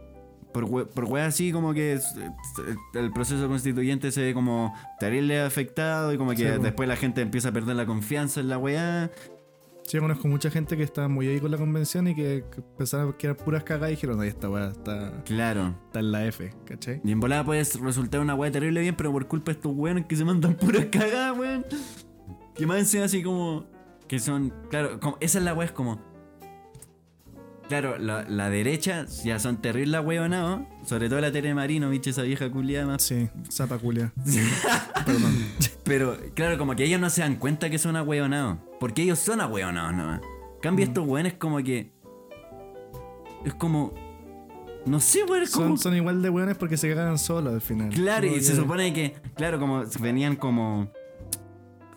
por, 0.53 0.65
we- 0.65 0.85
por 0.85 1.05
weas 1.05 1.27
así 1.29 1.51
como 1.51 1.73
que 1.73 1.99
el, 2.95 3.11
proceso 3.11 3.47
constituyente 3.47 4.11
se 4.11 4.21
ve 4.21 4.33
como 4.33 4.73
terrible 4.99 5.41
afectado 5.41 6.13
y 6.13 6.17
como 6.17 6.31
que 6.31 6.37
Sí, 6.37 6.61
después 6.61 6.87
la 6.89 6.95
gente 6.95 7.21
empieza 7.21 7.49
a 7.49 7.51
perder 7.51 7.75
la 7.75 7.85
confianza 7.85 8.39
en 8.41 8.49
la 8.49 8.57
weá. 8.57 9.11
Sí, 9.89 9.97
yo 9.97 10.01
conozco 10.01 10.27
mucha 10.27 10.51
gente 10.51 10.77
que 10.77 10.83
estaba 10.83 11.07
muy 11.07 11.27
ahí 11.27 11.39
con 11.39 11.49
la 11.49 11.57
convención 11.57 12.07
y 12.07 12.13
que, 12.13 12.43
pensaron 12.77 13.11
que 13.13 13.25
eran 13.25 13.37
puras 13.37 13.63
cagadas 13.63 13.89
y 13.89 13.95
dijeron, 13.95 14.21
ay, 14.21 14.27
esta 14.27 14.47
weá 14.47 14.67
está, 14.69 15.23
Claro. 15.25 15.73
está 15.87 15.99
en 16.01 16.11
la 16.11 16.27
F, 16.27 16.53
¿cachai? 16.63 17.01
Y 17.03 17.11
en 17.11 17.19
volada 17.19 17.43
puede 17.43 17.63
resultar 17.63 18.19
una 18.19 18.35
weá 18.35 18.51
terrible 18.51 18.81
bien, 18.81 18.95
pero 18.95 19.11
por 19.11 19.27
culpa 19.27 19.51
de 19.51 19.57
estos 19.57 19.73
weones 19.75 20.05
que 20.05 20.15
se 20.15 20.23
mandan 20.23 20.53
puras 20.53 20.85
cagadas, 20.91 21.35
weón. 21.35 21.65
Que 22.53 22.67
más 22.67 22.93
así 22.93 23.23
como. 23.23 23.65
Que 24.07 24.19
son. 24.19 24.53
Claro, 24.69 24.99
como, 24.99 25.17
esa 25.21 25.39
es 25.39 25.43
la 25.43 25.55
weá, 25.55 25.65
es 25.65 25.71
como. 25.71 25.99
Claro, 27.69 27.99
la, 27.99 28.23
la 28.27 28.49
derecha 28.49 29.05
ya 29.23 29.37
son 29.37 29.57
terribles 29.57 30.03
weonados. 30.03 30.61
Sobre 30.83 31.07
todo 31.07 31.21
la 31.21 31.31
Tere 31.31 31.53
Marino, 31.53 31.87
bicho, 31.91 32.09
esa 32.09 32.23
vieja 32.23 32.49
culiada 32.51 32.87
más. 32.87 33.03
Sí, 33.03 33.29
zapa 33.51 33.77
culia. 33.77 34.11
Perdón. 35.05 35.37
Pero, 35.83 36.17
claro, 36.33 36.57
como 36.57 36.75
que 36.75 36.85
ellos 36.85 36.99
no 36.99 37.11
se 37.11 37.21
dan 37.21 37.35
cuenta 37.35 37.69
que 37.69 37.77
son 37.77 37.95
ahueonados. 37.95 38.57
Porque 38.79 39.03
ellos 39.03 39.19
son 39.19 39.39
ahueonados 39.39 39.93
nomás. 39.93 40.21
Cambio 40.63 40.83
estos 40.83 41.07
weones 41.07 41.33
como 41.35 41.57
que. 41.59 41.91
Es 43.45 43.53
como. 43.53 43.93
No 44.87 44.99
sé, 44.99 45.23
weón, 45.25 45.45
como. 45.53 45.67
Son, 45.67 45.77
son 45.77 45.95
igual 45.95 46.23
de 46.23 46.29
weones 46.31 46.57
porque 46.57 46.75
se 46.75 46.89
cagan 46.89 47.19
solos 47.19 47.53
al 47.53 47.61
final. 47.61 47.89
Claro, 47.89 48.25
y 48.25 48.41
se 48.41 48.55
supone 48.55 48.91
que, 48.93 49.13
claro, 49.35 49.59
como 49.59 49.83
venían 49.99 50.35
como. 50.35 50.91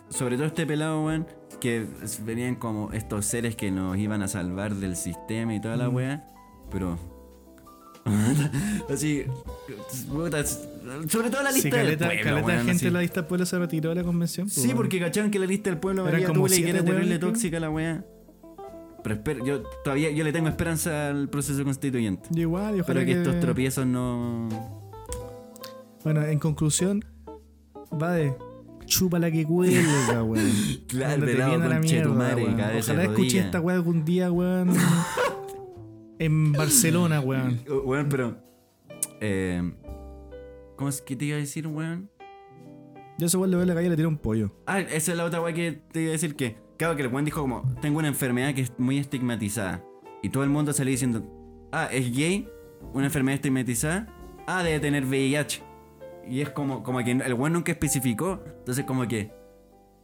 Sobre 0.09 0.35
todo 0.35 0.45
este 0.45 0.67
pelado, 0.67 1.03
weón, 1.03 1.25
que 1.63 1.87
venían 2.25 2.55
como 2.55 2.91
estos 2.91 3.25
seres 3.25 3.55
que 3.55 3.71
nos 3.71 3.97
iban 3.97 4.21
a 4.21 4.27
salvar 4.27 4.75
del 4.75 4.97
sistema 4.97 5.55
y 5.55 5.61
toda 5.61 5.77
la 5.77 5.89
Mm. 5.89 5.95
weá. 5.95 6.27
Pero. 6.69 6.99
Así, 8.93 9.23
sobre 11.07 11.29
todo 11.29 11.41
la 11.41 11.51
lista 11.51 11.69
Sí, 11.69 11.85
del 11.87 11.97
pueblo, 11.97 12.21
caleta 12.23 12.51
gente 12.57 12.71
así. 12.71 12.85
de 12.85 12.91
la 12.91 12.99
lista 12.99 13.21
del 13.21 13.27
pueblo 13.29 13.45
se 13.45 13.57
retiró 13.57 13.89
de 13.91 13.95
la 13.95 14.03
convención. 14.03 14.47
pues, 14.47 14.61
Sí, 14.61 14.73
porque 14.75 14.99
cachaban 14.99 15.31
que 15.31 15.39
la 15.39 15.45
lista 15.45 15.69
del 15.69 15.79
pueblo 15.79 16.03
valía 16.03 16.27
como 16.27 16.45
y 16.47 16.49
que 16.49 16.69
era 16.69 16.83
terrible 16.83 17.17
tóxica 17.17 17.59
la 17.61 17.69
weá. 17.69 18.03
Pero 19.03 19.15
espero, 19.15 19.45
yo 19.45 19.63
todavía 19.85 20.11
yo 20.11 20.23
le 20.25 20.33
tengo 20.33 20.49
esperanza 20.49 21.09
al 21.09 21.29
proceso 21.29 21.63
constituyente. 21.63 22.27
Y 22.33 22.41
igual, 22.41 22.75
y 22.75 22.81
ojalá 22.81 22.99
Espero 23.01 23.05
que, 23.05 23.11
estos 23.29 23.39
tropiezos 23.39 23.85
no. 23.87 24.49
Bueno, 26.03 26.23
en 26.23 26.39
conclusión, 26.39 27.05
va 28.01 28.11
de 28.11 28.33
chupa 28.85 29.19
la 29.19 29.31
que 29.31 29.45
cuelga, 29.45 30.23
weón. 30.23 30.51
Claro, 30.87 31.25
pelado, 31.25 31.63
a 31.63 31.67
la 31.67 31.79
mierda, 31.79 32.13
madre, 32.13 32.43
weón. 32.43 32.53
Ojalá 32.55 32.73
de 32.77 32.81
escuché 33.05 33.07
rodilla. 33.07 33.45
esta 33.45 33.61
weá 33.61 33.75
algún 33.75 34.05
día, 34.05 34.31
weón. 34.31 34.73
en 36.19 36.51
Barcelona, 36.53 37.19
weón. 37.19 37.59
Oh, 37.69 37.81
Weón, 37.81 38.07
pero. 38.09 38.37
Eh, 39.21 39.71
¿Cómo 40.75 40.89
es 40.89 41.01
que 41.01 41.15
te 41.15 41.25
iba 41.25 41.37
a 41.37 41.39
decir, 41.39 41.67
weón? 41.67 42.09
Yo 43.17 43.27
ese 43.27 43.37
weón 43.37 43.51
le 43.51 43.57
veo 43.57 43.63
en 43.63 43.69
la 43.69 43.75
calle 43.75 43.87
y 43.87 43.89
le 43.89 43.95
tiro 43.95 44.09
un 44.09 44.17
pollo. 44.17 44.51
Ah, 44.65 44.79
esa 44.79 45.11
es 45.11 45.17
la 45.17 45.25
otra 45.25 45.41
weá 45.41 45.53
que 45.53 45.71
te 45.71 46.01
iba 46.01 46.09
a 46.09 46.13
decir 46.13 46.35
que. 46.35 46.57
Claro 46.77 46.95
que 46.95 47.03
el 47.03 47.07
weón 47.09 47.23
dijo 47.23 47.41
como, 47.41 47.63
tengo 47.81 47.99
una 47.99 48.07
enfermedad 48.07 48.53
que 48.53 48.61
es 48.61 48.73
muy 48.77 48.97
estigmatizada. 48.97 49.83
Y 50.21 50.29
todo 50.29 50.43
el 50.43 50.49
mundo 50.49 50.73
salía 50.73 50.91
diciendo, 50.91 51.23
ah, 51.71 51.87
es 51.91 52.11
gay, 52.15 52.47
una 52.93 53.05
enfermedad 53.05 53.35
estigmatizada, 53.35 54.07
ah, 54.47 54.63
debe 54.63 54.79
tener 54.79 55.05
VIH. 55.05 55.62
Y 56.29 56.41
es 56.41 56.49
como, 56.49 56.83
como 56.83 57.03
que 57.03 57.11
el 57.11 57.33
weón 57.33 57.53
nunca 57.53 57.71
especificó. 57.71 58.41
Entonces 58.59 58.85
como 58.85 59.07
que. 59.07 59.31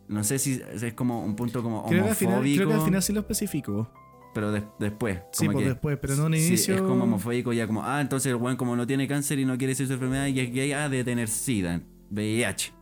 No 0.07 0.23
sé 0.23 0.39
si 0.39 0.59
es 0.81 0.93
como 0.95 1.23
un 1.23 1.35
punto 1.35 1.61
como 1.61 1.85
Creo 1.85 2.03
que, 2.03 2.09
al 2.09 2.15
final, 2.15 2.33
homofóbico. 2.35 2.57
creo 2.57 2.67
que 2.69 2.73
al 2.75 2.81
final 2.81 3.03
sí 3.03 3.13
lo 3.13 3.19
especificó. 3.19 3.91
Pero 4.33 4.51
de- 4.51 4.63
después. 4.79 5.19
Sí, 5.31 5.45
pues 5.45 5.57
que- 5.57 5.65
después, 5.69 5.97
pero 6.01 6.15
no 6.15 6.27
en 6.27 6.33
Sí, 6.35 6.47
inicio. 6.47 6.75
es 6.75 6.81
como 6.81 7.03
homofóbico 7.03 7.53
ya 7.53 7.67
como, 7.67 7.83
ah, 7.83 8.01
entonces 8.01 8.31
el 8.31 8.35
weón 8.35 8.57
como 8.57 8.75
no 8.75 8.85
tiene 8.87 9.07
cáncer 9.07 9.37
y 9.39 9.45
no 9.45 9.57
quiere 9.57 9.71
decir 9.71 9.87
su 9.87 9.93
enfermedad 9.93 10.27
y 10.27 10.39
es 10.39 10.51
gay, 10.53 10.71
ah, 10.71 10.89
debe 10.89 11.03
tener 11.03 11.27
SIDA, 11.27 11.81
VIH. 12.11 12.73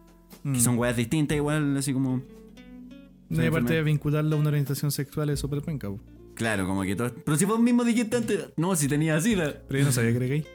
Mm. 0.43 0.53
Que 0.53 0.59
son 0.59 0.77
weas 0.77 0.95
distintas 0.95 1.35
igual, 1.38 1.76
así 1.77 1.93
como... 1.93 2.22
No, 3.30 3.43
y 3.43 3.47
aparte 3.47 3.73
de 3.73 3.84
vincularlo 3.84 4.35
a 4.38 4.39
una 4.39 4.49
orientación 4.49 4.91
sexual 4.91 5.30
es 5.30 5.39
súper 5.39 5.61
penca. 5.61 5.89
Claro, 6.34 6.65
como 6.65 6.84
que 6.84 6.95
todo... 6.95 7.11
Pero 7.14 7.35
si 7.38 7.43
vos 7.45 7.59
mismo 7.59 7.84
dijiste 7.84 8.15
antes, 8.18 8.49
no, 8.55 8.76
si 8.76 8.88
tenía 8.88 9.19
SIDA. 9.19 9.53
Pero 9.68 9.80
yo 9.80 9.85
no 9.85 9.91
sabía 9.91 10.11
que 10.11 10.18
era 10.18 10.26
gay. 10.27 10.45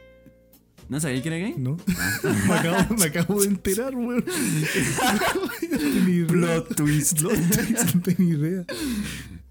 ¿No 0.93 1.01
sabías 1.01 1.23
que 1.23 1.28
era 1.28 1.39
gay? 1.39 1.55
No. 1.56 1.78
me, 2.48 2.55
acabo, 2.55 2.97
me 2.97 3.05
acabo 3.06 3.40
de 3.40 3.48
enterar, 3.48 3.94
weón. 3.94 4.23
Plot 6.28 6.77
twist. 6.77 7.19
Plot 7.19 7.32
twist, 7.32 7.94
no 7.94 8.02
tenía 8.02 8.35
idea. 8.35 8.66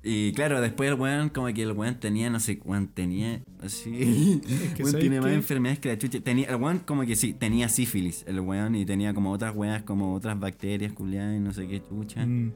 Y 0.03 0.33
claro, 0.33 0.61
después 0.61 0.91
el 0.91 0.99
weón, 0.99 1.29
como 1.29 1.47
que 1.47 1.63
el 1.63 1.71
weón 1.71 1.99
tenía, 1.99 2.29
no 2.29 2.39
sé, 2.39 2.59
weón 2.63 2.89
tenía 2.89 3.41
así. 3.59 3.89
Es 4.45 4.73
que 4.73 4.83
weón 4.83 4.91
¿sabes 4.91 4.99
tiene 4.99 5.19
más 5.19 5.31
enfermedades 5.31 5.79
que 5.79 5.89
la 5.89 5.97
chucha. 5.97 6.19
Tenía, 6.19 6.47
el 6.47 6.57
weón 6.57 6.77
como 6.77 7.07
que 7.07 7.15
sí, 7.15 7.33
tenía 7.33 7.69
sífilis, 7.69 8.23
el 8.27 8.39
weón, 8.39 8.75
y 8.75 8.85
tenía 8.85 9.15
como 9.15 9.31
otras 9.31 9.55
weas, 9.55 9.81
como 9.81 10.13
otras 10.13 10.39
bacterias, 10.39 10.93
culiadas, 10.93 11.37
y 11.37 11.39
no 11.39 11.53
sé 11.53 11.67
qué 11.67 11.81
chucha. 11.81 12.23
Mm. 12.23 12.53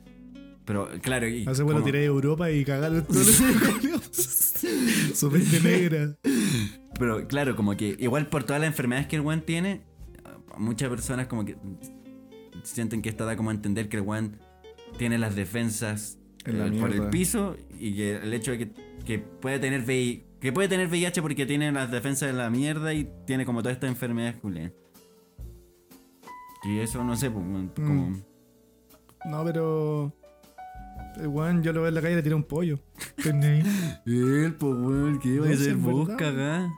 Pero 0.66 0.90
claro, 1.02 1.28
y 1.28 1.46
Hace 1.48 1.64
bueno 1.64 1.84
tiré 1.84 2.00
a 2.00 2.06
Europa 2.06 2.50
y 2.52 2.66
cagaron 2.66 3.06
todo 3.06 3.20
Su 5.14 5.32
mente 5.32 5.62
negra. 5.62 6.16
Pero 6.98 7.28
claro, 7.28 7.56
como 7.56 7.78
que 7.78 7.96
igual 8.00 8.28
por 8.28 8.44
todas 8.44 8.62
las 8.62 8.70
enfermedades 8.70 9.08
que 9.08 9.16
el 9.18 9.22
weón 9.22 9.42
tiene, 9.42 9.82
muchas 10.58 10.90
personas 10.90 11.28
como 11.28 11.46
que 11.46 11.56
sienten 12.64 13.02
que 13.02 13.10
esto 13.10 13.26
da 13.26 13.38
como 13.38 13.52
a 13.52 13.54
entender 13.54 13.90
que 13.90 13.98
el 13.98 14.04
weón 14.04 14.38
tiene 14.98 15.18
las 15.18 15.36
defensas 15.36 16.18
eh, 16.46 16.78
por 16.80 16.92
el 16.92 17.10
piso 17.10 17.56
y 17.80 17.96
que 17.96 18.16
el 18.16 18.34
hecho 18.34 18.52
de 18.52 18.58
que, 18.58 18.72
que 19.06 19.20
puede 19.20 19.60
tener 19.60 19.82
VIH, 19.82 20.26
que 20.40 20.52
puede 20.52 20.68
tener 20.68 20.88
VIH 20.88 21.22
porque 21.22 21.46
tiene 21.46 21.72
las 21.72 21.92
defensas 21.92 22.30
de 22.30 22.34
la 22.34 22.50
mierda 22.50 22.94
y 22.94 23.10
tiene 23.26 23.46
como 23.46 23.62
todas 23.62 23.76
estas 23.76 23.90
enfermedades 23.90 24.38
culiadas. 24.38 24.72
Y 26.64 26.80
eso 26.80 27.04
no 27.04 27.16
sé, 27.16 27.30
pues, 27.30 27.46
weón, 27.46 27.68
como... 27.76 28.10
Mm. 28.10 28.24
No, 29.26 29.44
pero. 29.44 30.14
El 31.20 31.28
weón, 31.28 31.64
yo 31.64 31.72
lo 31.74 31.82
veo 31.82 31.90
en 31.90 31.96
la 31.96 32.02
calle 32.02 32.14
y 32.14 32.16
le 32.18 32.24
tiré 32.24 32.36
un 32.36 32.44
pollo. 32.44 32.80
Él, 34.06 34.56
pues 34.60 34.74
weón, 34.76 35.20
¿qué 35.20 35.30
iba 35.30 35.48
a 35.48 35.52
es 35.52 35.82
vos, 35.82 36.08
verdad. 36.08 36.18
cagá? 36.18 36.70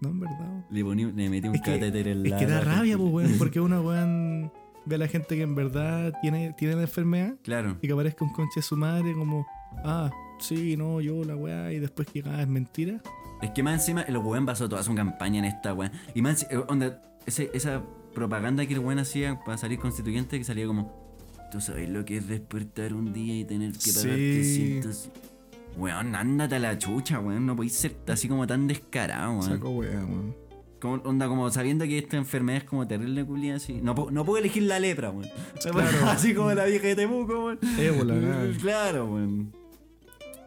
No, 0.00 0.08
en 0.10 0.20
verdad. 0.20 0.64
Le, 0.70 0.84
poní, 0.84 1.04
le 1.12 1.30
metí 1.30 1.48
un 1.48 1.54
Es 1.54 1.62
que, 1.62 1.72
catéter 1.72 2.08
en 2.08 2.24
es 2.26 2.30
la 2.32 2.38
que 2.38 2.46
da 2.46 2.60
rabia, 2.60 2.96
pues, 2.98 3.10
weón. 3.12 3.32
Porque 3.38 3.60
uno, 3.60 3.80
weón, 3.82 4.52
ve 4.84 4.94
a 4.96 4.98
la 4.98 5.08
gente 5.08 5.36
que 5.36 5.42
en 5.42 5.54
verdad 5.54 6.12
tiene, 6.20 6.52
tiene 6.58 6.74
la 6.76 6.82
enfermedad 6.82 7.34
Claro. 7.42 7.76
y 7.80 7.86
que 7.86 7.92
aparezca 7.92 8.24
un 8.24 8.32
conche 8.32 8.56
de 8.60 8.62
su 8.62 8.76
madre 8.76 9.12
como, 9.14 9.46
ah, 9.84 10.10
sí, 10.40 10.76
no, 10.76 11.00
yo 11.00 11.24
la 11.24 11.36
weá, 11.36 11.72
y 11.72 11.78
después 11.78 12.08
que 12.08 12.22
ah, 12.26 12.42
es 12.42 12.48
mentira. 12.48 13.00
Es 13.42 13.50
que 13.50 13.62
más 13.62 13.74
encima 13.74 14.02
el 14.02 14.16
weón 14.18 14.44
basó 14.46 14.68
toda 14.68 14.82
su 14.82 14.94
campaña 14.94 15.38
en 15.38 15.44
esta 15.46 15.72
weón. 15.74 15.92
Y 16.14 16.22
más, 16.22 16.46
eh, 16.50 16.56
onda, 16.68 17.02
ese- 17.26 17.50
esa 17.54 17.82
propaganda 18.14 18.64
que 18.66 18.74
el 18.74 18.80
weón 18.80 18.98
hacía 18.98 19.40
para 19.44 19.58
salir 19.58 19.78
constituyente, 19.78 20.38
que 20.38 20.44
salía 20.44 20.66
como, 20.66 21.03
tú 21.54 21.60
sabes 21.60 21.88
lo 21.88 22.04
que 22.04 22.16
es 22.16 22.26
despertar 22.26 22.92
un 22.94 23.12
día 23.12 23.38
y 23.38 23.44
tener 23.44 23.70
que 23.70 23.92
pagar 23.92 24.16
Sí. 24.16 24.80
300. 24.80 25.10
Weón, 25.76 26.12
ándate 26.16 26.56
a 26.56 26.58
la 26.58 26.76
chucha, 26.76 27.20
weón. 27.20 27.46
No 27.46 27.54
podéis 27.54 27.74
ser 27.74 27.94
así 28.08 28.26
como 28.26 28.44
tan 28.44 28.66
descarado, 28.66 29.30
weón. 29.38 29.42
Saco 29.44 29.70
weá, 29.70 30.04
weón. 30.04 30.34
Como, 30.80 30.94
onda, 31.04 31.28
como 31.28 31.48
sabiendo 31.50 31.84
que 31.84 31.96
esta 31.96 32.16
enfermedad 32.16 32.62
es 32.62 32.64
como 32.64 32.88
terrible, 32.88 33.24
culia, 33.24 33.54
así. 33.54 33.74
No, 33.80 33.94
no 34.10 34.24
puedo 34.24 34.38
elegir 34.38 34.64
la 34.64 34.80
lepra, 34.80 35.12
weón. 35.12 35.30
Claro. 35.62 36.06
así 36.10 36.34
como 36.34 36.52
la 36.54 36.64
vieja 36.64 36.88
de 36.88 36.96
Temuco, 36.96 37.44
weón. 37.46 37.58
Ébola, 37.78 38.14
nada. 38.16 38.52
Claro, 38.60 39.06
weón. 39.06 39.52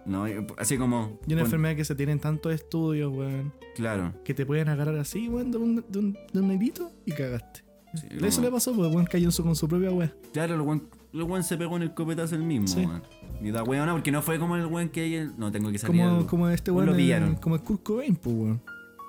No, 0.06 0.26
así 0.58 0.78
como. 0.78 1.20
Y 1.26 1.32
una 1.32 1.36
weón, 1.36 1.46
enfermedad 1.46 1.76
que 1.78 1.86
se 1.86 1.96
tiene 1.96 2.12
en 2.12 2.20
tantos 2.20 2.54
estudios, 2.54 3.14
weón, 3.16 3.54
Claro. 3.78 4.14
que 4.26 4.34
te 4.34 4.46
pueden 4.46 4.68
agarrar 4.68 4.98
así, 4.98 5.30
weón, 5.30 5.52
de 5.52 5.58
un, 5.58 5.76
de 5.88 6.00
un, 6.00 6.18
de 6.34 6.40
un 6.42 6.62
y 7.06 7.12
cagaste. 7.14 7.64
Sí, 7.96 8.08
Eso 8.22 8.36
como- 8.38 8.42
le 8.48 8.52
pasó, 8.52 8.74
pues, 8.76 8.90
weón 8.94 9.06
cayó 9.06 9.30
con 9.42 9.56
su 9.56 9.68
propia 9.70 9.92
weá. 9.92 10.14
Claro, 10.34 10.56
el 10.56 10.62
weón, 10.62 10.90
el 11.14 11.24
weón 11.24 11.44
se 11.44 11.58
pegó 11.58 11.76
en 11.78 11.84
el 11.84 11.94
copetazo 11.94 12.36
el 12.36 12.44
mismo, 12.44 12.68
Sí. 12.68 12.86
weón. 12.86 13.04
Y 13.42 13.52
da 13.52 13.64
weón, 13.64 13.90
porque 13.92 14.12
no 14.12 14.22
fue 14.22 14.40
como 14.40 14.56
el 14.56 14.66
weón 14.66 14.90
que 14.90 15.04
ella- 15.06 15.32
No, 15.38 15.52
tengo 15.52 15.72
que 15.72 15.78
salir. 15.78 16.02
Como, 16.02 16.18
al- 16.20 16.26
como 16.26 16.50
este 16.50 16.72
Lo 16.72 16.78
weón, 16.78 16.96
pillaron. 16.96 17.36
como 17.36 17.56
el 17.56 17.62
Kurt 17.62 17.84
Cobain, 17.84 18.16
pues, 18.16 18.36
weón. 18.36 18.62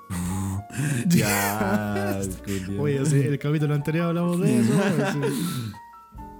Ya. 1.09 2.21
Oye, 2.79 3.05
sí, 3.07 3.17
el 3.21 3.39
capítulo 3.39 3.75
anterior 3.75 4.07
hablamos 4.07 4.41
de 4.41 4.61
eso. 4.61 4.73
sí. 5.13 5.19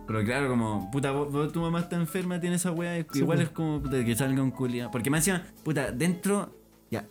Pero 0.07 0.25
claro, 0.25 0.49
como, 0.49 0.91
puta, 0.91 1.13
vos, 1.13 1.53
tu 1.53 1.61
mamá 1.61 1.81
está 1.81 1.97
enferma, 1.97 2.41
tiene 2.41 2.57
esa 2.57 2.73
weá. 2.73 3.05
Igual 3.15 3.43
es 3.43 3.51
como 3.51 3.83
puta, 3.83 4.03
que 4.05 4.15
salga 4.17 4.43
un 4.43 4.51
culia. 4.51 4.91
Porque 4.91 5.11
me 5.11 5.19
encima, 5.19 5.43
puta, 5.63 5.91
dentro. 5.93 6.55
Ya, 6.91 7.07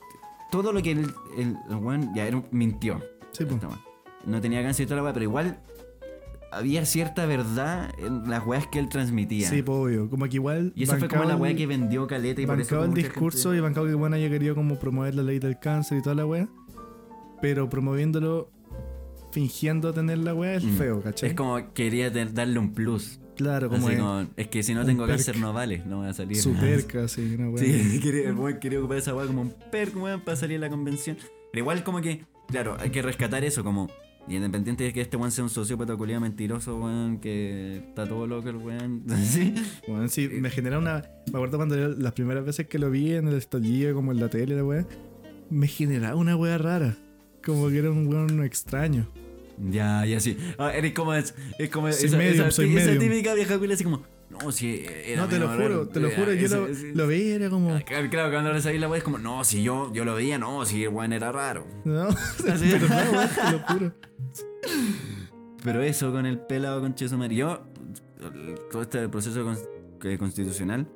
todo 0.52 0.74
lo 0.74 0.82
que 0.82 0.91
el, 0.94 0.99
el, 1.38 1.56
el 1.69 1.76
weón 1.76 2.11
ya 2.15 2.26
era, 2.26 2.38
un- 2.38 2.45
mintió. 2.52 2.99
Sí, 3.34 3.44
weá. 3.44 3.60
No 4.26 4.41
tenía 4.41 4.64
cáncer 4.64 4.86
y 4.86 4.88
toda 4.88 4.98
la 4.98 5.03
weá, 5.03 5.14
pero 5.14 5.24
igual 5.26 5.60
había 6.52 6.86
cierta 6.86 7.26
verdad 7.26 7.91
en 7.99 8.30
las 8.30 8.45
weas 8.45 8.68
que 8.68 8.80
él 8.80 8.90
transmitía. 8.90 9.49
Sí, 9.49 9.61
pues, 9.61 9.78
obvio. 9.78 10.10
Como 10.10 10.26
que 10.26 10.36
igual. 10.36 10.72
y 10.76 10.84
eso 10.84 10.98
fue 10.98 11.07
como 11.07 11.24
la 11.26 11.36
el- 11.49 11.56
que 11.57 11.68
vendió 11.68 12.07
Caleta 12.07 12.41
y 12.41 12.45
Bancaba 12.45 12.86
el 12.86 12.94
discurso 12.94 13.49
gente- 13.49 13.57
y 13.57 13.61
bancaba 13.61 13.88
que 13.88 13.94
bueno 13.94 14.15
haya 14.15 14.30
querido 14.30 14.56
como 14.56 14.80
promover 14.80 15.15
la 15.15 15.24
ley 15.24 15.40
del 15.40 15.60
cáncer 15.60 15.98
y 15.98 16.02
toda 16.02 16.15
la 16.15 16.26
weá. 16.26 16.48
Pero 17.41 17.69
promoviéndolo, 17.69 18.49
fingiendo 19.32 19.94
tener 19.94 20.18
la 20.19 20.34
weá, 20.34 20.56
es 20.56 20.64
Mm. 20.64 20.78
feo, 20.78 21.02
¿cachai? 21.02 21.30
Es 21.30 21.36
como 21.36 21.74
quería 21.74 22.10
darle 22.10 22.60
un 22.60 22.74
plus. 22.74 23.19
claro, 23.36 23.69
como 23.69 23.88
es 23.90 23.99
como, 23.99 24.26
es 24.36 24.48
que 24.48 24.64
si 24.64 24.74
no 24.74 24.84
tengo 24.84 25.03
perk. 25.06 25.18
cáncer 25.18 25.38
no 25.38 25.53
vale, 25.53 25.84
no 25.86 25.98
voy 25.98 26.07
a 26.07 26.14
salir. 26.14 26.38
su 26.38 26.53
perca, 26.53 27.03
así, 27.03 27.36
una 27.36 27.49
weá. 27.52 27.64
Sí, 27.64 27.99
quería, 28.02 28.34
quería 28.60 28.80
ocupar 28.80 28.98
esa 28.98 29.14
weá 29.14 29.28
como 29.28 29.41
un 29.44 29.53
perk, 29.72 29.95
weón, 29.95 30.22
para 30.22 30.36
salir 30.36 30.57
a 30.57 30.61
la 30.61 30.69
convención. 30.72 31.18
Pero 31.52 31.61
igual 31.61 31.84
como 31.84 32.02
que, 32.02 32.26
claro, 32.48 32.76
hay 32.80 32.90
que 32.90 33.03
rescatar 33.03 33.44
eso, 33.44 33.64
como, 33.64 33.91
y 34.28 34.36
independiente 34.36 34.84
de 34.84 34.94
que 34.94 35.02
este 35.02 35.16
weón 35.18 35.32
sea 35.32 35.44
un 35.44 35.49
sociópata 35.49 35.95
culiado 35.95 36.22
mentiroso, 36.22 36.78
weón, 36.78 37.20
que 37.20 37.78
está 37.78 38.08
todo 38.08 38.28
loco 38.28 38.49
el 38.49 38.58
weón. 38.58 39.04
Sí. 39.24 39.54
Bueno, 39.88 40.08
sí, 40.10 40.28
me 40.28 40.49
genera 40.49 40.78
una. 40.80 41.04
Me 41.32 41.38
acuerdo 41.38 41.58
cuando 41.58 41.76
yo- 41.78 41.90
las 41.90 42.14
primeras 42.14 42.45
veces 42.45 42.68
que 42.68 42.78
lo 42.80 42.90
vi 42.91 43.14
en 43.14 43.28
el 43.28 43.36
estallido, 43.36 43.94
como 43.95 44.12
en 44.12 44.20
la 44.20 44.30
tele, 44.30 44.56
la 44.56 44.64
weá, 44.64 44.86
me 45.49 45.68
generaba 45.68 46.16
una 46.16 46.36
weá 46.36 46.58
rara. 46.58 46.98
Como 47.45 47.70
que 47.70 47.78
era 47.78 47.90
un 47.91 48.08
weón 48.08 48.44
extraño. 48.44 49.08
Ya, 49.72 50.06
ya 50.06 50.20
sí. 50.20 50.38
Ah, 50.58 50.72
eres 50.76 50.91
como, 50.94 51.14
es, 51.14 51.34
es 51.58 51.70
como 51.70 51.91
Soy 51.91 52.06
esa, 52.08 52.18
medium, 52.18 52.41
esa- 52.41 52.52
soy 52.52 52.76
esa 52.78 52.99
típica 52.99 53.34
vieja 53.34 53.58
culia 53.58 53.76
así 53.76 53.84
como, 53.84 54.04
no, 54.30 54.52
si 54.52 54.84
era 55.06 55.24
no, 55.24 55.28
te 55.30 55.40
lo 55.40 55.48
juro, 55.49 55.88
te 55.88 55.99
lo 55.99 56.08
era- 56.08 56.18
juro. 56.18 56.34
Yo 56.34 56.48
lo, 56.49 56.68
esa- 56.68 56.84
lo 56.94 57.08
veía 57.08 57.26
y 57.26 57.32
era 57.32 57.49
como. 57.49 57.80
Claro, 57.86 58.10
claro, 58.10 58.32
cuando 58.32 58.52
le 58.54 58.62
salí 58.62 58.78
la 58.78 58.88
weá 58.90 58.98
es 58.98 59.04
como, 59.04 59.18
no, 59.18 59.44
si 59.44 59.64
yo, 59.64 59.91
yo 59.94 60.04
lo 60.06 60.16
veía, 60.16 60.38
no, 60.38 60.66
si 60.66 60.84
el 60.84 60.90
weón 60.90 61.14
era 61.14 61.32
raro. 61.32 61.66
No, 61.86 62.04
Así. 62.08 62.70
pero 62.72 62.88
no, 62.88 62.95
te 63.28 63.52
lo 63.52 63.60
juro. 63.68 63.94
Pero 65.64 65.82
eso 65.82 66.12
con 66.12 66.26
el 66.26 66.40
pelado 66.40 66.82
con 66.82 66.94
Chesumar. 66.95 67.32
Yo, 67.32 67.62
todo 68.72 68.82
este 68.84 69.08
proceso 69.10 69.45
constitucional, 70.20 70.88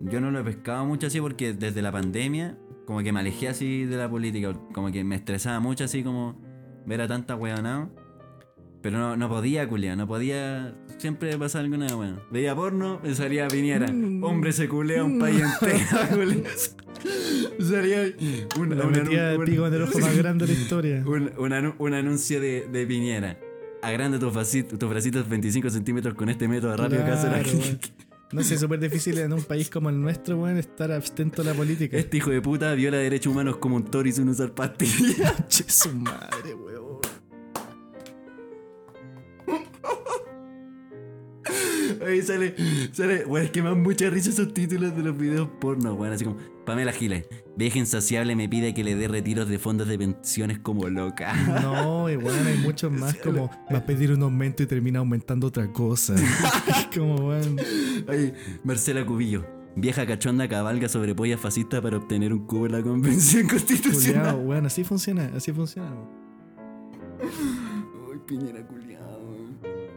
yo 0.00 0.20
no 0.20 0.30
lo 0.30 0.40
he 0.40 0.44
pescado 0.44 0.84
mucho 0.84 1.06
así 1.08 1.20
porque 1.20 1.52
desde 1.52 1.82
la 1.82 1.92
pandemia, 1.92 2.56
como 2.86 3.02
que 3.02 3.12
me 3.12 3.20
alejé 3.20 3.48
así 3.48 3.84
de 3.84 3.96
la 3.96 4.08
política, 4.08 4.52
como 4.72 4.90
que 4.90 5.04
me 5.04 5.16
estresaba 5.16 5.60
mucho 5.60 5.84
así 5.84 6.02
como 6.02 6.40
ver 6.86 7.00
a 7.02 7.08
tanta 7.08 7.36
weonado. 7.36 7.90
Pero 8.80 8.96
no, 8.98 9.16
no 9.16 9.28
podía, 9.28 9.68
culia, 9.68 9.96
no 9.96 10.06
podía 10.06 10.74
siempre 10.98 11.36
pasar 11.36 11.62
alguna 11.64 11.86
weón. 11.96 12.20
Veía 12.30 12.54
porno, 12.54 13.00
me 13.02 13.14
salía 13.14 13.48
Piñera. 13.48 13.90
Mm. 13.92 14.22
Hombre 14.22 14.52
se 14.52 14.68
culea 14.68 15.02
un 15.04 15.18
país 15.18 15.40
entero, 15.42 15.98
culia. 16.14 16.42
Sería 17.60 18.02
un, 18.58 18.76
La 18.78 18.84
un 18.86 18.92
metida 18.92 19.32
anu- 19.34 19.38
de 19.40 19.44
pico 19.46 19.66
en 19.66 19.74
el 19.74 19.82
ojo 19.82 19.98
más 19.98 20.16
grande 20.16 20.46
de 20.46 20.54
la 20.54 20.60
historia. 20.60 21.02
un- 21.06 21.32
un 21.38 21.50
anu- 21.52 21.74
un 21.78 21.94
anuncio 21.94 22.40
de, 22.40 22.68
de 22.70 22.86
Piñera. 22.86 23.38
Agranda 23.82 24.18
tus 24.18 24.32
bracitos, 24.32 24.78
tus 24.78 24.88
bracitos 24.90 25.28
25 25.28 25.70
centímetros 25.70 26.14
con 26.14 26.28
este 26.28 26.48
método 26.48 26.76
rápido 26.76 27.04
que 27.04 27.10
hace 27.10 27.28
la 27.28 27.40
Claro. 27.40 27.58
No 28.30 28.42
sé, 28.42 28.54
es 28.54 28.60
súper 28.60 28.78
difícil 28.78 29.16
en 29.18 29.32
un 29.32 29.42
país 29.42 29.70
como 29.70 29.88
el 29.88 29.98
nuestro, 30.00 30.36
weón, 30.38 30.58
estar 30.58 30.92
abstento 30.92 31.40
a 31.42 31.44
la 31.46 31.54
política. 31.54 31.96
Este 31.96 32.18
hijo 32.18 32.30
de 32.30 32.42
puta 32.42 32.74
viola 32.74 32.98
derechos 32.98 33.32
humanos 33.32 33.56
como 33.56 33.76
un 33.76 33.84
toro 33.84 34.06
y 34.08 34.12
sin 34.12 34.28
usar 34.28 34.52
pastillas. 34.52 35.34
Che, 35.48 35.64
su 35.66 35.90
madre, 35.94 36.54
weón. 36.54 36.98
Ahí 42.06 42.22
sale, 42.22 42.54
sale, 42.92 43.24
weón, 43.24 43.46
es 43.46 43.50
que 43.50 43.62
me 43.62 43.68
dan 43.70 43.82
mucha 43.82 44.08
risa 44.10 44.30
esos 44.30 44.52
títulos 44.54 44.96
de 44.96 45.02
los 45.02 45.16
videos 45.16 45.48
porno, 45.60 45.94
weón, 45.94 46.12
así 46.12 46.24
como, 46.24 46.36
Pamela 46.64 46.92
Giles, 46.92 47.24
vieja 47.56 47.78
insaciable 47.78 48.36
me 48.36 48.48
pide 48.48 48.74
que 48.74 48.84
le 48.84 48.94
dé 48.94 49.08
retiros 49.08 49.48
de 49.48 49.58
fondos 49.58 49.88
de 49.88 49.96
pensiones 49.98 50.58
como 50.58 50.88
loca. 50.88 51.34
No, 51.62 52.10
y 52.10 52.16
weón, 52.16 52.46
hay 52.46 52.58
muchos 52.58 52.90
más 52.92 53.16
como 53.16 53.50
va 53.72 53.78
a 53.78 53.86
pedir 53.86 54.12
un 54.12 54.22
aumento 54.22 54.62
y 54.62 54.66
termina 54.66 54.98
aumentando 54.98 55.46
otra 55.46 55.72
cosa. 55.72 56.14
como, 56.94 57.28
weón. 57.28 57.56
Ay, 58.08 58.34
Marcela 58.64 59.04
Cubillo, 59.06 59.46
vieja 59.76 60.06
cachonda 60.06 60.48
cabalga 60.48 60.88
sobre 60.88 61.14
pollas 61.14 61.40
fascistas 61.40 61.80
para 61.80 61.96
obtener 61.96 62.32
un 62.32 62.46
cubo 62.46 62.66
en 62.66 62.72
la 62.72 62.82
convención 62.82 63.44
Culeado, 63.46 63.66
constitucional. 63.66 64.36
weón, 64.44 64.66
así 64.66 64.84
funciona, 64.84 65.30
así 65.34 65.52
funciona. 65.52 65.90
Ay, 67.20 68.18
Piñera 68.26 68.66
culiado. 68.66 69.18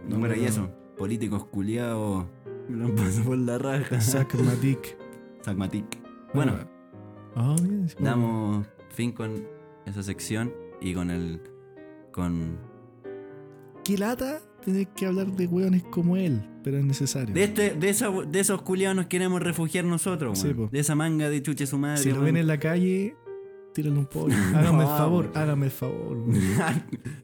No, 0.08 0.18
bueno, 0.20 0.36
y 0.36 0.42
no. 0.42 0.46
eso, 0.48 0.70
políticos 0.98 1.46
culiados, 1.46 2.26
me 2.70 2.78
lo 2.88 2.96
paso 2.96 3.24
por 3.24 3.38
la 3.38 3.58
raja. 3.58 4.00
Sac 4.02 4.34
Matic. 4.36 4.98
Sagmatic. 5.42 5.86
Bueno, 6.34 6.54
Ah, 7.36 7.56
damos 8.00 8.68
fin 8.90 9.12
con 9.14 9.46
esa 9.86 10.04
sección 10.04 10.54
y 10.82 10.94
con 10.94 11.10
el. 11.10 11.42
con. 12.12 12.58
Qué 13.84 13.98
lata 13.98 14.42
tener 14.64 14.88
que 14.90 15.06
hablar 15.08 15.28
de 15.32 15.48
weones 15.48 15.82
como 15.84 16.18
él, 16.18 16.42
pero 16.64 16.78
es 16.78 16.86
necesario. 16.86 17.34
De, 17.34 17.44
este, 17.46 17.74
de, 17.74 17.90
esa- 17.90 18.12
de 18.12 18.40
esos 18.40 18.62
culiados 18.62 18.96
nos 18.96 19.08
queremos 19.08 19.42
refugiar 19.42 19.86
nosotros, 19.86 20.38
Sí. 20.40 20.54
De 20.72 20.80
esa 20.80 20.94
manga 20.94 21.30
de 21.30 21.42
chuche 21.42 21.66
su 21.66 21.78
madre. 21.80 21.98
si 22.04 22.12
lo 22.12 22.22
ven 22.22 22.38
en 22.38 22.48
la 22.48 22.60
calle, 22.60 23.16
tírale 23.74 23.98
un 23.98 24.06
pollo. 24.06 24.36
Hágame 24.56 24.84
el 24.84 24.90
favor, 24.90 25.32
hágame 25.34 25.66
el 25.68 25.72
favor. 25.72 26.18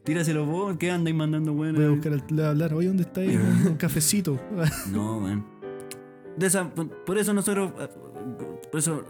Tíraselo 0.04 0.46
vos, 0.46 0.76
¿qué 0.78 0.90
andáis 0.90 1.16
mandando, 1.16 1.52
weón? 1.52 1.74
Voy 1.76 1.84
a 1.84 1.88
buscar 1.90 2.12
le 2.12 2.22
voy 2.30 2.40
a 2.44 2.48
hablar. 2.50 2.74
Oye, 2.74 2.88
¿dónde 2.88 3.02
está 3.02 3.20
ahí? 3.20 3.36
Un, 3.66 3.76
cafecito. 3.76 4.38
No, 4.92 5.18
weón. 5.18 5.44
Por 7.04 7.18
eso 7.18 7.32
nosotros. 7.34 7.72
eh, 7.80 7.88
Por 8.70 8.78
eso 8.80 9.04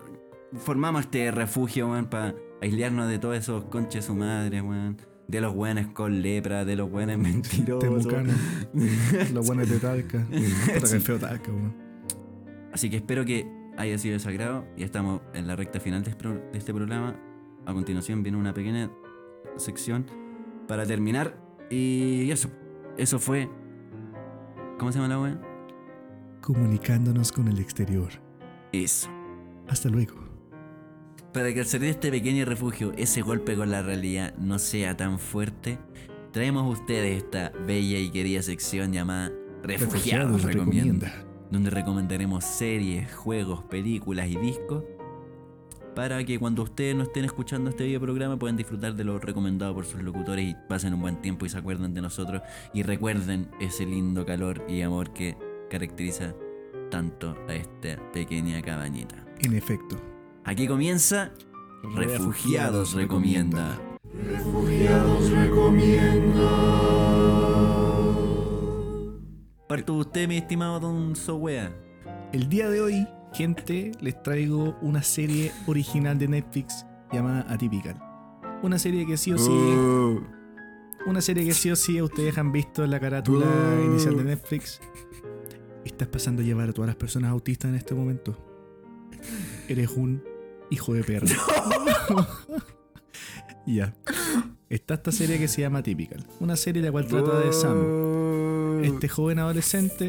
formamos 0.54 1.02
este 1.02 1.30
refugio, 1.30 1.88
weón, 1.90 2.06
para 2.06 2.34
aislarnos 2.62 3.08
de 3.08 3.18
todos 3.18 3.36
esos 3.36 3.64
conches 3.64 4.04
su 4.06 4.14
madre, 4.14 4.60
weón. 4.62 4.96
De 5.28 5.42
los 5.42 5.54
weones 5.54 5.88
con 5.88 6.22
lepra, 6.22 6.64
de 6.64 6.74
los 6.74 6.90
weones 6.90 7.18
mentirosos. 7.18 8.06
Los 9.32 9.46
buenos 9.46 9.68
de 9.68 9.78
Talca. 9.78 10.26
Puta 10.26 10.90
que 10.90 11.00
feo 11.00 11.18
Talca, 11.18 11.52
weón. 11.52 11.74
Así 12.72 12.88
que 12.88 12.96
espero 12.96 13.24
que 13.26 13.46
haya 13.76 13.98
sido 13.98 14.14
de 14.14 14.20
su 14.20 14.28
agrado. 14.30 14.64
Y 14.76 14.84
estamos 14.84 15.20
en 15.34 15.46
la 15.46 15.54
recta 15.54 15.80
final 15.80 16.02
de 16.02 16.12
este 16.54 16.72
programa. 16.72 17.14
A 17.68 17.74
continuación 17.74 18.22
viene 18.22 18.38
una 18.38 18.54
pequeña 18.54 18.90
sección 19.56 20.06
para 20.66 20.86
terminar. 20.86 21.38
Y 21.68 22.30
eso. 22.30 22.48
Eso 22.96 23.18
fue. 23.18 23.50
¿Cómo 24.78 24.90
se 24.90 24.98
llama 24.98 25.08
la 25.08 25.20
wea? 25.20 25.40
Comunicándonos 26.40 27.30
con 27.30 27.46
el 27.46 27.58
exterior. 27.58 28.08
Eso. 28.72 29.10
Hasta 29.68 29.90
luego. 29.90 30.14
Para 31.34 31.52
que 31.52 31.60
al 31.60 31.66
salir 31.66 31.88
de 31.88 31.90
este 31.90 32.10
pequeño 32.10 32.46
refugio, 32.46 32.94
ese 32.96 33.20
golpe 33.20 33.54
con 33.54 33.70
la 33.70 33.82
realidad 33.82 34.34
no 34.38 34.58
sea 34.58 34.96
tan 34.96 35.18
fuerte, 35.18 35.78
traemos 36.32 36.62
a 36.62 36.68
ustedes 36.68 37.18
esta 37.18 37.52
bella 37.66 37.98
y 37.98 38.08
querida 38.08 38.40
sección 38.40 38.94
llamada 38.94 39.30
Refugiados, 39.62 40.42
Recomienda, 40.42 41.12
donde 41.50 41.68
recomendaremos 41.68 42.44
series, 42.44 43.14
juegos, 43.14 43.62
películas 43.64 44.28
y 44.28 44.36
discos 44.36 44.84
para 45.98 46.22
que 46.22 46.38
cuando 46.38 46.62
ustedes 46.62 46.94
no 46.94 47.02
estén 47.02 47.24
escuchando 47.24 47.70
este 47.70 47.82
video 47.82 48.00
programa 48.00 48.38
puedan 48.38 48.56
disfrutar 48.56 48.94
de 48.94 49.02
lo 49.02 49.18
recomendado 49.18 49.74
por 49.74 49.84
sus 49.84 50.00
locutores 50.00 50.44
y 50.44 50.56
pasen 50.68 50.94
un 50.94 51.00
buen 51.00 51.20
tiempo 51.20 51.44
y 51.44 51.48
se 51.48 51.58
acuerden 51.58 51.92
de 51.92 52.00
nosotros 52.00 52.40
y 52.72 52.84
recuerden 52.84 53.50
ese 53.58 53.84
lindo 53.84 54.24
calor 54.24 54.64
y 54.68 54.82
amor 54.82 55.12
que 55.12 55.36
caracteriza 55.68 56.36
tanto 56.88 57.36
a 57.48 57.54
esta 57.56 58.00
pequeña 58.12 58.62
cabañita. 58.62 59.16
En 59.40 59.56
efecto. 59.56 60.00
Aquí 60.44 60.68
comienza 60.68 61.32
Refugiados 61.96 62.94
Recomienda. 62.94 63.76
Parto 69.66 69.94
de 69.94 69.98
usted, 69.98 70.28
mi 70.28 70.36
estimado 70.36 70.78
Don 70.78 71.16
Sowea. 71.16 71.74
El 72.32 72.48
día 72.48 72.70
de 72.70 72.82
hoy, 72.82 73.08
gente, 73.38 73.92
les 74.00 74.20
traigo 74.20 74.76
una 74.82 75.00
serie 75.00 75.52
original 75.68 76.18
de 76.18 76.26
Netflix 76.26 76.84
llamada 77.12 77.46
Atypical. 77.48 77.96
Una 78.64 78.80
serie 78.80 79.06
que 79.06 79.16
sí 79.16 79.32
o 79.32 79.38
sí. 79.38 79.52
Una 81.06 81.20
serie 81.20 81.44
que 81.44 81.54
sí 81.54 81.70
o 81.70 81.76
sí 81.76 82.02
ustedes 82.02 82.36
han 82.36 82.50
visto 82.50 82.82
en 82.82 82.90
la 82.90 82.98
carátula 82.98 83.46
Uh. 83.46 83.84
inicial 83.84 84.16
de 84.16 84.24
Netflix. 84.24 84.80
Estás 85.84 86.08
pasando 86.08 86.42
a 86.42 86.44
llevar 86.44 86.68
a 86.68 86.72
todas 86.72 86.88
las 86.88 86.96
personas 86.96 87.30
autistas 87.30 87.68
en 87.68 87.76
este 87.76 87.94
momento. 87.94 88.36
Eres 89.68 89.90
un 89.92 90.20
hijo 90.70 90.94
de 90.94 91.04
perra. 91.04 91.28
ya. 93.66 93.94
Está 94.68 94.94
esta 94.94 95.12
serie 95.12 95.38
que 95.38 95.46
se 95.46 95.60
llama 95.60 95.84
Typical. 95.84 96.26
Una 96.40 96.56
serie 96.56 96.82
la 96.82 96.90
cual 96.90 97.06
trata 97.06 97.38
de 97.38 97.52
Sam. 97.52 98.82
Este 98.82 99.08
joven 99.08 99.38
adolescente 99.38 100.08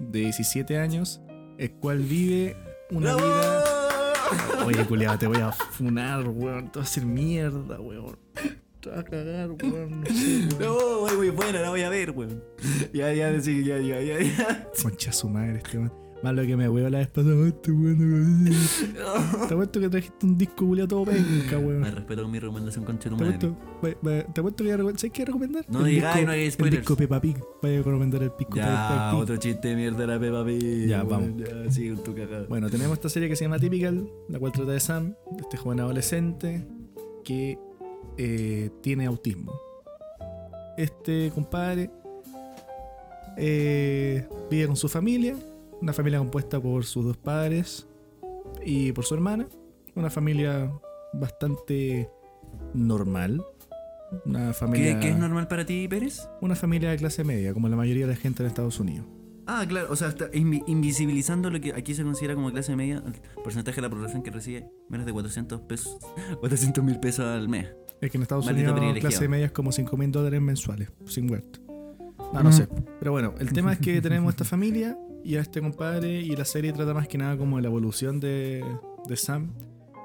de 0.00 0.20
17 0.20 0.78
años, 0.78 1.20
el 1.58 1.72
cual 1.72 1.98
vive 1.98 2.56
una 2.90 3.14
vida. 3.16 3.64
Oye, 4.64 4.84
culiado, 4.86 5.18
te 5.18 5.26
voy 5.26 5.38
a 5.38 5.52
funar, 5.52 6.26
weón. 6.28 6.70
Te 6.70 6.78
voy 6.78 6.82
a 6.82 6.84
hacer 6.84 7.04
mierda, 7.04 7.80
weón. 7.80 8.18
Te 8.80 8.90
voy 8.90 8.98
a 8.98 9.04
cagar, 9.04 9.50
weón. 9.50 10.00
No 10.00 10.06
sé, 10.06 10.48
weón. 10.58 11.18
No, 11.18 11.32
buena, 11.32 11.60
la 11.60 11.70
voy 11.70 11.82
a 11.82 11.88
ver, 11.88 12.10
weón. 12.12 12.42
Ya, 12.92 13.12
ya, 13.12 13.40
sí, 13.40 13.64
ya, 13.64 13.78
ya, 13.78 14.00
ya, 14.00 14.20
ya. 14.20 14.68
Concha 14.82 15.12
su 15.12 15.28
madre, 15.28 15.58
este 15.58 15.78
weón. 15.78 16.01
Más 16.22 16.34
lo 16.34 16.42
que 16.42 16.56
me 16.56 16.68
weó 16.68 16.88
la 16.88 16.98
vez 16.98 17.08
pasada, 17.08 17.48
este 17.48 17.72
weón. 17.72 18.44
Te 19.48 19.54
apuesto 19.54 19.80
que 19.80 19.88
trajiste 19.88 20.24
un 20.24 20.38
disco 20.38 20.66
culiado 20.66 20.86
todo 20.88 21.04
penca, 21.04 21.58
Me 21.58 21.66
weón. 21.66 21.82
respeto 21.96 22.22
con 22.22 22.30
mi 22.30 22.38
recomendación 22.38 22.84
con 22.84 22.96
tu 22.98 23.08
Te 23.08 23.14
apuesto, 23.16 23.56
que 24.56 24.76
voy. 24.82 24.92
¿Sabes 24.96 25.12
qué 25.12 25.24
recomendar? 25.24 25.64
No 25.68 25.80
El 25.80 25.86
digas, 25.86 26.14
disco- 26.14 26.26
no 26.28 26.32
El 26.32 26.52
spoilers. 26.52 26.80
disco 26.82 26.96
Peppa 26.96 27.20
Pig. 27.20 27.36
Voy 27.60 27.74
a 27.74 27.78
recomendar 27.78 28.22
el 28.22 28.32
disco 28.38 28.54
Peppa 28.54 29.08
Pig. 29.10 29.20
otro 29.20 29.36
chiste 29.36 29.68
de 29.68 29.74
mierda 29.76 29.98
de 29.98 30.06
la 30.06 30.20
Peppa 30.20 30.44
Pig. 30.44 30.86
Ya, 30.86 31.02
weón. 31.02 31.08
vamos. 31.36 31.48
Ya, 31.66 31.70
sí, 31.72 31.88
con 31.90 32.04
tu 32.04 32.14
cagada. 32.14 32.46
Bueno, 32.48 32.70
tenemos 32.70 32.92
esta 32.94 33.08
serie 33.08 33.28
que 33.28 33.34
se 33.34 33.44
llama 33.44 33.58
Typical, 33.58 34.08
la 34.28 34.38
cual 34.38 34.52
trata 34.52 34.70
de 34.70 34.80
Sam, 34.80 35.14
de 35.32 35.42
este 35.42 35.56
joven 35.56 35.80
adolescente 35.80 36.64
que 37.24 37.58
eh, 38.16 38.70
tiene 38.80 39.06
autismo. 39.06 39.52
Este 40.76 41.32
compadre 41.34 41.90
eh, 43.36 44.26
vive 44.50 44.66
con 44.66 44.76
su 44.76 44.88
familia, 44.88 45.36
una 45.82 45.92
familia 45.92 46.20
compuesta 46.20 46.60
por 46.60 46.84
sus 46.84 47.04
dos 47.04 47.16
padres 47.16 47.86
y 48.64 48.92
por 48.92 49.04
su 49.04 49.14
hermana, 49.14 49.48
una 49.96 50.10
familia 50.10 50.72
bastante 51.12 52.08
normal. 52.72 53.44
Una 54.24 54.48
¿Qué, 54.48 54.54
familia, 54.54 55.00
qué 55.00 55.10
es 55.10 55.18
normal 55.18 55.48
para 55.48 55.66
ti, 55.66 55.88
Pérez? 55.88 56.28
una 56.40 56.54
familia 56.54 56.90
de 56.90 56.98
clase 56.98 57.24
media, 57.24 57.52
como 57.52 57.68
la 57.68 57.76
mayoría 57.76 58.06
de 58.06 58.12
la 58.12 58.18
gente 58.18 58.42
en 58.42 58.48
Estados 58.48 58.78
Unidos. 58.78 59.06
Ah, 59.46 59.64
claro, 59.66 59.88
o 59.90 59.96
sea, 59.96 60.08
está 60.08 60.30
invisibilizando 60.32 61.50
lo 61.50 61.60
que 61.60 61.72
aquí 61.72 61.94
se 61.94 62.04
considera 62.04 62.34
como 62.34 62.52
clase 62.52 62.76
media, 62.76 63.02
el 63.04 63.42
porcentaje 63.42 63.76
de 63.76 63.82
la 63.82 63.90
población 63.90 64.22
que 64.22 64.30
recibe 64.30 64.70
menos 64.88 65.04
de 65.04 65.12
400 65.12 65.62
pesos, 65.62 65.98
400 66.40 66.84
mil 66.84 67.00
pesos 67.00 67.24
al 67.24 67.48
mes. 67.48 67.68
Es 68.00 68.10
que 68.10 68.18
en 68.18 68.22
Estados 68.22 68.46
Maldito 68.46 68.74
Unidos 68.74 68.98
clase 69.00 69.28
media 69.28 69.46
es 69.46 69.52
como 69.52 69.72
5 69.72 69.96
mil 69.96 70.12
dólares 70.12 70.40
mensuales, 70.40 70.90
sin 71.06 71.28
huerto. 71.30 71.58
No, 72.32 72.42
no 72.42 72.52
sé. 72.52 72.68
Pero 72.98 73.12
bueno, 73.12 73.34
el 73.40 73.52
tema 73.52 73.72
es 73.72 73.78
que 73.78 74.00
tenemos 74.00 74.32
esta 74.32 74.44
familia 74.44 74.96
y 75.24 75.36
a 75.36 75.40
este 75.40 75.60
compadre 75.60 76.20
y 76.20 76.34
la 76.36 76.44
serie 76.44 76.72
trata 76.72 76.94
más 76.94 77.08
que 77.08 77.18
nada 77.18 77.36
como 77.36 77.56
de 77.56 77.62
la 77.62 77.68
evolución 77.68 78.20
de, 78.20 78.64
de 79.08 79.16
Sam 79.16 79.52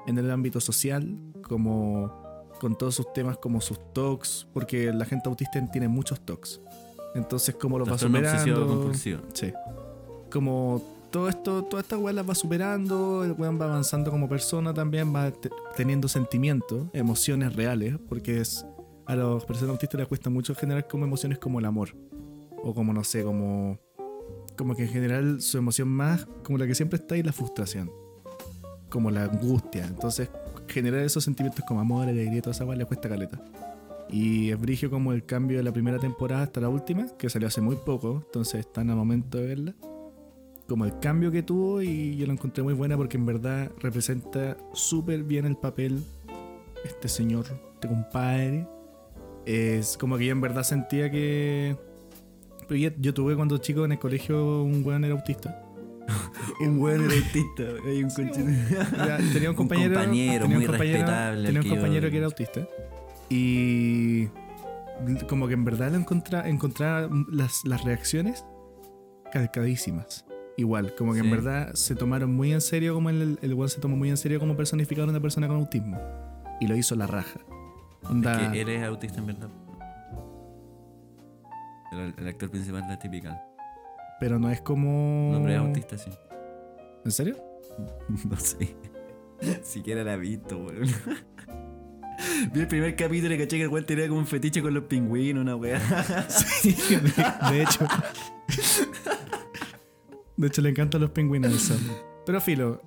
en 0.06 0.18
el 0.18 0.30
ámbito 0.30 0.60
social, 0.60 1.16
como 1.42 2.12
con 2.60 2.76
todos 2.76 2.94
sus 2.96 3.12
temas 3.12 3.36
como 3.38 3.60
sus 3.60 3.78
talks, 3.92 4.46
porque 4.52 4.92
la 4.92 5.04
gente 5.04 5.28
autista 5.28 5.64
tiene 5.70 5.88
muchos 5.88 6.20
talks. 6.20 6.60
Entonces, 7.14 7.54
como 7.54 7.78
lo 7.78 7.84
va 7.84 7.92
superando. 8.20 8.92
Sí. 9.32 9.52
Como 10.30 10.82
todo 11.10 11.28
esto, 11.28 11.64
toda 11.64 11.82
esta 11.82 11.96
weá 11.96 12.12
las 12.12 12.28
va 12.28 12.34
superando, 12.34 13.24
el 13.24 13.32
weón 13.32 13.60
va 13.60 13.64
avanzando 13.64 14.10
como 14.10 14.28
persona 14.28 14.74
también, 14.74 15.14
va 15.14 15.30
te- 15.30 15.50
teniendo 15.76 16.06
sentimientos, 16.08 16.86
emociones 16.92 17.54
reales, 17.56 17.96
porque 18.08 18.40
es, 18.40 18.66
a 19.06 19.16
las 19.16 19.44
personas 19.46 19.70
autistas 19.72 19.98
les 20.00 20.08
cuesta 20.08 20.28
mucho 20.30 20.54
generar 20.54 20.86
como 20.86 21.04
emociones 21.04 21.38
como 21.38 21.58
el 21.60 21.64
amor. 21.64 21.96
O 22.62 22.74
como, 22.74 22.92
no 22.92 23.04
sé, 23.04 23.22
como. 23.22 23.78
Como 24.58 24.74
que 24.74 24.82
en 24.82 24.88
general 24.90 25.40
su 25.40 25.56
emoción 25.56 25.88
más, 25.88 26.26
como 26.44 26.58
la 26.58 26.66
que 26.66 26.74
siempre 26.74 26.98
está 26.98 27.16
es 27.16 27.24
la 27.24 27.32
frustración. 27.32 27.90
como 28.90 29.10
la 29.10 29.24
angustia. 29.24 29.86
Entonces, 29.86 30.30
generar 30.66 31.00
esos 31.00 31.24
sentimientos 31.24 31.64
como 31.66 31.80
amor, 31.80 32.08
alegría 32.08 32.42
toda 32.42 32.52
esa 32.52 32.64
le 32.64 32.84
cuesta 32.84 33.08
caleta. 33.08 33.40
Y 34.10 34.50
es 34.50 34.58
brigio 34.60 34.90
como 34.90 35.12
el 35.12 35.24
cambio 35.24 35.58
de 35.58 35.62
la 35.62 35.72
primera 35.72 35.98
temporada 35.98 36.42
hasta 36.42 36.60
la 36.60 36.68
última, 36.68 37.06
que 37.18 37.28
salió 37.28 37.48
hace 37.48 37.60
muy 37.60 37.76
poco, 37.76 38.22
entonces 38.26 38.60
está 38.60 38.80
en 38.80 38.90
el 38.90 38.96
momento 38.96 39.38
de 39.38 39.46
verla. 39.46 39.74
Como 40.66 40.84
el 40.84 40.98
cambio 40.98 41.30
que 41.30 41.42
tuvo 41.42 41.82
y 41.82 42.16
yo 42.16 42.26
lo 42.26 42.32
encontré 42.32 42.62
muy 42.62 42.74
buena 42.74 42.96
porque 42.96 43.16
en 43.16 43.26
verdad 43.26 43.70
representa 43.80 44.56
súper 44.72 45.22
bien 45.22 45.46
el 45.46 45.56
papel 45.56 46.02
este 46.84 47.08
señor, 47.08 47.46
este 47.74 47.88
compadre. 47.88 48.66
Es 49.46 49.96
como 49.96 50.18
que 50.18 50.26
yo 50.26 50.32
en 50.32 50.40
verdad 50.40 50.62
sentía 50.62 51.10
que... 51.10 51.76
Yo, 52.70 52.90
yo 52.98 53.14
tuve 53.14 53.34
cuando 53.36 53.58
chico 53.58 53.84
en 53.84 53.92
el 53.92 53.98
colegio 53.98 54.62
un 54.62 54.82
weón 54.84 55.04
era 55.04 55.14
autista. 55.14 55.64
Un 56.60 56.78
buen 56.78 57.02
autista. 57.02 57.64
Hay 57.86 58.02
un. 58.02 58.08
Ya, 58.10 59.18
tenía 59.32 59.50
un 59.50 59.56
compañero, 59.56 59.94
compañero 59.94 60.42
tenía 60.44 60.46
un 60.46 60.52
muy 60.54 60.66
compañero- 60.66 60.98
respetable, 60.98 61.44
tenía 61.46 61.60
un 61.60 61.62
que 61.64 61.68
yo- 61.68 61.74
compañero 61.76 62.10
que 62.10 62.16
era 62.16 62.26
autista. 62.26 62.68
Y 63.28 64.26
como 65.28 65.46
que 65.48 65.54
en 65.54 65.64
verdad 65.64 65.90
lo 65.92 65.98
encontra, 65.98 66.48
encontraba 66.48 67.08
las, 67.30 67.64
las 67.64 67.84
reacciones 67.84 68.44
calcadísimas. 69.32 70.24
Igual, 70.56 70.94
como 70.96 71.12
que 71.12 71.20
Sí. 71.20 71.24
en 71.26 71.30
verdad 71.30 71.74
se 71.74 71.94
tomaron 71.94 72.34
muy 72.34 72.52
en 72.52 72.60
serio, 72.60 72.94
como 72.94 73.10
el, 73.10 73.38
el 73.42 73.54
weón 73.54 73.68
se 73.68 73.80
tomó 73.80 73.96
muy 73.96 74.08
en 74.10 74.16
serio 74.16 74.40
como 74.40 74.56
personificar 74.56 75.04
a 75.06 75.10
una 75.10 75.20
persona 75.20 75.46
con 75.46 75.56
autismo. 75.58 76.00
Y 76.60 76.66
lo 76.66 76.74
hizo 76.74 76.96
la 76.96 77.06
raja. 77.06 77.38
Onda, 78.08 78.50
Que 78.50 78.60
eres 78.62 78.82
autista 78.82 79.18
en 79.20 79.26
verdad. 79.26 79.48
El, 81.92 82.14
el 82.18 82.28
actor 82.28 82.50
principal 82.50 82.82
es 82.82 82.88
la 82.88 82.98
típica. 82.98 83.42
pero 84.20 84.38
no 84.38 84.50
es 84.50 84.60
como. 84.60 85.30
No, 85.32 85.40
pero 85.42 85.52
es 85.52 85.58
autista, 85.58 85.98
sí. 85.98 86.10
¿En 87.04 87.10
serio? 87.12 87.36
No 88.28 88.36
sé. 88.36 88.76
Siquiera 89.62 90.02
la 90.02 90.14
he 90.14 90.18
visto, 90.18 90.56
weón. 90.58 90.88
Vi 92.52 92.60
el 92.60 92.66
primer 92.66 92.96
capítulo 92.96 93.32
y 93.34 93.38
caché 93.38 93.56
que 93.58 93.62
el 93.62 93.68
weón 93.68 93.86
tenía 93.86 94.08
como 94.08 94.18
un 94.18 94.26
fetiche 94.26 94.60
con 94.60 94.74
los 94.74 94.84
pingüinos, 94.84 95.40
una 95.42 95.54
weá. 95.54 95.78
Sí, 96.28 96.72
de, 96.90 97.52
de 97.52 97.62
hecho. 97.62 97.86
De 100.36 100.46
hecho, 100.48 100.62
le 100.62 100.70
encantan 100.70 101.00
los 101.00 101.10
pingüinos 101.10 101.70
al. 101.70 101.78
Pero 102.26 102.40
filo, 102.40 102.82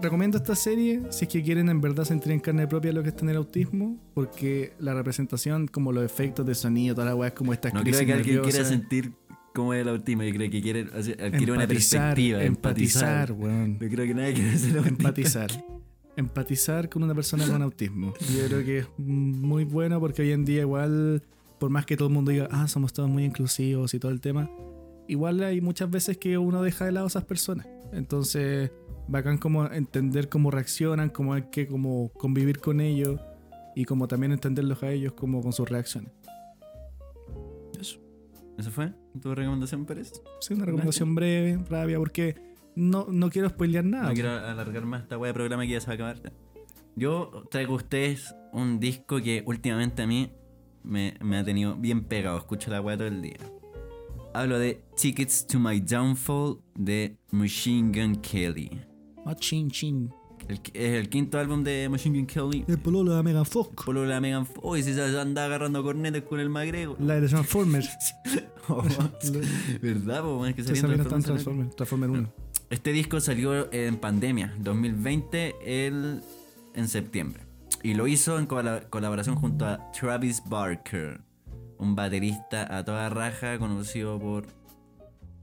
recomiendo 0.00 0.36
esta 0.38 0.54
serie 0.54 1.02
si 1.10 1.24
es 1.24 1.30
que 1.30 1.42
quieren 1.42 1.68
en 1.68 1.80
verdad 1.80 2.04
sentir 2.04 2.32
en 2.32 2.40
carne 2.40 2.66
propia 2.66 2.92
lo 2.92 3.02
que 3.02 3.10
es 3.10 3.16
tener 3.16 3.36
autismo, 3.36 3.98
porque 4.14 4.72
la 4.78 4.94
representación, 4.94 5.66
como 5.68 5.92
los 5.92 6.04
efectos 6.04 6.44
de 6.46 6.54
sonido, 6.54 6.94
toda 6.94 7.06
la 7.08 7.14
weá 7.14 7.28
es 7.28 7.34
como 7.34 7.52
esta 7.52 7.70
No 7.70 7.82
creo 7.82 8.04
que 8.04 8.12
alguien 8.12 8.40
quiera 8.42 8.64
sentir 8.64 9.12
cómo 9.54 9.72
es 9.74 9.82
el 9.82 9.88
autismo. 9.88 10.22
Yo 10.24 10.32
creo 10.34 10.50
que 10.50 10.60
quiere 10.60 10.80
adquirir 10.80 11.52
una 11.52 11.66
perspectiva. 11.66 12.42
empatizar, 12.42 13.30
Empatizar. 13.30 13.32
weón. 13.32 13.78
Yo 13.78 13.88
creo 13.88 14.06
que 14.06 14.14
nadie 14.14 14.34
quiere 14.34 14.58
ser 14.58 14.76
autista. 14.78 14.88
empatizar. 14.88 15.50
Empatizar 16.16 16.88
con 16.88 17.02
una 17.02 17.14
persona 17.14 17.46
con 17.46 17.60
autismo. 17.62 18.14
Yo 18.32 18.46
creo 18.46 18.64
que 18.64 18.78
es 18.78 18.86
muy 18.98 19.64
bueno 19.64 19.98
porque 20.00 20.22
hoy 20.22 20.32
en 20.32 20.44
día 20.44 20.60
igual, 20.60 21.22
por 21.58 21.70
más 21.70 21.86
que 21.86 21.96
todo 21.96 22.08
el 22.08 22.14
mundo 22.14 22.30
diga, 22.30 22.48
ah, 22.50 22.68
somos 22.68 22.92
todos 22.92 23.08
muy 23.08 23.24
inclusivos 23.24 23.94
y 23.94 23.98
todo 23.98 24.12
el 24.12 24.20
tema, 24.20 24.48
igual 25.08 25.42
hay 25.42 25.60
muchas 25.60 25.90
veces 25.90 26.16
que 26.18 26.38
uno 26.38 26.62
deja 26.62 26.84
de 26.84 26.92
lado 26.92 27.06
a 27.06 27.08
esas 27.08 27.24
personas. 27.24 27.66
Entonces, 27.92 28.70
bacán 29.08 29.38
como 29.38 29.66
entender 29.66 30.28
cómo 30.28 30.50
reaccionan, 30.50 31.10
cómo 31.10 31.34
hay 31.34 31.42
que 31.50 31.66
como 31.66 32.10
convivir 32.12 32.60
con 32.60 32.80
ellos 32.80 33.20
y 33.74 33.84
como 33.84 34.08
también 34.08 34.32
entenderlos 34.32 34.82
a 34.82 34.90
ellos 34.90 35.12
como 35.14 35.42
con 35.42 35.52
sus 35.52 35.68
reacciones. 35.68 36.12
¿Eso 38.56 38.70
fue 38.70 38.92
tu 39.20 39.34
recomendación, 39.34 39.84
Pérez? 39.84 40.12
Sí, 40.40 40.54
una 40.54 40.64
recomendación 40.64 41.14
breve, 41.14 41.58
rabia, 41.68 41.98
porque 41.98 42.36
no, 42.76 43.06
no 43.10 43.30
quiero 43.30 43.48
spoilear 43.48 43.84
nada. 43.84 44.08
No 44.08 44.14
quiero 44.14 44.30
alargar 44.30 44.84
más 44.86 45.02
esta 45.02 45.18
weá 45.18 45.30
de 45.30 45.34
programa 45.34 45.64
que 45.64 45.70
ya 45.70 45.80
se 45.80 45.86
va 45.88 45.92
a 45.92 45.94
acabar. 45.94 46.32
Yo 46.96 47.44
traigo 47.50 47.72
a 47.72 47.76
ustedes 47.76 48.34
un 48.52 48.78
disco 48.78 49.20
que 49.20 49.42
últimamente 49.46 50.02
a 50.02 50.06
mí 50.06 50.32
me, 50.84 51.16
me 51.20 51.38
ha 51.38 51.44
tenido 51.44 51.74
bien 51.74 52.04
pegado. 52.04 52.38
Escucho 52.38 52.70
la 52.70 52.80
weá 52.80 52.96
todo 52.96 53.08
el 53.08 53.22
día. 53.22 53.38
Hablo 54.32 54.58
de 54.58 54.84
Tickets 54.96 55.46
to 55.46 55.58
My 55.58 55.80
Downfall 55.80 56.60
de 56.74 57.16
Machine 57.32 57.90
Gun 57.92 58.16
Kelly. 58.16 58.93
Ah, 59.24 59.34
chin. 59.34 60.12
El- 60.48 60.60
es 60.74 60.92
el 60.94 61.08
quinto 61.08 61.38
álbum 61.38 61.64
de 61.64 61.88
Machine 61.88 62.18
Gun 62.18 62.26
Kelly. 62.26 62.64
El 62.68 62.78
pololo 62.78 63.14
de 63.16 63.22
Megan 63.22 63.46
Fox. 63.46 63.82
Por 63.84 63.94
lo 63.94 64.02
de 64.02 64.08
la 64.08 64.20
Megan 64.20 64.42
F- 64.42 64.52
Uy, 64.62 64.82
si 64.82 64.92
se 64.92 65.02
anda 65.18 65.44
agarrando 65.46 65.82
cornetas 65.82 66.22
con 66.22 66.38
el 66.40 66.50
magrego. 66.50 66.96
La 67.00 67.18
de 67.20 67.28
Transformers. 67.28 67.88
¿Verdad? 69.82 70.22
po? 70.22 70.44
Es 70.46 70.54
que 70.54 70.62
salieron 70.64 71.06
tan 71.08 71.22
Transformers. 71.22 71.24
Transformers. 71.24 71.76
Transformer 71.76 72.10
1. 72.10 72.32
Este 72.70 72.92
disco 72.92 73.20
salió 73.20 73.72
en 73.72 73.96
pandemia, 73.96 74.54
2020, 74.58 75.54
el, 75.86 76.20
en 76.74 76.88
septiembre. 76.88 77.44
Y 77.82 77.94
lo 77.94 78.06
hizo 78.06 78.38
en 78.38 78.46
cola- 78.46 78.88
colaboración 78.88 79.36
junto 79.36 79.66
a 79.66 79.90
Travis 79.92 80.42
Barker, 80.46 81.20
un 81.78 81.94
baterista 81.94 82.76
a 82.76 82.84
toda 82.84 83.08
raja 83.10 83.58
conocido 83.58 84.18
por 84.18 84.46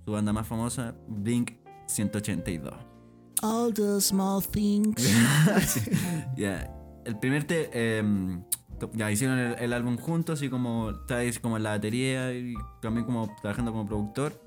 su 0.05 0.11
banda 0.11 0.33
más 0.33 0.47
famosa, 0.47 0.95
Blink 1.07 1.51
182. 1.85 2.73
All 3.41 3.73
the 3.73 3.99
small 4.01 4.41
things. 4.41 4.95
Ya, 6.37 6.71
el 7.05 7.17
primer 7.19 7.43
te, 7.45 7.97
em, 7.97 8.43
ya 8.93 9.11
hicieron 9.11 9.37
el, 9.37 9.55
el 9.59 9.73
álbum 9.73 9.97
juntos 9.97 10.41
y 10.41 10.49
como 10.49 10.93
Travis 11.07 11.39
como 11.39 11.57
en 11.57 11.63
la 11.63 11.71
batería 11.71 12.33
y 12.33 12.53
también 12.81 13.05
como 13.05 13.33
trabajando 13.41 13.71
como 13.71 13.85
productor. 13.85 14.41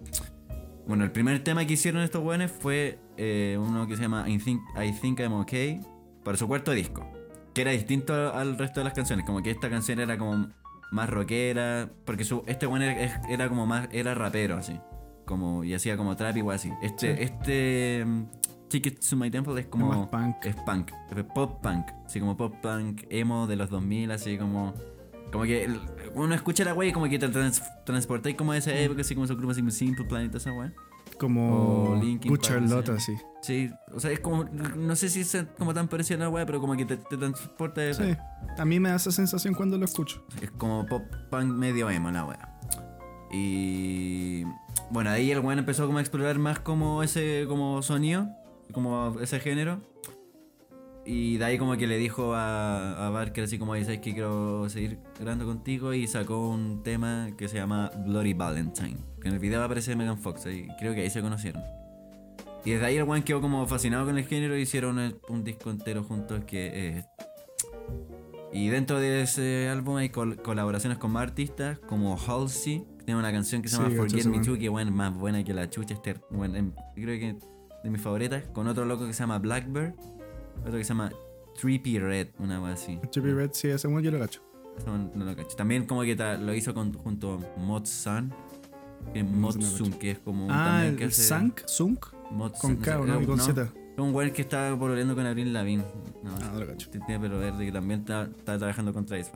Bueno, 0.87 1.05
el 1.05 1.13
primer 1.13 1.43
tema 1.43 1.65
que 1.67 1.75
hicieron 1.75 2.03
estos 2.03 2.23
buenos 2.23 2.51
fue 2.51 2.99
eh, 3.17 3.59
uno 3.61 3.87
que 3.87 3.97
se 3.97 4.03
llama 4.03 4.29
I 4.29 4.39
Think, 4.39 4.61
I 4.77 4.93
Think 4.93 5.21
I'm 5.21 5.33
Okay 5.35 5.81
para 6.25 6.37
su 6.37 6.47
cuarto 6.49 6.73
disco. 6.73 7.07
Que 7.55 7.63
era 7.63 7.71
distinto 7.71 8.13
al 8.35 8.59
resto 8.59 8.81
de 8.81 8.85
las 8.85 8.95
canciones. 8.95 9.25
Como 9.25 9.43
que 9.43 9.51
esta 9.51 9.71
canción 9.71 10.01
era 10.01 10.19
como 10.19 10.49
más 10.91 11.09
rockera. 11.09 11.89
Porque 12.05 12.25
su, 12.25 12.43
este 12.47 12.67
bueno 12.67 12.85
era, 12.85 13.23
era 13.29 13.49
como 13.49 13.65
más. 13.67 13.89
Era 13.93 14.15
rapero 14.15 14.57
así. 14.57 14.81
Como, 15.25 15.63
y 15.65 15.73
hacía 15.75 15.97
como 15.97 16.17
trap 16.17 16.37
igual 16.37 16.57
así. 16.57 16.71
Este, 16.83 17.17
Sí. 17.17 17.23
este 17.23 18.05
mm, 18.65 18.69
Ticket 18.69 19.01
to 19.09 19.17
My 19.17 19.31
Temple 19.31 19.61
es 19.61 19.67
como. 19.67 19.93
Es 19.93 19.99
más 19.99 20.09
punk. 20.09 20.37
Es 20.45 20.57
punk. 20.57 20.91
Es 21.17 21.25
pop 21.35 21.61
punk. 21.63 21.87
Así 22.07 22.21
como 22.21 22.37
pop 22.37 22.55
punk 22.63 23.03
emo 23.11 23.47
de 23.47 23.57
los 23.57 23.71
2000, 23.71 24.11
así 24.11 24.39
como. 24.39 24.75
Como 25.33 25.45
que 25.45 25.69
uno 26.15 26.33
escucha 26.35 26.65
la 26.65 26.75
wey 26.75 26.91
y 26.91 26.93
como 26.93 27.09
que 27.09 27.19
te 27.19 27.29
trans, 27.29 27.61
transportáis 27.85 28.37
como 28.37 28.53
a 28.53 28.57
esa 28.57 28.73
época, 28.73 29.01
así 29.01 29.15
como 29.15 29.25
esos 29.25 29.37
grupos 29.37 29.55
así 29.57 29.63
como 29.63 29.71
Simple 29.73 30.05
Plan 30.05 30.25
y 30.25 30.29
toda 30.29 30.39
esa 30.39 30.53
wey. 30.53 30.71
Como 31.19 32.01
Good 32.25 32.39
Charlotte, 32.41 32.87
sí. 32.99 33.13
así. 33.15 33.25
Sí, 33.43 33.71
o 33.93 34.01
sea, 34.01 34.11
es 34.11 34.21
como. 34.21 34.45
No 34.45 34.95
sé 34.97 35.09
si 35.09 35.21
es 35.21 35.37
como 35.59 35.75
tan 35.75 35.89
parecido 35.89 36.21
a 36.21 36.25
la 36.25 36.29
wey, 36.31 36.45
pero 36.47 36.61
como 36.61 36.77
que 36.77 36.85
te, 36.85 36.97
te 36.97 37.17
transporta. 37.17 37.81
a 37.81 37.85
esa- 37.85 38.05
Sí. 38.05 38.17
A 38.59 38.65
mí 38.65 38.79
me 38.81 38.91
da 38.91 38.97
esa 38.97 39.11
sensación 39.11 39.55
cuando 39.55 39.77
lo 39.79 39.85
escucho. 39.85 40.25
Es 40.41 40.51
como 40.53 40.87
pop 40.87 41.03
punk 41.31 41.45
medio 41.47 41.91
emo 41.91 42.11
la 42.11 42.25
wea. 42.25 42.51
Y 43.33 44.45
bueno, 44.91 45.11
ahí 45.11 45.31
el 45.33 45.41
weón 45.41 45.59
empezó 45.59 45.87
como 45.87 45.99
a 45.99 46.01
explorar 46.01 46.39
más 46.39 46.61
como 46.61 47.03
ese 47.03 47.47
como 47.49 47.83
sonido, 47.83 48.29
como 48.75 49.19
ese 49.21 49.41
género. 49.41 49.81
Y 51.07 51.37
de 51.37 51.45
ahí 51.45 51.59
como 51.59 51.77
que 51.77 51.87
le 51.87 51.99
dijo 51.99 52.35
a, 52.35 53.07
a 53.07 53.11
Barker 53.11 53.45
así 53.45 53.59
como, 53.59 53.75
¿sabes 53.75 54.01
que 54.01 54.13
quiero 54.15 54.69
seguir 54.71 54.99
grabando 55.21 55.45
contigo? 55.45 55.93
Y 55.93 56.07
sacó 56.07 56.49
un 56.49 56.83
tema 56.83 57.29
que 57.37 57.47
se 57.49 57.57
llama 57.57 57.91
Bloody 58.07 58.33
Valentine. 58.33 58.97
Que 59.21 59.29
en 59.29 59.35
el 59.35 59.39
video 59.41 59.63
aparece 59.63 59.95
Megan 59.97 60.19
Fox 60.19 60.47
y 60.47 60.67
creo 60.79 60.95
que 60.95 61.03
ahí 61.03 61.11
se 61.11 61.21
conocieron. 61.21 61.63
Y 62.65 62.71
desde 62.71 62.87
ahí 62.87 62.97
el 62.97 63.05
weón 63.05 63.23
quedó 63.23 63.43
como 63.43 63.67
fascinado 63.67 64.07
con 64.07 64.17
el 64.17 64.25
género 64.25 64.57
y 64.57 64.63
hicieron 64.63 64.99
un 65.29 65.45
disco 65.45 65.71
entero 65.71 66.03
juntos 66.03 66.45
que 66.47 66.89
es 66.99 67.05
y 68.53 68.69
dentro 68.69 69.01
de 69.01 69.23
ese 69.23 69.69
álbum 69.69 69.97
hay 69.97 70.11
col- 70.11 70.37
colaboraciones 70.41 70.97
con 70.99 71.11
más 71.11 71.25
artistas, 71.25 71.81
como 71.81 72.17
Halsey, 72.17 72.85
que 72.99 73.05
tiene 73.05 73.19
una 73.19 73.33
canción 73.33 73.61
que 73.63 73.69
se 73.69 73.75
Sí, 73.77 73.83
llama 73.83 73.97
cacho 73.97 74.09
Forget 74.09 74.27
Me. 74.27 74.39
Too, 74.45 74.57
que 74.59 74.69
bueno, 74.69 74.93
más 74.93 75.13
buena 75.13 75.43
que 75.43 75.53
la 75.53 75.69
chucha. 75.69 75.95
Este, 75.95 76.15
bueno, 76.31 76.55
em, 76.57 76.71
creo 76.95 77.19
que 77.19 77.37
de 77.85 77.91
mis 77.91 78.01
favoritas, 78.01 78.43
con 78.53 78.67
otro 78.67 78.85
loco 78.85 79.07
que 79.07 79.13
se 79.13 79.21
llama 79.21 79.39
Blackbird, 79.39 79.93
otro 80.63 80.73
que 80.73 80.83
se 80.85 80.89
llama 80.89 81.13
Trippy 81.61 81.99
Red, 82.01 82.29
una 82.39 82.59
cosa 82.59 82.73
así. 82.73 82.99
Chippy 83.11 83.31
Red, 83.31 83.51
sí, 83.53 83.69
ese 83.69 83.87
uno 83.87 84.01
yo 84.01 84.11
lo 84.11 84.19
cacho. 84.19 84.43
No- 84.87 85.25
lo 85.25 85.37
cacho. 85.37 85.55
También 85.57 85.87
como 85.87 86.03
que 86.03 86.17
lo 86.17 86.53
hizo 86.55 86.75
con, 86.75 86.93
junto 86.95 87.35
a 87.57 87.61
Mod 87.61 87.85
Sun, 87.87 88.33
que 89.13 89.23
no 89.23 89.31
Mod 89.31 89.61
Sun, 89.61 89.91
cacho. 89.91 89.99
que 90.01 90.11
es 90.13 90.19
como 90.19 90.47
un 90.47 90.51
Ah, 90.51 90.65
también 90.73 90.97
que 90.97 91.05
el 91.05 91.11
hace- 91.11 91.23
Sunk, 91.23 91.61
Sunk, 91.67 92.07
Mod 92.33 92.53
con 92.61 92.73
Sun, 92.73 92.77
K, 92.77 92.97
no. 92.99 93.21
Y 93.21 93.27
con 93.27 93.39
Z. 93.39 93.63
Es 93.63 94.01
un 94.01 94.13
weón 94.13 94.33
que 94.33 94.43
está 94.43 94.75
pololeando 94.77 95.15
con 95.15 95.25
Abril 95.27 95.53
Lavigne. 95.53 95.85
No, 96.25 96.35
Ah, 96.35 96.51
no 96.55 96.61
lo 96.61 96.67
cacho. 96.67 96.91
tiene 96.91 97.21
pelo 97.21 97.39
verde 97.39 97.65
que 97.67 97.71
también 97.71 98.01
está, 98.01 98.29
trabajando 98.45 98.93
con 98.93 99.07
Travis. 99.07 99.31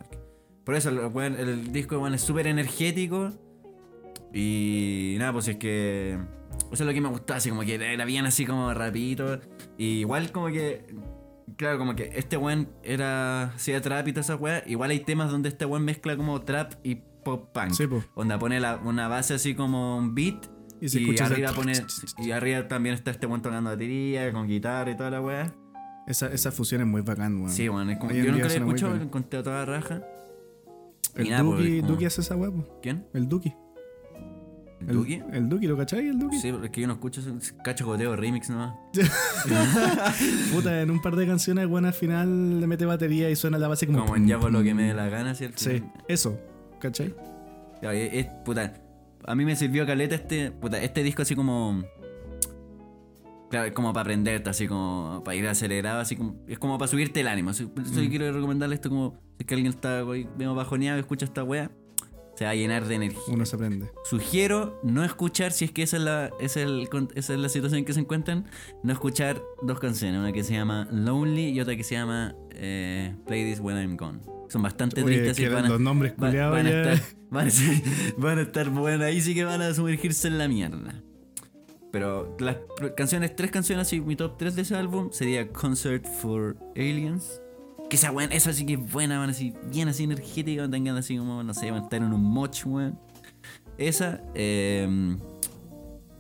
Por 0.65 0.75
eso 0.75 0.89
el, 0.89 1.35
el 1.37 1.73
disco 1.73 2.05
es 2.09 2.21
súper 2.21 2.47
energético. 2.49 3.31
Y 4.33 5.17
nada, 5.19 5.33
pues 5.33 5.49
es 5.49 5.57
que. 5.57 6.19
Eso 6.73 6.83
es 6.85 6.87
lo 6.87 6.93
que 6.93 7.01
me 7.01 7.09
gustó, 7.09 7.35
así 7.35 7.49
como 7.51 7.63
que 7.63 7.75
era 7.75 8.05
bien 8.05 8.27
así 8.27 8.45
como 8.47 8.73
rapidito. 8.75 9.41
Y 9.77 10.01
igual 10.01 10.31
como 10.33 10.49
que. 10.49 10.85
Claro, 11.57 11.79
como 11.79 11.97
que 11.97 12.13
este 12.15 12.37
weón 12.37 12.69
era. 12.83 13.45
hacía 13.55 13.81
trap 13.81 14.07
y 14.09 14.13
toda 14.13 14.21
esa 14.23 14.37
weá. 14.37 14.63
Igual 14.67 14.91
hay 14.91 15.01
temas 15.01 15.31
donde 15.31 15.49
este 15.49 15.65
weón 15.65 15.85
mezcla 15.85 16.17
como 16.17 16.41
trap 16.43 16.75
y 16.85 16.97
pop 17.25 17.51
punk. 17.53 17.71
Sí, 17.73 17.87
po. 17.87 18.03
Onda 18.15 18.39
pone 18.39 18.61
la- 18.61 18.77
una 18.77 19.09
base 19.09 19.35
así 19.35 19.55
como 19.55 19.97
un 19.99 20.15
beat 20.15 20.47
Y 20.81 20.89
se 20.89 21.01
Y 21.01 21.19
arriba 21.19 21.53
pone, 21.53 21.73
y 22.19 22.31
arriba 22.31 22.69
también 22.69 22.95
está 22.95 23.11
este 23.11 23.27
weón 23.27 23.43
tocando 23.43 23.71
batería, 23.71 24.31
con 24.33 24.47
guitarra 24.47 24.91
y 24.93 24.97
toda 24.97 25.11
la 25.11 25.21
weá. 25.21 25.53
Esa, 26.07 26.29
esa 26.29 26.53
fusión 26.53 26.81
es 26.83 26.87
muy 26.87 27.01
bacán, 27.03 27.37
weón. 27.39 27.51
Sí, 27.51 27.69
weón, 27.69 27.91
es 27.91 27.99
como, 27.99 28.13
Hoy 28.13 28.19
yo 28.23 28.31
nunca 28.33 28.47
bien. 28.47 28.81
lo 28.81 29.03
encontré 29.03 29.39
a 29.41 29.43
toda 29.43 29.65
raja. 29.65 30.03
El 31.17 31.27
pues, 31.27 31.39
Duki, 31.43 31.81
como- 31.81 31.93
Duki 31.93 32.05
hace 32.05 32.21
esa 32.21 32.37
weá. 32.37 32.51
¿Quién? 32.83 33.07
El 33.13 33.29
Duki. 33.29 33.55
¿El 34.81 34.95
Duki? 34.95 35.21
El 35.33 35.49
Duki, 35.49 35.67
¿lo 35.67 35.77
cachai? 35.77 36.07
El 36.09 36.19
Duki. 36.19 36.39
Sí, 36.39 36.49
es 36.49 36.71
que 36.71 36.81
yo 36.81 36.87
no 36.87 36.93
escucho 36.95 37.21
cacho 37.65 37.85
goteo 37.87 38.15
remix 38.17 38.49
nomás. 38.49 38.75
Puta, 40.53 40.81
en 40.83 40.91
un 40.91 41.01
par 41.03 41.17
de 41.17 41.27
canciones, 41.27 41.67
bueno, 41.67 41.89
al 41.89 41.95
final 41.95 42.61
le 42.61 42.67
mete 42.67 42.85
batería 42.87 43.29
y 43.31 43.37
suena 43.37 43.59
la 43.59 43.69
base 43.69 43.87
como. 43.87 44.01
Como 44.01 44.17
en 44.17 44.27
ya 44.27 44.39
por 44.39 44.53
lo 44.53 44.63
que 44.63 44.75
me 44.75 44.85
dé 44.85 44.95
la 44.95 45.09
gana, 45.09 45.35
¿cierto? 45.35 45.59
Sí, 45.59 45.83
eso, 46.07 46.39
¿cachai? 46.81 47.15
Ya, 47.83 47.93
es- 47.93 48.27
es- 48.27 48.33
puta, 48.45 48.75
a 49.25 49.35
mí 49.35 49.45
me 49.45 49.57
sirvió 49.57 49.87
caleta 49.87 50.15
este, 50.15 50.51
puta, 50.53 50.81
este 50.83 51.03
disco 51.03 51.23
así 51.23 51.35
como... 51.35 51.83
Claro, 53.51 53.67
es 53.67 53.73
como 53.73 53.93
para 53.95 54.03
aprenderte, 54.03 54.51
así 54.51 54.69
como 54.69 55.23
para 55.25 55.35
ir 55.35 55.47
acelerado, 55.49 56.01
así 56.01 56.17
como... 56.17 56.37
Es 56.47 56.59
como 56.59 56.77
para 56.79 56.89
subirte 56.91 57.21
el 57.21 57.29
ánimo. 57.29 57.51
así- 57.51 57.65
Por 57.65 57.83
eso 57.83 57.95
Mm. 57.95 58.03
yo 58.05 58.09
quiero 58.11 58.33
recomendarle 58.33 58.75
esto 58.75 58.91
como... 58.91 59.19
Si 59.37 59.43
es 59.43 59.47
que 59.47 59.55
alguien 59.55 59.73
está 59.73 60.03
güey, 60.03 60.29
medio 60.37 60.55
bajoneado 60.55 60.99
y 60.99 61.01
escucha 61.01 61.25
esta 61.25 61.45
wea, 61.45 61.71
se 62.39 62.45
va 62.45 62.51
a 62.51 62.55
llenar 62.55 62.87
de 62.87 62.95
energía. 62.95 63.35
Uno 63.35 63.45
se 63.45 63.57
aprende. 63.57 63.91
Sugiero 64.05 64.79
no 64.85 65.03
escuchar, 65.03 65.51
si 65.51 65.65
es 65.65 65.73
que 65.73 65.83
esa 65.83 65.97
es 65.97 66.03
la, 66.05 66.27
esa 66.39 66.61
es 66.61 66.67
el 66.67 66.89
esa 67.17 67.35
es 67.35 67.41
la 67.41 67.49
situación 67.49 67.81
en 67.81 67.85
que 67.85 67.93
se 67.95 67.99
encuentran, 68.01 68.47
no 68.85 68.93
escuchar 68.93 69.43
dos 69.63 69.81
canciones, 69.81 70.21
una 70.21 70.33
que 70.33 70.45
se 70.45 70.53
llama 70.55 70.87
Lonely 70.93 71.49
y 71.49 71.61
otra 71.61 71.75
que 71.77 71.83
se 71.83 71.97
llama 71.97 72.37
eh, 72.53 73.13
Play 73.27 73.45
This 73.51 73.59
When 73.59 73.77
I'm 73.77 73.97
Gone. 73.97 74.21
Son 74.51 74.63
bastante 74.63 75.03
Oye, 75.03 75.17
tristes 75.19 75.41
y 75.41 75.49
van 75.49 75.65
a, 75.65 75.69
los 75.69 75.81
nombres 75.81 76.13
va- 76.13 76.31
van 76.51 76.67
a 76.67 76.71
estar, 76.71 77.01
van, 77.29 77.47
a, 77.49 77.51
sí, 77.51 77.83
van 78.17 78.39
a 78.39 78.43
estar 78.43 78.71
buenas, 78.71 79.03
ahí 79.09 79.21
sí 79.21 79.35
que 79.35 79.43
van 79.45 79.61
a 79.61 79.75
sumergirse 79.75 80.29
en 80.29 80.39
la 80.39 80.47
mierda. 80.47 81.03
Pero 81.91 82.37
las 82.39 82.59
canciones, 82.97 83.35
tres 83.35 83.51
canciones, 83.51 83.87
así, 83.89 84.01
mi 84.01 84.15
top 84.15 84.37
3 84.39 84.55
de 84.55 84.63
ese 84.63 84.77
álbum 84.77 85.09
sería 85.11 85.49
Concert 85.49 86.07
for 86.07 86.57
Aliens. 86.77 87.41
Que 87.89 87.97
esa 87.97 88.11
weón, 88.13 88.33
esa 88.33 88.53
sí 88.53 88.67
que 88.67 88.75
es 88.75 88.93
buena, 88.93 89.19
van 89.19 89.31
así, 89.31 89.55
bien 89.73 89.89
así 89.89 90.05
energética, 90.05 90.69
tengan 90.69 90.97
así 90.97 91.17
como, 91.17 91.43
no 91.43 91.55
sé, 91.55 91.71
van 91.71 91.81
a 91.81 91.85
estar 91.85 92.03
en 92.03 92.13
un 92.13 92.23
moch, 92.23 92.67
weón. 92.67 92.99
Esa, 93.79 94.21
eh, 94.35 95.17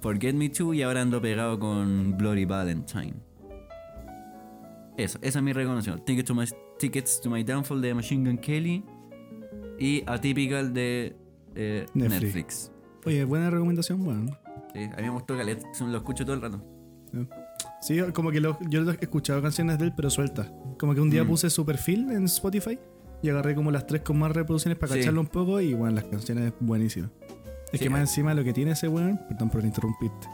Forget 0.01 0.35
Me 0.35 0.49
Too 0.49 0.74
y 0.74 0.82
ahora 0.82 1.03
ando 1.03 1.20
pegado 1.20 1.59
con 1.59 2.16
Bloody 2.16 2.45
Valentine. 2.47 3.15
Eso, 4.97 5.19
esa 5.23 5.39
es 5.39 5.43
mi 5.45 5.53
recomendación. 5.53 6.05
Tickets 6.05 6.27
to 6.27 6.35
my, 6.35 6.45
Tickets 6.78 7.20
to 7.20 7.31
my 7.31 7.43
Downfall 7.45 7.81
de 7.81 7.95
Machine 7.95 8.28
Gun 8.28 8.39
Kelly 8.39 8.85
y 9.78 10.03
Atypical 10.07 10.73
de 10.73 11.16
eh, 11.55 11.86
Netflix. 11.95 12.23
Netflix. 12.23 12.73
Oye, 13.07 13.24
buena 13.24 13.51
recomendación, 13.51 14.07
weón. 14.07 14.31
Sí, 14.73 14.81
a 14.85 14.97
mí 14.97 15.03
me 15.03 15.11
gustó 15.11 15.36
Galet, 15.36 15.62
lo 15.81 15.97
escucho 15.97 16.24
todo 16.24 16.35
el 16.35 16.43
rato. 16.43 16.65
Sí, 17.81 17.99
como 18.12 18.31
que 18.31 18.40
lo- 18.40 18.59
yo 18.69 18.89
he 18.90 18.95
escuchado 19.01 19.40
canciones 19.40 19.78
de 19.78 19.86
él, 19.86 19.93
pero 19.97 20.11
sueltas. 20.11 20.51
Como 20.78 20.94
que 20.94 21.00
un 21.00 21.10
día 21.10 21.24
Mm. 21.24 21.28
puse 21.28 21.50
su 21.50 21.64
perfil 21.66 22.10
en 22.10 22.24
Spotify 22.26 22.78
y 23.22 23.28
agarré 23.30 23.55
como 23.55 23.70
las 23.70 23.86
tres 23.86 24.02
con 24.02 24.18
más 24.18 24.32
reproducciones 24.32 24.78
para 24.78 24.92
Sí. 24.94 25.00
cacharlo 25.00 25.20
un 25.20 25.26
poco 25.26 25.60
y 25.60 25.74
bueno, 25.74 25.94
las 25.96 26.05
canciones 26.05 26.52
buenísimas. 26.60 27.10
Es 27.72 27.78
Sí, 27.80 27.84
que 27.84 27.90
más 27.90 27.98
eh. 27.98 28.02
encima 28.02 28.32
lo 28.34 28.44
que 28.44 28.52
tiene 28.52 28.70
ese 28.72 28.88
weón, 28.88 29.20
perdón 29.28 29.50
por 29.50 29.64
interrumpirte, 29.64 30.28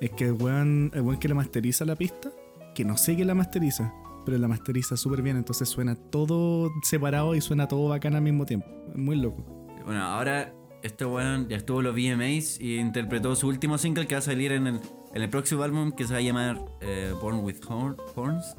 es 0.00 0.10
que 0.10 0.26
el 0.26 0.32
weón, 0.34 0.90
el 0.94 1.00
weón 1.00 1.18
que 1.18 1.26
le 1.28 1.34
masteriza 1.34 1.84
la 1.84 1.96
pista, 1.96 2.30
que 2.74 2.84
no 2.84 2.96
sé 2.96 3.16
que 3.16 3.24
la 3.24 3.34
masteriza, 3.34 3.92
pero 4.24 4.36
la 4.38 4.46
masteriza 4.46 4.96
súper 4.96 5.22
bien, 5.22 5.36
entonces 5.38 5.68
suena 5.68 5.96
todo 5.96 6.70
separado 6.82 7.34
y 7.34 7.40
suena 7.40 7.66
todo 7.66 7.88
bacán 7.88 8.14
al 8.14 8.22
mismo 8.22 8.44
tiempo. 8.46 8.66
Es 8.90 8.96
muy 8.98 9.16
loco. 9.16 9.42
Bueno, 9.86 10.02
ahora 10.04 10.52
este 10.82 11.04
weón 11.06 11.48
ya 11.48 11.56
estuvo 11.56 11.80
en 11.80 11.86
los 11.86 11.94
VMAs 11.94 12.60
y 12.60 12.76
interpretó 12.76 13.34
su 13.34 13.48
último 13.48 13.78
single 13.78 14.06
que 14.06 14.14
va 14.14 14.18
a 14.20 14.22
salir 14.22 14.52
en 14.52 14.66
el, 14.68 14.80
en 15.14 15.22
el 15.22 15.30
próximo 15.30 15.62
álbum 15.64 15.90
que 15.92 16.04
se 16.06 16.12
va 16.12 16.18
a 16.18 16.22
llamar 16.22 16.60
eh, 16.82 17.12
Born 17.20 17.40
with 17.42 17.56
Horn- 17.66 17.96
Horns. 18.14 18.54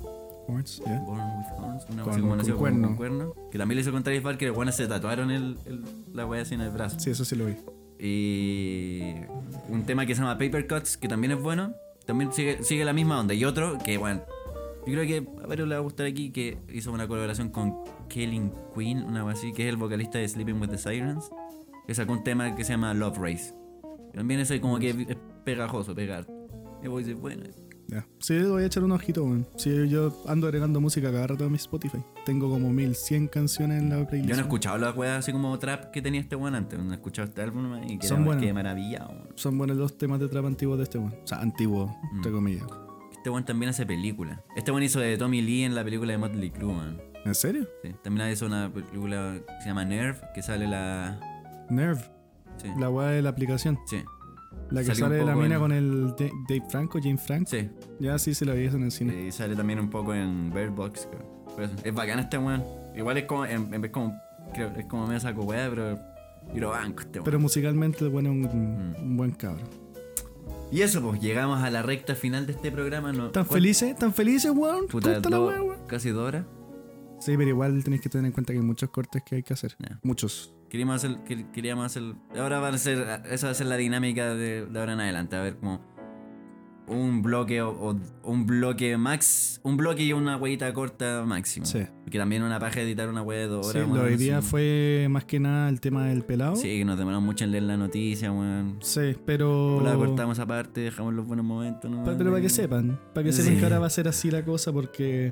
Horns, 0.50 0.82
¿ya? 0.86 1.00
Born 1.00 1.20
with 1.38 1.46
Horns, 1.64 1.86
una 1.92 2.04
Con- 2.04 2.22
con 2.22 2.38
nació 2.38 2.58
cuerno. 2.58 2.88
con 2.88 2.98
cuerno. 2.98 3.34
Que 3.52 3.58
también 3.58 3.76
le 3.78 3.82
hizo 3.82 3.92
con 3.92 4.04
Travis 4.04 4.24
Barker, 4.24 4.52
weones 4.52 4.76
se 4.76 4.88
tatuaron 4.88 5.32
el, 5.32 5.58
el- 5.66 5.84
la 6.14 6.26
wea 6.26 6.42
así 6.42 6.56
en 6.56 6.62
el 6.62 6.70
brazo. 6.72 7.00
Sí, 7.00 7.12
eso 7.12 7.24
sí 7.26 7.36
lo 7.36 7.46
vi. 7.46 7.56
Y 8.02 9.14
un 9.70 9.84
tema 9.86 10.06
que 10.06 10.16
se 10.16 10.22
llama 10.22 10.38
Paper 10.38 10.68
Cuts, 10.68 10.98
que 10.98 11.08
también 11.08 11.32
es 11.34 11.42
bueno. 11.42 11.74
También 12.06 12.32
sigue, 12.34 12.64
sigue 12.64 12.84
la 12.86 12.94
misma 12.94 13.20
onda. 13.20 13.34
Y 13.34 13.46
otro 13.46 13.78
que, 13.84 13.98
bueno, 13.98 14.22
yo 14.88 14.94
creo 14.94 15.06
que 15.06 15.28
a 15.44 15.48
varios 15.48 15.68
les 15.68 15.76
va 15.76 15.80
a 15.80 15.84
gustar 15.84 16.08
aquí, 16.08 16.32
que 16.32 16.58
hizo 16.74 16.92
una 16.92 17.08
colaboración 17.08 17.50
con 17.50 17.76
Killing 18.08 18.52
Queen, 18.76 19.04
una 19.04 19.22
cosa 19.22 19.34
así, 19.38 19.54
que 19.54 19.64
es 19.64 19.70
el 19.70 19.78
vocalista 19.78 20.18
de 20.18 20.28
Sleeping 20.28 20.60
with 20.60 20.70
the 20.70 20.78
Sirens, 20.78 21.30
que 21.86 21.94
sacó 21.94 22.14
un 22.14 22.24
tema 22.24 22.56
que 22.56 22.64
se 22.64 22.74
llama 22.74 22.94
Love 22.94 23.18
Race. 23.20 23.54
También 24.14 24.40
ese 24.40 24.60
como 24.60 24.80
que 24.80 24.90
es 24.90 25.18
pegajoso, 25.44 25.94
pegar. 25.94 26.26
Y 26.84 26.88
vos 26.88 27.06
dices, 27.06 27.20
bueno, 27.20 27.44
Ya. 27.92 28.06
Sí, 28.20 28.38
voy 28.44 28.62
a 28.64 28.66
echar 28.68 28.84
un 28.84 28.92
ojito, 28.92 29.24
weón. 29.24 29.48
Sí, 29.58 29.90
yo 29.90 30.16
ando 30.28 30.46
agregando 30.48 30.80
música 30.80 31.12
cada 31.12 31.26
rato 31.26 31.46
a 31.46 31.50
mi 31.50 31.56
Spotify. 31.56 31.98
Tengo 32.26 32.48
como 32.50 32.70
1100 32.70 33.28
canciones 33.28 33.82
en 33.82 33.90
la 33.90 34.06
playlist. 34.08 34.30
yo 34.30 34.36
no 34.36 34.42
he 34.42 34.44
escuchado 34.44 34.78
las 34.78 34.96
weas 34.96 35.20
así 35.20 35.32
como 35.32 35.58
trap 35.58 35.92
que 35.92 36.02
tenía 36.02 36.22
este 36.22 36.36
weón 36.36 36.54
antes, 36.54 36.78
no 36.80 36.92
he 36.92 36.96
escuchado 36.96 37.28
este 37.28 37.42
álbum 37.42 37.74
y 37.88 37.98
quedé, 37.98 38.08
Son 38.10 38.24
buenos. 38.26 38.44
quedé 38.44 38.54
maravillado. 38.54 39.10
weón. 39.10 39.28
Son 39.36 39.58
buenos 39.58 39.78
los 39.78 39.98
temas 39.98 40.20
de 40.20 40.28
trap 40.28 40.46
antiguos 40.46 40.78
de 40.78 40.84
este 40.84 40.98
weón. 41.00 41.16
O 41.24 41.28
sea, 41.28 41.40
antiguos, 41.40 41.90
entre 42.14 42.32
Mm. 42.32 42.36
comillas. 42.36 42.66
Este 43.12 43.30
weón 43.32 43.44
también 43.46 43.70
hace 43.72 43.86
películas. 43.86 44.40
Este 44.56 44.72
weón 44.72 44.84
hizo 44.84 45.00
de 45.00 45.18
Tommy 45.18 45.42
Lee 45.42 45.64
en 45.64 45.74
la 45.74 45.84
película 45.84 46.12
de 46.12 46.18
Motley 46.20 46.52
Crue, 46.52 46.74
man. 46.74 47.02
¿En 47.26 47.34
serio? 47.36 47.68
Sí, 47.84 47.94
también 48.04 48.30
hizo 48.32 48.46
una 48.46 48.72
película 48.72 49.36
que 49.46 49.62
se 49.64 49.68
llama 49.70 49.84
Nerve, 49.84 50.20
que 50.36 50.42
sale 50.42 50.68
la. 50.68 51.20
Nerve, 51.70 52.02
Sí. 52.58 52.68
la 52.78 52.90
weá 52.90 53.10
de 53.10 53.22
la 53.22 53.30
aplicación. 53.30 53.78
Sí. 53.88 54.04
La 54.72 54.84
que 54.84 54.94
sale 54.96 55.16
de 55.16 55.26
la 55.26 55.36
mina 55.36 55.56
en- 55.56 55.62
con 55.62 55.72
el 55.72 56.08
Da- 56.18 56.30
Dave 56.48 56.64
Franco, 56.70 57.00
James 57.02 57.22
Franco. 57.22 57.50
Sí. 57.50 57.70
Ya 58.00 58.18
sí 58.20 58.34
se 58.36 58.46
la 58.46 58.54
vi 58.54 58.66
eso 58.66 58.78
en 58.78 58.84
el 58.84 58.92
cine. 58.92 59.26
Y 59.28 59.32
sale 59.32 59.56
también 59.56 59.80
un 59.80 59.90
poco 59.90 60.14
en 60.14 60.52
Bird 60.54 60.72
Box. 60.72 61.08
eso, 61.58 61.72
Es 61.84 61.94
bacán 61.94 62.20
este 62.20 62.38
weón. 62.38 62.64
Igual 62.96 63.18
es 63.18 63.26
como. 63.26 63.46
En, 63.46 63.74
en 63.74 63.82
vez 63.82 63.92
como. 63.92 64.16
Creo, 64.54 64.70
es 64.78 64.86
como 64.86 65.06
medio 65.08 65.20
saco 65.20 65.44
weá, 65.44 65.70
pero. 65.70 66.00
Lo 66.56 66.70
banco 66.70 67.02
este 67.02 67.20
weón. 67.20 67.26
Pero 67.26 67.40
musicalmente 67.40 68.04
el 68.04 68.10
bueno 68.10 68.30
es 68.32 68.54
un, 68.54 68.92
Mm. 68.92 68.96
un 69.04 69.18
buen 69.18 69.32
cabro. 69.32 69.64
Y 70.72 70.82
eso, 70.82 71.02
pues 71.02 71.20
llegamos 71.20 71.62
a 71.64 71.70
la 71.72 71.82
recta 71.82 72.14
final 72.16 72.46
de 72.46 72.54
este 72.54 72.72
programa. 72.72 73.12
¿no? 73.12 73.30
¿Tan 73.32 73.46
¿Cuál- 73.46 73.58
felices? 73.62 73.96
¿Tan 73.96 74.14
felices, 74.14 74.52
weón? 74.56 74.88
Puta, 74.88 75.10
la 75.12 75.20
do- 75.20 75.48
weá, 75.48 75.62
weón. 75.64 75.80
casi 75.88 76.10
dos 76.10 76.28
horas. 76.28 76.46
Sí, 77.20 77.36
pero 77.36 77.50
igual 77.50 77.84
tenéis 77.84 78.02
que 78.02 78.10
tener 78.10 78.28
en 78.28 78.32
cuenta 78.32 78.54
que 78.54 78.60
hay 78.60 78.66
muchos 78.66 78.90
cortes 78.92 79.24
que 79.26 79.36
hay 79.38 79.44
que 79.44 79.54
hacer. 79.54 79.76
Muchos. 80.04 80.54
Queríamos 80.70 80.96
hacer, 81.04 81.18
quer- 81.26 81.50
queríamos 81.52 81.86
hacer. 81.86 82.04
Ahora 82.38 82.60
va 82.60 82.70
a 82.70 82.78
ser. 82.78 83.24
Esa 83.32 83.48
va 83.48 83.52
a 83.52 83.56
ser 83.56 83.68
la 83.68 83.78
dinámica 83.78 84.36
de, 84.36 84.66
de 84.66 84.80
ahora 84.80 84.94
en 84.94 85.00
adelante. 85.02 85.36
A 85.36 85.42
ver, 85.42 85.58
como. 85.58 85.88
Un 86.88 87.22
bloque 87.22 87.62
o, 87.62 87.70
o 87.70 87.96
un 88.24 88.48
bloque 88.48 88.98
max. 88.98 89.62
Un 89.64 89.78
bloque 89.78 90.02
y 90.04 90.12
una 90.14 90.38
hueita 90.38 90.74
corta 90.74 91.24
máximo. 91.24 91.64
Sí. 91.68 91.86
Porque 92.04 92.18
también 92.18 92.42
una 92.42 92.58
paja 92.60 92.82
editar 92.82 93.08
una 93.10 93.22
hueá 93.22 93.42
de 93.42 93.48
dos 93.48 93.68
Sí, 93.72 93.78
horas. 93.78 93.90
lo 93.90 93.94
de 93.96 94.00
weón, 94.02 94.12
hoy 94.14 94.18
día 94.18 94.42
fue 94.42 95.06
más 95.08 95.24
que 95.26 95.40
nada 95.40 95.70
el 95.70 95.80
tema 95.82 96.06
del 96.08 96.24
pelado. 96.24 96.56
Sí, 96.56 96.80
que 96.80 96.86
nos 96.86 96.98
demoramos 96.98 97.24
mucho 97.26 97.44
en 97.46 97.52
leer 97.52 97.64
la 97.66 97.78
noticia, 97.78 98.32
weón. 98.32 98.78
Sí, 98.82 99.16
pero. 99.24 99.82
La 99.84 99.94
cortamos 99.94 100.40
aparte, 100.40 100.82
dejamos 100.82 101.14
los 101.14 101.28
buenos 101.28 101.46
momentos, 101.46 101.92
¿no? 101.92 102.04
Pa- 102.04 102.18
pero 102.18 102.32
para 102.32 102.42
que 102.42 102.50
sepan, 102.50 103.00
para 103.14 103.24
que 103.24 103.34
Sí. 103.34 103.44
sepan 103.44 103.60
que 103.60 103.64
ahora 103.66 103.78
va 103.80 103.86
a 103.86 103.92
ser 103.92 104.08
así 104.08 104.32
la 104.32 104.44
cosa 104.44 104.74
porque. 104.74 105.32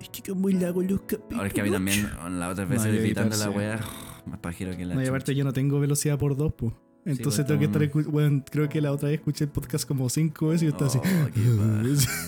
Es 0.00 0.08
que 0.10 0.22
como 0.30 0.42
muy 0.42 0.52
largo 0.52 0.80
los 0.82 1.00
capítulos. 1.00 1.34
Ahora 1.38 1.48
es 1.48 1.54
que 1.54 1.60
a 1.60 1.64
mí 1.64 1.70
también, 1.72 2.08
la 2.38 2.50
otra 2.50 2.64
vez 2.66 2.84
No, 2.84 2.92
y 2.92 2.96
editando 2.98 3.34
editar, 3.34 3.48
la 3.48 3.52
sí. 3.52 3.58
weá, 3.58 3.80
más 4.28 4.38
pajero 4.40 4.76
que 4.76 4.84
la. 4.84 4.94
No, 4.94 5.02
y 5.02 5.06
aparte 5.06 5.34
yo 5.34 5.44
no 5.44 5.52
tengo 5.52 5.80
velocidad 5.80 6.18
por 6.18 6.36
dos, 6.36 6.52
pues. 6.54 6.72
Entonces 7.04 7.46
tengo 7.46 7.58
que 7.60 7.66
estar 7.66 8.04
bueno, 8.10 8.44
creo 8.50 8.68
que 8.68 8.80
la 8.82 8.92
otra 8.92 9.08
vez 9.08 9.18
escuché 9.18 9.44
el 9.44 9.50
podcast 9.50 9.88
como 9.88 10.08
cinco 10.10 10.48
veces 10.48 10.62
y 10.62 10.66
yo 10.66 10.70
estaba 10.72 10.88
así. 10.90 10.98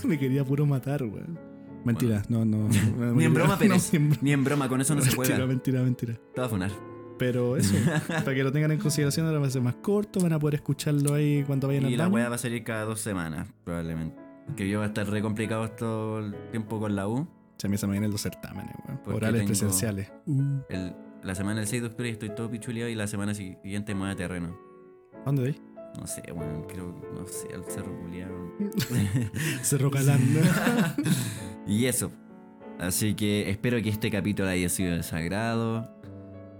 Oh, 0.02 0.06
me 0.09 0.18
quería 0.18 0.44
puro 0.44 0.64
matar, 0.64 1.02
weón. 1.02 1.39
Mentira, 1.85 2.22
no, 2.28 2.44
no. 2.44 2.68
no, 2.98 3.12
Ni 3.12 3.24
en 3.24 3.35
broma, 3.35 3.55
no, 3.55 3.59
Pérez. 3.59 3.93
ni 3.93 3.97
en 3.98 4.09
broma. 4.09 4.18
Ni 4.22 4.32
en 4.32 4.44
broma, 4.44 4.68
con 4.68 4.81
eso 4.81 4.94
no 4.94 5.01
se 5.02 5.09
Mentira, 5.10 5.36
juega. 5.36 5.47
mentira, 5.47 5.82
mentira. 5.82 6.14
Te 6.35 6.40
va 6.40 6.47
a 6.47 6.51
funar. 6.51 6.70
Pero 7.18 7.59
eso, 7.59 7.74
para 8.09 8.35
que 8.35 8.43
lo 8.43 8.51
tengan 8.51 8.70
en 8.72 8.78
consideración, 8.78 9.27
ahora 9.27 9.39
va 9.40 9.47
a 9.47 9.51
ser 9.51 9.60
más 9.60 9.74
corto, 9.77 10.20
van 10.20 10.32
a 10.32 10.39
poder 10.39 10.55
escucharlo 10.55 11.12
ahí 11.12 11.44
cuando 11.47 11.66
vayan 11.68 11.82
Y 11.85 11.93
al 11.93 11.98
la 11.98 12.09
weá 12.09 12.28
va 12.31 12.36
a 12.36 12.39
salir 12.39 12.64
cada 12.64 12.85
dos 12.85 13.01
semanas, 13.01 13.47
probablemente. 13.64 14.16
Que 14.56 14.66
yo 14.68 14.78
va 14.78 14.86
a 14.86 14.89
estar 14.89 15.06
re 15.06 15.20
complicado 15.20 15.68
todo 15.72 16.20
el 16.20 16.35
tiempo 16.51 16.81
con 16.81 16.97
la 16.97 17.06
U. 17.06 17.28
Se 17.59 17.68
me 17.68 17.77
se 17.77 17.86
me 17.86 17.93
vienen 17.93 18.10
los 18.10 18.22
certámenes, 18.22 18.74
weón. 18.89 19.01
Orales 19.16 19.44
presenciales. 19.44 20.10
Uh, 20.24 20.60
El- 20.70 20.94
la 21.22 21.34
semana 21.34 21.60
del 21.60 21.68
6 21.68 21.82
de 21.82 21.88
octubre 21.88 22.10
estoy 22.10 22.30
todo 22.30 22.51
pichuleado 22.51 22.90
y 22.90 22.94
la 22.94 23.06
semana 23.06 23.34
siguiente 23.34 23.94
me 23.94 24.01
voy 24.01 24.10
a 24.10 24.16
terreno. 24.16 24.59
¿a 25.22 25.26
¿Dónde 25.26 25.42
vais? 25.42 25.60
No 25.98 26.06
sé, 26.06 26.22
weón, 26.32 26.62
creo, 26.64 26.94
no 27.14 27.26
sé, 27.26 27.48
al 27.55 27.64
cerro 27.64 27.98
culiado. 28.01 28.52
Cerro 29.62 29.90
Calán. 29.90 30.20
Y 31.66 31.86
eso. 31.86 32.12
Así 32.78 33.14
que 33.14 33.51
espero 33.51 33.82
que 33.82 33.90
este 33.90 34.10
capítulo 34.10 34.48
haya 34.48 34.68
sido 34.68 34.97
de 34.97 35.02
sagrado. 35.02 35.94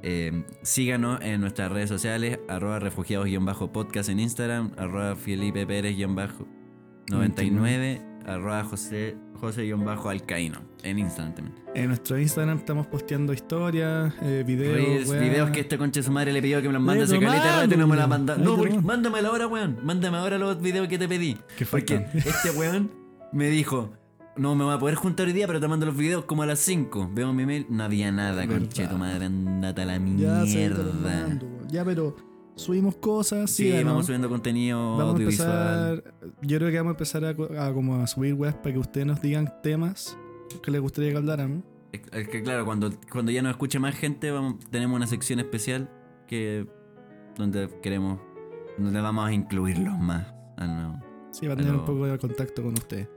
Eh, 0.03 0.45
síganos 0.62 1.20
en 1.23 1.41
nuestras 1.41 1.73
redes 1.73 1.89
sociales, 1.89 2.39
arroba 2.49 2.78
refugiados-podcast 2.78 4.11
en 4.11 4.20
Instagram, 4.20 4.73
arroba 4.77 5.16
Felipe 5.16 5.66
Pérez-99 5.66 8.10
arroba 8.27 8.65
José, 8.65 9.17
José-Alcaíno 9.41 10.61
en 10.83 10.99
Instagram 10.99 11.35
también. 11.35 11.57
En 11.75 11.89
nuestro 11.89 12.19
Instagram 12.19 12.59
estamos 12.59 12.87
posteando 12.87 13.33
historias, 13.33 14.13
eh, 14.23 14.45
videos, 14.47 14.77
Reels, 15.09 15.21
videos 15.21 15.51
que 15.51 15.61
este 15.61 15.79
conche 15.79 16.03
su 16.03 16.11
madre 16.11 16.33
le 16.33 16.43
pidió 16.43 16.61
que 16.61 16.69
me 16.69 16.75
los 16.75 16.83
mande 16.83 17.05
hace 17.05 17.19
caleta 17.19 17.63
rato 17.63 17.75
y 17.75 17.79
no 17.79 17.87
me 17.87 17.97
la 17.97 18.07
manda. 18.07 18.37
No, 18.37 18.57
porque- 18.57 18.79
mándamelo 18.81 19.29
ahora, 19.29 19.47
weón. 19.47 19.79
Mándame 19.83 20.17
ahora 20.17 20.39
los 20.39 20.61
videos 20.61 20.89
que 20.89 20.99
te 20.99 21.09
pedí. 21.09 21.37
Que 21.57 21.65
Porque 21.67 22.07
este 22.15 22.51
weón 22.57 22.91
me 23.33 23.49
dijo, 23.49 23.93
no 24.37 24.55
me 24.55 24.65
voy 24.65 24.75
a 24.75 24.79
poder 24.79 24.95
juntar 24.97 25.27
hoy 25.27 25.33
día, 25.33 25.47
pero 25.47 25.61
te 25.61 25.69
mando 25.69 25.87
los 25.87 25.97
videos 25.97 26.25
como 26.25 26.43
a 26.43 26.47
las 26.47 26.59
5. 26.61 27.11
Veo 27.13 27.33
mi 27.33 27.47
mail, 27.47 27.67
no 27.69 27.85
había 27.85 28.11
nada, 28.11 28.47
conche 28.47 28.87
tu 28.87 28.97
madre, 28.97 29.27
andate 29.27 29.83
a 29.83 29.87
la 29.87 29.99
Ya, 29.99 30.45
sí, 30.47 30.57
mierda. 30.57 30.85
mando. 30.93 31.47
Ya, 31.69 31.85
pero 31.85 32.17
subimos 32.61 32.97
cosas, 32.97 33.51
Sí, 33.51 33.65
síganos. 33.65 33.85
vamos 33.87 34.07
subiendo 34.07 34.28
contenido 34.28 34.78
Vamos 34.97 35.01
a 35.07 35.11
audiovisual. 35.11 35.91
empezar, 36.05 36.15
yo 36.43 36.59
creo 36.59 36.70
que 36.70 36.77
vamos 36.78 36.91
a 36.91 36.95
empezar 36.95 37.24
a, 37.24 37.35
co- 37.35 37.49
a 37.59 37.73
como 37.73 37.97
a 37.97 38.07
subir 38.07 38.35
webs 38.35 38.55
para 38.57 38.73
que 38.73 38.78
ustedes 38.78 39.07
nos 39.07 39.20
digan 39.23 39.53
temas 39.62 40.16
que 40.62 40.70
les 40.70 40.81
gustaría 40.81 41.11
que 41.11 41.16
habláramos. 41.16 41.62
Es 41.93 42.01
es 42.12 42.28
que 42.28 42.43
claro, 42.43 42.65
cuando, 42.65 42.91
cuando 43.11 43.32
ya 43.32 43.43
nos 43.43 43.51
escuche 43.51 43.78
más 43.78 43.95
gente, 43.97 44.31
vamos, 44.31 44.57
tenemos 44.70 44.97
una 44.97 45.07
sección 45.07 45.41
especial 45.41 45.91
que 46.28 46.66
donde 47.37 47.69
queremos, 47.82 48.20
donde 48.78 49.01
vamos 49.01 49.27
a 49.28 49.32
incluirlos 49.32 49.99
más. 49.99 50.27
Ah, 50.57 50.66
no. 50.66 51.03
Sí, 51.32 51.47
va 51.47 51.55
a 51.55 51.57
tener 51.57 51.73
un 51.74 51.85
poco 51.85 52.07
de 52.07 52.19
contacto 52.19 52.62
con 52.62 52.74
ustedes. 52.74 53.09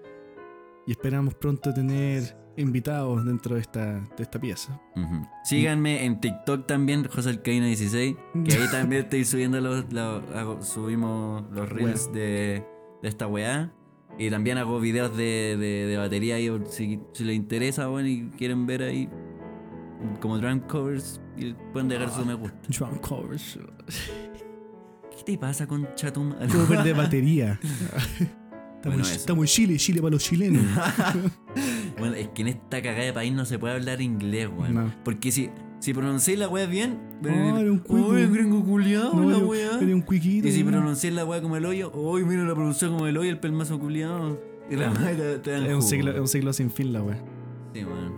Y 0.88 0.91
esperamos 0.91 1.34
pronto 1.36 1.74
tener 1.74 2.36
invitados 2.58 3.26
dentro 3.26 3.56
de 3.56 3.62
esta, 3.62 4.00
de 4.02 4.24
esta 4.24 4.40
pieza. 4.40 4.80
Ujú. 4.96 5.28
Síganme 5.44 6.06
en 6.06 6.20
TikTok 6.22 6.68
también, 6.68 7.06
José 7.08 7.30
Alcaíno 7.32 7.66
16, 7.66 8.16
que 8.46 8.54
ahí 8.54 8.68
también 8.72 9.04
estoy 9.04 9.26
subiendo 9.26 9.60
los, 9.62 9.92
los- 9.92 10.24
hago- 10.36 10.62
subimos 10.62 11.44
los 11.52 11.68
reels 11.70 12.12
de, 12.14 12.64
de 13.02 13.10
esta 13.10 13.28
weá. 13.28 13.72
Y 14.20 14.30
también 14.30 14.60
hago 14.60 14.80
videos 14.80 15.18
de, 15.18 15.58
de, 15.60 15.88
de 15.88 15.98
batería 15.98 16.36
ahí, 16.36 16.48
si, 16.70 17.00
si 17.14 17.24
les 17.24 17.36
interesa, 17.36 17.88
bueno, 17.88 18.08
y 18.08 18.30
quieren 18.38 18.68
ver 18.68 18.84
ahí 18.84 19.10
como 20.22 20.38
drum 20.38 20.60
covers, 20.60 21.20
y 21.36 21.54
pueden 21.72 21.88
dejar 21.90 22.12
su 22.12 22.24
me 22.24 22.36
gusta. 22.36 22.60
Drum 22.68 23.00
covers. 23.00 23.58
¿Qué 25.18 25.24
te 25.24 25.38
pasa 25.40 25.66
con 25.66 25.88
Chatum? 25.96 26.32
Cover 26.52 26.84
de 26.84 26.94
batería. 26.94 27.60
Estamos, 28.84 28.96
Bueno, 28.98 29.08
en- 29.08 29.12
eso. 29.12 29.20
estamos 29.22 29.44
en 29.44 29.48
Chile, 29.48 29.78
Chile 29.78 30.02
para 30.02 30.12
los 30.12 30.24
chilenos. 30.24 30.62
bueno, 32.00 32.16
es 32.16 32.28
que 32.30 32.42
en 32.42 32.48
esta 32.50 32.82
cagada 32.82 33.06
de 33.06 33.14
país 33.14 33.34
no 33.34 33.46
se 33.46 33.58
puede 33.60 33.76
hablar 33.76 34.02
inglés, 34.02 34.50
weón. 34.56 34.74
No. 34.74 34.94
Porque 35.06 35.32
si, 35.32 35.50
si 35.80 35.94
pronunciáis 35.94 36.38
la 36.40 36.50
weá 36.50 36.66
bien, 36.66 37.00
Oh, 37.24 37.58
era 37.58 37.72
un 37.72 37.80
cuico. 37.80 38.08
¡Uy, 38.10 38.26
gringo 38.28 38.62
culiao, 38.66 39.14
No, 39.14 39.30
la 39.30 39.38
weá! 39.38 39.80
era 39.80 39.96
un 39.96 40.02
cuiquito. 40.02 40.48
Y 40.48 40.52
si 40.52 40.64
pronunciáis 40.66 41.16
la 41.16 41.24
weá 41.24 41.42
como 41.42 41.56
el 41.56 41.66
hoyo, 41.66 41.92
¡Uy, 41.94 42.26
mira 42.26 42.44
la 42.44 42.54
pronunciación 42.54 42.92
como 42.98 43.08
el 43.08 43.18
hoyo, 43.18 43.30
el 43.30 43.40
pelmazo 43.40 43.80
culiao! 43.80 44.38
Y 44.70 44.76
la 44.76 44.92
weá 44.92 45.16
te, 45.16 45.40
te 45.40 45.52
dan 45.52 45.64
es 45.66 45.74
un, 45.76 45.82
ciclo, 45.82 46.12
es 46.12 46.20
un 46.20 46.28
ciclo 46.28 46.52
sin 46.52 46.70
fin 46.70 46.92
la 46.92 47.02
wea. 47.02 47.24
Sí, 47.74 47.86
weón. 47.86 48.14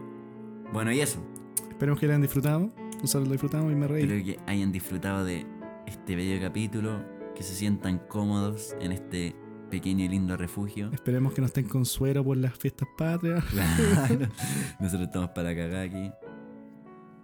Bueno, 0.74 0.92
y 0.92 1.00
eso. 1.02 1.24
Esperemos 1.70 2.00
que 2.00 2.08
lo 2.08 2.14
hayan 2.14 2.22
disfrutado. 2.24 2.72
Nosotros 3.02 3.28
lo 3.28 3.34
disfrutamos 3.34 3.72
y 3.72 3.76
me 3.76 3.88
reí. 3.88 4.04
Espero 4.04 4.24
que 4.26 4.40
hayan 4.52 4.72
disfrutado 4.72 5.24
de 5.26 5.46
este 5.86 6.16
bello 6.16 6.42
capítulo, 6.42 7.04
que 7.36 7.44
se 7.44 7.54
sientan 7.54 8.00
cómodos 8.10 8.76
en 8.80 8.92
este 8.92 9.36
pequeño 9.76 10.06
y 10.06 10.07
lindo 10.07 10.38
refugio. 10.38 10.89
Esperemos 10.93 11.34
que 11.34 11.41
no 11.41 11.47
estén 11.47 11.68
con 11.68 11.84
suero 11.84 12.23
por 12.23 12.38
las 12.38 12.57
fiestas 12.57 12.88
patrias. 12.97 13.43
Claro. 13.52 14.27
Nosotros 14.80 15.07
estamos 15.07 15.30
para 15.31 15.53
cagar 15.53 15.81
aquí. 15.81 16.11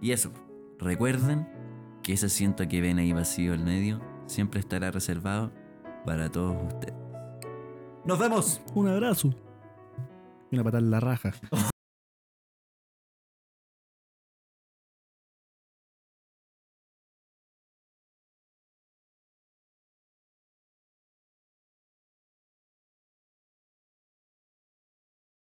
Y 0.02 0.12
eso, 0.12 0.30
recuerden 0.78 1.48
que 2.02 2.12
ese 2.12 2.26
asiento 2.26 2.68
que 2.68 2.82
ven 2.82 2.98
ahí 2.98 3.12
vacío 3.12 3.54
al 3.54 3.64
medio 3.64 4.02
siempre 4.26 4.60
estará 4.60 4.90
reservado 4.90 5.50
para 6.04 6.30
todos 6.30 6.54
ustedes. 6.74 6.94
¡Nos 8.04 8.18
vemos! 8.18 8.60
Un 8.74 8.88
abrazo. 8.88 9.30
Y 10.50 10.56
una 10.56 10.64
patada 10.64 10.84
en 10.84 10.90
la 10.90 11.00
raja. 11.00 11.32